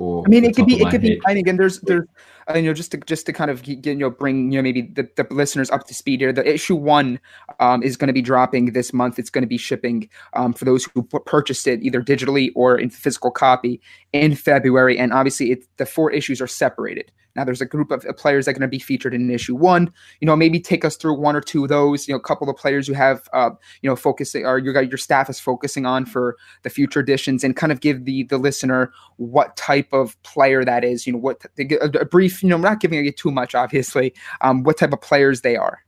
I 0.00 0.28
mean, 0.28 0.44
it 0.44 0.56
could 0.56 0.66
be 0.66 0.80
it 0.80 0.84
could 0.84 1.02
head, 1.02 1.02
be. 1.02 1.20
Think, 1.26 1.46
and 1.46 1.58
there's 1.58 1.80
there's 1.80 2.06
uh, 2.48 2.56
you 2.56 2.62
know 2.62 2.74
just 2.74 2.90
to 2.92 2.98
just 2.98 3.26
to 3.26 3.32
kind 3.32 3.50
of 3.50 3.66
you 3.66 3.94
know 3.94 4.10
bring 4.10 4.52
you 4.52 4.58
know 4.58 4.62
maybe 4.62 4.82
the, 4.82 5.08
the 5.16 5.26
listeners 5.30 5.70
up 5.70 5.86
to 5.86 5.94
speed 5.94 6.20
here. 6.20 6.32
The 6.32 6.46
issue 6.46 6.76
one 6.76 7.20
um, 7.60 7.82
is 7.82 7.96
going 7.96 8.08
to 8.08 8.12
be 8.14 8.22
dropping 8.22 8.72
this 8.72 8.92
month. 8.92 9.18
It's 9.18 9.30
going 9.30 9.42
to 9.42 9.48
be 9.48 9.58
shipping 9.58 10.08
um, 10.34 10.52
for 10.52 10.64
those 10.64 10.88
who 10.94 11.02
purchased 11.02 11.66
it 11.66 11.82
either 11.82 12.02
digitally 12.02 12.50
or 12.54 12.78
in 12.78 12.90
physical 12.90 13.30
copy 13.30 13.80
in 14.12 14.34
February. 14.34 14.98
And 14.98 15.12
obviously, 15.12 15.52
it, 15.52 15.64
the 15.76 15.86
four 15.86 16.10
issues 16.10 16.40
are 16.40 16.46
separated. 16.46 17.10
Now 17.36 17.44
there's 17.44 17.60
a 17.60 17.66
group 17.66 17.90
of 17.90 18.04
players 18.16 18.44
that 18.44 18.52
are 18.52 18.54
going 18.54 18.62
to 18.62 18.68
be 18.68 18.78
featured 18.78 19.14
in 19.14 19.30
issue 19.30 19.56
one. 19.56 19.92
You 20.20 20.26
know, 20.26 20.36
maybe 20.36 20.60
take 20.60 20.84
us 20.84 20.96
through 20.96 21.18
one 21.18 21.34
or 21.34 21.40
two 21.40 21.64
of 21.64 21.68
those. 21.68 22.06
You 22.06 22.14
know, 22.14 22.18
a 22.18 22.22
couple 22.22 22.48
of 22.48 22.56
players 22.56 22.86
you 22.86 22.94
have, 22.94 23.28
uh, 23.32 23.50
you 23.82 23.90
know, 23.90 23.96
focusing 23.96 24.46
or 24.46 24.58
your 24.58 24.80
your 24.82 24.98
staff 24.98 25.28
is 25.28 25.40
focusing 25.40 25.86
on 25.86 26.06
for 26.06 26.36
the 26.62 26.70
future 26.70 27.00
editions, 27.00 27.42
and 27.42 27.56
kind 27.56 27.72
of 27.72 27.80
give 27.80 28.04
the 28.04 28.24
the 28.24 28.38
listener 28.38 28.92
what 29.16 29.56
type 29.56 29.92
of 29.92 30.20
player 30.22 30.64
that 30.64 30.84
is. 30.84 31.06
You 31.06 31.14
know, 31.14 31.18
what 31.18 31.44
a, 31.58 32.00
a 32.00 32.04
brief. 32.34 32.42
You 32.42 32.48
know, 32.50 32.56
I'm 32.56 32.62
not 32.62 32.80
giving 32.80 33.04
you 33.04 33.12
too 33.12 33.30
much, 33.30 33.54
obviously. 33.54 34.14
Um, 34.40 34.62
what 34.62 34.78
type 34.78 34.92
of 34.92 35.00
players 35.00 35.40
they 35.40 35.56
are. 35.56 35.80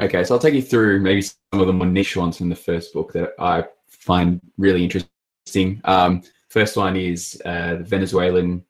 Okay, 0.00 0.24
so 0.24 0.34
I'll 0.34 0.40
take 0.40 0.54
you 0.54 0.62
through 0.62 1.00
maybe 1.00 1.20
some 1.20 1.60
of 1.60 1.66
the 1.66 1.72
more 1.72 1.86
niche 1.86 2.16
ones 2.16 2.40
in 2.40 2.48
the 2.48 2.56
first 2.56 2.94
book 2.94 3.12
that 3.12 3.32
I 3.38 3.64
find 3.88 4.40
really 4.56 4.82
interesting. 4.82 5.80
Um, 5.84 6.22
first 6.48 6.76
one 6.76 6.96
is 6.96 7.40
uh, 7.44 7.76
the 7.76 7.84
Venezuelan 7.84 8.64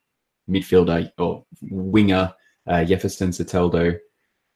midfielder 0.49 1.09
or 1.17 1.45
winger 1.61 2.33
uh, 2.67 2.83
Jefferson 2.83 3.29
Soteldo. 3.29 3.97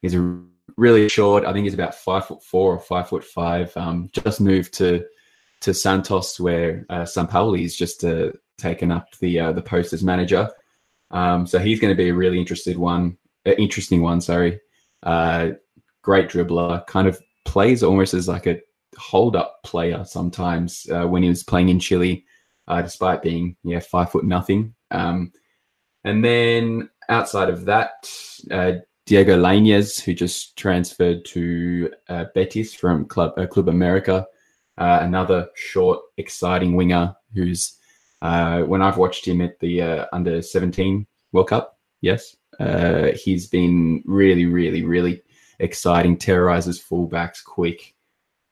He's 0.02 0.16
a 0.16 0.42
really 0.76 1.08
short. 1.08 1.46
I 1.46 1.54
think 1.54 1.64
he's 1.64 1.74
about 1.74 1.96
five 1.96 2.26
foot 2.26 2.44
four 2.44 2.74
or 2.74 2.80
five 2.80 3.08
foot 3.08 3.24
five. 3.24 3.76
Um, 3.78 4.10
just 4.12 4.42
moved 4.42 4.74
to 4.76 5.06
to 5.62 5.74
Santos, 5.74 6.42
where 6.42 6.86
uh, 6.90 7.04
Sampaoli 7.04 7.64
is 7.64 7.78
just 7.78 8.04
uh, 8.04 8.32
taken 8.58 8.92
up 8.92 9.08
the 9.22 9.40
uh, 9.40 9.52
the 9.54 9.62
post 9.62 9.94
as 9.94 10.04
manager. 10.04 10.50
Um, 11.12 11.46
so 11.46 11.60
he's 11.60 11.80
going 11.80 11.94
to 11.94 11.98
be 11.98 12.10
a 12.10 12.14
really 12.14 12.40
interested 12.40 12.78
one, 12.78 13.18
uh, 13.46 13.52
interesting 13.52 14.02
one. 14.02 14.22
Sorry, 14.22 14.60
uh, 15.04 15.50
great 16.02 16.30
dribbler. 16.30 16.86
Kind 16.88 17.08
of 17.08 17.22
plays 17.46 17.84
almost 17.84 18.14
as 18.14 18.28
like 18.28 18.48
a 18.48 18.60
hold 18.98 19.36
up 19.36 19.62
player 19.64 20.04
sometimes 20.06 20.88
uh, 20.92 21.06
when 21.06 21.24
he 21.24 21.30
was 21.30 21.44
playing 21.44 21.70
in 21.70 21.80
Chile, 21.80 22.26
uh, 22.68 22.82
despite 22.82 23.22
being 23.22 23.56
yeah 23.64 23.80
five 23.80 24.12
foot 24.12 24.26
nothing. 24.26 24.74
Um, 24.92 25.32
and 26.04 26.24
then 26.24 26.90
outside 27.10 27.50
of 27.50 27.66
that, 27.66 28.10
uh, 28.52 28.74
Diego 29.06 29.38
Lainez, 29.38 30.02
who 30.02 30.14
just 30.14 30.58
transferred 30.58 31.26
to 31.26 31.92
uh, 32.10 32.26
Betis 32.34 32.74
from 32.74 33.06
Club 33.06 33.34
Club 33.50 33.70
America, 33.70 34.26
another 34.78 35.48
short, 35.56 36.00
exciting 36.18 36.76
winger 36.76 37.16
who's 37.34 37.78
uh, 38.26 38.62
when 38.64 38.82
I've 38.82 38.98
watched 38.98 39.28
him 39.28 39.42
at 39.42 39.60
the 39.60 39.82
uh, 39.82 40.06
under 40.14 40.42
17 40.42 41.06
World 41.32 41.50
Cup, 41.50 41.78
yes, 42.02 42.36
he's 43.16 43.48
been 43.48 44.04
really, 44.06 44.46
really, 44.46 44.84
really 44.84 45.22
exciting. 45.60 46.18
Terrorizes 46.18 46.82
fullbacks 46.82 47.44
quick. 47.44 47.94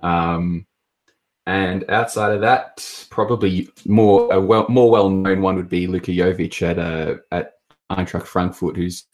Um, 0.01 0.65
and 1.45 1.89
outside 1.89 2.33
of 2.33 2.41
that, 2.41 3.05
probably 3.09 3.69
more 3.85 4.31
a 4.31 4.39
well 4.39 4.65
more 4.69 4.89
well 4.89 5.09
known 5.09 5.41
one 5.41 5.55
would 5.55 5.69
be 5.69 5.87
Luka 5.87 6.11
Jovic 6.11 6.61
at 6.61 6.79
uh, 6.79 7.15
at 7.31 7.53
Eintracht 7.91 8.25
Frankfurt, 8.25 8.77
who's 8.77 9.05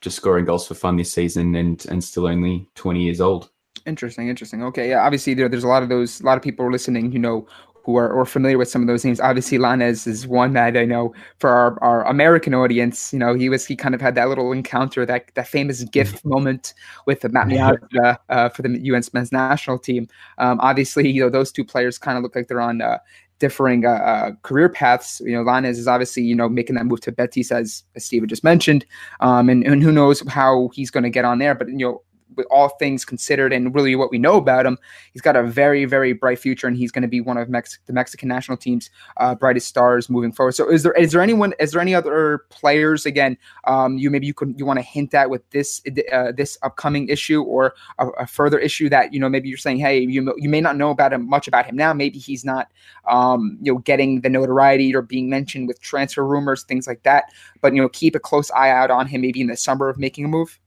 just 0.00 0.16
scoring 0.16 0.44
goals 0.44 0.68
for 0.68 0.74
fun 0.74 0.96
this 0.96 1.12
season 1.12 1.54
and 1.56 1.84
and 1.86 2.02
still 2.02 2.28
only 2.28 2.68
twenty 2.74 3.02
years 3.02 3.20
old. 3.20 3.50
Interesting, 3.86 4.28
interesting. 4.28 4.62
Okay, 4.62 4.88
yeah. 4.88 5.04
Obviously, 5.04 5.34
there, 5.34 5.48
there's 5.48 5.64
a 5.64 5.68
lot 5.68 5.82
of 5.82 5.88
those, 5.88 6.20
a 6.20 6.24
lot 6.24 6.38
of 6.38 6.42
people 6.42 6.70
listening, 6.70 7.12
you 7.12 7.18
know, 7.18 7.46
who 7.84 7.96
are 7.96 8.10
or 8.10 8.24
familiar 8.24 8.56
with 8.56 8.68
some 8.68 8.82
of 8.82 8.88
those 8.88 9.04
names. 9.04 9.20
Obviously, 9.20 9.58
Lainez 9.58 10.06
is 10.06 10.26
one 10.26 10.54
that 10.54 10.76
I 10.76 10.84
know 10.84 11.14
for 11.38 11.50
our, 11.50 11.82
our 11.82 12.04
American 12.06 12.54
audience. 12.54 13.12
You 13.12 13.18
know, 13.18 13.34
he 13.34 13.48
was 13.48 13.66
he 13.66 13.76
kind 13.76 13.94
of 13.94 14.00
had 14.00 14.14
that 14.14 14.28
little 14.28 14.52
encounter, 14.52 15.04
that 15.06 15.30
that 15.34 15.48
famous 15.48 15.84
gift 15.84 16.16
mm-hmm. 16.16 16.30
moment 16.30 16.74
with 17.06 17.24
Matt 17.30 17.48
Miazga 17.48 18.18
uh, 18.28 18.48
for 18.48 18.62
the 18.62 18.78
U.S. 18.84 19.12
men's 19.12 19.32
national 19.32 19.78
team. 19.78 20.08
Um, 20.38 20.58
obviously, 20.60 21.10
you 21.10 21.22
know, 21.22 21.30
those 21.30 21.52
two 21.52 21.64
players 21.64 21.98
kind 21.98 22.16
of 22.16 22.22
look 22.22 22.34
like 22.34 22.48
they're 22.48 22.60
on 22.60 22.80
uh, 22.80 22.98
differing 23.38 23.84
uh, 23.84 23.90
uh, 23.90 24.30
career 24.42 24.68
paths. 24.68 25.20
You 25.24 25.32
know, 25.32 25.44
Lainez 25.44 25.78
is 25.78 25.88
obviously 25.88 26.22
you 26.22 26.34
know 26.34 26.48
making 26.48 26.76
that 26.76 26.86
move 26.86 27.00
to 27.02 27.12
Betis 27.12 27.52
as, 27.52 27.84
as 27.94 28.04
Steven 28.04 28.28
just 28.28 28.44
mentioned, 28.44 28.86
um, 29.20 29.48
and 29.48 29.64
and 29.64 29.82
who 29.82 29.92
knows 29.92 30.26
how 30.28 30.70
he's 30.72 30.90
going 30.90 31.04
to 31.04 31.10
get 31.10 31.24
on 31.24 31.38
there. 31.38 31.54
But 31.54 31.68
you 31.68 31.76
know, 31.76 32.02
with 32.36 32.46
all 32.50 32.70
things 32.70 33.04
considered 33.04 33.52
and 33.52 33.74
really 33.74 33.96
what 33.96 34.10
we 34.10 34.18
know 34.18 34.36
about 34.36 34.66
him, 34.66 34.78
he's 35.12 35.22
got 35.22 35.36
a 35.36 35.42
very, 35.42 35.84
very 35.84 36.12
bright 36.12 36.38
future, 36.38 36.66
and 36.66 36.76
he's 36.76 36.90
going 36.90 37.02
to 37.02 37.08
be 37.08 37.20
one 37.20 37.36
of 37.36 37.48
Mex- 37.48 37.78
the 37.86 37.92
Mexican 37.92 38.28
national 38.28 38.56
team's 38.56 38.90
uh, 39.18 39.34
brightest 39.34 39.68
stars 39.68 40.08
moving 40.08 40.32
forward. 40.32 40.52
So, 40.52 40.70
is 40.70 40.82
there 40.82 40.92
is 40.92 41.12
there 41.12 41.22
anyone? 41.22 41.54
Is 41.58 41.72
there 41.72 41.80
any 41.80 41.94
other 41.94 42.44
players? 42.50 43.06
Again, 43.06 43.36
um, 43.64 43.98
you 43.98 44.10
maybe 44.10 44.26
you 44.26 44.34
could 44.34 44.54
you 44.58 44.66
want 44.66 44.78
to 44.78 44.84
hint 44.84 45.14
at 45.14 45.30
with 45.30 45.48
this 45.50 45.82
uh, 46.12 46.32
this 46.36 46.58
upcoming 46.62 47.08
issue 47.08 47.42
or 47.42 47.74
a, 47.98 48.08
a, 48.08 48.26
further 48.26 48.58
issue 48.58 48.88
that 48.88 49.12
you 49.12 49.20
know 49.20 49.28
maybe 49.28 49.48
you're 49.48 49.58
saying, 49.58 49.78
hey, 49.78 50.00
you 50.00 50.34
you 50.36 50.48
may 50.48 50.60
not 50.60 50.76
know 50.76 50.90
about 50.90 51.12
him 51.12 51.28
much 51.28 51.48
about 51.48 51.66
him 51.66 51.76
now. 51.76 51.92
Maybe 51.92 52.18
he's 52.18 52.44
not 52.44 52.70
um, 53.08 53.58
you 53.60 53.72
know 53.72 53.78
getting 53.78 54.20
the 54.20 54.28
notoriety 54.28 54.94
or 54.94 55.02
being 55.02 55.28
mentioned 55.28 55.68
with 55.68 55.80
transfer 55.80 56.26
rumors, 56.26 56.64
things 56.64 56.86
like 56.86 57.02
that. 57.02 57.24
But 57.60 57.74
you 57.74 57.82
know, 57.82 57.88
keep 57.88 58.14
a 58.14 58.20
close 58.20 58.50
eye 58.50 58.70
out 58.70 58.90
on 58.90 59.06
him 59.06 59.20
maybe 59.20 59.40
in 59.40 59.46
the 59.46 59.56
summer 59.56 59.88
of 59.88 59.98
making 59.98 60.24
a 60.24 60.28
move. 60.28 60.58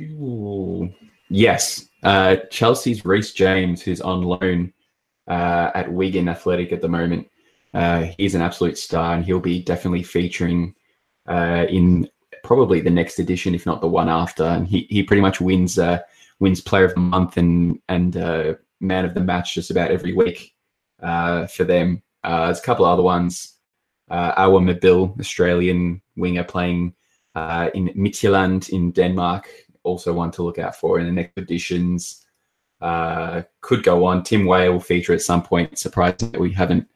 Ooh. 0.00 0.92
Yes, 1.30 1.88
uh, 2.02 2.36
Chelsea's 2.50 3.04
Reece 3.04 3.32
James, 3.32 3.80
who's 3.80 4.00
on 4.00 4.22
loan 4.22 4.72
uh, 5.28 5.70
at 5.74 5.90
Wigan 5.90 6.28
Athletic 6.28 6.72
at 6.72 6.82
the 6.82 6.88
moment. 6.88 7.28
Uh, 7.72 8.08
he's 8.18 8.34
an 8.34 8.42
absolute 8.42 8.76
star, 8.76 9.14
and 9.14 9.24
he'll 9.24 9.38
be 9.38 9.62
definitely 9.62 10.02
featuring 10.02 10.74
uh, 11.28 11.66
in 11.68 12.08
probably 12.42 12.80
the 12.80 12.90
next 12.90 13.20
edition, 13.20 13.54
if 13.54 13.64
not 13.64 13.80
the 13.80 13.86
one 13.86 14.08
after. 14.08 14.42
And 14.42 14.66
he, 14.66 14.88
he 14.90 15.04
pretty 15.04 15.22
much 15.22 15.40
wins 15.40 15.78
uh, 15.78 16.00
wins 16.40 16.60
Player 16.60 16.86
of 16.86 16.94
the 16.94 17.00
Month 17.00 17.36
and 17.36 17.78
and 17.88 18.16
uh, 18.16 18.54
Man 18.80 19.04
of 19.04 19.14
the 19.14 19.20
Match 19.20 19.54
just 19.54 19.70
about 19.70 19.92
every 19.92 20.12
week 20.12 20.52
for 20.98 21.64
them. 21.64 22.02
there's 22.24 22.58
a 22.58 22.62
couple 22.62 22.84
other 22.84 23.04
ones. 23.04 23.54
Uh, 24.10 24.32
Awer 24.36 24.60
Mabil, 24.60 25.16
Australian 25.20 26.02
winger 26.16 26.42
playing 26.42 26.92
in 27.36 27.88
Midtjylland 27.94 28.68
in 28.70 28.90
Denmark 28.90 29.48
also 29.82 30.12
one 30.12 30.30
to 30.32 30.42
look 30.42 30.58
out 30.58 30.76
for 30.76 30.98
in 30.98 31.06
the 31.06 31.12
next 31.12 31.36
editions. 31.36 32.24
Uh, 32.80 33.42
could 33.60 33.82
go 33.82 34.04
on. 34.06 34.22
Tim 34.22 34.46
Weah 34.46 34.72
will 34.72 34.80
feature 34.80 35.12
at 35.12 35.20
some 35.20 35.42
point. 35.42 35.78
Surprising 35.78 36.30
that 36.30 36.40
we 36.40 36.52
haven't 36.52 36.86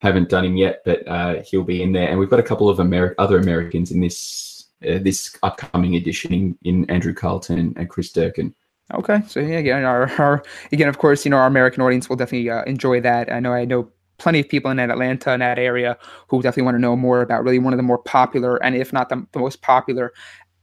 haven't 0.00 0.28
done 0.28 0.44
him 0.44 0.56
yet, 0.56 0.82
but 0.84 1.06
uh, 1.06 1.42
he'll 1.42 1.62
be 1.62 1.82
in 1.82 1.92
there. 1.92 2.08
And 2.08 2.18
we've 2.18 2.30
got 2.30 2.40
a 2.40 2.44
couple 2.44 2.68
of 2.68 2.78
Ameri- 2.78 3.14
other 3.18 3.38
Americans 3.38 3.92
in 3.92 4.00
this 4.00 4.66
uh, 4.88 4.98
this 4.98 5.38
upcoming 5.42 5.94
edition 5.94 6.32
in, 6.32 6.58
in 6.64 6.90
Andrew 6.90 7.14
Carleton 7.14 7.72
and 7.76 7.88
Chris 7.88 8.10
Durkin. 8.10 8.54
Okay, 8.92 9.22
so 9.26 9.40
yeah, 9.40 9.58
again, 9.58 9.84
our, 9.84 10.10
our 10.18 10.42
again, 10.72 10.88
of 10.88 10.98
course, 10.98 11.24
you 11.24 11.30
know, 11.30 11.36
our 11.36 11.46
American 11.46 11.82
audience 11.82 12.08
will 12.08 12.16
definitely 12.16 12.50
uh, 12.50 12.64
enjoy 12.64 13.00
that. 13.00 13.32
I 13.32 13.40
know, 13.40 13.52
I 13.52 13.64
know 13.64 13.88
plenty 14.18 14.40
of 14.40 14.48
people 14.48 14.70
in 14.70 14.76
that 14.76 14.90
Atlanta 14.90 15.32
in 15.32 15.40
that 15.40 15.58
area 15.58 15.96
who 16.28 16.42
definitely 16.42 16.64
want 16.64 16.76
to 16.76 16.80
know 16.80 16.94
more 16.94 17.22
about 17.22 17.42
really 17.42 17.58
one 17.58 17.72
of 17.72 17.76
the 17.76 17.82
more 17.82 17.98
popular 17.98 18.56
and 18.62 18.76
if 18.76 18.92
not 18.92 19.08
the, 19.08 19.26
the 19.32 19.38
most 19.38 19.62
popular 19.62 20.12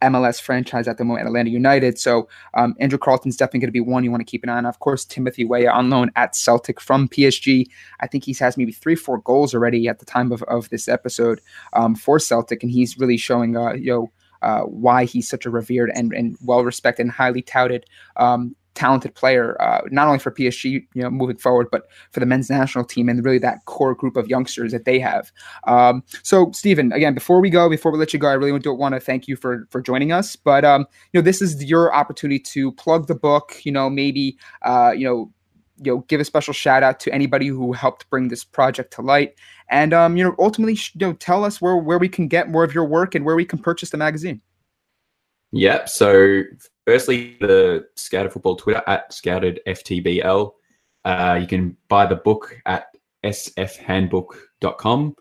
MLS 0.01 0.41
franchise 0.41 0.87
at 0.87 0.97
the 0.97 1.03
moment, 1.03 1.27
Atlanta 1.27 1.49
United. 1.49 1.99
So 1.99 2.27
um, 2.53 2.75
Andrew 2.79 2.97
Carleton's 2.97 3.37
definitely 3.37 3.61
going 3.61 3.67
to 3.67 3.73
be 3.73 3.79
one 3.79 4.03
you 4.03 4.11
want 4.11 4.21
to 4.21 4.29
keep 4.29 4.43
an 4.43 4.49
eye 4.49 4.57
on. 4.57 4.65
Of 4.65 4.79
course, 4.79 5.05
Timothy 5.05 5.45
Weah 5.45 5.71
on 5.71 5.89
loan 5.89 6.11
at 6.15 6.35
Celtic 6.35 6.79
from 6.79 7.09
PSG. 7.09 7.65
I 7.99 8.07
think 8.07 8.23
he 8.23 8.33
has 8.33 8.57
maybe 8.57 8.71
three, 8.71 8.95
four 8.95 9.19
goals 9.19 9.53
already 9.53 9.87
at 9.87 9.99
the 9.99 10.05
time 10.05 10.31
of, 10.31 10.43
of 10.43 10.69
this 10.69 10.87
episode 10.87 11.41
um, 11.73 11.95
for 11.95 12.19
Celtic, 12.19 12.63
and 12.63 12.71
he's 12.71 12.97
really 12.97 13.17
showing, 13.17 13.57
uh, 13.57 13.73
you 13.73 13.91
know, 13.91 14.11
uh, 14.41 14.61
why 14.61 15.03
he's 15.03 15.27
such 15.27 15.45
a 15.45 15.49
revered 15.49 15.91
and, 15.93 16.13
and 16.13 16.37
well 16.41 16.63
respected 16.63 17.03
and 17.03 17.11
highly 17.11 17.41
touted 17.41 17.85
um, 18.15 18.55
talented 18.79 19.13
player, 19.13 19.61
uh, 19.61 19.81
not 19.91 20.07
only 20.07 20.19
for 20.19 20.31
PSG, 20.31 20.87
you 20.93 21.01
know, 21.01 21.09
moving 21.09 21.35
forward, 21.35 21.67
but 21.69 21.87
for 22.11 22.21
the 22.21 22.25
men's 22.25 22.49
national 22.49 22.85
team 22.85 23.09
and 23.09 23.23
really 23.25 23.37
that 23.39 23.65
core 23.65 23.93
group 23.93 24.15
of 24.15 24.29
youngsters 24.29 24.71
that 24.71 24.85
they 24.85 24.99
have. 24.99 25.33
Um, 25.67 26.01
so, 26.23 26.49
Stephen, 26.53 26.93
again, 26.93 27.13
before 27.13 27.41
we 27.41 27.49
go, 27.49 27.69
before 27.69 27.91
we 27.91 27.99
let 27.99 28.13
you 28.13 28.19
go, 28.19 28.29
I 28.29 28.33
really 28.33 28.57
do 28.57 28.73
want 28.73 28.95
to 28.95 29.01
thank 29.01 29.27
you 29.27 29.35
for 29.35 29.67
for 29.69 29.81
joining 29.81 30.13
us. 30.13 30.37
But 30.37 30.63
um, 30.63 30.85
you 31.11 31.19
know, 31.19 31.23
this 31.23 31.41
is 31.41 31.61
your 31.65 31.93
opportunity 31.93 32.39
to 32.39 32.71
plug 32.71 33.07
the 33.07 33.15
book. 33.15 33.59
You 33.63 33.73
know, 33.73 33.89
maybe 33.89 34.37
uh, 34.61 34.93
you 34.95 35.03
know 35.05 35.29
you 35.83 35.91
know 35.91 36.05
give 36.07 36.21
a 36.21 36.25
special 36.25 36.53
shout 36.53 36.81
out 36.81 37.01
to 37.01 37.13
anybody 37.13 37.47
who 37.47 37.73
helped 37.73 38.09
bring 38.09 38.29
this 38.29 38.43
project 38.45 38.93
to 38.93 39.01
light 39.01 39.35
and 39.69 39.93
um, 39.93 40.15
you 40.17 40.23
know 40.23 40.35
ultimately 40.39 40.73
you 40.73 41.07
know 41.07 41.13
tell 41.13 41.43
us 41.43 41.61
where 41.61 41.77
where 41.77 41.97
we 41.97 42.09
can 42.09 42.27
get 42.27 42.49
more 42.49 42.63
of 42.63 42.73
your 42.73 42.85
work 42.85 43.15
and 43.15 43.25
where 43.25 43.35
we 43.35 43.45
can 43.45 43.59
purchase 43.59 43.89
the 43.89 43.97
magazine 43.97 44.41
yep 45.51 45.87
so 45.87 46.43
firstly, 46.89 47.37
the 47.39 47.87
Scouted 47.93 48.33
Football 48.33 48.55
Twitter 48.55 48.81
at 48.87 49.13
Scouted 49.13 49.59
FTBL. 49.67 50.51
Uh, 51.05 51.37
you 51.39 51.45
can 51.45 51.77
buy 51.87 52.07
the 52.07 52.15
book 52.15 52.59
at 52.65 52.87
sfhandbook.com. 53.23 55.15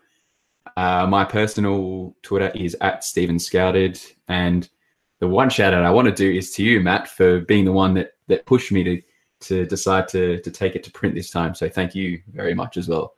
Uh, 0.75 1.05
my 1.05 1.23
personal 1.23 2.15
Twitter 2.23 2.51
is 2.55 2.75
at 2.81 3.03
Stephen 3.03 3.37
Scouted. 3.37 4.01
And 4.27 4.67
the 5.19 5.27
one 5.27 5.51
shout 5.51 5.75
out 5.75 5.85
I 5.85 5.91
want 5.91 6.07
to 6.07 6.11
do 6.11 6.31
is 6.35 6.51
to 6.53 6.63
you, 6.63 6.79
Matt, 6.79 7.07
for 7.07 7.41
being 7.41 7.65
the 7.65 7.71
one 7.71 7.93
that, 7.93 8.13
that 8.29 8.47
pushed 8.47 8.71
me 8.71 8.83
to, 8.83 9.01
to 9.41 9.67
decide 9.67 10.07
to, 10.07 10.41
to 10.41 10.49
take 10.49 10.75
it 10.75 10.81
to 10.85 10.91
print 10.91 11.13
this 11.13 11.29
time. 11.29 11.53
So 11.53 11.69
thank 11.69 11.93
you 11.93 12.19
very 12.33 12.55
much 12.55 12.77
as 12.77 12.87
well. 12.87 13.13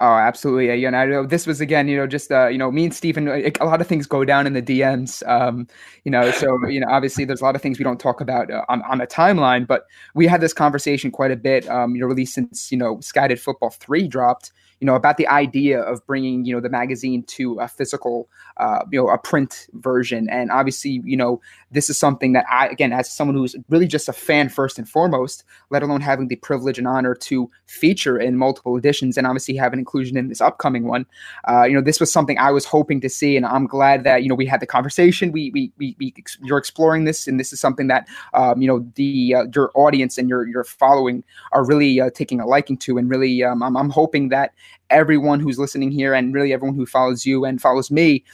Oh, 0.00 0.14
absolutely. 0.14 0.72
Yeah, 0.76 0.88
and 0.88 0.96
I 0.96 1.06
know 1.06 1.26
this 1.26 1.44
was 1.44 1.60
again, 1.60 1.88
you 1.88 1.96
know, 1.96 2.06
just 2.06 2.30
uh, 2.30 2.46
you 2.46 2.56
know, 2.56 2.70
me 2.70 2.84
and 2.84 2.94
Stephen. 2.94 3.26
A 3.28 3.64
lot 3.64 3.80
of 3.80 3.88
things 3.88 4.06
go 4.06 4.24
down 4.24 4.46
in 4.46 4.52
the 4.52 4.62
DMs, 4.62 5.26
um, 5.28 5.66
you 6.04 6.12
know. 6.12 6.30
So 6.30 6.56
you 6.68 6.78
know, 6.78 6.86
obviously, 6.88 7.24
there's 7.24 7.40
a 7.40 7.44
lot 7.44 7.56
of 7.56 7.62
things 7.62 7.78
we 7.80 7.82
don't 7.84 7.98
talk 7.98 8.20
about 8.20 8.48
uh, 8.48 8.64
on 8.68 8.80
on 8.82 9.00
a 9.00 9.08
timeline, 9.08 9.66
but 9.66 9.86
we 10.14 10.28
had 10.28 10.40
this 10.40 10.52
conversation 10.54 11.10
quite 11.10 11.32
a 11.32 11.36
bit. 11.36 11.68
Um, 11.68 11.96
you 11.96 12.00
know, 12.00 12.06
really 12.06 12.26
since 12.26 12.70
you 12.70 12.78
know, 12.78 13.00
Scouted 13.00 13.40
Football 13.40 13.70
three 13.70 14.06
dropped 14.06 14.52
you 14.80 14.86
know, 14.86 14.94
about 14.94 15.16
the 15.16 15.26
idea 15.26 15.80
of 15.80 16.06
bringing, 16.06 16.44
you 16.44 16.54
know, 16.54 16.60
the 16.60 16.68
magazine 16.68 17.22
to 17.24 17.58
a 17.58 17.68
physical, 17.68 18.28
uh, 18.58 18.80
you 18.90 19.00
know, 19.00 19.08
a 19.08 19.18
print 19.18 19.66
version. 19.74 20.28
And 20.30 20.50
obviously, 20.50 21.00
you 21.04 21.16
know, 21.16 21.40
this 21.70 21.90
is 21.90 21.98
something 21.98 22.32
that 22.34 22.46
I, 22.50 22.68
again, 22.68 22.92
as 22.92 23.10
someone 23.10 23.36
who's 23.36 23.56
really 23.68 23.86
just 23.88 24.08
a 24.08 24.12
fan 24.12 24.48
first 24.48 24.78
and 24.78 24.88
foremost, 24.88 25.44
let 25.70 25.82
alone 25.82 26.00
having 26.00 26.28
the 26.28 26.36
privilege 26.36 26.78
and 26.78 26.86
honor 26.86 27.14
to 27.14 27.50
feature 27.66 28.18
in 28.18 28.36
multiple 28.36 28.76
editions 28.76 29.18
and 29.18 29.26
obviously 29.26 29.56
have 29.56 29.72
an 29.72 29.78
inclusion 29.78 30.16
in 30.16 30.28
this 30.28 30.40
upcoming 30.40 30.84
one. 30.84 31.06
Uh, 31.48 31.64
you 31.64 31.74
know, 31.74 31.80
this 31.80 31.98
was 31.98 32.12
something 32.12 32.38
I 32.38 32.50
was 32.52 32.64
hoping 32.64 33.00
to 33.00 33.08
see, 33.08 33.36
and 33.36 33.44
I'm 33.44 33.66
glad 33.66 34.04
that 34.04 34.22
you 34.22 34.28
know 34.28 34.34
we 34.34 34.46
had 34.46 34.60
the 34.60 34.66
conversation. 34.66 35.32
We 35.32 35.50
we 35.50 35.72
we, 35.76 35.96
we 35.98 36.14
you're 36.42 36.58
exploring 36.58 37.04
this, 37.04 37.26
and 37.26 37.38
this 37.38 37.52
is 37.52 37.60
something 37.60 37.88
that 37.88 38.08
um, 38.32 38.62
you 38.62 38.68
know 38.68 38.86
the 38.94 39.34
uh, 39.34 39.44
your 39.54 39.70
audience 39.74 40.18
and 40.18 40.28
your 40.28 40.46
your 40.46 40.64
following 40.64 41.24
are 41.52 41.64
really 41.64 42.00
uh, 42.00 42.10
taking 42.10 42.40
a 42.40 42.46
liking 42.46 42.76
to, 42.78 42.98
and 42.98 43.10
really 43.10 43.42
um, 43.42 43.62
I'm, 43.62 43.76
I'm 43.76 43.90
hoping 43.90 44.28
that 44.28 44.52
everyone 44.90 45.40
who's 45.40 45.58
listening 45.58 45.90
here 45.90 46.14
and 46.14 46.34
really 46.34 46.52
everyone 46.52 46.76
who 46.76 46.86
follows 46.86 47.26
you 47.26 47.44
and 47.44 47.60
follows 47.60 47.90
me 47.90 48.24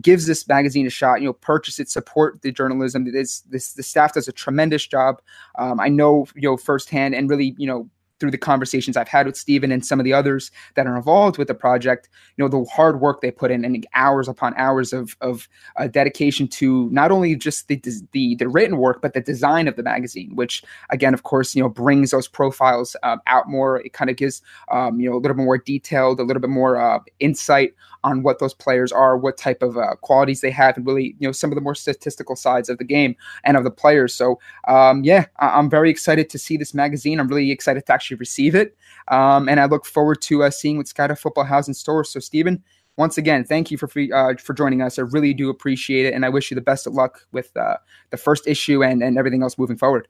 gives 0.00 0.26
this 0.26 0.46
magazine 0.46 0.86
a 0.86 0.90
shot. 0.90 1.20
You 1.20 1.26
know, 1.26 1.32
purchase 1.32 1.78
it, 1.80 1.90
support 1.90 2.42
the 2.42 2.52
journalism. 2.52 3.10
This 3.10 3.40
this 3.42 3.72
the 3.72 3.82
staff 3.82 4.14
does 4.14 4.28
a 4.28 4.32
tremendous 4.32 4.86
job. 4.86 5.20
Um, 5.58 5.80
I 5.80 5.88
know 5.88 6.26
you 6.34 6.42
know 6.42 6.56
firsthand, 6.56 7.14
and 7.14 7.28
really 7.28 7.54
you 7.58 7.66
know 7.66 7.88
through 8.20 8.30
the 8.30 8.38
conversations 8.38 8.96
I've 8.96 9.08
had 9.08 9.26
with 9.26 9.36
Stephen 9.36 9.72
and 9.72 9.84
some 9.84 9.98
of 9.98 10.04
the 10.04 10.12
others 10.12 10.50
that 10.76 10.86
are 10.86 10.96
involved 10.96 11.38
with 11.38 11.48
the 11.48 11.54
project, 11.54 12.08
you 12.36 12.44
know, 12.44 12.48
the 12.48 12.64
hard 12.70 13.00
work 13.00 13.20
they 13.20 13.30
put 13.30 13.50
in 13.50 13.64
and 13.64 13.86
hours 13.94 14.28
upon 14.28 14.54
hours 14.56 14.92
of, 14.92 15.16
of 15.20 15.48
uh, 15.76 15.88
dedication 15.88 16.46
to 16.48 16.88
not 16.90 17.10
only 17.10 17.34
just 17.34 17.68
the, 17.68 17.76
the, 18.12 18.36
the 18.36 18.48
written 18.48 18.76
work, 18.76 19.00
but 19.02 19.14
the 19.14 19.20
design 19.20 19.66
of 19.66 19.76
the 19.76 19.82
magazine, 19.82 20.36
which 20.36 20.62
again, 20.90 21.14
of 21.14 21.22
course, 21.22 21.54
you 21.54 21.62
know, 21.62 21.68
brings 21.68 22.10
those 22.10 22.28
profiles 22.28 22.94
uh, 23.02 23.16
out 23.26 23.48
more. 23.48 23.80
It 23.80 23.92
kind 23.92 24.10
of 24.10 24.16
gives, 24.16 24.42
um, 24.70 25.00
you 25.00 25.08
know, 25.08 25.16
a 25.16 25.18
little 25.18 25.36
bit 25.36 25.44
more 25.44 25.58
detailed, 25.58 26.20
a 26.20 26.22
little 26.22 26.40
bit 26.40 26.50
more 26.50 26.76
uh, 26.76 27.00
insight 27.18 27.74
on 28.02 28.22
what 28.22 28.38
those 28.38 28.54
players 28.54 28.92
are, 28.92 29.16
what 29.16 29.36
type 29.36 29.62
of 29.62 29.76
uh, 29.76 29.94
qualities 30.00 30.40
they 30.40 30.50
have, 30.50 30.76
and 30.76 30.86
really, 30.86 31.14
you 31.18 31.28
know, 31.28 31.32
some 31.32 31.50
of 31.50 31.54
the 31.54 31.60
more 31.60 31.74
statistical 31.74 32.34
sides 32.34 32.68
of 32.68 32.78
the 32.78 32.84
game 32.84 33.14
and 33.44 33.56
of 33.56 33.64
the 33.64 33.70
players. 33.70 34.14
So, 34.14 34.40
um, 34.68 35.04
yeah, 35.04 35.26
I- 35.36 35.58
am 35.58 35.68
very 35.68 35.90
excited 35.90 36.30
to 36.30 36.38
see 36.38 36.56
this 36.56 36.74
magazine. 36.74 37.20
I'm 37.20 37.28
really 37.28 37.50
excited 37.50 37.84
to 37.86 37.92
actually 37.92 38.09
receive 38.16 38.54
it, 38.54 38.76
um, 39.08 39.48
and 39.48 39.60
I 39.60 39.66
look 39.66 39.84
forward 39.84 40.20
to 40.22 40.44
uh, 40.44 40.50
seeing 40.50 40.76
what 40.76 40.88
Scouted 40.88 41.18
Football 41.18 41.44
has 41.44 41.68
in 41.68 41.74
store. 41.74 42.04
So, 42.04 42.20
Stephen, 42.20 42.62
once 42.96 43.18
again, 43.18 43.44
thank 43.44 43.70
you 43.70 43.78
for 43.78 43.88
uh, 44.14 44.34
for 44.36 44.54
joining 44.54 44.82
us. 44.82 44.98
I 44.98 45.02
really 45.02 45.34
do 45.34 45.50
appreciate 45.50 46.06
it, 46.06 46.14
and 46.14 46.24
I 46.24 46.28
wish 46.28 46.50
you 46.50 46.54
the 46.54 46.60
best 46.60 46.86
of 46.86 46.94
luck 46.94 47.26
with 47.32 47.56
uh, 47.56 47.76
the 48.10 48.16
first 48.16 48.46
issue 48.46 48.84
and 48.84 49.02
and 49.02 49.18
everything 49.18 49.42
else 49.42 49.58
moving 49.58 49.76
forward. 49.76 50.08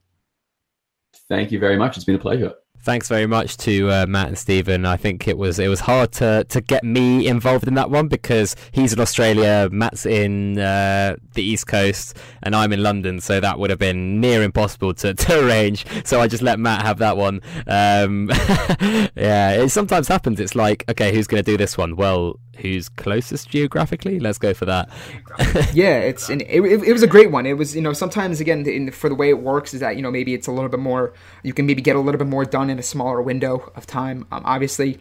Thank 1.29 1.53
you 1.53 1.59
very 1.59 1.77
much. 1.77 1.97
It's 1.97 2.05
been 2.05 2.17
a 2.17 2.19
pleasure. 2.19 2.55
Thanks 2.83 3.09
very 3.09 3.27
much 3.27 3.59
to 3.59 3.91
uh, 3.91 4.07
Matt 4.09 4.29
and 4.29 4.39
Stephen. 4.39 4.87
I 4.87 4.97
think 4.97 5.29
it 5.29 5.37
was 5.37 5.59
it 5.59 5.69
was 5.69 5.81
hard 5.81 6.13
to, 6.13 6.45
to 6.45 6.61
get 6.63 6.83
me 6.83 7.27
involved 7.27 7.69
in 7.69 7.75
that 7.75 7.91
one 7.91 8.09
because 8.09 8.57
he's 8.73 8.95
in 8.95 9.01
Australia, 9.01 9.69
Matt's 9.71 10.07
in 10.07 10.59
uh, 10.59 11.17
the 11.35 11.43
East 11.43 11.67
Coast, 11.67 12.17
and 12.43 12.57
I'm 12.57 12.73
in 12.73 12.83
London, 12.83 13.21
so 13.21 13.39
that 13.39 13.59
would 13.59 13.69
have 13.69 13.79
been 13.79 14.19
near 14.19 14.43
impossible 14.43 14.95
to, 14.95 15.13
to 15.27 15.47
arrange. 15.47 15.85
So 16.07 16.23
I 16.23 16.27
just 16.27 16.43
let 16.43 16.59
Matt 16.59 16.81
have 16.81 16.97
that 16.99 17.19
one. 17.19 17.43
Um, 17.67 18.31
yeah, 19.15 19.53
it 19.53 19.69
sometimes 19.69 20.09
happens. 20.09 20.41
It's 20.41 20.55
like, 20.55 20.85
okay, 20.89 21.15
who's 21.15 21.27
going 21.27 21.45
to 21.45 21.51
do 21.51 21.59
this 21.59 21.77
one? 21.77 21.97
Well, 21.97 22.41
who's 22.61 22.89
closest 22.89 23.49
geographically. 23.49 24.21
Let's 24.21 24.39
go 24.39 24.55
for 24.55 24.65
that. 24.67 24.89
yeah, 25.75 25.99
it's 25.99 26.29
and 26.29 26.43
it, 26.43 26.61
it, 26.61 26.93
was 26.93 27.03
a 27.03 27.07
great 27.07 27.31
one. 27.31 27.47
It 27.47 27.55
was 27.55 27.75
you 27.75 27.83
know 27.83 27.93
sometimes 27.93 28.41
again 28.41 28.67
in, 28.67 28.91
for 28.91 29.09
the 29.09 29.15
way 29.15 29.29
it 29.29 29.41
works 29.41 29.75
is 29.75 29.81
that 29.81 29.97
you 29.97 30.03
know 30.03 30.11
maybe 30.11 30.35
it's 30.35 30.47
a 30.47 30.53
little 30.53 30.69
bit 30.69 30.81
more 30.81 31.13
you 31.43 31.53
can 31.53 31.67
maybe 31.67 31.83
get 31.83 31.97
a 31.97 32.01
little 32.01 32.19
bit 32.19 32.29
more 32.29 32.45
done 32.45 32.71
in 32.71 32.79
a 32.79 32.83
smaller 32.83 33.21
window 33.23 33.73
of 33.75 33.87
time. 33.87 34.27
Um, 34.31 34.43
obviously, 34.45 34.99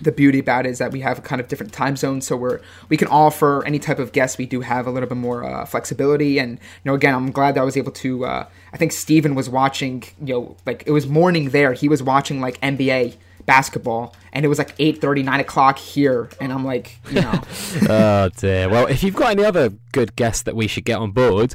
the 0.00 0.12
beauty 0.12 0.38
about 0.38 0.66
it 0.66 0.70
is 0.70 0.78
that 0.78 0.92
we 0.92 1.00
have 1.00 1.22
kind 1.22 1.40
of 1.40 1.48
different 1.48 1.72
time 1.72 1.96
zones 1.96 2.26
so 2.26 2.36
we're 2.36 2.60
we 2.88 2.96
can 2.96 3.08
offer 3.08 3.64
any 3.64 3.78
type 3.78 3.98
of 3.98 4.12
guest 4.12 4.38
we 4.38 4.46
do 4.46 4.60
have 4.60 4.86
a 4.86 4.90
little 4.90 5.08
bit 5.08 5.18
more 5.18 5.44
uh, 5.44 5.64
flexibility 5.64 6.38
and 6.38 6.52
you 6.52 6.58
know 6.84 6.94
again 6.94 7.14
i'm 7.14 7.30
glad 7.30 7.54
that 7.54 7.60
i 7.60 7.64
was 7.64 7.76
able 7.76 7.92
to 7.92 8.24
uh, 8.24 8.46
i 8.72 8.76
think 8.76 8.92
Stephen 8.92 9.34
was 9.34 9.48
watching 9.48 10.02
you 10.20 10.34
know 10.34 10.56
like 10.66 10.82
it 10.86 10.90
was 10.90 11.06
morning 11.06 11.50
there 11.50 11.72
he 11.72 11.88
was 11.88 12.02
watching 12.02 12.40
like 12.40 12.60
nba 12.60 13.14
basketball 13.46 14.14
and 14.32 14.44
it 14.44 14.48
was 14.48 14.58
like 14.58 14.74
8 14.78 15.00
30 15.00 15.22
9 15.22 15.40
o'clock 15.40 15.78
here 15.78 16.28
and 16.40 16.52
i'm 16.52 16.64
like 16.64 16.98
you 17.10 17.20
know 17.20 17.40
oh 17.88 18.28
dear 18.36 18.68
well 18.68 18.86
if 18.86 19.02
you've 19.02 19.14
got 19.14 19.30
any 19.32 19.44
other 19.44 19.70
good 19.92 20.16
guests 20.16 20.42
that 20.42 20.56
we 20.56 20.66
should 20.66 20.84
get 20.84 20.98
on 20.98 21.12
board 21.12 21.54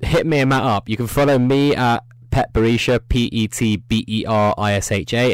hit 0.00 0.26
me 0.26 0.38
and 0.40 0.50
matt 0.50 0.62
up 0.62 0.88
you 0.88 0.96
can 0.96 1.06
follow 1.06 1.38
me 1.38 1.74
at 1.74 2.04
pet 2.30 2.52
berisha 2.52 3.00
p-e-t-b-e-r-i-s-h-a 3.08 3.76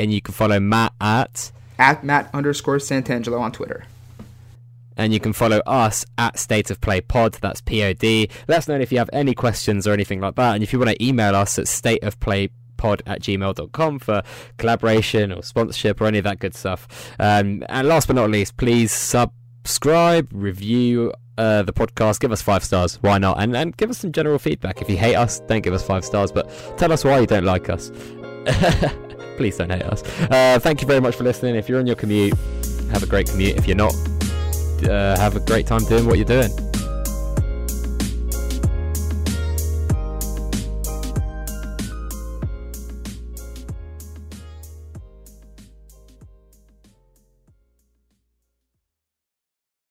and 0.00 0.12
you 0.12 0.20
can 0.20 0.34
follow 0.34 0.60
matt 0.60 0.92
at 1.00 1.52
at 1.78 2.04
matt 2.04 2.28
underscore 2.32 2.76
santangelo 2.78 3.40
on 3.40 3.50
twitter 3.52 3.84
and 4.96 5.12
you 5.12 5.20
can 5.20 5.32
follow 5.32 5.58
us 5.66 6.06
at 6.18 6.38
State 6.38 6.70
of 6.70 6.80
Play 6.80 7.00
Pod. 7.00 7.34
That's 7.34 7.60
P 7.60 7.82
O 7.82 7.92
D. 7.92 8.28
Let 8.46 8.58
us 8.58 8.68
know 8.68 8.76
if 8.76 8.92
you 8.92 8.98
have 8.98 9.10
any 9.12 9.34
questions 9.34 9.88
or 9.88 9.92
anything 9.92 10.20
like 10.20 10.36
that. 10.36 10.54
And 10.54 10.62
if 10.62 10.72
you 10.72 10.78
want 10.78 10.92
to 10.92 11.04
email 11.04 11.34
us 11.34 11.58
at 11.58 11.66
State 11.66 12.04
of 12.04 12.20
Play 12.20 12.50
pod 12.76 13.02
at 13.06 13.20
gmail.com 13.20 13.98
for 13.98 14.22
collaboration 14.58 15.32
or 15.32 15.42
sponsorship 15.42 16.00
or 16.00 16.06
any 16.06 16.18
of 16.18 16.24
that 16.24 16.38
good 16.38 16.54
stuff. 16.54 17.14
Um, 17.18 17.64
and 17.68 17.88
last 17.88 18.06
but 18.06 18.16
not 18.16 18.30
least, 18.30 18.56
please 18.56 18.92
subscribe, 18.92 20.28
review 20.32 21.12
uh, 21.36 21.62
the 21.62 21.72
podcast, 21.72 22.20
give 22.20 22.32
us 22.32 22.42
five 22.42 22.64
stars. 22.64 22.96
Why 23.02 23.18
not? 23.18 23.40
And, 23.40 23.56
and 23.56 23.76
give 23.76 23.90
us 23.90 23.98
some 23.98 24.12
general 24.12 24.38
feedback. 24.38 24.80
If 24.80 24.88
you 24.88 24.96
hate 24.96 25.16
us, 25.16 25.40
don't 25.40 25.62
give 25.62 25.74
us 25.74 25.84
five 25.84 26.04
stars, 26.04 26.32
but 26.32 26.48
tell 26.76 26.92
us 26.92 27.04
why 27.04 27.18
you 27.20 27.26
don't 27.26 27.44
like 27.44 27.68
us. 27.68 27.90
Please 29.36 29.56
don't 29.56 29.70
hate 29.70 29.82
us. 29.82 30.02
Uh, 30.30 30.58
thank 30.60 30.80
you 30.80 30.86
very 30.86 31.00
much 31.00 31.16
for 31.16 31.24
listening. 31.24 31.56
If 31.56 31.68
you're 31.68 31.80
on 31.80 31.86
your 31.86 31.96
commute, 31.96 32.34
have 32.92 33.02
a 33.02 33.06
great 33.06 33.28
commute. 33.28 33.56
If 33.56 33.66
you're 33.66 33.76
not, 33.76 33.94
uh, 34.88 35.18
have 35.18 35.34
a 35.34 35.40
great 35.40 35.66
time 35.66 35.84
doing 35.84 36.06
what 36.06 36.18
you're 36.18 36.24
doing. 36.24 36.50